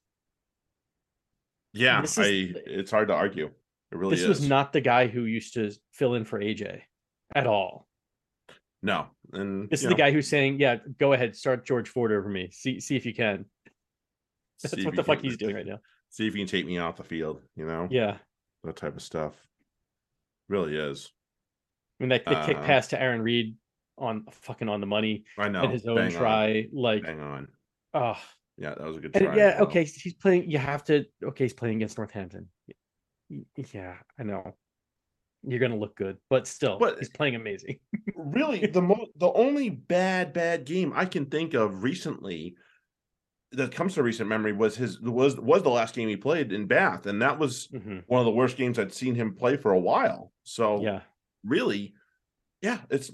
Yeah, 1.75 2.01
This 2.01 2.19
I 2.19 2.25
it's 2.25 2.91
hard 2.91 3.09
to 3.09 3.15
argue. 3.15 3.51
It 3.93 3.97
really 3.99 4.15
this 4.15 4.23
is. 4.23 4.29
was 4.29 4.49
not 4.49 4.73
the 4.73 4.81
guy 4.81 5.09
who 5.09 5.25
used 5.25 5.55
to 5.55 5.73
fill 5.93 6.15
in 6.15 6.25
for 6.25 6.39
AJ 6.41 6.81
at 7.35 7.47
all. 7.47 7.89
No, 8.83 9.09
and 9.33 9.69
This 9.69 9.81
is 9.81 9.85
you 9.85 9.89
the 9.91 9.95
know, 9.95 9.99
guy 9.99 10.11
who's 10.11 10.27
saying, 10.29 10.59
"Yeah, 10.59 10.77
go 10.99 11.13
ahead, 11.13 11.37
start 11.37 11.67
George 11.67 11.89
Ford 11.89 12.13
over 12.13 12.29
me. 12.29 12.51
See 12.51 12.81
see 12.81 12.97
if 12.97 13.05
you 13.05 13.13
can." 13.15 13.45
That's 14.63 14.75
see 14.75 14.81
if 14.81 14.87
what 14.87 14.95
you 14.95 14.97
the 14.97 15.05
fuck 15.05 15.19
can- 15.21 15.29
he's 15.29 15.37
doing 15.37 15.55
right 15.55 15.67
now. 15.67 15.79
See 16.09 16.27
if 16.27 16.35
you 16.35 16.41
can 16.41 16.49
take 16.49 16.67
me 16.67 16.79
off 16.79 16.97
the 16.97 17.05
field. 17.05 17.43
You 17.57 17.67
know, 17.67 17.89
Yeah. 17.91 18.19
that 18.65 18.77
type 18.77 18.97
of 18.97 19.03
stuff. 19.03 19.35
Really 20.49 20.77
is. 20.77 21.11
I 22.01 22.05
mean, 22.05 22.09
that 22.09 22.25
the 22.25 22.43
kick 22.47 22.57
Uh, 22.57 22.65
pass 22.65 22.89
to 22.89 23.01
Arron 23.01 23.23
Reed 23.23 23.57
on 23.99 24.25
fucking 24.33 24.69
on 24.69 24.81
the 24.81 24.87
money 24.87 25.25
I 25.39 25.49
know. 25.51 25.63
and 25.65 25.73
his 25.73 25.87
own 25.87 25.97
bang 25.97 26.15
on, 26.17 26.21
try, 26.21 26.67
like, 26.73 27.03
bang 27.05 27.21
on. 27.21 27.49
oh, 27.95 28.19
Yeah, 28.57 28.71
that 28.75 28.81
was 28.81 28.97
a 28.97 29.01
good 29.01 29.13
try. 29.15 29.37
yeah, 29.37 29.49
as 29.51 29.55
well. 29.61 29.69
okay, 29.69 29.85
he's 29.85 30.15
playing. 30.15 30.51
You 30.51 30.59
have 30.59 30.83
to. 30.85 31.05
Okay, 31.23 31.45
he's 31.45 31.53
playing 31.55 31.77
against 31.77 31.99
Northampton. 31.99 32.49
Y- 33.29 33.45
Yeah, 33.73 33.99
I 34.19 34.23
know. 34.25 34.57
You're 35.43 35.59
gonna 35.61 35.77
look 35.77 35.97
good, 35.97 36.19
but 36.29 36.47
still, 36.47 36.79
But- 36.79 36.99
he's 36.99 37.09
playing 37.09 37.35
amazing. 37.35 37.79
really 38.15 38.67
the 38.67 38.83
mo 38.83 39.07
the 39.17 39.33
only 39.33 39.71
bad 39.71 40.33
bad 40.33 40.65
game 40.65 40.93
I 40.95 41.07
can 41.07 41.27
think 41.27 41.55
of 41.55 41.83
recently 41.83 42.57
that 43.53 43.73
comes 43.73 43.95
to 43.95 44.03
recent 44.03 44.29
memory 44.29 44.53
was 44.53 44.77
his 44.77 45.01
was 45.01 45.37
was 45.41 45.63
the 45.63 45.71
last 45.71 45.95
game 45.95 46.09
he 46.09 46.17
played 46.17 46.53
in 46.53 46.67
Bath, 46.67 47.07
and 47.07 47.21
that 47.23 47.39
was 47.39 47.69
Mhm, 47.69 48.05
one 48.07 48.21
of 48.21 48.27
the 48.27 48.31
worst 48.33 48.57
games 48.57 48.79
I'd 48.79 48.93
seen 48.93 49.15
him 49.15 49.35
play 49.35 49.57
for 49.57 49.73
a 49.73 49.81
while. 49.81 50.33
So 50.45 50.83
Yeah, 50.83 51.01
really, 51.45 51.95
yeah, 52.63 52.83
it's 52.91 53.11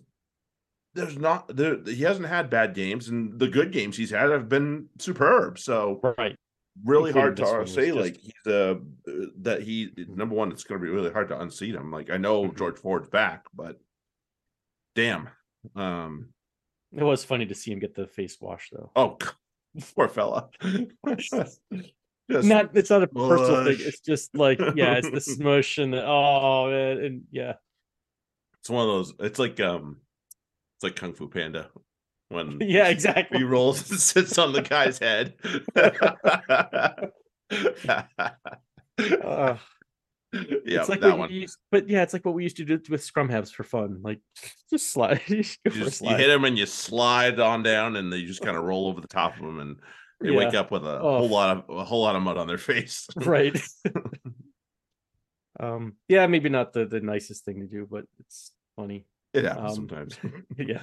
there's 0.95 1.17
not 1.19 1.55
there 1.57 1.79
he 1.85 2.03
hasn't 2.03 2.27
had 2.27 2.51
bad 2.51 2.75
games, 2.75 3.09
and 3.09 3.39
the 3.39 3.49
good 3.49 3.71
games 3.71 3.97
he's 3.97 4.11
had 4.11 4.31
have 4.31 4.49
been 4.49 4.89
superb. 4.99 5.59
So 5.59 6.01
right. 6.19 6.37
Really 6.85 7.13
hard 7.13 7.37
to 7.39 7.67
say 7.67 7.87
just- 7.87 7.97
like 7.99 8.17
he's 8.17 8.53
uh 8.53 8.75
that 9.39 9.63
he 9.63 9.91
number 10.09 10.35
one 10.35 10.53
it's 10.53 10.65
going 10.65 10.81
to 10.81 10.85
be 10.85 10.91
really 10.93 11.11
hard 11.11 11.29
to 11.29 11.41
unseat 11.41 11.75
him 11.75 11.91
like 11.91 12.11
i 12.11 12.17
know 12.17 12.45
Mhm. 12.45 12.57
george 12.59 12.79
ford's 12.79 13.09
back 13.09 13.45
but 13.55 13.81
damn 14.95 15.29
um 15.75 16.29
It 16.93 17.03
was 17.03 17.25
funny 17.25 17.47
to 17.47 17.55
see 17.55 17.73
him 17.73 17.79
get 17.79 17.95
the 17.95 18.07
face 18.07 18.37
wash 18.41 18.71
though. 18.73 18.91
oh 18.97 19.19
poor 19.95 20.09
fella 20.09 20.49
Just- 21.19 21.61
not 22.49 22.77
it's 22.77 22.91
not 22.91 23.03
a 23.05 23.07
personal 23.07 23.65
thing. 23.65 23.77
It's 23.79 24.01
just 24.01 24.35
like 24.37 24.59
yeah, 24.75 24.95
it's 24.95 25.11
the 25.11 25.21
smush 25.37 25.79
and 25.79 25.93
the, 25.93 26.05
oh 26.05 26.69
man, 26.71 26.99
and 26.99 27.23
yeah, 27.31 27.53
it's 28.59 28.69
one 28.69 28.83
of 28.83 28.89
those 28.95 29.15
it's 29.21 29.39
like 29.39 29.61
um 29.61 30.01
it's 30.77 30.83
like 30.83 30.97
kung 30.97 31.13
fu 31.15 31.29
panda 31.29 31.71
when 32.29 32.59
yeah, 32.61 32.87
he 32.87 32.93
exactly. 32.93 33.43
rolls 33.45 33.91
and 33.91 34.01
sits 34.01 34.39
on 34.39 34.53
the 34.53 34.63
guy's 34.63 34.99
head 34.99 35.35
Uh, 38.99 39.57
yeah 40.65 40.81
it's 40.81 40.89
like 40.89 41.01
that 41.01 41.17
one 41.19 41.31
used, 41.31 41.59
but 41.71 41.89
yeah, 41.89 42.03
it's 42.03 42.13
like 42.13 42.25
what 42.25 42.35
we 42.35 42.43
used 42.43 42.57
to 42.57 42.65
do 42.65 42.81
with 42.91 43.05
scrum 43.05 43.29
halves 43.29 43.53
for 43.53 43.63
fun. 43.63 44.01
Like 44.03 44.21
just 44.71 44.91
slide, 44.93 45.21
you, 45.29 45.43
just, 45.71 46.01
you 46.03 46.17
hit 46.17 46.31
him 46.31 46.45
and 46.45 46.59
you 46.59 46.67
slide 46.67 47.39
on 47.39 47.63
down 47.63 47.97
and 47.97 48.13
you 48.13 48.27
just 48.27 48.41
kind 48.43 48.57
of 48.57 48.65
roll 48.65 48.89
over 48.89 49.01
the 49.01 49.07
top 49.07 49.37
of 49.37 49.43
them 49.43 49.61
and 49.61 49.77
they 50.21 50.31
wake 50.31 50.55
up 50.55 50.71
with 50.71 50.85
a 50.87 50.99
Oh. 50.99 51.19
whole 51.19 51.29
lot 51.29 51.57
of 51.59 51.77
a 51.77 51.85
whole 51.85 52.03
lot 52.03 52.17
of 52.17 52.23
mud 52.23 52.39
on 52.39 52.47
their 52.49 52.59
face. 52.59 53.07
right. 53.17 53.57
um, 55.61 55.95
yeah, 56.09 56.27
maybe 56.27 56.49
not 56.49 56.73
the 56.73 56.87
the 56.87 57.01
nicest 57.01 57.45
thing 57.45 57.61
to 57.61 57.67
do, 57.67 57.87
but 57.89 58.05
it's 58.21 58.51
funny. 58.77 59.07
It 59.35 59.45
happens 59.45 59.71
Um, 59.79 59.89
sometimes. 59.89 60.19
yeah. 60.59 60.83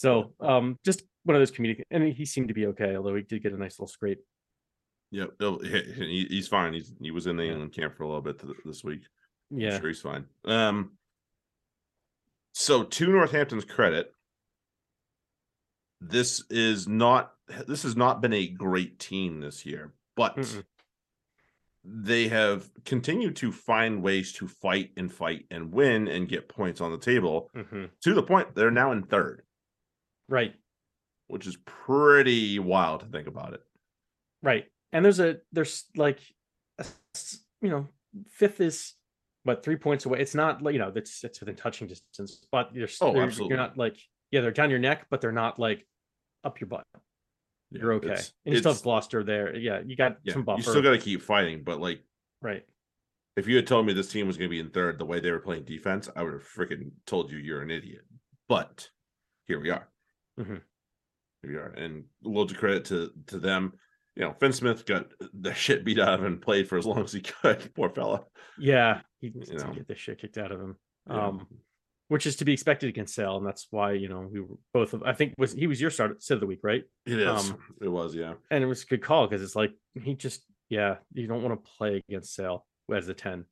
So, 0.00 0.32
um, 0.40 0.78
just 0.82 1.02
one 1.24 1.36
of 1.36 1.40
those 1.42 1.52
comedic, 1.52 1.82
and 1.90 2.02
he 2.10 2.24
seemed 2.24 2.48
to 2.48 2.54
be 2.54 2.64
okay, 2.68 2.96
although 2.96 3.14
he 3.14 3.20
did 3.22 3.42
get 3.42 3.52
a 3.52 3.58
nice 3.58 3.78
little 3.78 3.86
scrape. 3.86 4.20
Yep, 5.10 5.32
he'll- 5.38 5.58
he, 5.58 5.82
he- 5.92 6.26
he's 6.30 6.48
fine. 6.48 6.72
He's 6.72 6.90
he 7.02 7.10
was 7.10 7.26
in 7.26 7.36
the 7.36 7.44
Yeah. 7.44 7.50
England 7.52 7.74
camp 7.74 7.96
for 7.98 8.04
a 8.04 8.06
little 8.06 8.22
bit 8.22 8.40
this 8.64 8.82
week. 8.82 9.02
I'm 9.52 9.58
Yeah, 9.60 9.78
sure 9.78 9.88
he's 9.88 10.00
fine. 10.00 10.24
Um, 10.46 10.92
so 12.54 12.82
to 12.84 13.06
Northampton's 13.08 13.66
credit, 13.66 14.14
this 16.00 16.44
is 16.48 16.88
not 16.88 17.34
this 17.66 17.82
has 17.82 17.94
not 17.94 18.22
been 18.22 18.32
a 18.32 18.46
great 18.48 18.98
team 18.98 19.40
this 19.40 19.66
year, 19.66 19.92
but 20.16 20.34
Mm-mm. 20.36 20.64
they 21.84 22.28
have 22.28 22.70
continued 22.86 23.36
to 23.36 23.52
find 23.52 24.02
ways 24.02 24.32
to 24.34 24.48
fight 24.48 24.92
and 24.96 25.12
fight 25.12 25.44
and 25.50 25.72
win 25.72 26.08
and 26.08 26.26
get 26.26 26.48
points 26.48 26.80
on 26.80 26.90
the 26.90 26.96
table 26.98 27.50
hmm 27.54 27.84
to 28.02 28.14
the 28.14 28.22
point 28.22 28.54
they're 28.54 28.70
now 28.70 28.92
in 28.92 29.02
third, 29.02 29.42
right, 30.30 30.54
which 31.28 31.46
is 31.46 31.58
pretty 31.66 32.58
wild 32.58 33.00
to 33.00 33.06
think 33.06 33.26
about 33.28 33.52
it. 33.52 33.60
right. 34.42 34.64
And 34.92 35.04
there's 35.04 35.20
a 35.20 35.36
there's 35.52 35.84
like, 35.94 36.18
a 36.78 36.86
you 37.60 37.68
know, 37.68 37.86
fifth 38.28 38.60
is 38.60 38.94
but 39.44 39.62
three 39.62 39.76
points 39.76 40.04
away. 40.06 40.20
It's 40.20 40.34
not 40.34 40.62
like 40.62 40.72
you 40.72 40.78
know 40.78 40.90
that's 40.90 41.22
it's 41.22 41.40
within 41.40 41.56
touching 41.56 41.86
distance, 41.86 42.44
but 42.50 42.74
you're 42.74 42.88
Oh, 43.00 43.12
they're- 43.12 43.22
absolutely. 43.22 43.54
You're 43.54 43.62
not 43.62 43.76
like 43.76 43.96
yeah, 44.30 44.40
they're 44.40 44.50
down 44.50 44.70
your 44.70 44.78
neck, 44.78 45.06
but 45.10 45.20
they're 45.20 45.32
not 45.32 45.58
like 45.58 45.86
up 46.44 46.60
your 46.60 46.68
butt. 46.68 46.84
Yeah, 47.70 47.82
You're 47.82 47.92
okay, 47.94 48.18
and 48.44 48.54
you 48.54 48.58
still 48.58 48.72
have 48.72 48.82
Gloucester 48.82 49.22
there. 49.22 49.56
Yeah, 49.56 49.80
you 49.84 49.94
got 49.94 50.16
yeah, 50.24 50.32
some 50.32 50.42
buffer. 50.42 50.58
you 50.58 50.62
still 50.64 50.82
got 50.82 50.90
to 50.90 50.98
keep 50.98 51.22
fighting, 51.22 51.62
but 51.62 51.80
like 51.80 52.00
right. 52.42 52.64
if 53.36 53.46
you 53.46 53.54
had 53.54 53.66
told 53.68 53.86
me 53.86 53.92
this 53.92 54.10
team 54.10 54.26
was 54.26 54.36
going 54.36 54.48
to 54.48 54.50
be 54.50 54.58
in 54.58 54.70
third 54.70 54.98
the 54.98 55.04
way 55.04 55.20
they 55.20 55.30
were 55.30 55.38
playing 55.38 55.64
defense, 55.64 56.08
I 56.16 56.24
would 56.24 56.32
have 56.32 56.42
freaking 56.42 56.90
told 57.06 57.30
you 57.30 57.38
you're 57.38 57.62
an 57.62 57.70
idiot. 57.70 58.02
But 58.48 58.90
here 59.46 59.60
we 59.60 59.70
are. 59.70 59.86
Mhm. 60.40 60.60
Here 61.42 61.50
we 61.52 61.56
are, 61.56 61.68
and 61.68 62.04
loads 62.22 62.52
of 62.52 62.58
credit 62.58 62.84
to 62.86 63.10
to 63.28 63.38
them. 63.38 63.72
You 64.16 64.24
know, 64.24 64.34
Finn 64.40 64.52
Smith 64.52 64.84
got 64.86 65.06
the 65.32 65.54
shit 65.54 65.84
beat 65.84 65.98
out 65.98 66.14
of 66.14 66.20
him 66.20 66.26
and 66.26 66.42
played 66.42 66.68
for 66.68 66.76
as 66.78 66.86
long 66.86 67.02
as 67.02 67.12
he 67.12 67.20
could. 67.20 67.72
Poor 67.74 67.88
fella. 67.90 68.24
Yeah, 68.58 69.00
he 69.20 69.28
You 69.28 69.58
know. 69.58 69.72
get 69.72 69.88
the 69.88 69.94
shit 69.94 70.18
kicked 70.20 70.38
out 70.38 70.52
of 70.52 70.60
him. 70.60 70.76
Yeah. 71.08 71.26
Um, 71.28 71.46
which 72.08 72.26
is 72.26 72.36
to 72.36 72.44
be 72.44 72.52
expected 72.52 72.88
against 72.88 73.14
Sale, 73.14 73.36
and 73.36 73.46
that's 73.46 73.68
why 73.70 73.92
you 73.92 74.08
know 74.08 74.28
we 74.30 74.40
were 74.40 74.56
both 74.74 74.92
of 74.94 75.02
I 75.04 75.12
think 75.12 75.34
was 75.38 75.52
he 75.52 75.66
was 75.68 75.80
your 75.80 75.90
start 75.90 76.22
sit 76.22 76.34
of 76.34 76.40
the 76.40 76.46
week, 76.46 76.60
right? 76.62 76.82
It 77.06 77.20
is. 77.20 77.50
um, 77.50 77.58
it 77.80 77.88
was, 77.88 78.14
yeah. 78.14 78.34
And 78.50 78.64
it 78.64 78.66
was 78.66 78.82
a 78.82 78.86
good 78.86 79.02
call 79.02 79.26
because 79.28 79.42
it's 79.42 79.54
like 79.56 79.72
he 79.94 80.14
just 80.14 80.44
yeah, 80.68 80.96
you 81.14 81.26
don't 81.28 81.42
want 81.42 81.62
to 81.64 81.70
play 81.78 82.02
against 82.08 82.34
Sale 82.34 82.66
as 82.92 83.08
a 83.08 83.14
ten. 83.14 83.44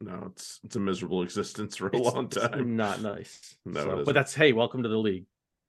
No, 0.00 0.28
it's 0.32 0.60
it's 0.64 0.76
a 0.76 0.80
miserable 0.80 1.22
existence 1.28 1.76
for 1.76 1.88
a 1.88 1.96
It's- 1.96 2.14
long 2.14 2.28
time. 2.28 2.74
not 2.76 3.02
nice. 3.02 3.54
No, 3.66 3.84
So- 3.84 4.04
but 4.04 4.14
that's 4.14 4.34
hey, 4.34 4.52
welcome 4.52 4.82
to 4.82 4.88
the 4.88 4.98
league. 4.98 5.26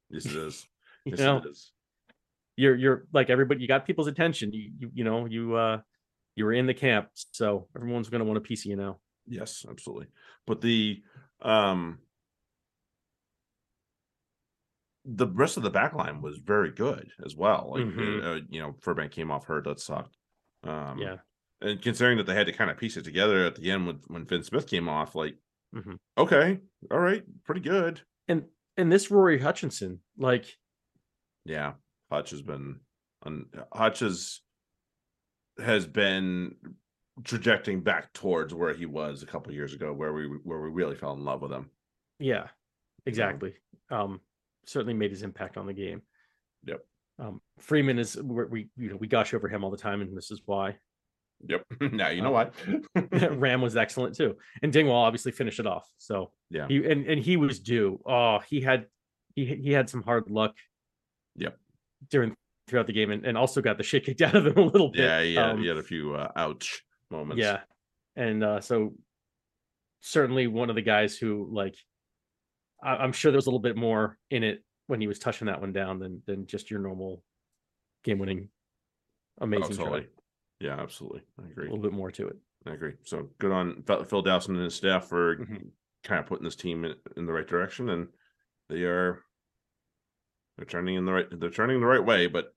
Yes, 0.09 0.25
it 0.25 0.35
is. 0.35 0.67
You 1.05 1.11
Yes, 1.11 1.19
know, 1.19 1.37
it 1.37 1.45
is. 1.45 1.71
you're 2.57 2.75
you're 2.75 3.07
like 3.13 3.29
everybody. 3.29 3.61
You 3.61 3.67
got 3.67 3.85
people's 3.85 4.07
attention. 4.07 4.51
You 4.51 4.71
you 4.77 4.91
you 4.93 5.03
know 5.05 5.25
you 5.25 5.55
uh 5.55 5.81
you 6.35 6.43
were 6.45 6.53
in 6.53 6.65
the 6.67 6.73
camp, 6.73 7.09
so 7.13 7.67
everyone's 7.75 8.09
gonna 8.09 8.25
want 8.25 8.37
a 8.37 8.41
piece 8.41 8.65
of 8.65 8.71
you 8.71 8.75
now. 8.75 8.99
Yes, 9.25 9.65
absolutely. 9.69 10.07
But 10.45 10.59
the 10.61 11.01
um 11.41 11.99
the 15.05 15.27
rest 15.27 15.55
of 15.57 15.63
the 15.63 15.69
back 15.69 15.93
line 15.93 16.21
was 16.21 16.37
very 16.37 16.71
good 16.71 17.11
as 17.25 17.35
well. 17.35 17.69
Like 17.73 17.85
Mhm. 17.85 18.23
uh, 18.23 18.45
you 18.49 18.59
know, 18.59 18.73
Furbank 18.73 19.11
came 19.11 19.31
off 19.31 19.45
hurt, 19.45 19.63
that 19.63 19.79
sucked. 19.79 20.17
Um 20.63 20.97
yeah. 20.99 21.17
and 21.61 21.81
considering 21.81 22.17
that 22.17 22.25
they 22.25 22.35
had 22.35 22.47
to 22.47 22.53
kind 22.53 22.69
of 22.69 22.77
piece 22.77 22.97
it 22.97 23.03
together 23.03 23.45
at 23.45 23.55
the 23.55 23.71
end 23.71 23.87
when 23.87 24.01
when 24.07 24.25
Finn 24.25 24.43
Smith 24.43 24.67
came 24.67 24.89
off, 24.89 25.15
like 25.15 25.37
Mhm. 25.73 25.97
okay, 26.17 26.59
all 26.91 26.99
right, 26.99 27.23
pretty 27.45 27.61
good. 27.61 28.01
And 28.27 28.45
and 28.77 28.91
this 28.91 29.09
Rory 29.11 29.39
Hutchinson, 29.39 29.99
like 30.17 30.45
Yeah, 31.45 31.73
Hutch 32.11 32.29
has 32.31 32.41
been 32.41 32.79
un, 33.25 33.45
Hutch 33.73 33.99
has 33.99 34.41
has 35.59 35.87
been 35.87 36.55
trajecting 37.23 37.81
back 37.81 38.13
towards 38.13 38.53
where 38.53 38.73
he 38.73 38.85
was 38.85 39.23
a 39.23 39.25
couple 39.25 39.51
years 39.51 39.73
ago, 39.73 39.91
where 39.93 40.13
we 40.13 40.27
where 40.43 40.61
we 40.61 40.69
really 40.69 40.95
fell 40.95 41.13
in 41.13 41.23
love 41.25 41.41
with 41.41 41.51
him. 41.51 41.69
Yeah, 42.19 42.47
exactly. 43.05 43.53
Um, 43.89 44.21
certainly 44.65 44.93
made 44.93 45.11
his 45.11 45.23
impact 45.23 45.57
on 45.57 45.65
the 45.65 45.73
game. 45.73 46.01
Yep. 46.65 46.81
Um, 47.19 47.41
Freeman 47.59 47.97
is 47.97 48.15
we're- 48.21 48.47
we 48.49 48.69
you 48.77 48.89
know 48.89 48.95
we 48.97 49.07
gush 49.07 49.33
over 49.33 49.47
him 49.47 49.63
all 49.63 49.71
the 49.71 49.77
time, 49.77 50.01
and 50.01 50.15
this 50.15 50.29
is 50.31 50.41
why. 50.45 50.77
Yep. 51.47 51.65
now 51.93 52.09
you 52.09 52.21
know 52.21 52.35
Um, 52.35 52.51
what. 52.95 53.31
Ramm 53.37 53.61
was 53.61 53.77
excellent 53.77 54.15
too, 54.15 54.37
and 54.63 54.71
Dingwall 54.73 55.03
obviously 55.05 55.31
finished 55.31 55.59
it 55.59 55.67
off. 55.67 55.87
So 55.97 56.31
Yeah. 56.49 56.67
he 56.67 56.77
and 56.85 57.05
and 57.05 57.21
he 57.23 57.37
was 57.37 57.59
due. 57.59 58.01
Oh, 58.05 58.39
he 58.47 58.61
had 58.61 58.87
he 59.35 59.45
he 59.45 59.71
had 59.71 59.89
some 59.89 60.01
hard 60.03 60.29
luck. 60.29 60.55
Yep. 61.35 61.57
During 62.09 62.35
throughout 62.67 62.87
the 62.87 62.93
game, 62.93 63.11
and, 63.11 63.25
and 63.25 63.37
also 63.37 63.61
got 63.61 63.77
the 63.77 63.83
shit 63.83 64.03
kicked 64.05 64.21
out 64.23 64.35
of 64.35 64.45
him 64.47 64.57
a 64.57 64.61
little 64.65 64.89
bit. 64.89 65.01
yeah, 65.03 65.21
yeah, 65.21 65.51
Um, 65.51 65.61
he 65.61 65.67
had 65.67 65.77
a 65.77 65.83
few 65.83 66.15
uh, 66.15 66.31
ouch 66.35 66.83
moments. 67.11 67.39
Yeah. 67.41 67.59
And 68.15 68.43
uh, 68.43 68.59
so 68.61 68.93
certainly 70.01 70.47
one 70.47 70.69
of 70.69 70.75
the 70.75 70.81
guys 70.81 71.17
who 71.17 71.47
like 71.51 71.75
I, 72.83 72.95
I'm 72.97 73.11
sure 73.13 73.31
there 73.31 73.37
was 73.37 73.45
a 73.47 73.49
little 73.49 73.59
bit 73.59 73.75
more 73.77 74.17
in 74.31 74.43
it 74.43 74.63
when 74.87 75.01
he 75.01 75.07
was 75.07 75.19
touching 75.19 75.47
that 75.47 75.61
one 75.61 75.71
down 75.73 75.99
than 75.99 76.21
than 76.25 76.47
just 76.47 76.71
your 76.71 76.79
normal 76.79 77.21
game 78.03 78.19
winning 78.19 78.49
Oh, 79.39 79.43
amazing 79.45 79.75
try. 79.75 79.85
totally. 79.85 80.07
Yeah, 80.59 80.79
absolutely. 80.79 81.21
I 81.41 81.47
agree. 81.49 81.67
A 81.67 81.69
little 81.71 81.83
bit 81.83 81.93
more 81.93 82.11
to 82.11 82.27
it. 82.27 82.37
I 82.65 82.73
agree. 82.73 82.93
So 83.03 83.29
good 83.39 83.51
on 83.51 83.83
Phil 83.83 84.21
Dowson 84.21 84.55
and 84.55 84.63
his 84.65 84.75
staff 84.75 85.07
for 85.07 85.37
Mhm. 85.37 85.71
kind 86.03 86.19
of 86.19 86.25
putting 86.25 86.43
this 86.43 86.55
team 86.55 86.83
in, 86.85 86.95
in 87.15 87.25
the 87.25 87.33
right 87.33 87.47
direction, 87.47 87.89
and 87.89 88.07
they 88.69 88.83
are 88.83 89.23
they're 90.57 90.65
turning 90.65 90.95
in 90.95 91.05
the 91.05 91.11
right 91.13 91.27
they're 91.39 91.49
turning 91.51 91.79
the 91.79 91.85
right 91.85 92.03
way. 92.03 92.27
But 92.27 92.53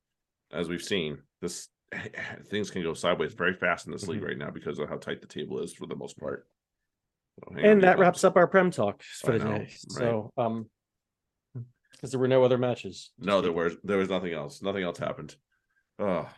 as 0.50 0.68
we've 0.68 0.82
seen, 0.82 1.22
this 1.40 1.68
things 2.50 2.70
can 2.70 2.82
go 2.82 2.94
sideways 2.94 3.34
very 3.34 3.54
fast 3.54 3.86
in 3.86 3.92
this 3.92 4.08
league 4.08 4.22
Mhm. 4.22 4.26
right 4.28 4.38
now 4.38 4.50
because 4.50 4.78
of 4.78 4.88
how 4.88 4.96
tight 4.96 5.20
the 5.20 5.26
table 5.26 5.60
is 5.60 5.74
for 5.74 5.86
the 5.86 5.96
most 5.96 6.16
part. 6.18 6.48
So 7.38 7.54
And 7.56 7.82
that 7.82 7.98
wraps 7.98 8.24
up 8.24 8.36
our 8.36 8.46
Prem 8.48 8.70
talk 8.70 9.02
for 9.02 9.32
I 9.34 9.38
the 9.38 9.44
know, 9.44 9.58
day. 9.58 9.62
right. 9.64 9.78
So 9.90 10.32
um 10.36 10.70
because 11.92 12.12
there 12.12 12.20
were 12.20 12.28
no 12.28 12.42
other 12.44 12.56
matches. 12.58 13.12
No, 13.18 13.40
there 13.42 13.52
was 13.52 13.76
there 13.84 13.98
was 13.98 14.08
nothing 14.08 14.32
else. 14.32 14.62
Nothing 14.62 14.84
else 14.84 14.98
happened. 14.98 15.36
Oh 15.98 16.28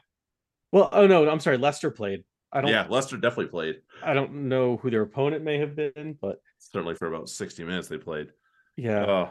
Well, 0.73 0.89
oh 0.93 1.07
no, 1.07 1.29
I'm 1.29 1.41
sorry. 1.41 1.59
Leicester 1.59 1.91
played. 1.91 2.25
I 2.53 2.61
don't. 2.61 2.71
yeah, 2.71 2.87
Leicester 2.89 3.17
definitely 3.17 3.47
played. 3.51 3.77
I 4.03 4.13
don't 4.15 4.49
know 4.49 4.77
who 4.77 4.91
their 4.91 5.03
opponent 5.03 5.45
may 5.45 5.59
have 5.59 5.75
been, 5.77 6.19
but 6.21 6.37
Certainly 6.59 6.95
for 6.97 7.07
about 7.09 7.29
sixty 7.29 7.65
minutes 7.65 7.89
they 7.89 7.99
played. 7.99 8.29
yeah, 8.77 9.05
Oh, 9.07 9.31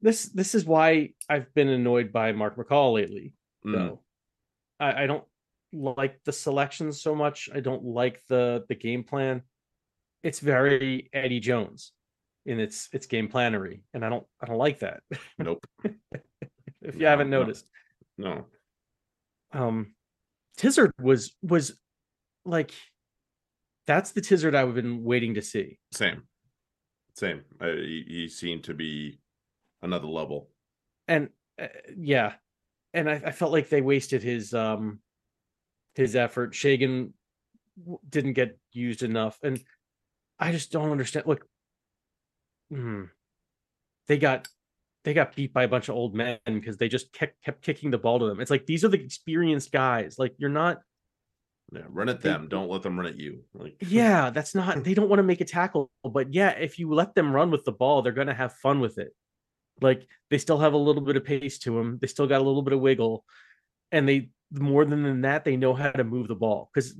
this 0.00 0.24
this 0.26 0.54
is 0.54 0.64
why 0.64 1.10
I've 1.28 1.52
been 1.54 1.68
annoyed 1.68 2.12
by 2.12 2.32
Mark 2.32 2.56
McCall 2.56 2.92
lately. 2.94 3.32
mm, 3.66 3.72
Though 3.72 4.02
I, 4.80 5.04
I 5.04 5.06
don't 5.06 5.24
like 5.72 6.20
the 6.24 6.32
selections 6.32 7.00
so 7.02 7.14
much. 7.14 7.48
I 7.54 7.60
don't 7.60 7.84
like 7.84 8.22
the 8.28 8.64
the 8.68 8.74
game 8.76 9.04
plan. 9.04 9.42
It's 10.22 10.40
very 10.40 11.10
Eddie 11.12 11.40
Jones 11.40 11.92
in 12.46 12.60
its 12.60 12.88
its 12.92 13.06
game 13.06 13.28
planery, 13.28 13.82
and 13.94 14.04
I 14.04 14.08
don't 14.08 14.26
I 14.40 14.46
don't 14.46 14.58
like 14.58 14.78
that. 14.80 15.00
nope. 15.38 15.64
if 16.82 16.96
you 16.96 17.06
haven't 17.06 17.30
no. 17.30 17.40
noticed, 17.40 17.66
No. 18.18 18.46
um, 19.52 19.93
Tizard 20.56 20.92
was 21.00 21.34
was 21.42 21.78
like 22.44 22.72
that's 23.86 24.12
the 24.12 24.20
Tizard 24.20 24.54
I've 24.54 24.74
been 24.74 25.04
waiting 25.04 25.34
to 25.34 25.42
see. 25.42 25.78
Same. 25.92 26.22
Same. 27.14 27.42
Uh, 27.60 27.66
he, 27.72 28.04
he 28.08 28.28
seemed 28.28 28.64
to 28.64 28.74
be 28.74 29.18
another 29.82 30.06
level. 30.06 30.48
and 31.08 31.28
uh, 31.60 31.66
yeah 31.96 32.32
and 32.94 33.10
I, 33.10 33.14
I 33.26 33.30
felt 33.32 33.52
like 33.52 33.68
they 33.68 33.82
wasted 33.82 34.22
his 34.22 34.54
um 34.54 35.00
his 35.94 36.16
effort 36.16 36.52
shagan 36.54 37.12
w- 37.78 37.98
didn't 38.08 38.32
get 38.32 38.58
used 38.72 39.02
enough 39.02 39.38
and 39.42 39.62
i 40.40 40.50
just 40.50 40.72
don't 40.72 40.90
understand 40.90 41.26
look 41.26 41.46
hmm, 42.70 43.04
they 44.08 44.16
got 44.18 44.48
they 45.04 45.12
got 45.14 45.36
beat 45.36 45.52
by 45.52 45.64
a 45.64 45.68
bunch 45.68 45.88
of 45.88 45.94
old 45.94 46.14
men 46.14 46.38
because 46.46 46.76
they 46.78 46.88
just 46.88 47.12
kept 47.12 47.42
kept 47.44 47.62
kicking 47.62 47.90
the 47.90 47.98
ball 47.98 48.18
to 48.18 48.26
them 48.26 48.40
it's 48.40 48.50
like 48.50 48.66
these 48.66 48.84
are 48.84 48.88
the 48.88 49.00
experienced 49.02 49.70
guys 49.72 50.18
like 50.18 50.34
you're 50.38 50.50
not 50.50 50.80
Yeah, 51.72 51.82
run 51.88 52.08
at 52.08 52.20
They- 52.20 52.28
them. 52.30 52.48
Don't 52.48 52.70
let 52.70 52.82
them 52.82 52.96
run 52.98 53.06
at 53.06 53.18
you. 53.18 53.44
Like 53.54 53.76
yeah 53.80 54.30
that's 54.30 54.54
not 54.54 54.82
they 54.84 54.94
don't 54.94 55.08
want 55.08 55.18
to 55.18 55.24
make 55.24 55.40
a 55.40 55.44
tackle 55.44 55.90
but 56.02 56.32
yeah 56.32 56.50
if 56.50 56.78
you 56.78 56.92
let 56.92 57.14
them 57.14 57.32
run 57.34 57.50
with 57.50 57.64
the 57.64 57.72
ball 57.72 58.02
they're 58.02 58.12
going 58.20 58.28
to 58.28 58.34
have 58.34 58.52
fun 58.54 58.80
with 58.80 58.98
it 58.98 59.12
like 59.80 60.06
they 60.30 60.38
still 60.38 60.58
have 60.58 60.72
a 60.74 60.76
little 60.86 61.02
bit 61.02 61.16
of 61.16 61.24
pace 61.24 61.58
to 61.60 61.76
them 61.76 61.98
they 62.00 62.06
still 62.06 62.26
got 62.26 62.40
a 62.40 62.44
little 62.44 62.62
bit 62.62 62.72
of 62.74 62.80
wiggle 62.80 63.24
and 63.92 64.08
they 64.08 64.30
more 64.52 64.84
than 64.84 65.20
that 65.22 65.44
they 65.44 65.56
know 65.56 65.74
how 65.74 65.90
to 65.90 66.04
move 66.04 66.28
the 66.28 66.34
ball 66.34 66.70
because 66.72 66.94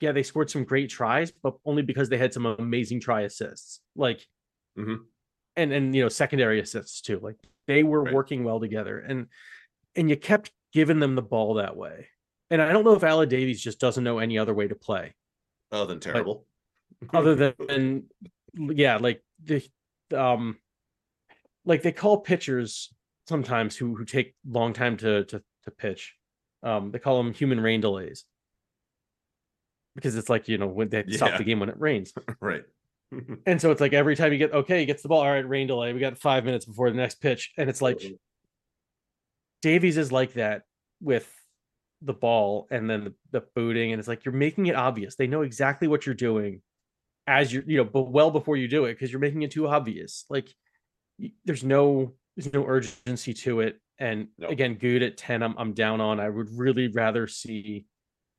yeah 0.00 0.12
they 0.12 0.22
scored 0.22 0.50
some 0.50 0.64
great 0.64 0.88
tries 0.90 1.32
but 1.32 1.54
only 1.64 1.82
because 1.82 2.08
they 2.08 2.18
had 2.18 2.32
some 2.32 2.46
amazing 2.46 3.00
try 3.00 3.22
assists 3.22 3.80
like 3.96 4.26
Mhm. 4.78 5.00
And 5.56 5.72
and 5.72 5.94
you 5.94 6.02
know 6.02 6.08
secondary 6.08 6.60
assists 6.60 7.00
too 7.02 7.18
like 7.22 7.36
they 7.66 7.82
were 7.82 8.02
Right. 8.02 8.14
working 8.14 8.42
well 8.44 8.58
together 8.58 8.98
and 8.98 9.26
and 9.94 10.08
you 10.08 10.16
kept 10.16 10.50
giving 10.72 10.98
them 10.98 11.14
the 11.14 11.22
ball 11.22 11.54
that 11.54 11.76
way 11.76 12.08
and 12.50 12.62
i 12.62 12.72
don't 12.72 12.84
know 12.84 12.94
if 12.94 13.02
Aled 13.02 13.28
davies 13.28 13.60
just 13.60 13.78
doesn't 13.78 14.02
know 14.02 14.18
any 14.18 14.38
other 14.38 14.54
way 14.54 14.66
to 14.66 14.74
play 14.74 15.14
other 15.70 15.86
than 15.86 16.00
terrible. 16.00 16.46
other 17.12 17.34
than 17.68 18.04
yeah 18.54 18.96
like 18.96 19.22
the 19.44 19.62
um 20.16 20.56
like 21.66 21.82
they 21.82 21.92
call 21.92 22.20
pitchers 22.20 22.92
sometimes 23.28 23.76
who 23.76 23.94
who 23.94 24.04
take 24.06 24.34
long 24.48 24.72
time 24.72 24.96
to 24.96 25.24
to 25.24 25.42
to 25.64 25.70
pitch 25.70 26.14
um 26.62 26.90
they 26.92 26.98
call 26.98 27.22
them 27.22 27.34
human 27.34 27.60
rain 27.60 27.80
delays 27.82 28.24
because 29.94 30.16
it's 30.16 30.30
like 30.30 30.48
you 30.48 30.56
know 30.56 30.66
when 30.66 30.88
they 30.88 31.04
stop 31.10 31.36
the 31.36 31.44
game 31.44 31.60
when 31.60 31.68
it 31.68 31.78
rains 31.78 32.12
right. 32.40 32.64
and 33.46 33.60
so 33.60 33.70
it's 33.70 33.80
like 33.80 33.92
every 33.92 34.16
time 34.16 34.32
you 34.32 34.38
get 34.38 34.52
okay 34.52 34.80
he 34.80 34.86
gets 34.86 35.02
the 35.02 35.08
ball 35.08 35.20
all 35.20 35.30
right 35.30 35.48
rain 35.48 35.66
delay 35.66 35.92
we 35.92 36.00
got 36.00 36.18
five 36.18 36.44
minutes 36.44 36.64
before 36.64 36.90
the 36.90 36.96
next 36.96 37.20
pitch. 37.20 37.52
And 37.58 37.68
it's 37.68 37.82
like 37.82 38.02
davies 39.60 39.96
is 39.96 40.10
like 40.12 40.34
that 40.34 40.62
with 41.00 41.32
the 42.00 42.12
ball 42.12 42.66
and 42.70 42.88
then 42.90 43.04
the, 43.04 43.14
the 43.30 43.46
booting. 43.54 43.92
And 43.92 43.98
it's 43.98 44.08
like 44.08 44.24
you're 44.24 44.34
making 44.34 44.66
it 44.66 44.74
obvious. 44.74 45.14
They 45.14 45.26
know 45.26 45.42
exactly 45.42 45.88
what 45.88 46.06
you're 46.06 46.14
doing 46.14 46.62
as 47.28 47.52
you're 47.52 47.62
you 47.64 47.76
know 47.76 47.84
but 47.84 48.10
well 48.10 48.32
before 48.32 48.56
you 48.56 48.66
do 48.66 48.86
it 48.86 48.94
because 48.94 49.12
you're 49.12 49.20
making 49.20 49.42
it 49.42 49.50
too 49.52 49.68
obvious. 49.68 50.24
Like 50.28 50.48
there's 51.44 51.62
no 51.64 52.14
there's 52.36 52.52
no 52.52 52.66
urgency 52.66 53.34
to 53.34 53.60
it. 53.60 53.80
And 53.98 54.28
No. 54.38 54.48
again 54.48 54.74
Goode 54.74 55.02
at 55.02 55.16
10 55.16 55.42
I'm, 55.42 55.54
I'm 55.58 55.72
down 55.74 56.00
on. 56.00 56.18
I 56.18 56.28
would 56.28 56.48
really 56.56 56.88
rather 56.88 57.26
see 57.28 57.86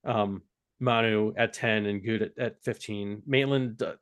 um 0.03 0.41
manu 0.79 1.33
at 1.37 1.53
10 1.53 1.85
and 1.85 2.03
Goode 2.03 2.23
at, 2.23 2.37
at 2.37 2.63
15 2.63 3.21
maitland 3.25 3.81
uh, 3.81 3.93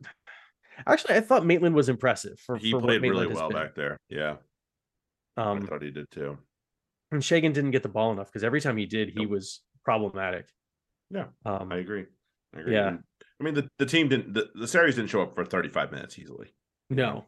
actually 0.87 1.15
i 1.15 1.21
thought 1.21 1.45
maitland 1.45 1.75
was 1.75 1.89
impressive 1.89 2.39
for, 2.39 2.57
he 2.57 2.71
for 2.71 2.81
played 2.81 3.01
really 3.01 3.27
well 3.27 3.49
been. 3.49 3.57
back 3.57 3.75
there. 3.75 3.97
Yeah. 4.09 4.35
I 5.37 5.43
um 5.51 5.61
thought 5.67 5.81
he 5.81 5.91
did 5.91 6.05
too. 6.11 6.37
and 7.11 7.21
shagan 7.21 7.53
didn't 7.53 7.71
get 7.71 7.83
the 7.83 7.89
ball 7.89 8.11
enough 8.11 8.27
because 8.27 8.43
every 8.43 8.61
time 8.61 8.77
he 8.77 8.85
did 8.85 9.09
he 9.09 9.21
Nope. 9.23 9.29
was 9.31 9.61
problematic 9.85 10.47
Yeah, 11.09 11.25
um 11.45 11.71
I 11.71 11.77
agree. 11.77 12.05
I 12.55 12.59
agree. 12.59 12.73
Yeah. 12.73 12.97
I 13.39 13.43
mean 13.43 13.53
the, 13.53 13.67
the 13.79 13.85
team 13.85 14.09
didn't 14.09 14.33
the, 14.33 14.49
the 14.55 14.67
Sarries 14.67 14.95
didn't 14.95 15.09
show 15.09 15.21
up 15.21 15.35
for 15.35 15.45
35 15.45 15.91
minutes 15.91 16.19
easily. 16.19 16.53
no 16.89 17.25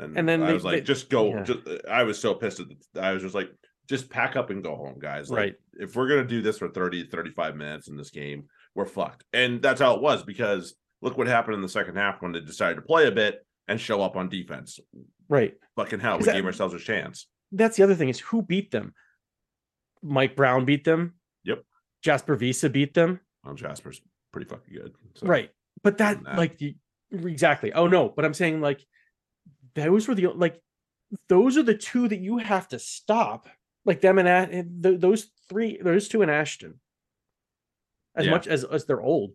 And, 0.00 0.16
And 0.16 0.28
then 0.28 0.42
I 0.42 0.46
they- 0.48 0.52
was 0.54 0.64
like, 0.64 0.74
they- 0.78 0.80
just 0.82 1.10
go. 1.10 1.28
yeah. 1.28 1.42
Just, 1.44 1.60
I 1.90 2.02
was 2.04 2.18
so 2.18 2.34
pissed 2.34 2.60
at 2.60 2.66
the, 2.94 3.00
I 3.02 3.12
was 3.12 3.22
just 3.22 3.34
like, 3.34 3.50
just 3.88 4.08
pack 4.08 4.36
up 4.36 4.48
and 4.50 4.62
go 4.62 4.74
home, 4.76 4.98
guys. 5.00 5.28
Like, 5.30 5.38
Right. 5.38 5.54
If 5.74 5.96
we're 5.96 6.08
gonna 6.08 6.24
do 6.24 6.40
this 6.42 6.58
for 6.58 6.68
30, 6.68 7.08
35 7.08 7.56
minutes 7.56 7.88
in 7.88 7.96
this 7.96 8.10
game, 8.10 8.44
we're 8.74 8.86
fucked. 8.86 9.24
And 9.34 9.60
that's 9.60 9.80
how 9.80 9.94
it 9.94 10.00
was 10.02 10.22
because 10.22 10.74
look 11.02 11.18
what 11.18 11.26
happened 11.26 11.54
in 11.56 11.60
the 11.60 11.68
second 11.68 11.96
half 11.96 12.22
when 12.22 12.32
they 12.32 12.40
decided 12.40 12.76
to 12.76 12.82
play 12.82 13.06
a 13.06 13.10
bit 13.12 13.44
and 13.68 13.80
show 13.80 14.00
up 14.02 14.16
on 14.16 14.28
defense. 14.28 14.80
right 15.28 15.54
Fucking 15.76 16.00
hell, 16.00 16.18
we 16.18 16.24
that- 16.24 16.34
gave 16.34 16.46
ourselves 16.46 16.74
a 16.74 16.78
chance. 16.78 17.26
that's 17.52 17.76
the 17.76 17.82
other 17.82 17.94
thing 17.94 18.08
is 18.08 18.18
who 18.20 18.42
beat 18.42 18.70
them 18.70 18.94
mike 20.02 20.34
brown 20.36 20.64
beat 20.64 20.84
them 20.84 21.14
Yep. 21.44 21.62
jasper 22.02 22.34
Wiese 22.36 22.66
beat 22.68 22.94
them 22.94 23.20
Well, 23.44 23.54
Jasper's 23.54 24.00
pretty 24.32 24.48
fucking 24.48 24.74
good. 24.74 24.94
so- 25.14 25.26
right 25.26 25.50
but 25.82 25.98
that 25.98 26.22
that- 26.24 26.38
like 26.38 26.58
the 26.58 26.74
exactly 27.10 27.72
oh 27.74 27.86
no 27.86 28.08
but 28.08 28.24
i'm 28.24 28.34
saying 28.34 28.60
like 28.60 28.84
those 29.74 30.08
were 30.08 30.14
the 30.14 30.26
like 30.28 30.60
those 31.28 31.56
are 31.58 31.62
the 31.62 31.76
two 31.76 32.08
that 32.08 32.20
you 32.20 32.38
have 32.38 32.66
to 32.68 32.78
stop 32.78 33.46
like 33.84 34.00
them 34.00 34.18
and 34.18 34.26
and 34.28 34.52
eh, 34.54 34.88
th- 34.88 35.00
those 35.00 35.30
three 35.48 35.76
those 35.82 36.08
two 36.08 36.22
and 36.22 36.30
ashton 36.30 36.80
as 38.16 38.24
Yeah. 38.26 38.30
much 38.32 38.46
as 38.46 38.64
as 38.64 38.86
they're 38.86 39.00
old 39.02 39.32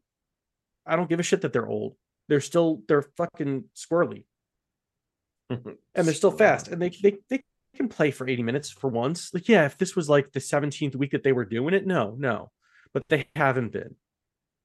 i 0.87 0.95
don't 0.95 1.09
give 1.09 1.19
a 1.19 1.23
shit 1.23 1.41
that 1.41 1.53
they're 1.53 1.67
old 1.67 1.95
they're 2.29 2.41
still 2.41 2.81
they're 2.87 3.03
fucking 3.17 3.63
squirrely 3.75 4.25
and 5.49 5.77
they're 5.93 6.13
still 6.13 6.31
fast 6.31 6.67
and 6.67 6.81
they 6.81 6.89
they 6.89 7.17
they 7.29 7.43
can 7.75 7.87
play 7.87 8.09
for 8.11 8.27
80 8.27 8.41
minutes 8.41 8.69
for 8.71 8.89
once. 8.89 9.31
Like 9.33 9.47
yeah, 9.47 9.65
if 9.65 9.77
this 9.77 9.95
was 9.95 10.09
like 10.09 10.31
the 10.31 10.39
17th 10.39 10.95
week 10.95 11.11
that 11.11 11.21
they 11.23 11.31
were 11.31 11.45
doing 11.45 11.75
it, 11.75 11.85
no, 11.85 12.15
no. 12.17 12.49
But 12.91 13.03
they 13.07 13.27
haven't 13.35 13.71
been. 13.71 13.95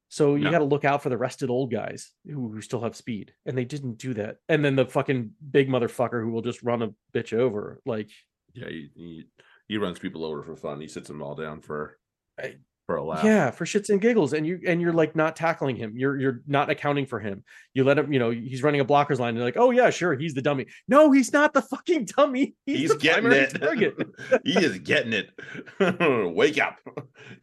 So 0.08 0.34
you 0.34 0.44
No. 0.44 0.50
got 0.50 0.58
to 0.60 0.64
look 0.64 0.84
out 0.86 1.02
for 1.02 1.10
the 1.10 1.18
rested 1.18 1.50
old 1.50 1.70
guys 1.70 2.10
who, 2.26 2.50
who 2.50 2.60
still 2.62 2.80
have 2.80 2.96
speed, 2.96 3.34
and 3.44 3.56
they 3.56 3.66
didn't 3.66 3.98
do 3.98 4.14
that. 4.14 4.38
And 4.48 4.64
then 4.64 4.76
the 4.76 4.86
fucking 4.86 5.32
big 5.50 5.68
motherfucker 5.68 6.22
who 6.22 6.30
will 6.30 6.40
just 6.42 6.62
run 6.62 6.80
a 6.82 6.94
bitch 7.12 7.32
over, 7.36 7.80
like 7.84 8.08
Yeah, 8.54 8.68
he, 8.68 8.90
he 8.94 9.24
he 9.68 9.76
runs 9.76 9.98
people 9.98 10.24
over 10.24 10.42
for 10.42 10.56
fun. 10.56 10.80
He 10.80 10.88
sits 10.88 11.08
them 11.08 11.22
all 11.22 11.34
down 11.34 11.60
for 11.60 11.98
I- 12.40 12.56
for 12.86 12.96
a 12.96 13.04
laugh. 13.04 13.22
yeah, 13.22 13.50
for 13.50 13.64
shits 13.64 13.90
and 13.90 14.00
giggles. 14.00 14.32
And 14.32 14.44
you 14.46 14.58
and 14.66 14.80
you're 14.80 14.92
like 14.92 15.14
not 15.14 15.36
tackling 15.36 15.76
him. 15.76 15.92
You're 15.96 16.18
you're 16.18 16.42
not 16.46 16.68
accounting 16.68 17.06
for 17.06 17.20
him. 17.20 17.44
You 17.74 17.84
let 17.84 17.98
him, 17.98 18.12
you 18.12 18.18
know, 18.18 18.30
he's 18.30 18.62
running 18.62 18.80
a 18.80 18.84
blockers 18.84 19.18
line. 19.18 19.30
And 19.30 19.38
you're 19.38 19.44
like, 19.46 19.56
oh 19.56 19.70
yeah, 19.70 19.90
sure, 19.90 20.14
he's 20.14 20.34
the 20.34 20.42
dummy. 20.42 20.66
No, 20.88 21.12
he's 21.12 21.32
not 21.32 21.54
the 21.54 21.62
fucking 21.62 22.06
dummy. 22.16 22.54
He's, 22.66 22.78
he's 22.90 22.94
getting 22.94 23.30
it. 23.32 23.50
target. 23.60 23.94
he 24.44 24.58
is 24.64 24.78
getting 24.80 25.12
it. 25.12 25.30
Wake 26.34 26.58
up! 26.60 26.78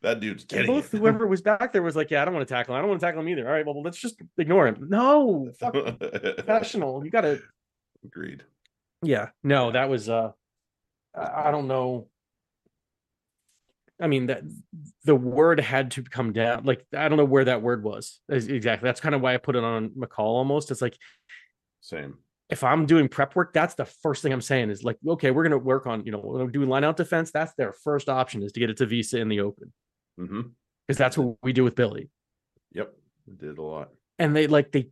That 0.02 0.20
dude's 0.20 0.44
And 0.44 0.50
getting 0.50 0.68
both 0.68 0.94
it. 0.94 0.98
whoever 0.98 1.26
was 1.28 1.42
back 1.42 1.72
there 1.74 1.82
was 1.84 1.96
like, 1.96 2.12
yeah, 2.12 2.22
I 2.22 2.26
don't 2.26 2.34
want 2.34 2.48
to 2.48 2.54
tackle 2.54 2.74
him. 2.76 2.80
I 2.80 2.82
don't 2.82 2.90
want 2.90 3.00
to 3.02 3.06
tackle 3.06 3.22
him 3.22 3.30
either. 3.30 3.46
All 3.48 3.54
right, 3.54 3.66
well, 3.66 3.82
let's 3.82 3.98
just 3.98 4.22
ignore 4.38 4.68
him. 4.68 4.88
No, 4.90 5.50
fuck 5.60 5.74
professional. 5.74 7.04
You 7.04 7.12
gotta 7.12 7.40
Agreed. 8.06 8.44
yeah. 9.04 9.30
No, 9.44 9.72
that 9.72 9.90
was 9.90 10.10
uh 10.10 10.32
I 11.16 11.52
don't 11.52 11.68
know. 11.68 12.08
I 14.02 14.08
mean 14.08 14.28
that 14.28 14.44
the 15.04 15.16
word 15.16 15.60
had 15.60 15.92
to 15.92 16.04
come 16.04 16.32
down. 16.34 16.64
Like 16.64 16.86
I 16.96 17.10
don't 17.10 17.18
know 17.18 17.26
where 17.26 17.46
that 17.46 17.62
word 17.62 17.84
was. 17.84 18.20
Exactly. 18.30 18.88
That's 18.88 19.02
kind 19.02 19.16
of 19.16 19.22
why 19.22 19.34
I 19.34 19.38
put 19.38 19.56
it 19.56 19.64
on 19.64 19.90
McCall 19.90 20.20
almost. 20.20 20.72
It's 20.72 20.82
like 20.82 20.98
Same. 21.82 22.18
if 22.50 22.64
I'm 22.64 22.86
doing 22.86 23.08
prep 23.10 23.36
work, 23.36 23.54
that's 23.54 23.76
the 23.76 23.86
first 23.86 24.24
thing 24.24 24.32
I'm 24.34 24.42
saying 24.42 24.70
is 24.70 24.84
like, 24.84 24.98
okay, 25.08 25.32
we're 25.32 25.44
gonna 25.44 25.58
work 25.58 25.86
on, 25.88 26.06
you 26.06 26.12
know, 26.12 26.20
we're 26.24 26.48
gonna 26.48 26.66
line 26.66 26.84
out 26.84 26.98
defense. 26.98 27.32
That's 27.32 27.54
their 27.56 27.74
first 27.74 28.10
option 28.10 28.44
is 28.44 28.52
to 28.54 28.60
get 28.60 28.70
it 28.70 28.78
to 28.78 28.86
Wiese 28.86 29.14
in 29.14 29.28
the 29.30 29.42
open. 29.42 29.74
hmm 30.18 30.42
Because 30.88 30.98
that's 30.98 31.18
what 31.18 31.38
we 31.44 31.54
do 31.54 31.64
with 31.64 31.76
Billy. 31.76 32.10
Yep. 32.74 32.94
We 33.28 33.36
did 33.36 33.58
a 33.58 33.62
lot. 33.62 33.90
and 34.18 34.36
they 34.36 34.48
like 34.48 34.72
they 34.72 34.90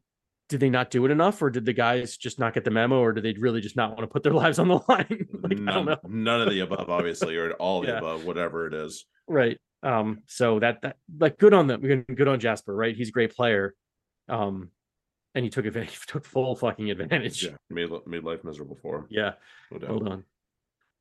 did 0.50 0.60
they 0.60 0.70
not 0.70 0.90
do 0.90 1.06
it 1.06 1.12
enough 1.12 1.42
or 1.42 1.50
did 1.50 1.66
the 1.66 1.74
guys 1.74 2.16
just 2.18 2.40
not 2.40 2.54
get 2.54 2.64
the 2.64 2.72
memo 2.72 3.00
or 3.00 3.12
did 3.14 3.24
they 3.24 3.34
really 3.40 3.60
just 3.62 3.76
not 3.76 3.90
want 3.90 4.02
to 4.02 4.08
put 4.08 4.24
their 4.24 4.34
lives 4.44 4.60
on 4.60 4.68
the 4.68 4.80
line 4.88 5.28
like 5.44 5.58
none, 5.60 5.70
i 5.70 5.74
don't 5.74 5.86
know 5.86 5.98
none 6.08 6.42
of 6.42 6.50
the 6.50 6.62
above, 6.62 6.90
obviously, 6.90 7.36
or 7.36 7.52
all 7.54 7.82
the 7.82 7.98
above, 7.98 8.24
whatever 8.26 8.68
it 8.68 8.74
is. 8.74 9.06
right 9.28 9.60
um 9.84 10.20
so 10.26 10.60
that 10.60 10.82
that 10.82 10.98
like 11.20 11.38
good 11.38 11.54
on 11.54 11.68
them 11.68 11.82
good 11.82 12.28
on 12.28 12.40
jasper 12.40 12.76
right 12.76 12.96
he's 12.96 13.10
a 13.10 13.12
great 13.12 13.36
player 13.36 13.76
um 14.30 14.70
and 15.36 15.44
he 15.44 15.50
took 15.52 15.66
advantage 15.66 15.92
he 16.00 16.06
took 16.08 16.26
full 16.26 16.56
fucking 16.56 16.90
advantage 16.90 17.44
Yeah, 17.44 17.52
made 17.70 17.90
made 18.08 18.24
life 18.24 18.44
miserable 18.44 18.78
for 18.82 18.98
him. 19.00 19.06
yeah 19.10 19.34
No 19.72 19.88
well 19.90 20.00
done 20.00 20.24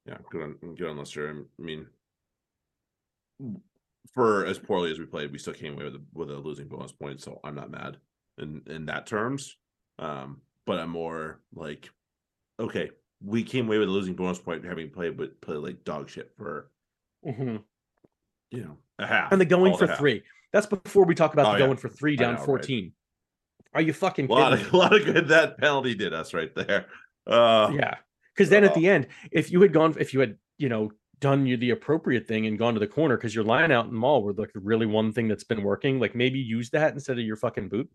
Yeah, 0.07 0.19
good 0.31 0.43
on 0.43 0.75
good 0.75 0.89
on 0.91 0.99
Leicester. 0.99 1.31
I 1.59 1.63
mean, 1.63 1.87
for 4.13 4.45
as 4.47 4.59
poorly 4.59 4.91
as 4.93 4.99
we 4.99 5.07
played, 5.07 5.33
we 5.33 5.39
still 5.39 5.53
came 5.55 5.75
away 5.75 5.85
with 5.85 5.95
a, 5.97 6.03
with 6.15 6.31
a 6.31 6.35
losing 6.37 6.69
bonus 6.69 6.93
point. 6.93 7.21
So 7.21 7.41
I'm 7.45 7.55
not 7.55 7.71
mad 7.71 7.97
in 8.39 8.63
in 8.67 8.87
that 8.87 9.07
terms. 9.07 9.57
Um, 9.99 10.41
but 10.67 10.79
I'm 10.79 10.91
more 10.91 11.41
like, 11.55 11.89
okay, 12.61 12.91
we 13.25 13.43
came 13.43 13.67
away 13.67 13.79
with 13.79 13.89
a 13.89 13.93
losing 13.93 14.15
bonus 14.15 14.39
point 14.39 14.65
having 14.65 14.91
played 14.91 15.17
but 15.17 15.41
play 15.41 15.57
like 15.57 15.85
dog 15.85 16.09
shit 16.11 16.33
for 16.37 16.71
Mhm. 17.25 17.63
you 18.51 18.61
know 18.63 18.77
a 18.99 19.07
half 19.07 19.33
and 19.33 19.41
the 19.41 19.45
going 19.45 19.77
for 19.77 19.87
the 19.87 19.97
three 19.97 20.23
that's 20.53 20.67
before 20.67 21.05
we 21.05 21.15
talk 21.15 21.33
about 21.33 21.47
Oh, 21.47 21.53
the 21.53 21.59
yeah. 21.59 21.67
going 21.67 21.77
for 21.79 21.89
three 21.89 22.15
down 22.15 22.35
know, 22.35 22.39
right. 22.41 22.47
14 22.47 22.93
are 23.75 23.81
you 23.81 23.93
fucking 23.93 24.27
A 24.27 24.33
lot 24.33 24.53
of 24.53 24.73
a 24.73 24.77
lot 24.83 24.95
of 24.95 25.05
good 25.05 25.29
that 25.29 25.59
penalty 25.59 25.95
did 25.95 26.13
us 26.15 26.33
right 26.35 26.55
there. 26.55 26.87
Uh, 27.27 27.73
yeah 27.75 27.97
because 28.35 28.49
then 28.51 28.65
at 28.65 28.73
Uh, 28.73 28.75
the 28.75 28.89
end 28.89 29.07
if 29.33 29.51
you 29.51 29.61
had 29.63 29.73
gone 29.73 29.95
if 29.99 30.13
you 30.15 30.21
had 30.21 30.37
you 30.59 30.69
know 30.69 30.93
done 31.21 31.47
you 31.47 31.57
the 31.57 31.71
appropriate 31.71 32.27
thing 32.29 32.47
and 32.47 32.59
gone 32.59 32.75
to 32.75 32.81
the 32.81 32.87
corner 32.87 33.17
because 33.17 33.35
your 33.35 33.45
line 33.45 33.73
out 33.73 33.87
and 33.87 33.95
maul 33.95 34.23
were 34.23 34.35
like 34.35 34.51
really 34.55 34.87
one 34.87 35.11
thing 35.13 35.27
that's 35.27 35.45
been 35.45 35.63
working 35.63 35.99
like 35.99 36.15
maybe 36.15 36.39
use 36.39 36.69
that 36.71 36.93
instead 36.93 37.19
of 37.19 37.25
your 37.25 37.37
fucking 37.37 37.69
boot 37.69 37.91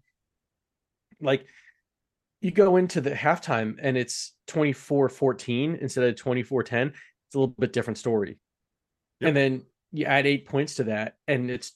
like 1.21 1.45
you 2.41 2.51
go 2.51 2.77
into 2.77 3.01
the 3.01 3.11
halftime 3.11 3.77
and 3.81 3.97
it's 3.97 4.33
24-14 4.49 5.79
instead 5.79 6.03
of 6.03 6.15
24-10 6.15 6.87
it's 6.87 7.35
a 7.35 7.39
little 7.39 7.55
bit 7.59 7.73
different 7.73 7.97
story 7.97 8.37
Yep. 9.19 9.27
and 9.27 9.37
then 9.37 9.65
you 9.91 10.05
add 10.05 10.25
eight 10.25 10.47
points 10.47 10.75
to 10.75 10.85
that 10.85 11.15
and 11.27 11.51
it's 11.51 11.73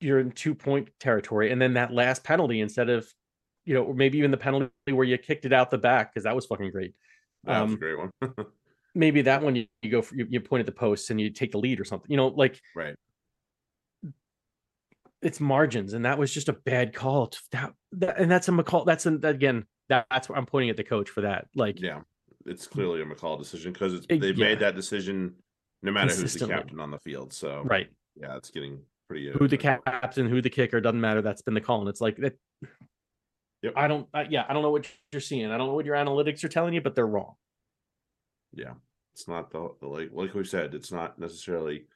you're 0.00 0.18
in 0.20 0.30
two 0.32 0.54
point 0.54 0.90
territory 1.00 1.50
and 1.50 1.60
then 1.60 1.74
that 1.74 1.92
last 1.92 2.22
penalty 2.24 2.60
instead 2.60 2.90
of 2.90 3.06
you 3.64 3.72
know 3.74 3.82
or 3.84 3.94
maybe 3.94 4.18
even 4.18 4.30
the 4.30 4.36
penalty 4.36 4.70
where 4.90 5.06
you 5.06 5.16
kicked 5.16 5.46
it 5.46 5.52
out 5.54 5.70
the 5.70 5.78
back 5.78 6.12
because 6.12 6.24
that 6.24 6.36
was 6.36 6.44
fucking 6.44 6.70
great 6.70 6.94
that 7.44 7.62
was 7.62 7.70
a 7.70 7.74
Um, 7.74 7.78
great 7.80 7.98
one. 7.98 8.10
maybe 8.94 9.22
that 9.22 9.42
one 9.42 9.56
you, 9.56 9.66
you 9.82 9.90
go 9.90 10.02
for 10.02 10.14
you, 10.14 10.26
you 10.28 10.40
point 10.40 10.60
at 10.60 10.66
the 10.66 10.72
post 10.72 11.10
and 11.10 11.18
you 11.20 11.30
take 11.30 11.52
the 11.52 11.58
lead 11.58 11.80
or 11.80 11.84
something 11.84 12.10
you 12.10 12.16
know 12.18 12.28
like 12.28 12.60
right. 12.74 12.94
It's 15.26 15.40
margins 15.40 15.92
and 15.92 16.04
that 16.04 16.18
was 16.18 16.32
just 16.32 16.48
a 16.48 16.52
bad 16.52 16.94
call 16.94 17.26
to- 17.26 17.38
that, 17.52 17.72
that 17.92 18.18
and 18.20 18.30
that's 18.30 18.48
a 18.48 18.52
mccall 18.52 18.86
that's 18.86 19.06
an 19.06 19.20
again 19.24 19.64
that, 19.88 20.06
that's 20.10 20.28
what 20.28 20.38
i'm 20.38 20.46
pointing 20.46 20.70
at 20.70 20.76
the 20.76 20.84
coach 20.84 21.10
for 21.10 21.22
that 21.22 21.46
like 21.54 21.80
Yeah, 21.80 22.00
it's 22.44 22.66
clearly 22.66 23.02
a 23.02 23.04
McCall 23.04 23.38
decision 23.38 23.72
because 23.72 23.92
it's 23.94 24.06
they've 24.08 24.38
yeah. 24.38 24.46
made 24.48 24.60
that 24.60 24.74
decision 24.76 25.34
no 25.82 25.90
matter 25.92 26.14
who's 26.14 26.34
the 26.34 26.46
captain 26.46 26.80
on 26.80 26.90
the 26.90 26.98
field. 27.00 27.32
So 27.32 27.62
right 27.64 27.88
yeah, 28.20 28.36
it's 28.36 28.50
getting 28.50 28.80
pretty. 29.08 29.30
who 29.32 29.46
the 29.48 29.56
uh, 29.58 29.78
captain 30.00 30.28
who 30.28 30.40
the 30.40 30.50
kicker 30.50 30.80
doesn't 30.80 31.00
matter 31.00 31.22
that's 31.22 31.42
been 31.42 31.54
the 31.54 31.60
call 31.60 31.80
and 31.80 31.88
it's 31.88 32.00
like 32.00 32.16
that 32.18 32.34
Yep. 33.62 33.72
i 33.76 33.88
don't 33.88 34.06
I, 34.14 34.22
yeah 34.30 34.44
i 34.48 34.52
don't 34.52 34.62
know 34.62 34.70
what 34.70 34.86
you're 35.12 35.20
seeing 35.20 35.46
i 35.50 35.56
don't 35.58 35.66
know 35.68 35.74
what 35.74 35.86
your 35.86 35.96
analytics 35.96 36.44
are 36.44 36.48
telling 36.48 36.74
you 36.74 36.80
but 36.80 36.94
they're 36.94 37.06
wrong 37.06 37.34
Yeah, 38.54 38.74
it's 39.14 39.26
not 39.28 39.50
the, 39.50 39.70
the 39.80 39.86
like 39.88 40.10
like 40.12 40.34
we 40.34 40.44
said. 40.44 40.74
It's 40.74 40.92
not 40.92 41.18
necessarily 41.18 41.86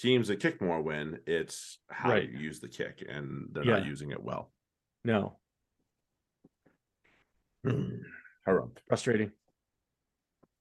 teams 0.00 0.28
that 0.28 0.40
kick 0.40 0.60
more 0.60 0.80
win. 0.82 1.18
It's 1.26 1.78
how 1.88 2.10
Right. 2.10 2.28
you 2.30 2.38
use 2.38 2.60
the 2.60 2.68
kick, 2.68 3.04
and 3.08 3.48
they're 3.52 3.64
Yeah. 3.64 3.78
not 3.78 3.86
using 3.86 4.10
it 4.10 4.22
well. 4.22 4.52
no 5.04 5.38
frustrating 8.88 9.30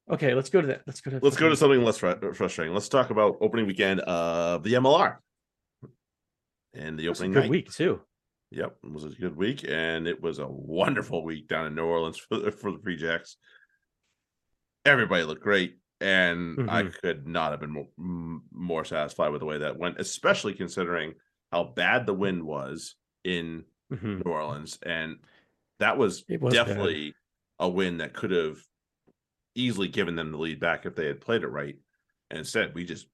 okay 0.09 0.33
let's 0.33 0.49
go 0.49 0.61
to 0.61 0.67
that 0.67 0.81
let's 0.87 1.01
go 1.01 1.11
to 1.11 1.19
Let's 1.21 1.37
go 1.37 1.49
to 1.49 1.55
something 1.55 1.83
less 1.83 1.97
fr- 1.97 2.31
frustrating. 2.33 2.73
Let's 2.73 2.89
talk 2.89 3.09
about 3.09 3.37
opening 3.41 3.67
weekend 3.67 3.99
of 4.01 4.63
the 4.63 4.73
MLR 4.73 5.17
and 6.73 6.97
the 6.99 7.07
opening 7.09 7.31
good 7.33 7.41
night. 7.43 7.49
week 7.49 7.71
too 7.71 8.01
Yep, 8.51 8.77
it 8.83 8.91
was 8.91 9.03
a 9.03 9.09
good 9.09 9.35
week, 9.35 9.63
and 9.67 10.07
it 10.07 10.19
was 10.21 10.39
a 10.39 10.47
wonderful 10.47 11.23
week 11.23 11.47
down 11.47 11.67
in 11.67 11.75
New 11.75 11.85
Orleans 11.85 12.17
for 12.17 12.37
the, 12.37 12.51
for 12.51 12.71
the 12.71 12.79
Free 12.79 12.97
Jacks. 12.97 13.37
Everybody 14.85 15.23
looked 15.23 15.43
great, 15.43 15.77
and 16.01 16.69
I 16.69 16.83
Mm-hmm. 16.83 16.97
could 17.01 17.27
not 17.27 17.51
have 17.51 17.59
been 17.59 17.71
more, 17.71 18.41
more 18.51 18.85
satisfied 18.85 19.29
with 19.29 19.39
the 19.41 19.45
way 19.45 19.57
that 19.59 19.77
went, 19.77 19.99
especially 19.99 20.53
considering 20.53 21.13
how 21.51 21.63
bad 21.65 22.05
the 22.05 22.13
wind 22.13 22.43
was 22.43 22.95
in 23.23 23.65
Mhm. 23.91 24.23
New 24.23 24.31
Orleans, 24.31 24.77
and 24.83 25.17
that 25.79 25.97
was, 25.97 26.23
was 26.29 26.53
bad. 26.53 26.67
definitely 26.67 27.15
a 27.59 27.67
win 27.67 27.97
that 27.97 28.13
could 28.13 28.31
have 28.31 28.59
easily 29.55 29.87
given 29.87 30.15
them 30.15 30.31
the 30.31 30.37
lead 30.37 30.59
back 30.59 30.85
if 30.85 30.95
they 30.95 31.07
had 31.07 31.19
played 31.21 31.43
it 31.43 31.47
right. 31.47 31.75
And 32.29 32.37
instead, 32.39 32.75
we 32.75 32.85
just 32.85 33.07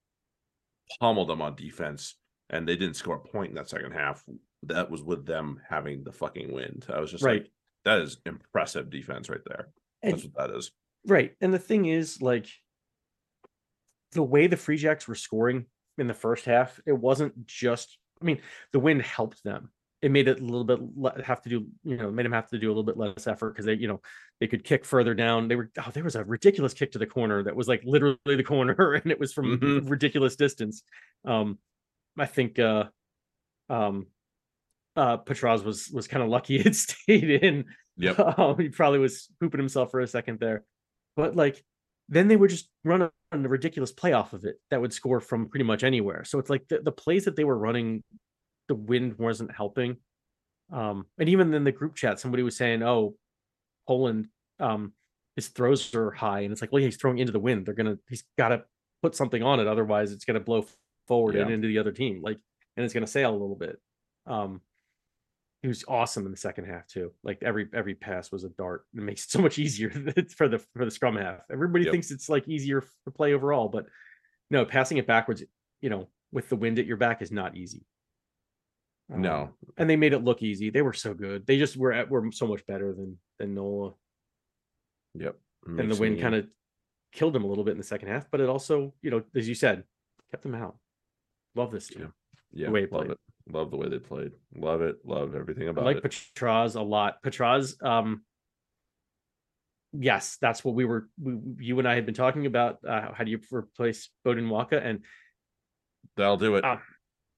pummeled 1.00 1.30
them 1.30 1.42
on 1.42 1.56
defense, 1.56 2.16
and 2.50 2.68
they 2.68 2.76
didn't 2.76 2.96
score 2.98 3.16
a 3.16 3.20
point 3.20 3.50
in 3.50 3.56
that 3.56 3.70
second 3.70 3.94
half. 3.94 4.24
That 4.64 4.92
was 4.92 5.02
with 5.02 5.26
them 5.26 5.62
having 5.68 6.04
the 6.04 6.12
fucking 6.12 6.52
wind. 6.52 6.86
I 6.90 7.00
was 7.00 7.10
just 7.12 7.24
Right. 7.24 7.44
like, 7.44 7.52
that 7.86 8.00
is 8.02 8.18
impressive 8.26 8.90
defense 8.90 9.30
right 9.30 9.44
there. 9.46 9.70
And- 10.04 10.14
That's 10.14 10.26
what 10.26 10.50
that 10.50 10.56
is. 10.58 10.72
Right. 11.08 11.36
And 11.40 11.54
the 11.54 11.60
thing 11.60 11.86
is, 11.86 12.22
like, 12.22 12.48
the 14.16 14.24
way 14.24 14.48
the 14.48 14.58
Free 14.58 14.78
Jacks 14.78 15.08
were 15.08 15.16
scoring 15.16 15.66
in 15.98 16.08
the 16.08 16.14
first 16.14 16.46
half, 16.46 16.80
it 16.88 16.94
wasn't 16.94 17.46
just, 17.46 17.98
I 18.22 18.26
mean, 18.26 18.42
the 18.74 18.80
wind 18.80 19.02
helped 19.04 19.44
them. 19.44 19.70
It 20.02 20.12
made 20.12 20.28
it 20.28 20.40
a 20.40 20.44
little 20.44 20.64
bit 20.66 20.80
le- 20.98 21.24
have 21.24 21.42
to 21.44 21.50
do, 21.50 21.68
you 21.84 21.98
know, 21.98 22.12
made 22.12 22.26
them 22.26 22.34
have 22.34 22.50
to 22.50 22.60
do 22.60 22.68
a 22.68 22.72
little 22.74 22.84
bit 22.84 22.98
less 22.98 23.28
effort 23.28 23.52
because 23.52 23.66
they, 23.66 23.74
you 23.76 23.88
know, 23.88 24.02
they 24.40 24.48
could 24.48 24.64
kick 24.64 24.86
further 24.86 25.14
down. 25.14 25.48
They 25.48 25.56
were, 25.56 25.72
oh, 25.80 25.90
there 25.94 26.04
was 26.04 26.16
a 26.16 26.24
ridiculous 26.24 26.74
kick 26.74 26.92
to 26.94 27.00
the 27.00 27.06
corner 27.06 27.44
that 27.44 27.56
was 27.56 27.68
like 27.68 27.82
literally 27.86 28.18
the 28.26 28.44
corner 28.44 28.94
and 29.04 29.12
it 29.12 29.20
was 29.20 29.32
from 29.34 29.60
Mhm. 29.60 29.90
ridiculous 29.90 30.36
distance. 30.36 30.84
Um, 31.24 31.60
I 32.18 32.26
think, 32.26 32.60
uh, 32.60 32.86
um, 33.70 34.08
uh, 34.96 35.18
Potroz 35.18 35.64
was, 35.64 35.90
was 35.92 36.08
kind 36.08 36.24
of 36.24 36.30
lucky 36.30 36.56
it 36.60 36.76
stayed 36.76 37.30
in. 37.44 37.66
Yeah, 37.98 38.12
Um, 38.38 38.60
he 38.60 38.70
probably 38.70 39.00
was 39.00 39.30
pooping 39.40 39.60
himself 39.60 39.92
for 39.92 40.02
a 40.02 40.08
second 40.08 40.40
there. 40.40 40.66
But 41.16 41.36
like 41.36 41.64
then 42.08 42.28
they 42.28 42.36
would 42.36 42.50
just 42.50 42.70
run 42.84 43.02
on 43.02 43.12
a 43.32 43.48
ridiculous 43.48 43.92
play 43.92 44.14
off 44.14 44.34
of 44.34 44.46
it 44.46 44.60
that 44.70 44.80
would 44.80 44.94
score 44.94 45.20
from 45.20 45.50
pretty 45.50 45.66
much 45.66 45.84
anywhere. 45.84 46.24
So 46.24 46.40
it's 46.40 46.50
like 46.50 46.68
the, 46.68 46.80
the 46.80 46.92
plays 46.92 47.26
that 47.26 47.36
they 47.36 47.44
were 47.44 47.58
running, 47.58 48.04
the 48.68 48.76
wind 48.76 49.18
wasn't 49.18 49.56
helping. 49.56 49.98
Um, 50.72 51.06
and 51.18 51.30
even 51.30 51.54
in 51.54 51.64
the 51.64 51.72
group 51.72 51.96
chat, 51.96 52.20
somebody 52.20 52.44
was 52.44 52.56
saying, 52.56 52.84
Oh, 52.84 53.16
Poland, 53.88 54.28
um, 54.60 54.94
his 55.36 55.50
throws 55.50 55.94
are 55.96 56.12
high, 56.12 56.42
and 56.42 56.52
it's 56.52 56.62
like, 56.62 56.72
well, 56.72 56.82
yeah, 56.82 56.88
he's 56.88 56.98
throwing 56.98 57.18
into 57.18 57.34
the 57.34 57.40
wind. 57.40 57.66
They're 57.66 57.74
gonna 57.74 57.98
he's 58.10 58.24
gotta 58.38 58.64
put 59.02 59.16
something 59.16 59.44
on 59.44 59.60
it, 59.60 59.68
otherwise 59.68 60.12
it's 60.12 60.26
gonna 60.26 60.40
blow 60.40 60.66
forward 61.08 61.36
and 61.36 61.52
into 61.52 61.68
the 61.68 61.78
other 61.78 61.92
team, 61.92 62.22
like 62.24 62.40
and 62.78 62.84
it's 62.84 62.94
gonna 62.94 63.08
sail 63.08 63.32
a 63.32 63.34
little 63.34 63.56
bit. 63.56 63.80
Um 64.26 64.62
he 65.66 65.68
was 65.70 65.84
awesome 65.88 66.26
in 66.28 66.32
the 66.32 66.38
second 66.38 66.66
half 66.66 66.86
too. 66.86 67.12
Like 67.24 67.40
every 67.42 67.68
every 67.74 67.96
pass 67.96 68.32
was 68.32 68.44
a 68.44 68.50
dart. 68.50 68.86
It 68.96 69.02
makes 69.02 69.26
it 69.26 69.32
so 69.32 69.40
much 69.42 69.58
easier 69.66 69.90
for 70.36 70.48
the 70.48 70.60
for 70.60 70.86
the 70.86 70.92
scrum 70.92 71.16
half. 71.16 71.40
Everybody 71.52 71.86
Yep. 71.86 71.92
thinks 71.92 72.12
it's 72.12 72.30
like 72.30 72.48
easier 72.48 72.82
to 73.06 73.12
play 73.12 73.34
overall, 73.34 73.68
but 73.68 73.88
no, 74.52 74.64
passing 74.64 74.98
it 74.98 75.08
backwards, 75.08 75.44
you 75.82 75.90
know, 75.90 76.08
with 76.32 76.50
the 76.50 76.56
wind 76.56 76.78
at 76.78 76.86
your 76.86 76.98
back 76.98 77.24
is 77.24 77.32
not 77.32 77.58
easy. 77.58 77.84
Um, 79.12 79.22
No, 79.24 79.50
and 79.78 79.90
they 79.90 79.96
made 79.96 80.14
it 80.14 80.24
look 80.24 80.44
easy. 80.44 80.70
They 80.70 80.84
were 80.84 80.94
so 80.94 81.14
good. 81.16 81.48
They 81.48 81.58
just 81.58 81.78
were 81.78 81.92
at, 81.94 82.10
were 82.12 82.32
so 82.32 82.46
much 82.46 82.64
better 82.68 82.94
than 82.94 83.18
than 83.40 83.56
Nola. 83.56 83.94
yep. 85.16 85.36
and 85.66 85.92
the 85.92 85.96
wind 86.00 86.22
kind 86.22 86.36
of 86.36 86.48
killed 87.12 87.36
him 87.36 87.44
a 87.44 87.48
little 87.48 87.64
bit 87.64 87.72
in 87.72 87.78
the 87.80 87.84
second 87.84 88.10
half, 88.10 88.30
but 88.30 88.40
it 88.40 88.50
also, 88.50 88.94
you 89.02 89.10
know, 89.10 89.24
as 89.36 89.48
you 89.50 89.56
said, 89.56 89.84
kept 90.30 90.46
him 90.46 90.54
out. 90.54 90.76
Love 91.56 91.72
this 91.72 91.88
team. 91.88 92.14
yeah, 92.54 92.68
the 92.68 92.72
way 92.72 92.82
love 92.82 92.90
played. 92.92 93.12
it. 93.12 93.18
Love 93.48 93.70
the 93.72 93.78
way 93.78 93.90
they 93.90 94.00
played. 94.00 94.32
Love 94.56 94.82
it. 94.82 94.98
Love 95.06 95.36
everything 95.36 95.68
about 95.68 95.82
it. 95.82 95.84
I 95.84 95.86
like 95.88 95.98
it. 95.98 96.04
Like 96.04 96.12
Potroz 96.14 96.76
a 96.76 96.82
lot. 96.82 97.22
Potroz, 97.24 97.82
um, 97.86 98.24
yes, 99.94 100.38
that's 100.42 100.64
what 100.64 100.76
we 100.76 100.86
were. 100.86 101.10
We, 101.22 101.38
you 101.60 101.78
and 101.80 101.88
I 101.88 101.96
had 101.96 102.06
been 102.06 102.16
talking 102.16 102.46
about. 102.46 102.80
Uh, 102.88 103.14
how 103.14 103.24
do 103.24 103.32
you 103.32 103.40
replace 103.52 104.10
Beaudein 104.26 104.48
Waaka? 104.50 104.84
And 104.84 105.04
That'll 106.18 106.38
do 106.38 106.56
it. 106.56 106.64
uh, 106.64 106.78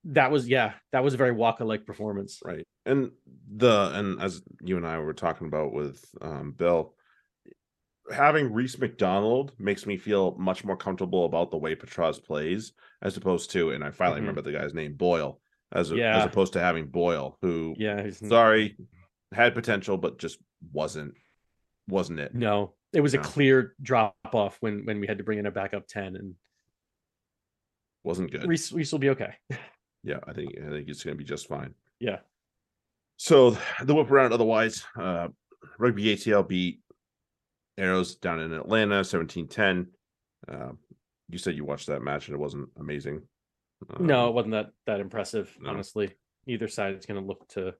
that 0.04 0.30
was, 0.30 0.48
yeah, 0.48 0.74
that 0.92 1.02
was 1.04 1.14
a 1.14 1.16
very 1.16 1.34
Waaka 1.34 1.64
like 1.66 1.84
performance. 1.86 2.40
right 2.44 2.64
and 2.86 3.10
the 3.56 3.90
and 3.94 4.22
as 4.22 4.40
you 4.62 4.76
and 4.78 4.86
i 4.86 4.98
were 4.98 5.12
talking 5.12 5.46
about 5.46 5.72
with 5.74 6.02
um 6.22 6.52
bill 6.52 6.94
having 8.10 8.50
reese 8.54 8.78
mcdonald 8.78 9.52
makes 9.58 9.84
me 9.84 9.98
feel 9.98 10.34
much 10.38 10.64
more 10.64 10.76
comfortable 10.76 11.26
about 11.26 11.50
the 11.50 11.56
way 11.58 11.74
potroz 11.74 12.22
plays 12.24 12.72
as 13.02 13.16
opposed 13.18 13.50
to 13.50 13.72
and 13.72 13.84
i 13.84 13.90
finally 13.90 14.18
Mhm. 14.20 14.22
remember 14.22 14.40
the 14.42 14.52
guy's 14.52 14.72
name 14.72 14.94
boyle 14.94 15.40
as, 15.72 15.90
a- 15.92 16.02
as 16.02 16.24
opposed 16.24 16.52
to 16.54 16.60
having 16.60 16.86
boyle 16.86 17.36
who 17.42 17.74
Yeah, 17.78 18.08
sorry 18.10 18.76
had 19.32 19.54
potential 19.54 19.96
but 19.98 20.18
just 20.18 20.38
wasn't 20.72 21.14
wasn't 21.88 22.20
it 22.20 22.34
no, 22.34 22.74
it 22.92 23.00
was 23.00 23.14
a 23.14 23.18
clear 23.18 23.74
drop 23.82 24.14
off 24.32 24.56
when 24.60 24.84
when 24.86 25.00
we 25.00 25.06
had 25.06 25.18
to 25.18 25.24
bring 25.24 25.38
in 25.38 25.46
a 25.46 25.50
backup 25.50 25.86
ten, 25.86 26.16
and 26.16 26.34
wasn't 28.04 28.30
good 28.30 28.46
Reese, 28.46 28.72
Reese 28.72 28.92
will 28.92 28.98
be 28.98 29.10
okay. 29.10 29.34
yeah 30.04 30.18
i 30.26 30.32
think 30.32 30.52
i 30.64 30.70
think 30.70 30.88
it's 30.88 31.02
gonna 31.04 31.16
be 31.16 31.24
just 31.24 31.48
fine 31.48 31.74
yeah, 32.00 32.18
So 33.16 33.56
the 33.82 33.92
whip 33.94 34.10
around 34.10 34.32
otherwise, 34.32 34.84
uh 34.98 35.28
rugby 35.78 36.14
ATL 36.16 36.46
beat 36.48 36.80
Arrows 37.76 38.14
down 38.16 38.40
in 38.40 38.52
Atlanta, 38.52 39.00
17-10. 39.02 39.86
Uh, 40.48 40.70
you 41.28 41.38
said 41.38 41.54
you 41.56 41.64
watched 41.64 41.88
that 41.88 42.02
match 42.02 42.26
and 42.28 42.34
it 42.34 42.38
wasn't 42.40 42.68
amazing. 42.78 43.22
No, 44.00 44.26
it 44.26 44.28
Um, 44.28 44.34
wasn't 44.34 44.52
that 44.52 44.72
that 44.86 45.00
impressive. 45.00 45.56
no. 45.60 45.70
Honestly, 45.70 46.10
either 46.46 46.68
side 46.68 46.94
is 46.94 47.06
going 47.06 47.20
to 47.20 47.26
look 47.26 47.46
to, 47.48 47.74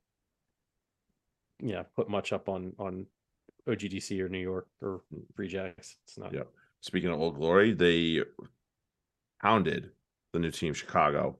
yeah, 1.61 1.83
put 1.97 2.09
much 2.09 2.33
up 2.33 2.49
on 2.49 2.73
on 2.79 3.07
OGDC 3.69 4.21
or 4.21 4.29
New 4.29 4.39
York 4.39 4.69
or 4.81 5.03
Free 5.35 5.49
Jacks. 5.49 5.97
It's 6.05 6.19
not. 6.19 6.33
Yeah. 6.33 6.45
speaking 6.81 7.11
of 7.11 7.21
old 7.21 7.35
glory, 7.37 7.73
they 7.75 8.23
hounded 9.39 9.91
the 10.33 10.39
new 10.39 10.51
team 10.51 10.73
Chicago 10.75 11.39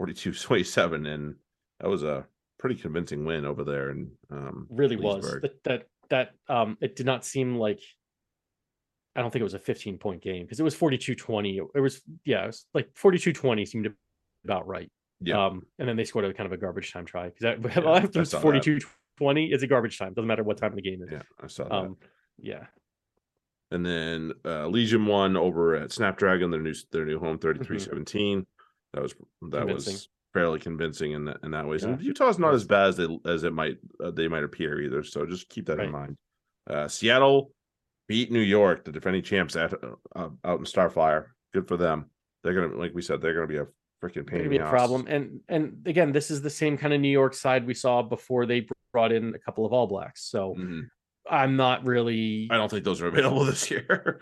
42-27 0.00 1.06
and 1.06 1.34
that 1.80 1.88
was 1.88 2.02
a 2.02 2.26
pretty 2.58 2.74
convincing 2.76 3.24
win 3.24 3.44
over 3.44 3.64
there 3.64 3.90
and 3.90 4.10
um 4.30 4.66
really 4.70 4.96
was 4.96 5.24
that 5.42 5.62
that 5.64 5.88
that 6.08 6.30
um 6.48 6.76
it 6.80 6.94
did 6.96 7.04
not 7.06 7.24
seem 7.24 7.56
like 7.56 7.80
i 9.16 9.20
don't 9.20 9.30
think 9.30 9.40
it 9.40 9.44
was 9.44 9.54
a 9.54 9.58
15 9.58 9.98
point 9.98 10.22
game 10.22 10.44
because 10.44 10.60
it 10.60 10.62
was 10.62 10.74
42 10.74 11.14
20 11.14 11.60
it 11.74 11.80
was 11.80 12.02
yeah 12.24 12.44
it 12.44 12.46
was 12.48 12.66
like 12.74 12.88
42 12.94 13.32
20 13.32 13.64
seemed 13.66 13.88
about 14.44 14.66
right 14.66 14.90
Yeah. 15.20 15.46
um 15.46 15.62
and 15.78 15.88
then 15.88 15.96
they 15.96 16.04
scored 16.04 16.24
a 16.24 16.32
kind 16.34 16.46
of 16.46 16.52
a 16.52 16.56
garbage 16.56 16.92
time 16.92 17.04
try 17.04 17.30
because 17.30 17.44
I 17.76 17.80
after 17.98 18.20
it's 18.22 18.30
saw 18.30 18.38
that. 18.38 18.42
42 18.42 18.80
20 19.18 19.52
it's 19.52 19.62
a 19.62 19.66
garbage 19.66 19.98
time 19.98 20.14
doesn't 20.14 20.26
matter 20.26 20.42
what 20.42 20.56
time 20.56 20.70
of 20.72 20.76
the 20.76 20.82
game 20.82 21.02
is 21.02 21.08
yeah, 21.12 21.22
I 21.42 21.46
saw 21.46 21.64
that. 21.64 21.72
um 21.72 21.96
yeah 22.38 22.66
And 23.70 23.84
then 23.86 24.32
uh, 24.44 24.66
Legion 24.68 25.06
won 25.06 25.36
over 25.36 25.74
at 25.76 25.92
Snapdragon, 25.92 26.50
their 26.50 26.60
new 26.60 26.74
their 26.90 27.06
new 27.06 27.18
home, 27.18 27.38
33-17. 27.38 28.44
That 28.92 29.02
was 29.02 29.12
that 29.14 29.18
Mm-hmm. 29.20 29.58
Convincing. 29.58 29.94
was 29.94 30.08
fairly 30.34 30.58
convincing 30.58 31.12
in 31.12 31.24
that 31.26 31.38
in 31.42 31.50
that 31.52 31.66
ways. 31.66 31.84
And 31.84 32.00
Utah's 32.02 32.38
not 32.38 32.52
as 32.54 32.64
bad 32.64 32.88
as 32.88 32.96
they 32.96 33.18
as 33.26 33.44
it 33.44 33.52
might 33.54 33.78
uh, 34.02 34.10
they 34.10 34.28
might 34.28 34.44
appear 34.44 34.80
either. 34.80 35.02
So 35.02 35.24
just 35.24 35.48
keep 35.48 35.66
that 35.66 35.80
in 35.80 35.90
mind. 35.90 36.16
Uh, 36.68 36.86
Seattle 36.88 37.52
beat 38.08 38.30
New 38.30 38.40
York, 38.40 38.84
the 38.84 38.92
defending 38.92 39.22
champs 39.22 39.56
at 39.56 39.72
uh, 39.74 39.94
uh, 40.14 40.28
out 40.44 40.58
in 40.58 40.64
Starfire. 40.64 41.26
Good 41.54 41.68
for 41.68 41.76
them. 41.76 42.10
They're 42.42 42.54
gonna 42.54 42.76
like 42.78 42.94
we 42.94 43.02
said, 43.02 43.20
they're 43.20 43.34
gonna 43.34 43.46
be 43.46 43.58
a 43.58 43.66
freaking 44.02 44.26
pain 44.26 44.48
be 44.48 44.56
a 44.56 44.68
problem 44.68 45.06
and 45.06 45.38
and 45.48 45.76
again 45.86 46.10
this 46.10 46.28
is 46.28 46.42
the 46.42 46.50
same 46.50 46.76
kind 46.76 46.92
of 46.92 47.00
new 47.00 47.06
york 47.08 47.32
side 47.32 47.64
we 47.64 47.72
saw 47.72 48.02
before 48.02 48.46
they 48.46 48.66
brought 48.92 49.12
in 49.12 49.32
a 49.32 49.38
couple 49.38 49.64
of 49.64 49.72
all 49.72 49.86
blacks 49.86 50.24
so 50.24 50.56
Mhm. 50.58 50.88
i'm 51.30 51.54
not 51.54 51.84
really 51.86 52.48
I 52.50 52.56
don't 52.56 52.68
think 52.68 52.84
those 52.84 53.00
are 53.00 53.06
available 53.06 53.44
this 53.52 53.70
year. 53.70 54.18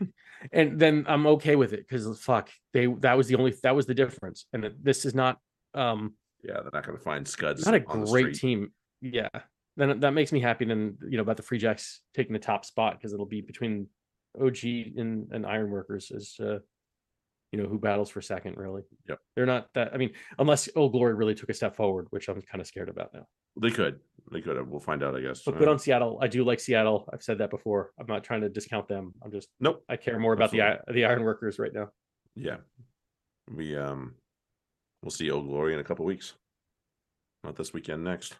and 0.52 0.78
then 0.78 1.06
I'm 1.08 1.26
okay 1.28 1.56
with 1.56 1.72
it 1.72 1.88
because 1.88 2.20
fuck, 2.20 2.50
they 2.74 2.84
that 3.00 3.16
was 3.16 3.26
the 3.28 3.36
only 3.36 3.54
that 3.62 3.74
was 3.74 3.86
the 3.86 3.94
difference, 3.94 4.44
and 4.52 4.70
this 4.82 5.06
is 5.06 5.14
not 5.14 5.38
um 5.72 6.12
yeah, 6.44 6.60
they're 6.60 6.70
not 6.74 6.84
gonna 6.84 6.98
find 6.98 7.26
scuds. 7.26 7.64
not 7.64 7.74
a 7.74 7.80
great 7.80 8.34
team. 8.34 8.70
Yeah, 9.00 9.28
then 9.76 10.00
that 10.00 10.12
makes 10.12 10.32
me 10.32 10.40
happy. 10.40 10.64
Then 10.64 10.96
you 11.08 11.16
know 11.16 11.22
about 11.22 11.36
the 11.36 11.42
Free 11.42 11.58
Jacks 11.58 12.00
taking 12.14 12.32
the 12.32 12.38
top 12.38 12.64
spot 12.64 12.98
because 12.98 13.12
it'll 13.12 13.26
be 13.26 13.40
between 13.40 13.86
OG 14.40 14.64
and 14.96 15.30
and 15.32 15.46
Ironworkers 15.46 16.10
as 16.10 16.34
uh, 16.40 16.58
you 17.52 17.62
know 17.62 17.68
who 17.68 17.78
battles 17.78 18.10
for 18.10 18.20
second. 18.22 18.56
Really, 18.56 18.82
Yep. 19.08 19.18
they're 19.36 19.46
not 19.46 19.68
that. 19.74 19.92
I 19.94 19.96
mean, 19.96 20.12
unless 20.38 20.68
Old 20.76 20.92
Glory 20.92 21.14
really 21.14 21.34
took 21.34 21.48
a 21.50 21.54
step 21.54 21.76
forward, 21.76 22.06
which 22.10 22.28
I'm 22.28 22.42
kind 22.42 22.60
of 22.60 22.66
scared 22.66 22.88
about 22.88 23.12
now. 23.14 23.26
They 23.60 23.70
could. 23.70 24.00
They 24.30 24.40
could. 24.40 24.66
We'll 24.70 24.80
find 24.80 25.02
out, 25.02 25.14
I 25.14 25.20
guess. 25.20 25.42
But 25.42 25.58
good 25.58 25.68
on 25.68 25.78
Seattle. 25.78 26.18
I 26.22 26.28
do 26.28 26.42
like 26.42 26.58
Seattle. 26.60 27.06
I've 27.12 27.22
said 27.22 27.36
that 27.38 27.50
before. 27.50 27.90
I'm 27.98 28.06
not 28.06 28.24
trying 28.24 28.40
to 28.40 28.48
discount 28.48 28.88
them. 28.88 29.12
I'm 29.22 29.30
just 29.30 29.48
Nope. 29.60 29.84
I 29.90 29.96
care 29.96 30.18
more 30.18 30.32
about 30.32 30.50
the 30.52 30.62
I- 30.62 30.78
the 30.90 31.04
Ironworkers 31.04 31.58
right 31.58 31.72
now. 31.74 31.90
Yeah. 32.34 32.56
We 33.54 33.76
um 33.76 34.14
we'll 35.02 35.10
see 35.10 35.30
Old 35.30 35.46
Glory 35.48 35.74
in 35.74 35.80
a 35.80 35.84
couple 35.84 36.06
weeks. 36.06 36.32
Not 37.44 37.56
this 37.56 37.74
weekend 37.74 38.04
next. 38.04 38.36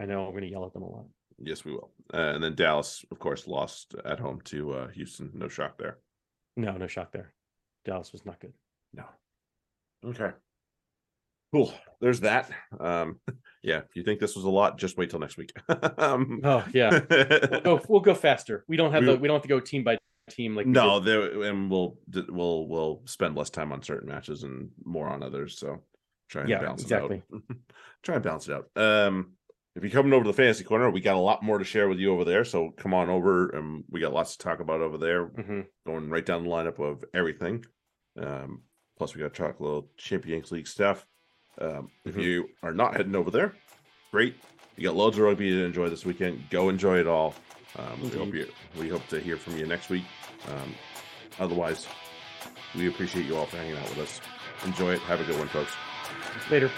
I 0.00 0.04
know 0.06 0.24
I'm 0.26 0.32
going 0.32 0.42
to 0.44 0.50
yell 0.50 0.66
at 0.66 0.72
them 0.72 0.82
a 0.82 0.90
lot. 0.90 1.06
Yes, 1.38 1.64
we 1.64 1.72
will. 1.72 1.90
Uh, 2.12 2.32
and 2.34 2.42
then 2.42 2.54
Dallas, 2.54 3.04
of 3.10 3.18
course, 3.18 3.46
lost 3.46 3.94
at 4.04 4.18
home 4.20 4.40
to 4.44 4.72
uh 4.72 4.88
Houston. 4.88 5.30
No 5.34 5.48
shock 5.48 5.76
there. 5.78 5.98
No, 6.56 6.72
no 6.76 6.86
shock 6.86 7.12
there. 7.12 7.32
Dallas 7.84 8.12
was 8.12 8.24
not 8.24 8.40
good. 8.40 8.52
No. 8.94 9.04
Okay. 10.04 10.30
Cool. 11.52 11.72
There's 12.00 12.20
that. 12.20 12.50
Um 12.80 13.20
yeah, 13.62 13.78
if 13.78 13.94
you 13.96 14.02
think 14.02 14.20
this 14.20 14.34
was 14.36 14.44
a 14.44 14.50
lot, 14.50 14.78
just 14.78 14.96
wait 14.96 15.10
till 15.10 15.18
next 15.20 15.36
week. 15.36 15.52
um 15.98 16.40
Oh 16.42 16.64
yeah, 16.72 17.00
we'll 17.10 17.60
go, 17.60 17.80
we'll 17.88 18.00
go 18.00 18.14
faster. 18.14 18.64
We 18.68 18.76
don't 18.76 18.92
have 18.92 19.02
We- 19.02 19.06
the 19.12 19.16
we 19.16 19.28
don't 19.28 19.36
have 19.36 19.42
to 19.42 19.48
go 19.48 19.60
team 19.60 19.84
by 19.84 19.98
team 20.30 20.56
like 20.56 20.66
no, 20.66 20.98
there 21.00 21.42
and 21.44 21.70
we'll 21.70 21.98
we'll 22.28 22.66
we'll 22.66 23.02
spend 23.04 23.36
less 23.36 23.48
time 23.50 23.70
on 23.72 23.82
certain 23.82 24.08
matches 24.08 24.42
and 24.42 24.70
more 24.84 25.08
on 25.08 25.22
others. 25.22 25.58
So 25.58 25.82
try 26.28 26.42
and 26.42 26.50
Yeah, 26.50 26.60
balance 26.60 26.82
exactly. 26.82 27.22
it 27.30 27.34
out. 27.34 27.56
try 28.02 28.14
and 28.16 28.24
balance 28.24 28.48
it 28.48 28.54
out. 28.54 28.68
Um 28.76 29.32
if 29.76 29.82
you're 29.82 29.90
coming 29.92 30.12
over 30.12 30.24
to 30.24 30.30
the 30.30 30.36
fantasy 30.36 30.64
corner, 30.64 30.90
we 30.90 31.00
got 31.00 31.14
a 31.16 31.20
lot 31.20 31.42
more 31.42 31.58
to 31.58 31.64
share 31.64 31.88
with 31.88 31.98
you 31.98 32.12
over 32.12 32.24
there. 32.24 32.44
So 32.44 32.70
come 32.76 32.94
on 32.94 33.08
over 33.10 33.50
and 33.50 33.84
we 33.90 34.00
got 34.00 34.12
lots 34.12 34.36
to 34.36 34.42
talk 34.42 34.60
about 34.60 34.80
over 34.80 34.96
there. 34.98 35.26
Mhm. 35.26 35.66
Going 35.86 36.08
right 36.10 36.24
down 36.26 36.44
the 36.44 36.50
lineup 36.50 36.78
of 36.80 37.04
everything. 37.14 37.64
Um 38.18 38.62
plus 38.98 39.14
we 39.14 39.20
got 39.20 39.34
to 39.34 39.42
talk 39.42 39.60
a 39.60 39.62
little 39.62 39.90
Champions 39.98 40.50
League 40.50 40.66
stuff. 40.66 41.06
Um 41.60 41.90
if 42.04 42.14
Mhm. 42.16 42.22
you 42.22 42.48
are 42.62 42.72
not 42.72 42.96
heading 42.96 43.14
over 43.14 43.30
there, 43.30 43.52
great. 44.10 44.34
You 44.76 44.84
got 44.84 44.96
loads 44.96 45.16
of 45.18 45.24
rugby 45.24 45.50
to 45.50 45.64
enjoy 45.64 45.88
this 45.88 46.04
weekend. 46.04 46.48
Go 46.50 46.68
enjoy 46.70 46.98
it 46.98 47.06
all. 47.06 47.34
Um, 47.78 48.00
we 48.02 48.08
hope 48.10 48.34
you 48.34 48.46
we 48.78 48.88
hope 48.88 49.06
to 49.08 49.20
hear 49.20 49.36
from 49.36 49.56
you 49.58 49.66
next 49.66 49.90
week. 49.90 50.04
Um, 50.48 50.74
otherwise, 51.38 51.86
we 52.74 52.88
appreciate 52.88 53.26
you 53.26 53.36
all 53.36 53.44
for 53.46 53.56
hanging 53.58 53.76
out 53.76 53.88
with 53.90 53.98
us. 53.98 54.20
Enjoy 54.64 54.92
it. 54.94 55.00
Have 55.00 55.20
a 55.20 55.24
good 55.24 55.38
one, 55.38 55.48
folks. 55.48 55.72
Later. 56.50 56.70